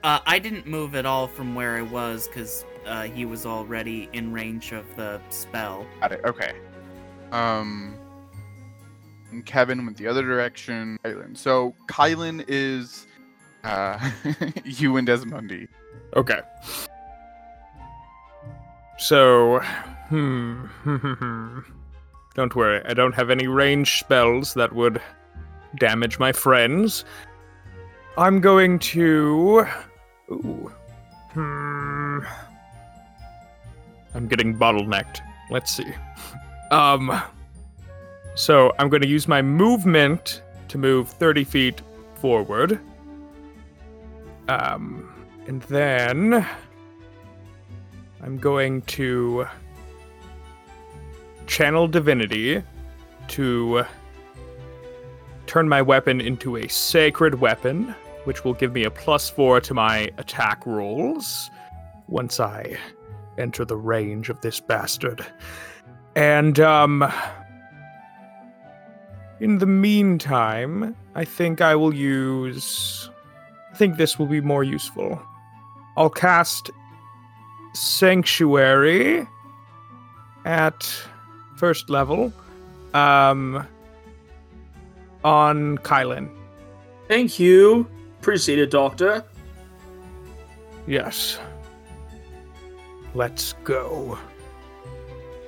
[0.02, 4.08] Uh, I didn't move at all from where I was because uh, he was already
[4.12, 5.84] in range of the spell.
[6.00, 6.20] Got it.
[6.24, 6.52] Okay.
[7.32, 7.96] Um,
[9.30, 10.98] and Kevin went the other direction.
[11.04, 11.36] Kylan.
[11.36, 13.06] So Kylan is
[13.64, 14.10] uh,
[14.64, 15.68] you and Desmondi.
[16.14, 16.40] Okay.
[18.98, 19.60] So,
[20.08, 20.66] hmm.
[22.34, 25.02] don't worry, I don't have any range spells that would
[25.78, 27.04] damage my friends.
[28.16, 29.66] I'm going to.
[30.30, 30.72] Ooh.
[31.32, 32.20] Hmm.
[34.14, 35.20] I'm getting bottlenecked.
[35.50, 35.86] Let's see.
[36.72, 37.22] Um.
[38.36, 41.80] So I'm going to use my movement to move 30 feet
[42.16, 42.78] forward.
[44.46, 45.10] Um,
[45.46, 46.46] and then
[48.22, 49.46] I'm going to
[51.46, 52.62] channel divinity
[53.28, 53.84] to
[55.46, 59.72] turn my weapon into a sacred weapon, which will give me a plus four to
[59.72, 61.50] my attack rolls
[62.06, 62.76] once I
[63.38, 65.24] enter the range of this bastard.
[66.14, 67.10] And, um,
[69.40, 73.10] in the meantime, I think I will use.
[73.72, 75.20] I think this will be more useful.
[75.96, 76.70] I'll cast
[77.74, 79.26] Sanctuary
[80.44, 80.90] at
[81.56, 82.32] first level
[82.94, 83.66] um,
[85.24, 86.30] on Kylan.
[87.08, 87.86] Thank you.
[88.20, 89.24] Appreciate it, Doctor.
[90.86, 91.38] Yes.
[93.14, 94.18] Let's go.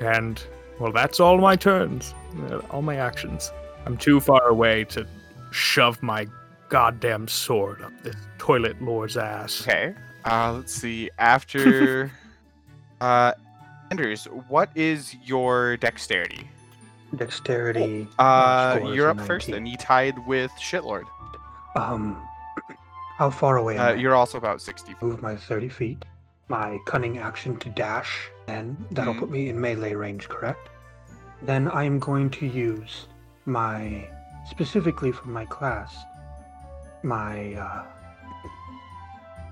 [0.01, 0.43] And,
[0.79, 2.15] well, that's all my turns,
[2.51, 3.51] uh, all my actions.
[3.89, 5.07] I'm too far away to
[5.51, 6.27] shove my
[6.69, 9.63] goddamn sword up this toilet lord's ass.
[9.63, 9.95] Okay.
[10.27, 11.09] Uh, let's see.
[11.19, 12.13] After
[13.01, 13.33] uh,
[13.91, 16.47] Anders, what is your dexterity?
[17.17, 18.07] Dexterity.
[18.19, 21.05] Uh, you're a up first, and you tied with Shitlord.
[21.75, 22.23] Um,
[23.17, 23.95] how far away am Uh, I?
[23.95, 25.03] you're also about 60 feet.
[25.03, 26.05] Move my 30 feet.
[26.49, 29.19] My cunning action to dash, and that'll Mhm.
[29.21, 30.69] put me in melee range, correct?
[31.41, 33.07] Then I'm going to use
[33.49, 34.07] my,
[34.49, 35.97] specifically for my class,
[37.03, 37.85] my uh,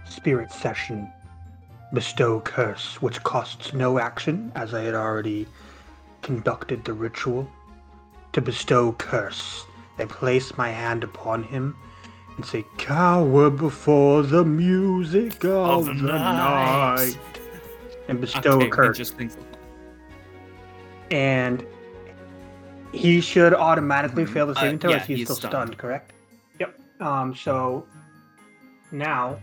[0.04, 1.10] spirit session
[1.92, 5.46] bestow curse, which costs no action, as I had already
[6.22, 7.50] conducted the ritual.
[8.32, 9.64] To bestow curse,
[9.98, 11.74] I place my hand upon him
[12.36, 17.18] and say, Cower before the music of, Of the the night." night.
[18.08, 19.12] And bestow Okay, a curse.
[21.10, 21.64] and
[22.92, 24.28] he should automatically Mhm.
[24.32, 25.52] fail the Uh, saving throw yeah, as he's, he's still stunned.
[25.52, 25.78] stunned.
[25.78, 26.12] correct?
[26.58, 26.74] Yep.
[27.00, 27.86] Um, so
[28.92, 29.36] now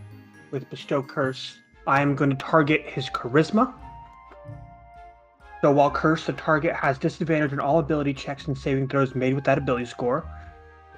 [0.50, 3.72] with bestow curse, I am going to target his charisma.
[5.60, 9.34] So while cursed, the target has disadvantage on all ability checks and saving throws made
[9.34, 10.24] with that ability score.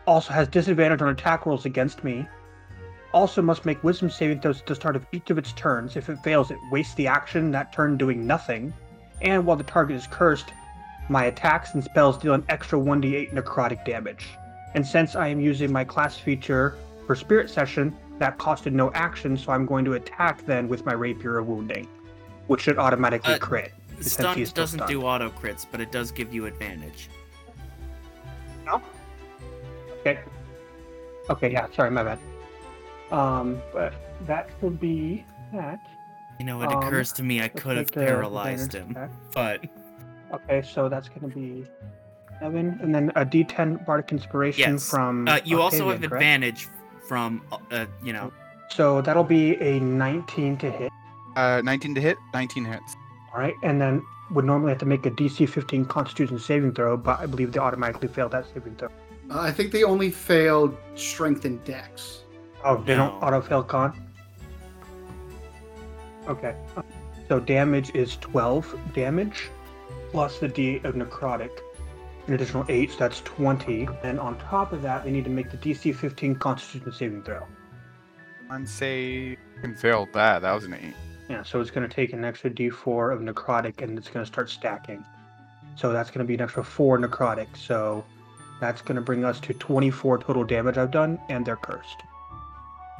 [0.06, 2.26] Also has disadvantage on attack rolls against me.
[3.12, 5.96] Also must make wisdom saving throws at the start of each of its turns.
[5.96, 8.72] If it fails, it wastes the action that turn doing nothing.
[9.22, 10.52] And while the target is cursed,
[11.08, 14.26] my attacks and spells deal an extra 1d8 necrotic damage.
[14.74, 16.76] And since I am using my class feature
[17.06, 20.92] for Spirit Session, that costed no action, so I'm going to attack then with my
[20.94, 21.86] Rapier of Wounding,
[22.46, 23.72] which should automatically Uh, crit.
[23.96, 24.90] since he Stunned is still doesn't stunned.
[24.90, 27.08] do auto crits, but it does give you advantage.
[28.64, 28.82] No?
[30.00, 30.18] Okay.
[31.30, 32.18] Okay, yeah, sorry, my bad.
[33.12, 33.94] Um, but
[34.26, 35.80] that should be that.
[36.38, 39.10] You know, it Um, occurs to me I could have paralyzed him, check.
[39.34, 39.64] but
[40.32, 41.64] Okay, so that's going to be
[42.40, 44.90] seven, and then a D10 Bardic Inspiration yes.
[44.90, 45.28] from.
[45.28, 46.14] uh, you also have correct?
[46.14, 46.68] advantage
[47.06, 48.32] from, uh, you know,
[48.70, 50.92] So that'll be a 19 to hit.
[51.36, 52.96] Uh, 19 to hit, 19 hits.
[53.32, 56.96] All right, and then would normally have to make a DC 15 Constitution saving throw,
[56.96, 58.88] but I believe they automatically failed that saving throw.
[59.30, 62.24] Uh, I think they only failed strength and dex.
[62.64, 64.02] Oh, they don't auto fail con.
[66.26, 66.56] Okay,
[67.28, 69.50] so damage is 12 damage
[70.16, 71.50] plus the D of necrotic,
[72.26, 73.86] an additional eight, so that's 20.
[74.02, 77.46] And on top of that, they need to make the DC 15 Constitution saving throw.
[78.48, 80.40] And say and failed that.
[80.40, 80.94] That was an eight.
[81.28, 84.26] Yeah, so it's going to take an extra d4 of necrotic and it's going to
[84.32, 85.04] start stacking.
[85.76, 87.54] So that's going to be an extra 4 necrotic.
[87.54, 88.02] So
[88.58, 92.00] that's going to bring us to 24 total damage I've done, and they're cursed.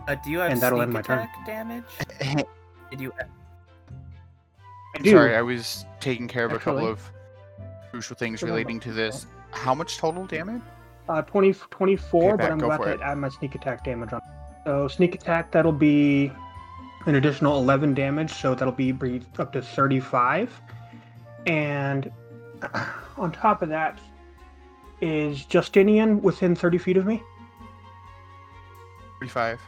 [0.07, 1.21] uh, do you have And that'll sneak end my turn.
[1.21, 1.85] attack damage?
[2.91, 3.15] Did you?
[4.97, 5.11] I do.
[5.11, 7.01] Sorry, I was taking care of a couple of
[7.91, 9.27] crucial things relating to this.
[9.51, 10.63] How much total damage?
[11.09, 13.01] Uh, 20, 24, Okay, but I'm about to it.
[13.01, 14.21] add my sneak attack damage on.
[14.65, 16.33] So sneak attack, that'll be
[17.07, 18.93] an additional 11 damage, so that'll be
[19.39, 20.61] up to 35.
[21.47, 22.11] And
[23.17, 23.99] on top of that,
[25.01, 27.23] is Justinian within 30 feet of me?
[29.19, 29.61] 45.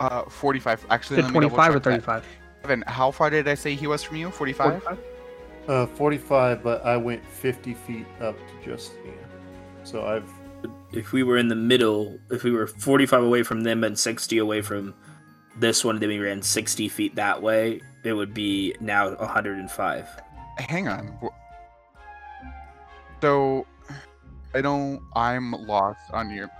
[0.00, 0.86] Uh, 45.
[0.88, 2.24] Actually, Is let it me 25 or check that.
[2.66, 2.70] 35?
[2.70, 4.30] Evan, how far did I say he was from you?
[4.30, 4.82] 45?
[4.82, 4.98] 45?
[5.68, 9.14] Uh, 45, but I went 50 feet up to Justinian.
[9.84, 10.30] So I've
[10.92, 14.38] If we were in the middle, if we were 45 away from them and 60
[14.38, 14.94] away from
[15.58, 20.08] this one, then we ran 60 feet that way, it would be now 105.
[20.58, 21.18] Hang on.
[23.20, 23.66] So,
[24.54, 25.00] I don't.
[25.14, 26.50] I'm lost on your.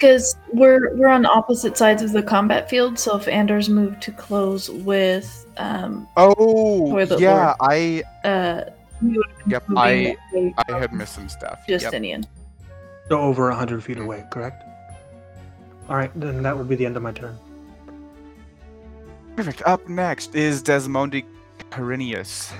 [0.00, 4.12] Because we're we're on opposite sides of the combat field, so if Anders moved to
[4.12, 7.46] close with um Oh, Toilet yeah.
[7.48, 7.56] Lord.
[7.60, 8.02] I.
[8.26, 8.64] uh
[9.02, 9.64] he would have been Yep.
[9.76, 10.16] I.
[10.68, 11.60] I had missed some stuff.
[11.68, 11.80] Yep.
[11.82, 12.24] Justinian.
[13.08, 14.62] So over 100 feet away, correct?
[15.88, 17.36] Alright, then that would be the end of my turn.
[19.36, 19.62] Perfect.
[19.66, 21.24] Up next is Desmondi
[21.70, 22.52] Carinius,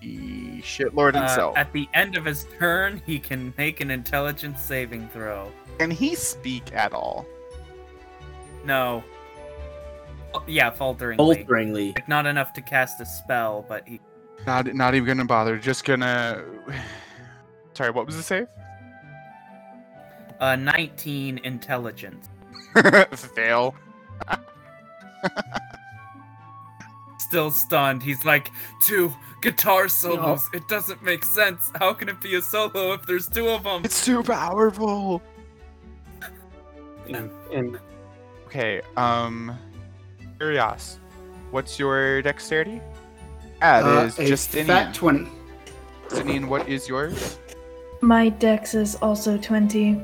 [0.00, 1.56] the shitlord Uh, himself.
[1.58, 5.50] at the end of his turn, he can make an intelligence saving throw.
[5.80, 7.24] Can he speak at all?
[8.66, 9.02] No.
[10.34, 11.36] Oh, yeah, falteringly.
[11.36, 11.92] Falteringly.
[11.96, 13.98] Like, not enough to cast a spell, but he.
[14.46, 14.74] Not.
[14.74, 15.56] Not even gonna bother.
[15.56, 16.44] Just gonna.
[17.72, 17.92] Sorry.
[17.92, 18.46] What was the save?
[20.38, 22.28] Uh, 19 intelligence.
[23.34, 23.74] Fail.
[27.18, 28.02] Still stunned.
[28.02, 28.50] He's like,
[28.82, 30.46] two guitar solos.
[30.52, 31.72] It doesn't make sense.
[31.76, 33.80] How can it be a solo if there's two of them?
[33.82, 35.22] It's too powerful.
[37.14, 37.78] And, and
[38.46, 38.80] Okay.
[38.96, 39.56] Um.
[40.38, 40.96] Kyrios.
[41.50, 42.80] What's your dexterity?
[43.62, 44.66] Ah, Uh, it is a Justinian.
[44.68, 45.28] fat 20.
[46.08, 47.38] Justinian, what is yours?
[48.00, 50.00] My dex is also twenty.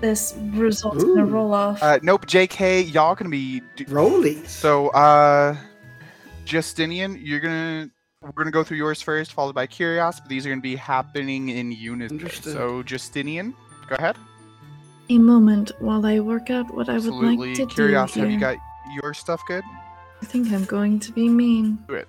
[0.00, 1.82] This results in a roll off.
[1.82, 2.26] Uh, nope.
[2.26, 3.62] Jk, y'all gonna be.
[3.74, 4.46] d- Rollies.
[4.46, 5.56] So, uh,
[6.44, 7.90] Justinian, you're gonna.
[8.22, 11.48] We're gonna go through yours first, followed by Kyrios, but these are gonna be happening
[11.50, 12.28] in unison.
[12.42, 13.54] So, Justinian,
[13.88, 14.16] go ahead.
[15.10, 18.38] A moment while I work out what I would like to Kyrios, do have you
[18.38, 18.56] got
[19.02, 19.64] your stuff good?
[20.20, 21.78] I think I'm going to be mean.
[21.88, 22.08] Do it.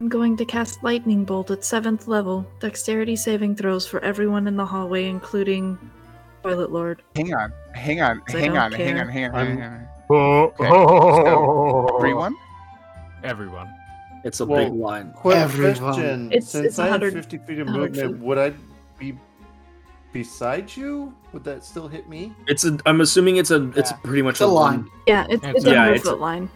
[0.00, 2.46] I'm going to cast Lightning Bolt at 7th level.
[2.60, 5.78] Dexterity saving throws for everyone in the hallway, including
[6.42, 7.02] Toilet Lord.
[7.16, 7.52] Hang on.
[7.74, 8.22] Hang on.
[8.28, 8.72] Hang on.
[8.72, 9.08] Hang on.
[9.08, 9.46] Hang on.
[9.46, 9.88] Hang on.
[10.10, 12.34] Oh, Okay, so, Everyone?
[13.22, 13.72] Everyone.
[14.24, 15.12] It's a Well, big line.
[15.24, 15.76] Everyone.
[15.76, 16.32] question.
[16.32, 18.18] It's- Since it's I have 50 feet of movement, feet.
[18.22, 18.52] would I
[18.98, 19.14] be
[20.24, 21.12] beside you?
[21.34, 22.32] Would that still hit me?
[22.46, 22.78] It's a.
[22.86, 23.68] I'm assuming it's a.
[23.76, 23.96] It's Yeah.
[23.98, 24.90] pretty much It's a one- line.
[25.06, 26.48] Yeah, it's, It's it's a- a Yeah, it's a- foot line.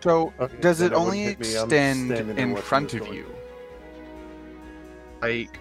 [0.00, 1.56] So, Okay, does it it only hit me.
[1.56, 3.26] I'm extend in front of you?
[5.22, 5.58] Like,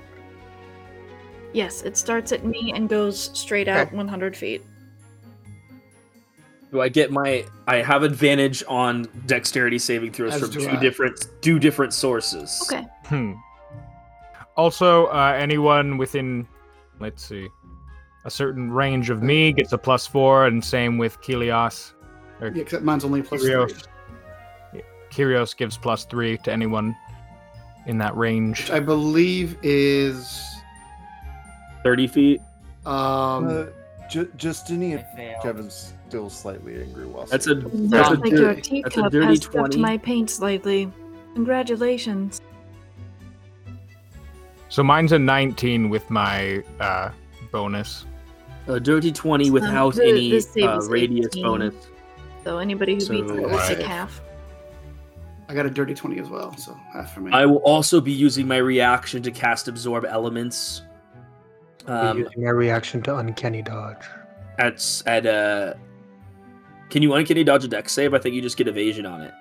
[1.54, 4.64] Yes, it starts at me and goes straight out 100 feet.
[6.72, 7.46] Do I get my?
[7.68, 10.76] I have advantage on dexterity saving throws As from two I.
[10.76, 12.62] different two different sources.
[12.72, 12.86] Okay.
[13.06, 13.34] Hmm.
[14.56, 16.48] Also, uh, anyone within,
[17.00, 17.48] let's see,
[18.26, 21.94] a certain range of me gets a plus four, and same with Kilios.
[22.42, 23.52] Or Yeah, except mine's only plus three.
[23.52, 23.84] Kyrios.
[25.12, 26.96] Kyrios gives plus three to anyone
[27.86, 28.60] in that range.
[28.64, 30.44] Which I believe is
[31.84, 32.42] Thirty feet.
[32.86, 33.66] um Uh,
[34.10, 35.36] Ju- Justinian I.
[35.42, 38.68] Kevin's still slightly angry while That's a saying that's a Looks like your dirty, that's
[38.68, 39.76] a teacup dirty has stuck twenty.
[39.78, 40.92] to my paint slightly.
[41.36, 42.42] Congratulations.
[44.70, 47.12] So mine's a 19 with my uh,
[47.52, 48.06] bonus.
[48.68, 51.44] A dirty twenty without the- any the uh, radius 18.
[51.44, 51.74] bonus.
[52.44, 54.22] So anybody who beats it So, will take half.
[55.50, 57.32] I got a dirty twenty as well, so half for me.
[57.32, 60.82] I will also be using my reaction to cast absorb elements.
[61.86, 64.04] Um, using my reaction to uncanny dodge.
[64.60, 65.74] at at uh,
[66.90, 68.14] can you uncanny dodge a dex save?
[68.14, 69.34] I think you just get evasion on it.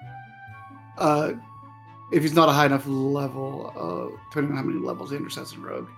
[0.99, 1.33] uh
[2.13, 5.59] if he's not a high enough level, uh depending on how many levels the intercessor
[5.59, 5.89] rogue.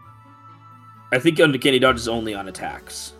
[1.12, 3.14] I think uncanny dodge is only on attacks.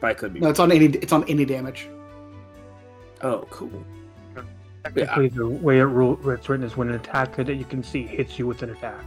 [0.00, 0.40] But I could be.
[0.40, 1.88] No, it's on any it's on any damage.
[3.22, 3.84] Oh, cool.
[4.84, 8.06] Technically, the way it rule, it's written is when an attack that you can see
[8.06, 9.04] hits you with an attack,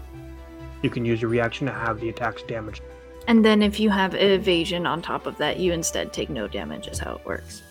[0.81, 2.81] you can use your reaction to have the attack's damage.
[3.27, 6.87] And then if you have evasion on top of that, you instead take no damage,
[6.87, 7.61] is how it works.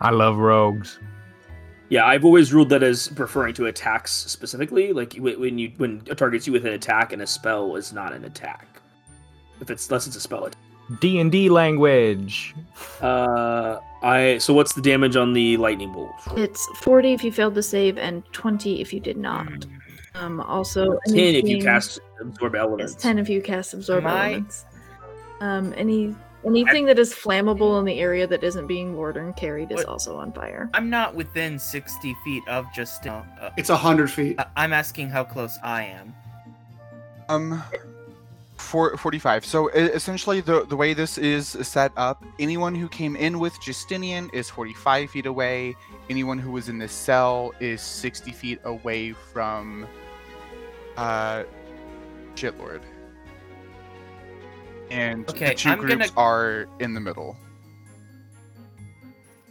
[0.00, 0.98] I love rogues.
[1.92, 4.94] Yeah, I've always ruled that as referring to attacks specifically.
[4.94, 8.14] Like when you when it targets you with an attack and a spell is not
[8.14, 8.66] an attack.
[9.60, 10.58] If it's unless it's a spell attack.
[11.02, 12.54] D and D language.
[13.02, 16.12] Uh, I so what's the damage on the lightning bolt?
[16.34, 19.66] It's 40 if you failed to save and 20 if you did not.
[20.14, 22.94] Um, also, Ten if you cast absorb Yes, elements.
[22.94, 24.64] 10 if you cast absorb My- elements.
[25.40, 26.14] Um, any
[26.44, 29.86] anything that is flammable in the area that isn't being ward and carried is What-
[29.86, 30.68] also on fire.
[30.74, 33.06] I'm not within 60 feet of just.
[33.06, 33.22] Uh,
[33.56, 34.38] It's a hundred feet.
[34.38, 36.14] I- I'm asking how close I am.
[37.28, 37.62] Um,
[38.56, 39.44] four, 45.
[39.44, 43.58] So e- essentially, the the way this is set up, anyone who came in with
[43.60, 45.74] Justinian is 45 feet away.
[46.10, 49.86] Anyone who was in this cell is 60 feet away from
[50.96, 51.44] uh,
[52.34, 52.82] Shitlord.
[54.92, 57.36] And Okay, the 2 I'm groups gonna- are in the middle.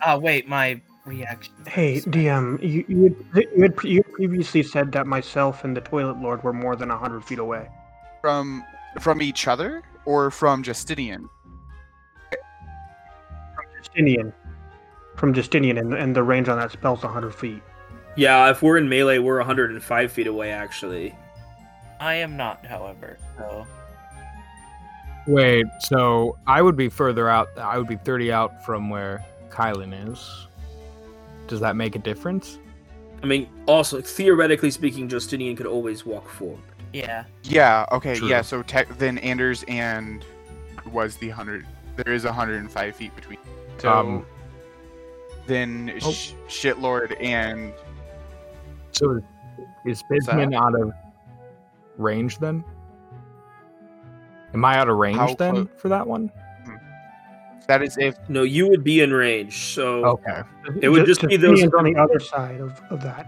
[0.05, 1.53] Oh wait, my reaction.
[1.67, 3.03] Hey, DM, you you
[3.33, 6.75] had, you had, you had previously said that myself and the Toilet Lord were more
[6.75, 7.67] than hundred feet away.
[8.21, 8.63] From
[8.99, 11.27] from each other or from Justinian?
[13.55, 14.33] From Justinian,
[15.15, 17.61] from Justinian, and, and the range on that spell's hundred feet.
[18.15, 20.51] Yeah, if we're in melee, we're 105 feet away.
[20.51, 21.15] Actually,
[21.99, 23.17] I am not, however.
[23.37, 23.65] So
[25.27, 27.49] Wait, so I would be further out.
[27.57, 30.47] I would be 30 out from where Kylan is.
[31.47, 32.57] Does that make a difference?
[33.21, 36.59] I mean, also theoretically speaking, Justinian could always walk forward.
[36.93, 37.85] yeah, Yeah.
[37.91, 38.15] Okay.
[38.15, 38.27] True.
[38.27, 38.41] Yeah.
[38.41, 40.25] So tech then Anders and
[40.91, 41.65] was the hundred.
[41.97, 43.37] There is hundred and five feet between.
[43.77, 44.25] So Um,
[45.45, 46.11] then oh.
[46.11, 47.73] sh- shitlord and
[48.91, 49.21] So
[49.85, 50.91] is Bisman out of
[51.97, 52.63] range then?
[54.53, 56.27] Am I out of range How then clo- for that one?
[56.65, 56.75] Hmm.
[57.67, 59.73] that is if No, you would be in range.
[59.73, 60.41] So Okay.
[60.81, 63.27] It would Ju- just be those- on the other side of, of that.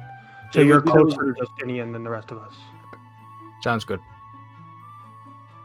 [0.51, 2.53] So It you're would be those- closer to Justinian than the rest of us.
[3.61, 3.99] Sounds good.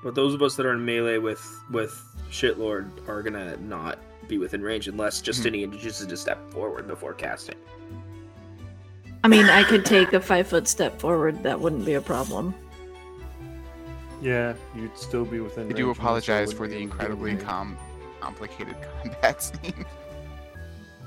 [0.04, 4.38] But those of us that are in melee with with shitlord are gonna not be
[4.38, 5.78] within range unless Justinian hmm.
[5.78, 7.56] chooses to step forward before casting.
[9.24, 11.42] I mean, I could take a five foot step forward.
[11.42, 12.54] That wouldn't be a problem.
[14.20, 15.64] Yeah, you'd still be within.
[15.64, 17.78] I range, do apologize for the incredibly com-
[18.20, 19.84] complicated combat scene.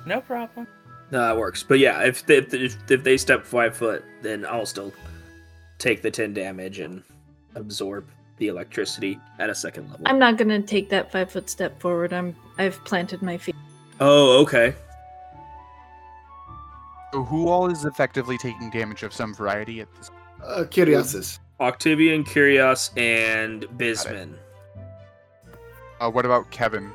[0.05, 0.67] no problem.
[1.11, 1.61] No, that works.
[1.61, 4.93] But yeah, if they, if, if they step five foot, then I'll still
[5.77, 7.03] take the ten damage and
[7.55, 8.07] absorb
[8.37, 10.07] the electricity at a second level.
[10.07, 12.13] I'm not gonna take that five foot step forward.
[12.13, 13.55] I'm I've planted my feet.
[13.99, 14.73] Oh, okay.
[17.13, 20.09] So who all is effectively taking damage of some variety at this?
[20.43, 21.39] Uh, Kyriasis.
[21.61, 24.33] Octavian, Kyrios, and Bisman.
[25.99, 26.91] Uh, what about Kevin?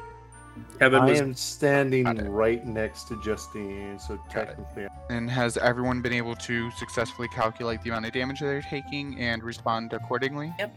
[0.81, 6.13] Kevin I was am standing right next to Justine, so technically, And has everyone been
[6.13, 10.53] able to successfully calculate the amount of damage they're taking and respond accordingly?
[10.59, 10.75] Yep.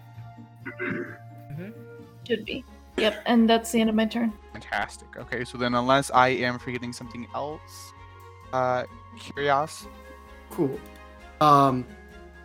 [2.28, 2.64] Should be.
[2.98, 4.34] Yep, and that's the end of my turn.
[4.52, 5.08] Fantastic.
[5.18, 7.94] Okay, so then unless I am forgetting something else,
[8.54, 8.84] uh,
[9.18, 9.88] Kyrios.
[10.52, 10.80] Cool.
[11.42, 11.86] Um,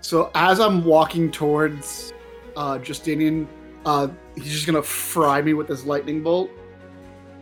[0.05, 2.13] So as I'm walking towards
[2.59, 3.49] uh, Justinian,
[3.87, 6.51] uh, he's just gonna fry me with his lightning bolt.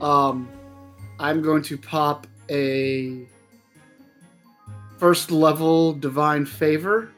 [0.01, 0.49] Um,
[1.19, 3.27] I'm going to pop a
[4.97, 7.11] first level divine favor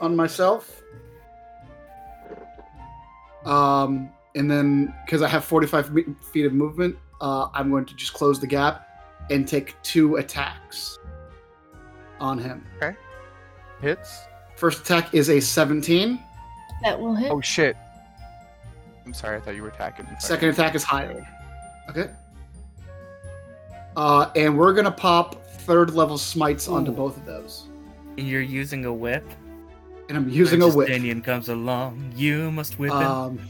[0.00, 0.82] on myself.
[3.44, 7.94] Um, and then because I have 45 me- feet of movement, uh, I'm going to
[7.96, 8.88] just close the gap
[9.30, 10.98] and take two attacks
[12.18, 12.66] on him.
[12.78, 12.96] Okay.
[13.82, 14.26] Hits.
[14.56, 16.18] First attack is a 17.
[16.82, 17.30] That will hit.
[17.30, 17.76] Oh shit.
[19.04, 20.06] I'm sorry, I thought you were attacking.
[20.06, 20.20] Sorry.
[20.20, 21.26] Second attack is higher.
[21.90, 22.10] Okay.
[23.96, 27.66] Uh, and we're gonna pop third level smites onto both of those.
[28.18, 29.24] And you're using a whip.
[30.08, 30.88] And I'm using a When whip.
[30.88, 32.98] Justinian comes along, you must whip him.
[32.98, 33.40] Um,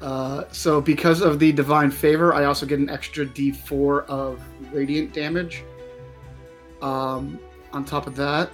[0.00, 4.40] uh, so because of the divine favor, I also get an extra D4 of
[4.72, 5.62] radiant damage.
[6.80, 7.38] Um,
[7.72, 8.50] on top of that,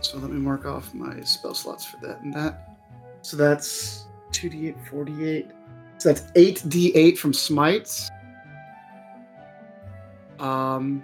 [0.00, 2.76] so let me mark off my spell slots for that and that.
[3.22, 5.46] So that's 2d8, 48.
[5.98, 8.10] So that's 8d8 from smites.
[10.38, 11.02] Um,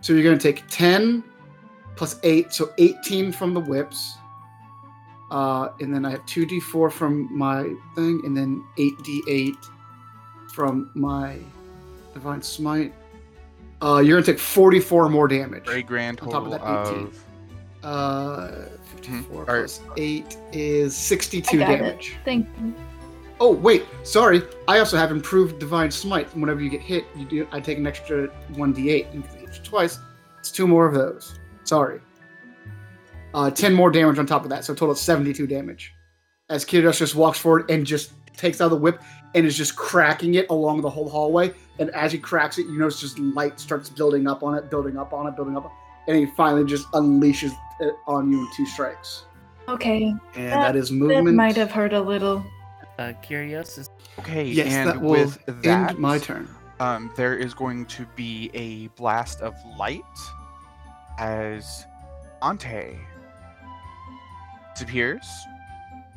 [0.00, 1.22] so you're going to take 10
[1.96, 4.16] plus 8, so 18 from the whips.
[5.30, 7.62] Uh, and then I have 2d4 from my
[7.94, 9.56] thing, and then 8d8
[10.52, 11.38] from my
[12.12, 12.92] divine smite.
[13.82, 15.68] Uh, you're going to take 44 more damage.
[15.68, 17.06] A grand on top of that 18.
[17.06, 17.24] of.
[17.84, 19.48] Uh, 54 Mhm.
[19.48, 19.64] Alright.
[19.66, 21.76] plus 8 is 62 I got it.
[21.78, 22.16] damage.
[22.24, 22.74] Thank you.
[23.40, 24.42] Oh wait, sorry.
[24.68, 26.34] I also have improved divine smite.
[26.36, 27.46] Whenever you get hit, you do.
[27.52, 29.98] I take an extra one d8 and because I hit you twice.
[30.38, 31.38] It's two more of those.
[31.64, 32.00] Sorry.
[33.34, 35.92] Uh, ten more damage on top of that, so a total of seventy-two damage.
[36.48, 39.02] As Kiridos just walks forward and just takes out the whip
[39.34, 41.52] and is just cracking it along the whole hallway.
[41.80, 44.96] And as he cracks it, you notice just light starts building up on it, building
[44.96, 45.70] up on it, building up,
[46.06, 49.24] and he finally just unleashes it on you in two strikes.
[49.68, 50.14] Okay.
[50.34, 51.36] And That- that is That movement.
[51.36, 52.44] might have hurt a little.
[52.98, 53.88] Uh, Kyrios
[54.20, 56.48] Okay, Yes, and that will with that, end my turn.
[56.78, 60.02] um, there is going to be a blast of light
[61.18, 61.86] as
[62.40, 62.96] Dante
[64.74, 65.26] disappears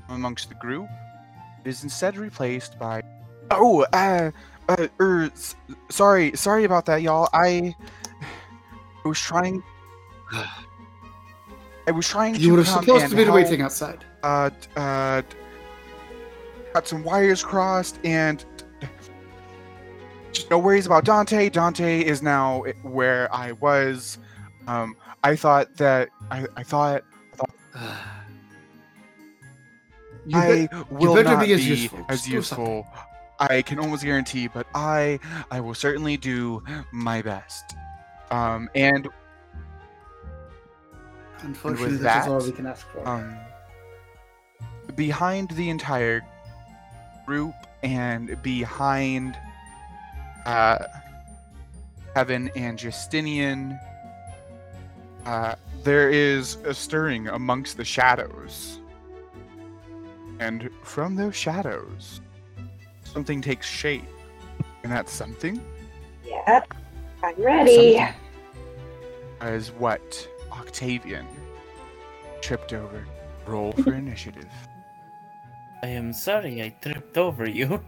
[0.10, 0.88] amongst the group.
[1.64, 3.02] It is instead replaced by.
[3.52, 4.32] Oh, uh,
[4.70, 5.32] uh, er,
[5.90, 7.30] sorry, sorry about that, y'all.
[7.34, 7.74] I,
[9.06, 9.64] I was trying.
[10.34, 12.40] I was trying to.
[12.40, 14.04] You were supposed to be help, waiting outside.
[14.24, 15.22] Uh, uh,
[16.74, 18.44] got some wires crossed and
[20.52, 21.50] no worries about Dante.
[21.50, 24.18] Dante is now where I was.
[24.68, 27.04] Um, I thought that I, I thought
[30.26, 32.06] You I bet- will not be as useful.
[32.10, 32.66] as Just do something.
[32.76, 32.88] useful.
[33.40, 35.20] I can almost guarantee, but I
[35.52, 37.76] I will certainly do my best.
[38.30, 39.08] Um, and
[41.42, 43.08] Unfortunately, with this is all we can ask for.
[43.08, 43.38] um,
[44.96, 46.26] behind the entire
[47.26, 49.38] group and behind
[50.46, 50.80] uh,
[52.16, 53.80] Heaven and Justinian,
[55.26, 58.80] uh, there is a stirring amongst the shadows.
[60.40, 62.22] And from those shadows,
[63.04, 64.06] something takes shape.
[64.84, 65.62] And that something
[66.26, 66.64] Yeah,
[67.22, 67.98] I'm ready.
[67.98, 70.30] Something is what
[70.60, 71.28] Octavian
[72.42, 73.06] tripped over.
[73.46, 74.50] Roll for initiative.
[75.84, 77.82] I am sorry I tripped over you.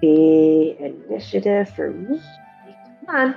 [0.00, 2.20] The initiative for me.
[3.06, 3.36] Come on.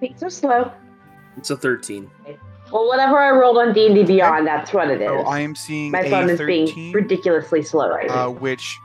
[0.00, 0.72] Being so slow.
[1.36, 2.10] It's a 13.
[2.72, 5.08] Well, whatever I rolled on D and D Beyond, that's what it is.
[5.08, 8.30] So I am seeing My a phone is 13, being ridiculously slow right uh, now.
[8.30, 8.78] which,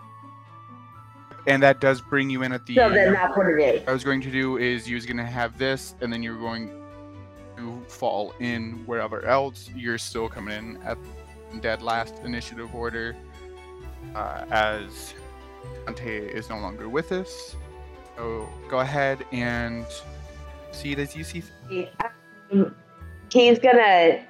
[1.48, 2.76] and that does bring you in at the.
[2.76, 3.88] so then that's what it is.
[3.88, 6.38] I was going to do is you was going to have this, and then you're
[6.38, 6.87] going to
[7.88, 9.70] fall in wherever else.
[9.76, 10.98] You're still coming in at
[11.62, 13.16] that last initiative order,
[14.16, 15.14] uh, as
[15.86, 17.56] Dante is no longer with us.
[18.16, 19.86] So go ahead and
[20.72, 21.44] see it as you see.
[22.52, 22.76] Um,
[23.32, 24.24] he's gonna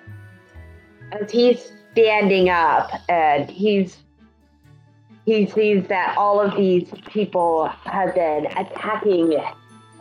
[1.12, 3.98] as he's standing up and he's
[5.26, 9.38] he sees that all of these people have been attacking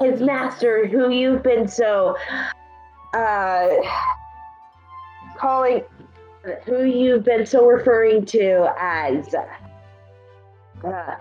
[0.00, 2.16] his master who you've been so
[3.14, 3.68] uh
[5.36, 5.82] calling
[6.64, 9.34] who you've been so referring to as
[10.84, 11.16] uh,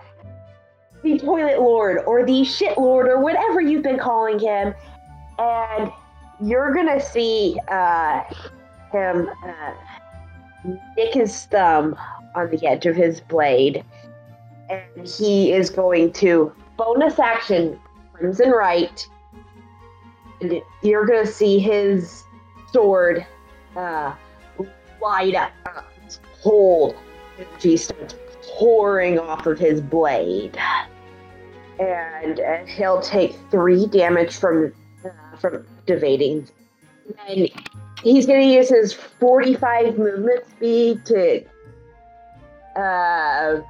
[1.02, 4.74] the toilet lord or the shit lord or whatever you've been calling him.
[5.38, 5.90] And
[6.42, 8.22] you're gonna see uh,
[8.92, 9.74] him uh,
[10.96, 11.96] nick his thumb
[12.34, 13.84] on the edge of his blade,
[14.68, 17.78] and he is going to bonus action
[18.12, 19.06] crimson rite,
[20.82, 22.24] you're gonna see his
[22.72, 23.26] sword
[23.76, 24.14] uh,
[25.00, 25.52] light up.
[25.66, 26.96] Uh, it's cold
[27.38, 28.14] energy starts
[28.58, 30.58] pouring off of his blade,
[31.78, 34.72] and uh, he'll take three damage from
[35.04, 36.48] uh, from activating.
[37.28, 37.50] And
[38.02, 41.44] he's to use his 45 movement speed to
[42.76, 43.60] uh,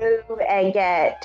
[0.00, 1.24] move and get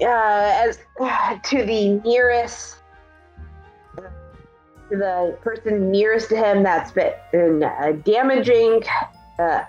[0.00, 0.78] uh, as
[1.44, 2.76] to the nearest
[3.96, 8.82] to the person nearest to him that's been uh, damaging
[9.38, 9.64] uh,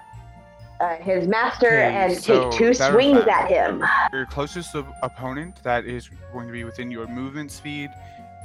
[0.79, 3.83] uh, his master Okay, and so take two that- swings at him.
[4.13, 7.89] Your closest opponent that is going to be within your movement speed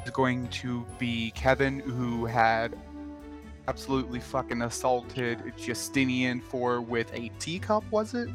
[0.04, 2.74] is going to be Kevin, who had
[3.68, 8.28] absolutely fucking assaulted Justinian for with a teacup, was it?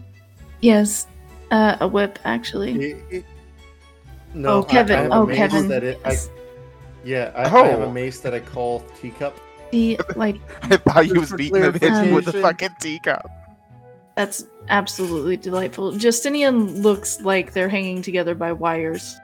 [0.61, 1.07] Yes,
[1.51, 2.73] uh, a whip actually.
[2.91, 3.25] It- it-
[4.33, 4.95] no, Oh, Kevin.
[4.95, 5.67] I, I have a Oh, mace Kevin.
[5.69, 6.17] That it, I,
[7.03, 7.89] yeah, I, I have Oh.
[7.89, 9.37] a mace that I call teacup.
[9.71, 13.29] The like I thought he was beating the bitch with a fucking teacup.
[14.15, 15.91] that's absolutely delightful.
[15.93, 19.17] Justinian looks like they're hanging together by wires.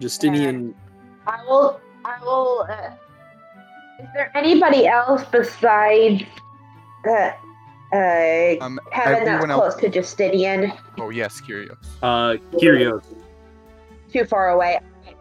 [0.00, 0.74] Justinian.
[1.26, 1.80] I will.
[2.04, 2.66] I will.
[2.70, 2.90] Uh,
[4.00, 6.22] is there anybody else besides
[7.08, 7.30] uh,
[7.92, 9.80] uh, Um, Kevin that's everyone close else.
[9.80, 10.72] to Justinian?
[10.98, 11.76] Oh yes, curious.
[12.02, 13.02] Uh, Kyrios.
[14.12, 14.78] Too far away.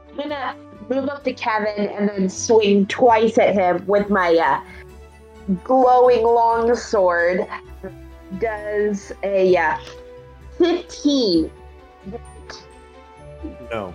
[0.10, 0.56] I'm gonna
[0.90, 6.74] move up to Kevin and then swing twice at him with my uh, glowing long
[6.76, 7.46] sword.
[8.40, 9.78] Does a uh,
[10.58, 11.50] 15
[13.72, 13.94] No.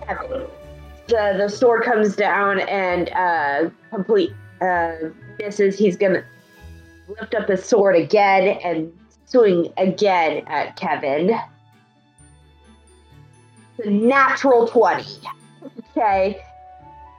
[1.07, 4.93] the the sword comes down and uh complete uh
[5.39, 6.23] misses he's gonna
[7.07, 8.91] lift up his sword again and
[9.25, 11.37] swing again at kevin.
[13.77, 15.19] The natural 20
[15.91, 16.41] okay.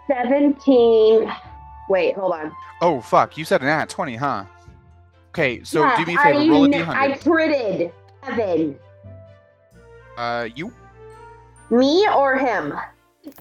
[0.08, 1.32] 17
[1.88, 2.52] wait hold on.
[2.80, 4.44] Oh fuck, you said an at twenty, huh?
[5.30, 7.12] Okay, so Yeah, do me a favor, roll a I, I d100.
[7.12, 8.78] I critted kevin.
[10.16, 10.72] Uh, you.
[11.70, 12.72] me or him?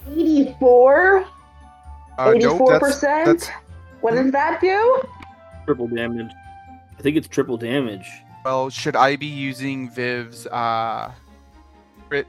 [0.09, 1.25] 84
[2.17, 3.25] Uh, nope, 84 that's, percent?
[3.25, 3.49] that's
[4.01, 5.01] what does that do
[5.65, 6.31] Triple damage.
[6.97, 8.07] I think it's triple damage.
[8.45, 8.69] well.
[8.69, 11.11] Should I be using Viv's uh
[12.09, 12.27] crit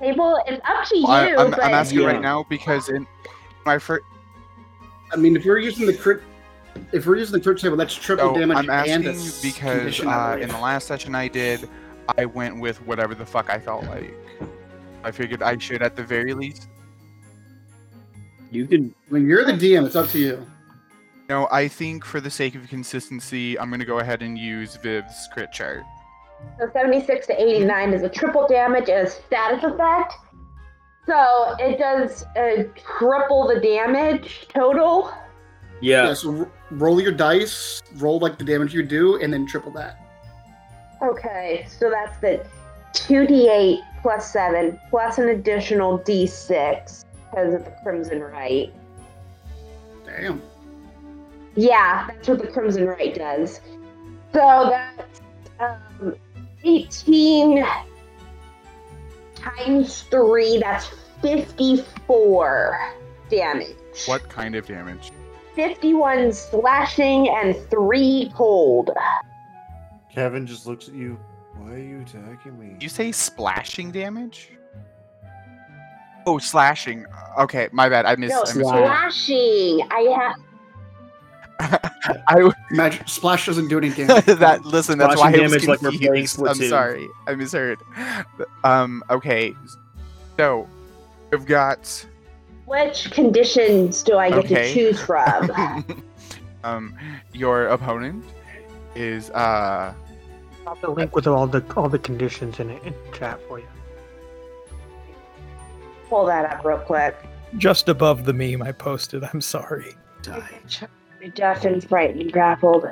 [0.00, 2.06] Table, it's up to you, I, I'm, but I'm asking Yeah.
[2.06, 3.06] right now because in
[3.66, 4.04] my first.
[5.12, 6.22] I mean, if we're using the crit,
[6.92, 10.00] if we're using the crit table, that's triple So damage I'm asking a s- because
[10.00, 11.68] uh, in the last session I did,
[12.16, 14.14] I went with whatever the fuck I felt like.
[15.04, 16.68] I figured I should at the very least.
[18.50, 18.94] You can.
[19.10, 19.84] I mean, you're the DM.
[19.86, 20.46] It's up to you.
[21.28, 25.28] No, I think for the sake of consistency, I'm gonna go ahead and use Viv's
[25.32, 25.82] crit chart.
[26.58, 30.14] so 76 to 89 is a triple damage and a status effect.
[31.06, 32.64] So it does uh,
[32.98, 35.12] triple the damage total.
[35.80, 36.08] Yeah.
[36.08, 36.14] Yeah.
[36.14, 40.00] So r- roll your dice, roll like the damage you do, and then triple that.
[41.02, 42.44] Okay, so that's the
[42.94, 48.72] 2d8 plus 7 plus an additional d6 because of the Crimson Rite.
[50.06, 50.42] Damn.
[51.58, 53.60] Yeah, that's what the Crimson Rite does.
[54.32, 55.20] So that's
[55.58, 56.14] um,
[56.62, 57.66] 18
[59.34, 60.88] times 3, that's
[61.20, 62.94] 54
[63.28, 63.74] damage.
[64.06, 65.10] What kind of damage?
[65.56, 68.90] 51 slashing and 3 cold.
[70.14, 71.18] Kevin just looks at you.
[71.56, 72.76] Why are you attacking me?
[72.78, 74.52] You say splashing damage?
[76.24, 77.04] Oh, slashing.
[77.36, 78.06] Okay, my bad.
[78.06, 78.30] I missed.
[78.30, 78.62] No, I misheard.
[78.62, 79.88] slashing.
[79.90, 80.36] I have.
[81.60, 84.24] I Magic splash doesn't do any damage.
[84.26, 84.98] that listen.
[84.98, 86.16] That's why I was damage like we're playing.
[86.18, 86.68] I'm Splatoon.
[86.68, 87.08] sorry.
[87.26, 87.78] I misheard.
[88.64, 89.02] Um.
[89.10, 89.54] Okay.
[90.36, 90.68] So
[91.30, 92.06] we've got.
[92.66, 94.68] Which conditions do I get Okay.
[94.68, 95.84] to choose from?
[96.64, 96.96] um.
[97.32, 98.24] Your opponent
[98.94, 99.92] is uh.
[100.64, 103.66] Drop the link with all the all the conditions in it in chat for you.
[106.08, 107.16] Pull that up real quick.
[107.56, 109.24] Just above the meme I posted.
[109.24, 109.94] I'm sorry.
[111.34, 112.86] Deafened, frightened, grappled,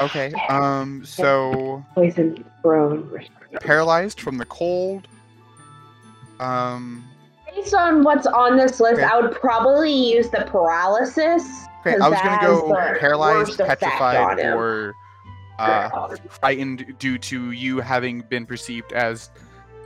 [0.00, 0.32] Okay.
[0.48, 1.04] Um.
[1.04, 3.24] So poisoned, thrown.
[3.60, 5.08] paralyzed from the cold.
[6.38, 7.04] Um.
[7.54, 9.04] Based on what's on this list, Okay.
[9.04, 11.42] I would probably use the paralysis.
[11.80, 14.94] Okay, I was gonna go paralyzed, petrified, or
[15.58, 19.30] uh, frightened due to you having been perceived as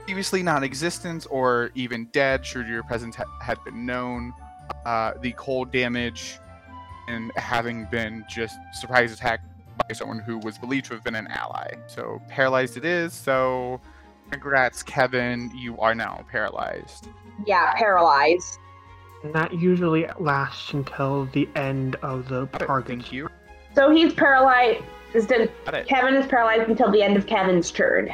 [0.05, 4.33] previously non-existent or even dead, should your presence ha- had been known.
[4.85, 6.37] Uh, the cold damage
[7.07, 9.45] and having been just surprise attacked
[9.87, 11.71] by someone who was believed to have been an ally.
[11.87, 13.13] So paralyzed it is.
[13.13, 13.81] So
[14.29, 15.51] congrats, Kevin.
[15.55, 17.07] You are now paralyzed.
[17.45, 18.59] Yeah, paralyzed.
[19.23, 22.87] And that usually lasts until the end of the target.
[22.87, 23.29] Thank you.
[23.73, 24.83] So he's paralyzed.
[25.13, 25.87] and Got.
[25.87, 28.09] Kevin is paralyzed until the end of Kevin's turn.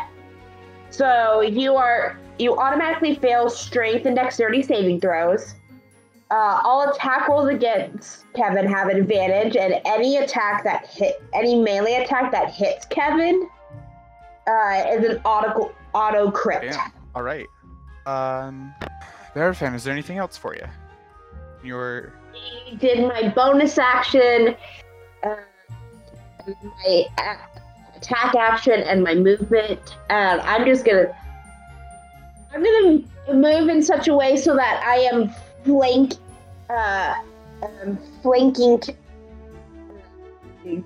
[0.91, 5.55] So you are you automatically fail strength and dexterity saving throws.
[6.31, 11.95] Uh, all attack rolls against Kevin have advantage, and any attack that hit any melee
[11.95, 13.49] attack that hits Kevin
[14.45, 16.71] uh, is an auto auto crit.
[16.71, 16.91] Damn.
[17.15, 17.47] All right.
[18.05, 18.73] Um,
[19.35, 20.65] Verifam, is there anything else for you?
[21.63, 22.13] Your
[22.77, 24.55] did my bonus action,
[25.23, 25.35] uh,
[26.45, 29.97] my a- attack action, and my movement.
[30.09, 31.15] And I'm just gonna,
[32.53, 35.33] I'm gonna move in such a way so that I am
[35.63, 36.13] flank,
[36.69, 37.15] uh,
[37.63, 38.81] um, flanking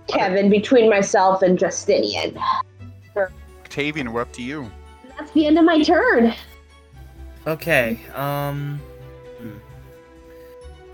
[0.07, 2.37] Kevin between myself and Justinian.
[3.61, 4.69] Octavian, we're up to you.
[5.17, 6.33] That's the end of my turn.
[7.47, 8.79] Okay, um.
[9.39, 9.57] hmm.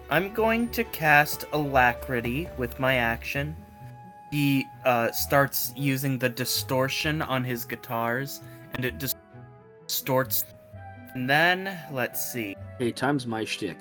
[0.09, 3.55] I'm going to cast Alacrity with my action.
[4.31, 8.41] He uh, starts using the distortion on his guitars,
[8.73, 9.15] and it dis-
[9.87, 10.45] distorts.
[11.13, 12.55] And then, let's see.
[12.77, 13.77] Hey, time's my shtick.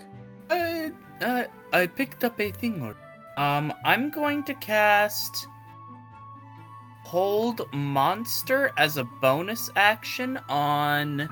[0.51, 0.91] Uh,
[1.21, 2.97] uh, I picked up a thing or.
[3.37, 5.47] Um, I'm going to cast
[7.05, 11.23] Hold Monster as a bonus action on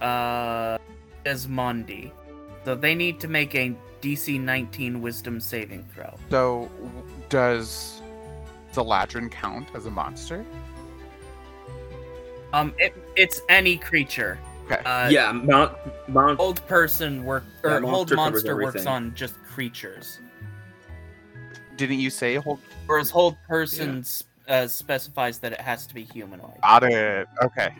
[0.00, 0.78] uh
[1.24, 2.12] Desmondi.
[2.64, 6.14] So they need to make a DC 19 Wisdom saving throw.
[6.30, 6.70] So,
[7.28, 8.00] does
[8.72, 10.44] the eladrin count as a monster?
[12.54, 14.38] Um, it, it's any creature.
[14.66, 14.76] Okay.
[14.84, 15.76] Uh, yeah, Mount
[16.08, 16.38] Mount.
[16.38, 20.20] Hold person work or Yeah, hold monster covers monster works on just creatures.
[21.76, 22.60] Didn't you say hold?
[22.86, 26.60] Whereas hold person s- uh, specifies that it has to be humanoid.
[26.62, 27.28] Got it.
[27.42, 27.74] Okay.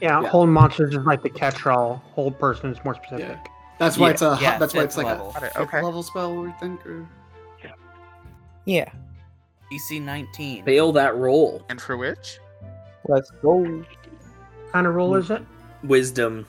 [0.00, 0.28] Yeah, Yeah.
[0.28, 2.02] hold monsters is like the catch-all.
[2.14, 3.38] Hold person is more specific.
[3.78, 4.12] That's why Yeah.
[4.12, 5.30] it's a Yeah, that's why it's like level.
[5.30, 5.82] a Got it, fifth okay.
[5.82, 6.84] level spell, I think.
[6.86, 7.06] Or...
[8.64, 8.88] Yeah.
[9.70, 10.64] DC 19.
[10.64, 11.64] Fail that roll.
[11.68, 12.38] And for which?
[13.06, 13.84] Let's go.
[14.72, 15.42] kind of roll is it?
[15.82, 16.46] Wisdom.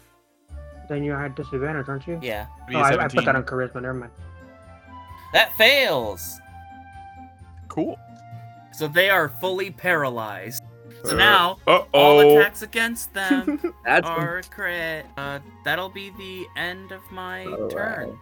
[0.88, 2.20] Then you had disadvantage, aren't you?
[2.22, 2.46] Yeah.
[2.74, 3.82] Oh, I, I put that on charisma.
[3.82, 4.12] Never mind.
[5.34, 6.40] That fails.
[7.68, 7.98] Cool.
[8.72, 10.64] So they are fully paralyzed.
[11.04, 11.88] So Uh, now Uh-oh.
[11.94, 15.06] all attacks against them That's are a crit.
[15.18, 18.18] Uh, that'll be the end of my All turn.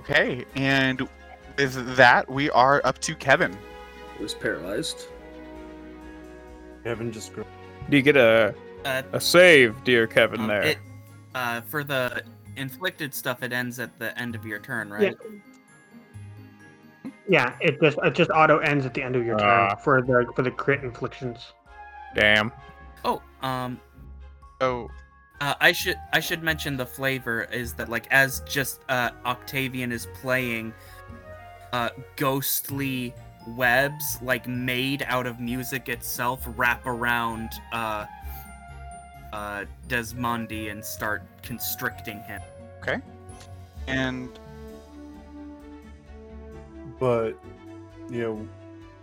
[0.00, 1.06] Okay, and
[1.56, 3.56] with that, we are up to Kevin.
[4.20, 5.06] was paralyzed.
[6.84, 7.32] Kevin just.
[7.34, 7.42] gr-
[7.88, 8.54] Do you get a
[8.84, 10.40] Uh, a save, dear Kevin?
[10.40, 10.62] um, there.
[10.62, 10.78] it,
[11.34, 12.22] uh, for the
[12.56, 15.16] inflicted stuff, it ends at the end of your turn, right?
[17.04, 19.74] Yeah, yeah it just it just auto ends at the end of your turn Ah.
[19.76, 21.52] for the for the crit inflictions.
[22.14, 22.52] Damn.
[23.04, 23.80] Oh, um,
[24.60, 24.88] Oh,
[25.40, 29.90] Uh, I should I should mention the flavor is that like as just uh, Octavian
[29.90, 30.72] is playing,
[31.72, 33.12] uh, ghostly
[33.48, 38.06] webs like made out of music itself wrap around uh,
[39.32, 42.40] uh, Desmondi and start constricting him.
[42.80, 43.00] Okay.
[43.86, 44.28] And
[47.02, 47.32] But,
[48.10, 48.48] you know,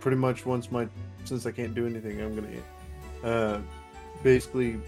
[0.00, 0.88] pretty much once my.
[1.24, 2.48] Since I can't do anything, I'm gonna.
[3.22, 3.60] Uh,
[4.22, 4.80] basically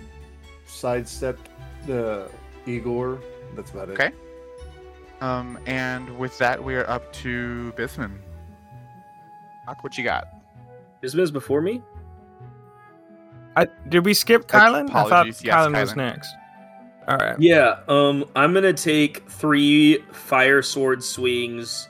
[0.66, 1.38] sidestep
[1.86, 2.30] the
[2.66, 3.20] Igor.
[3.54, 4.00] That's about it.
[4.00, 4.12] Okay.
[5.20, 8.12] um, and with that, we are up to Bisman.
[9.66, 10.28] Doc, what you got?
[11.02, 11.82] Isma's before me?
[13.56, 14.90] I, did we skip Kylan?
[14.90, 16.34] I thought yes, Kylan was next.
[17.08, 17.38] All right.
[17.38, 21.88] Yeah, um, I'm gonna take three fire sword swings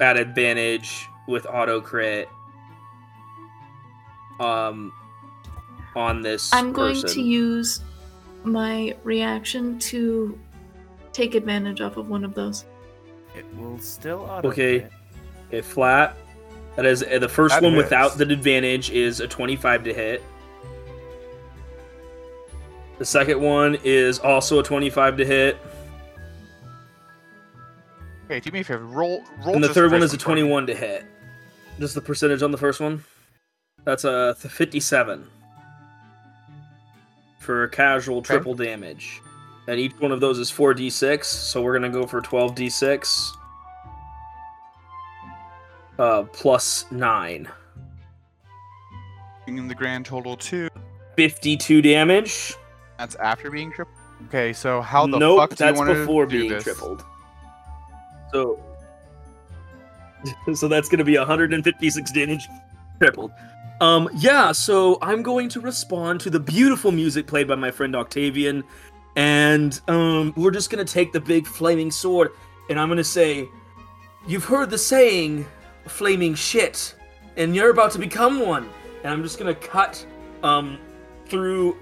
[0.00, 2.28] at advantage with auto crit.
[4.40, 4.92] Um,
[5.94, 6.52] on this.
[6.52, 7.80] I'm going to use
[8.44, 10.38] my reaction to
[11.12, 12.64] take advantage off of one of those.
[13.36, 14.88] It will still auto Okay,
[15.52, 16.16] a flat.
[16.76, 17.84] That is uh, the first That one hits.
[17.84, 20.22] without the advantage is a 25 to hit.
[22.98, 25.56] The second one is also a 25 to hit,
[28.26, 28.84] Okay, do me a favor.
[28.86, 29.22] Roll.
[29.44, 29.56] Roll.
[29.56, 31.04] and the third one is a 21 to hit.
[31.78, 33.04] Just the percentage on the first one.
[33.84, 35.26] That's a 57
[37.40, 38.34] for casual Okay.
[38.34, 39.20] triple damage,
[39.66, 41.24] and each one of those is 4d6.
[41.24, 43.32] So we're gonna go for 12d6
[45.98, 47.48] uh, plus nine.
[49.44, 50.68] Bringing the grand total to.
[51.16, 52.54] 52 damage.
[52.98, 53.96] That's after being tripled.
[54.28, 56.64] Okay, so how the nope, fuck do that's you want before to do being this?
[56.64, 57.04] tripled.
[58.32, 58.62] So,
[60.54, 62.46] so that's gonna be 156 damage
[62.98, 63.32] tripled.
[63.80, 64.52] Um, yeah.
[64.52, 68.62] So I'm going to respond to the beautiful music played by my friend Octavian,
[69.16, 72.30] and um, we're just gonna take the big flaming sword,
[72.70, 73.48] and I'm gonna say,
[74.26, 75.44] "You've heard the saying,
[75.86, 76.94] flaming shit,
[77.36, 78.68] and you're about to become one."
[79.04, 80.04] And I'm just gonna cut
[80.42, 80.78] um,
[81.26, 81.76] through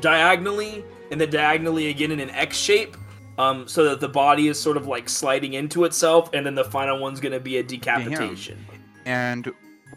[0.00, 2.96] diagonally, and then diagonally again in an X shape,
[3.38, 6.64] um, so that the body is sort of like sliding into itself, and then the
[6.64, 8.64] final one's gonna be a decapitation.
[9.04, 9.52] And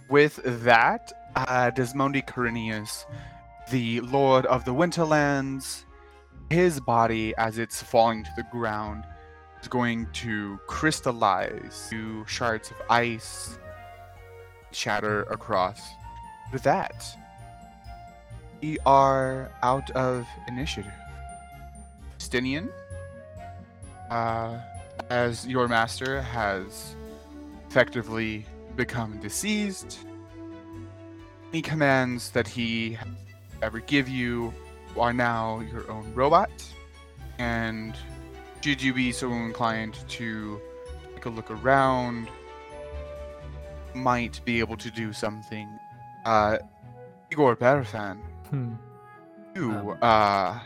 [0.09, 3.05] with that, uh, Desmondi Corinius,
[3.71, 5.85] the Lord of the Winterlands,
[6.49, 9.03] his body, as it's falling to the ground,
[9.67, 13.57] going to crystallize to shards of ice,
[14.71, 15.81] shatter across.
[16.51, 17.05] With that,
[18.61, 20.91] we are out of initiative.
[22.19, 22.69] Stinian,
[24.09, 24.59] uh,
[25.09, 26.95] as your master has
[27.69, 28.45] effectively
[28.75, 29.99] become deceased,
[31.51, 32.97] any commands that he
[33.61, 34.53] ever give you
[34.99, 36.49] are now your own robot,
[37.37, 37.95] and
[38.65, 40.59] should you be so inclined to
[41.13, 42.27] take a look around,
[43.93, 45.69] might be able to do something.
[46.25, 46.57] Uh,
[47.31, 48.17] Igor Berfan,
[48.49, 48.73] Hmm.
[49.55, 50.59] you uh,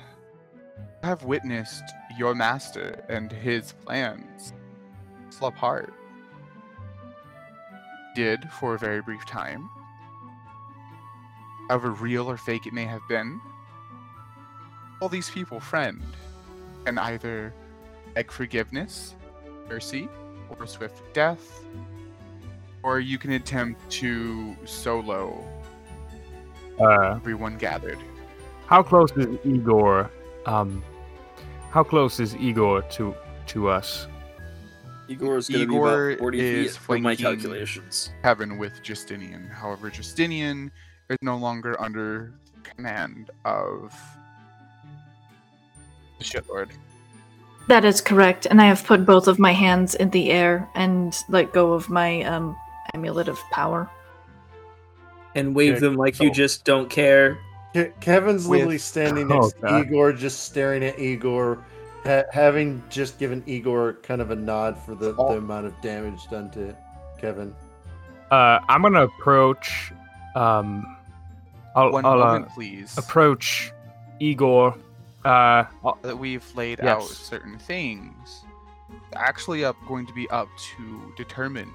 [1.03, 1.83] have witnessed
[2.17, 4.53] your master and his plans
[5.31, 5.93] fall apart.
[8.15, 9.69] Did for a very brief time.
[11.67, 13.41] However real or fake it may have been,
[15.01, 16.01] all these people friend
[16.85, 17.53] can either
[18.13, 19.15] beg forgiveness,
[19.67, 20.07] mercy,
[20.49, 21.63] or swift death,
[22.83, 25.43] or you can attempt to solo
[26.79, 27.97] Uh, everyone gathered.
[28.67, 30.09] how close is Igor?
[30.45, 30.83] Um,
[31.71, 33.13] how close is Igor to
[33.47, 34.07] to us?
[35.09, 38.11] Igor is gonna be about 40 is feet from my calculations.
[38.23, 39.47] Heaven with Justinian.
[39.47, 40.71] However, Justinian
[41.09, 42.31] is no longer under
[42.63, 43.93] command of
[46.19, 46.69] the shitlord.
[47.69, 51.15] That is correct, and I have put both of my hands in the air and
[51.29, 52.57] let go of my um,
[52.95, 53.87] amulet of power.
[55.35, 56.33] And wave Yeah, them like you oh.
[56.33, 57.37] just don't care.
[57.75, 61.63] Ke- Kevin's With- literally standing Oh, next to Igor, just staring at Igor,
[62.03, 66.27] ha- having just given Igor kind of a nod for the, the amount of damage
[66.31, 66.75] done to
[67.21, 67.53] Kevin.
[68.31, 69.91] Uh, I'm gonna approach.
[70.35, 70.97] Um,
[71.75, 72.97] I'll, One I'll uh, moment, please.
[72.97, 73.71] approach
[74.19, 74.75] Igor.
[75.25, 75.65] Uh,
[76.01, 78.43] that we've laid out certain things.
[79.15, 81.71] Actually, up going to be up to determine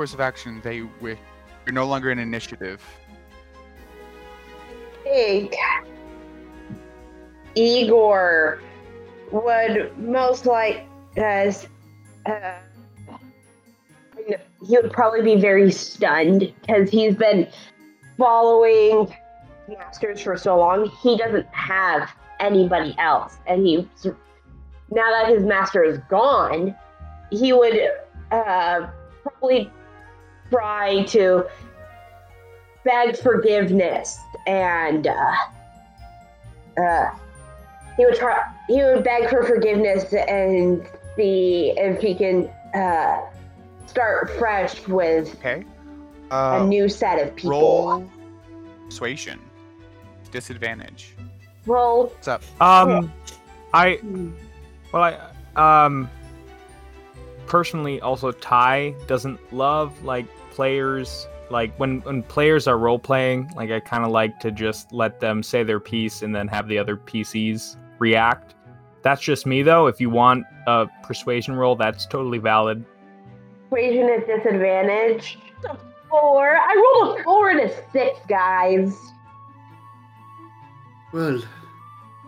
[0.00, 1.18] course of action they wish.
[1.66, 2.82] You're no longer an initiative.
[5.02, 5.54] think
[7.54, 8.62] Igor
[9.30, 10.86] would most like
[11.18, 11.68] as
[12.24, 12.60] uh,
[14.26, 14.36] he
[14.78, 17.46] would probably be very stunned because he's been
[18.16, 19.14] following
[19.68, 20.90] masters for so long.
[21.02, 22.10] He doesn't have
[22.40, 23.88] anybody else, and he
[24.92, 26.74] now that his master is gone,
[27.30, 27.78] he would
[28.32, 28.88] uh,
[29.22, 29.70] probably
[30.50, 31.46] try to
[32.84, 35.32] beg forgiveness and uh,
[36.82, 37.10] uh,
[37.96, 43.20] he would try he would beg for forgiveness and see if he can uh,
[43.86, 45.64] start fresh with Okay.
[46.30, 47.50] a Uh, new set of people.
[47.50, 48.10] roll
[48.86, 49.38] persuasion.
[50.32, 51.16] Disadvantage.
[51.66, 52.06] Roll.
[52.06, 52.42] What's up?
[52.60, 53.12] Um,
[53.72, 54.00] I,
[54.92, 55.02] well,
[55.56, 56.10] I, um,
[57.46, 61.26] personally, also Ty doesn't love like players.
[61.50, 65.20] Like when when players are role playing, like I kind of like to just let
[65.20, 68.54] them say their piece and then have the other PCs react.
[69.02, 69.86] That's just me though.
[69.88, 72.84] If you want a persuasion roll, that's totally valid.
[73.68, 75.38] Persuasion at disadvantage.
[75.68, 75.76] A
[76.08, 76.56] four.
[76.56, 78.94] I rolled a four and a six, guys.
[81.12, 81.42] Well,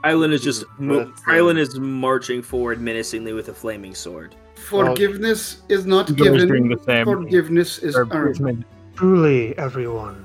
[0.04, 4.34] Island is just mo- Island is marching forward menacingly with a flaming sword.
[4.56, 6.68] forgiveness is not Igor's given.
[6.68, 7.04] the same.
[7.04, 8.64] Forgiveness is Or earned.
[8.96, 10.24] Truly, everyone,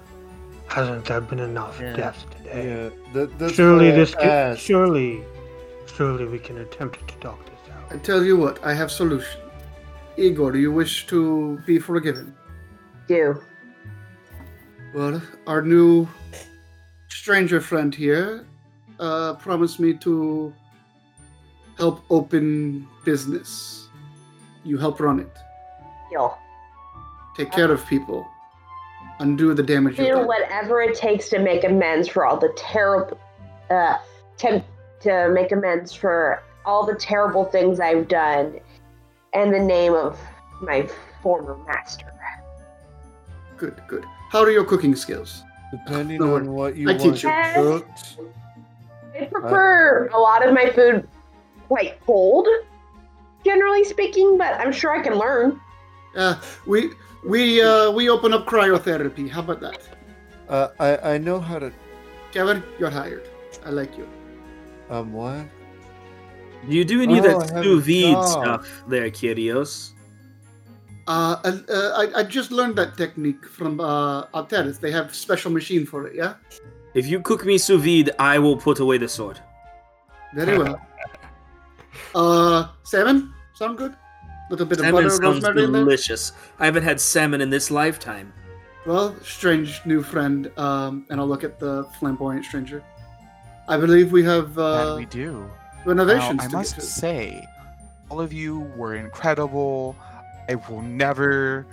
[0.68, 1.96] hasn't there been enough Yeah.
[1.96, 2.92] deaths today?
[3.14, 5.24] Yeah, that, surely this can, surely,
[5.96, 7.92] surely we can attempt to talk this out.
[7.94, 9.42] I tell you what, I have solution.
[10.18, 12.36] Igor, do you wish to be forgiven?
[13.08, 13.42] Do.
[14.94, 16.08] Well, our new
[17.08, 18.46] stranger friend here
[19.00, 20.54] uh, promised me to
[21.78, 23.88] help open business.
[24.64, 25.32] You help run it,
[26.10, 26.38] Deal.
[27.38, 28.28] take care of people,
[29.20, 30.28] undo the damage you've Do done.
[30.28, 33.18] whatever it takes to make amends for all the terrible,
[33.70, 33.98] uh,
[34.40, 34.64] to,
[35.02, 38.60] to make amends for all the terrible things I've done
[39.34, 40.20] in the name of
[40.62, 40.90] my
[41.24, 42.12] former master.
[43.56, 44.04] Good, good.
[44.32, 45.44] How are your cooking skills?
[45.72, 47.86] Depending No, on what you I want teach you.
[49.20, 51.08] Cooked, I prefer a lot of my food
[51.68, 52.48] quite cold,
[53.46, 55.60] generally speaking, but I'm sure I can learn.
[56.16, 56.92] Uh, we
[57.26, 59.30] we uh, we open up cryotherapy.
[59.30, 59.82] How about that?
[60.50, 61.72] Uh, I I know how to.
[62.32, 63.28] Kevin, you're hired.
[63.66, 64.08] I like you.
[64.90, 65.46] Um, what?
[66.68, 69.92] Do you do any Oh, of that have sous vide stuff there, Kyrios?
[71.08, 74.80] Uh, uh, uh, I, I just learned that technique from uh, Alteris.
[74.80, 76.16] They have special machine for it.
[76.16, 76.34] Yeah.
[76.98, 79.40] If you cook me sous vide, I will put away the sword.
[80.34, 80.82] Very well.
[82.16, 83.92] uh, salmon sound good.
[83.92, 86.32] A little bit of Salmon butter, sounds rosemary in delicious.
[86.58, 88.34] I haven't had salmon in this lifetime.
[88.88, 90.52] Well, strange new friend.
[90.58, 92.84] Um, and I'll look at the flamboyant stranger.
[93.68, 95.48] I believe we have uh, and we do.
[95.86, 96.88] renovations Now, I to must get to.
[96.88, 97.48] say,
[98.10, 99.96] all of you were incredible.
[100.50, 101.68] I will never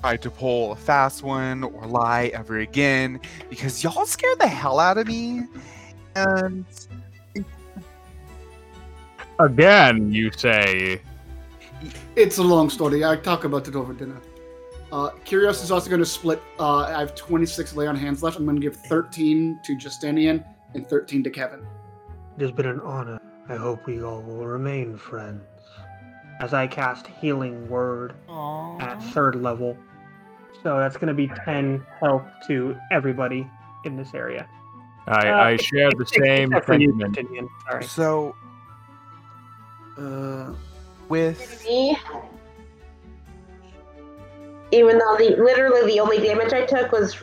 [0.00, 3.20] try to pull a fast one or lie ever again
[3.50, 5.44] because y'all scared the hell out of me.
[6.14, 6.64] And
[9.40, 11.00] Again, you say.
[12.16, 13.04] It's a long story.
[13.04, 14.20] I talk about it over dinner.
[14.90, 16.42] Uh, Kyrios is also going to split.
[16.58, 18.36] Uh, I have 26 lay on hands left.
[18.36, 20.44] I'm going to give 13 to Justinian
[20.74, 21.64] and 13 to Kevin.
[22.36, 23.20] It has been an honor.
[23.48, 25.44] I hope we all will remain friends.
[26.40, 28.14] As I cast Healing Word
[28.80, 29.76] at third level.
[30.62, 33.48] So that's going to be 10 health to everybody
[33.84, 34.48] in this area.
[35.06, 37.14] I, Uh, I share the same except sentiment.
[37.14, 37.48] Justinian.
[37.82, 38.34] So,
[39.98, 40.52] uh,
[41.08, 41.96] with Me,
[44.72, 47.16] even though the literally the only damage I took was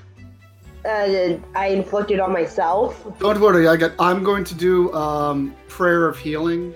[0.86, 3.06] uh, I inflicted on myself.
[3.20, 3.68] Don't worry.
[3.68, 3.92] I got.
[4.00, 6.74] I'm going to do um, prayer of healing,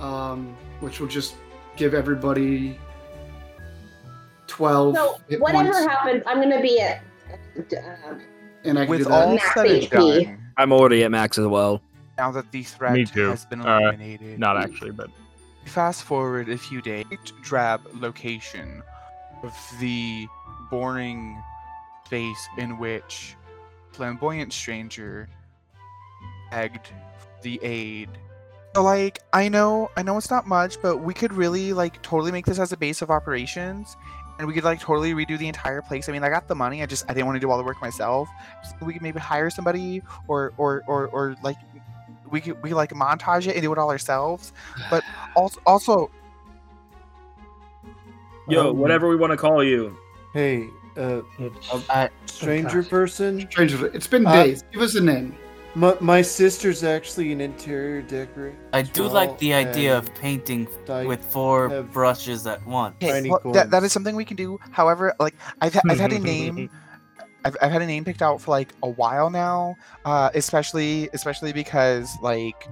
[0.00, 1.36] um, which will just
[1.76, 2.78] give everybody
[4.56, 7.02] 12 So hit whatever points, happens, I'm gonna be at.
[7.58, 8.14] Uh,
[8.64, 9.12] and I can with do that.
[9.12, 10.24] all Max HP.
[10.24, 11.82] done, I'm already at max as well.
[12.16, 15.10] now that the threat has been Uh, eliminated, Not actually, but
[15.66, 17.04] Fast forward a few days,
[17.42, 18.82] drab location
[19.42, 20.26] of the
[20.70, 21.36] boring
[22.06, 23.34] space in which
[23.90, 25.28] flamboyant stranger
[26.52, 26.88] begged
[27.42, 28.08] the aid.
[28.76, 32.30] So like I know I know it's not much, but we could really like totally
[32.30, 33.96] make this as a base of operations
[34.38, 36.08] and we could like totally redo the entire place.
[36.08, 37.64] I mean I got the money, I just I didn't want to do all the
[37.64, 38.28] work myself.
[38.64, 41.56] So we could maybe hire somebody or or or, or like
[42.30, 44.52] we could we could, like montage it and do it all ourselves.
[44.90, 45.04] But
[45.36, 46.10] also also
[48.48, 49.96] Yo, Um, whatever we want to call you.
[50.32, 52.90] Hey, uh, It's Uh, stranger fantastic.
[52.90, 53.50] person.
[53.50, 54.62] Stranger, it's been Uh, days.
[54.72, 55.36] Give us a name.
[55.76, 58.56] My, my sister's actually an interior decorator.
[58.72, 62.96] I do as like the idea of painting I with four have- brushes at once.
[62.96, 63.84] Okay, Tiny well, that, that coins.
[63.84, 64.58] is something we can do.
[64.70, 66.70] However, like I've, ha- I've had a name,
[67.44, 69.74] I've, I've had a name picked out for like a while now.
[70.06, 72.66] Uh, especially especially because like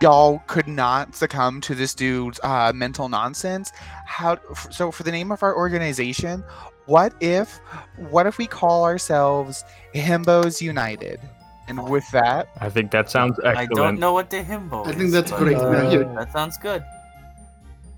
[0.00, 3.72] y'all could not succumb to this dude's uh, mental nonsense.
[4.06, 6.44] How f- so for the name of our organization?
[6.86, 7.58] What if
[7.96, 9.64] what if we call ourselves
[9.96, 11.18] Himbos United?
[11.68, 13.72] And with that, I think that sounds excellent.
[13.72, 14.94] I don't know what the himbo is.
[14.94, 15.56] I think that's but, great.
[15.56, 16.84] Uh, Now, That sounds good.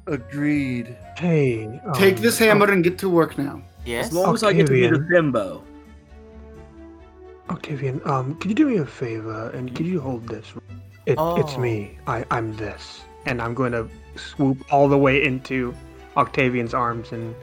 [0.07, 0.97] Agreed.
[1.17, 1.81] Hey.
[1.95, 3.63] take um, this hammer and get to work now.
[3.87, 4.07] Yes.
[4.09, 5.33] As long as I get to be the Octavian.
[5.33, 5.63] Thimbo.
[7.51, 10.53] Octavian, um, could you do me a favor and could you hold this?
[11.07, 11.59] It, It's Oh.
[11.59, 11.99] me.
[12.07, 13.03] I, I'm this.
[13.27, 15.75] And I'm going to swoop all the way into
[16.17, 17.35] Octavian's arms and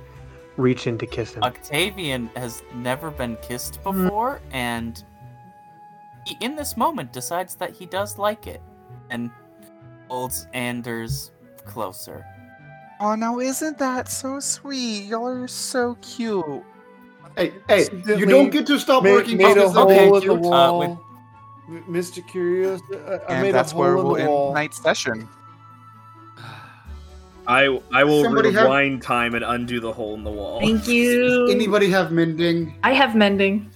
[0.58, 1.44] reach in to kiss him.
[1.44, 5.04] Octavian has never been kissed before, and
[6.26, 8.62] he, in this moment, decides that he does like it,
[9.10, 9.30] and
[10.10, 11.32] holds Anders
[11.66, 12.26] closer.
[13.00, 15.06] oh now isn't that so sweet?
[15.06, 16.44] Y'all are so cute.
[17.38, 20.14] Hey, hey, you Accidentally don't get to stop Made, working made a hole being in
[20.14, 20.40] the cute.
[20.40, 20.82] wall.
[20.84, 20.98] Uh, with-
[21.88, 22.22] Mr.
[22.28, 24.50] Kyrios, I, I and made that's a where hole we'll in the end wall.
[24.52, 25.30] tonight's session.
[27.48, 30.60] I I will Somebody have- rewind time and undo the hole in the wall.
[30.60, 31.48] Thank you.
[31.50, 32.76] Anybody have mending?
[32.84, 33.72] I have mending.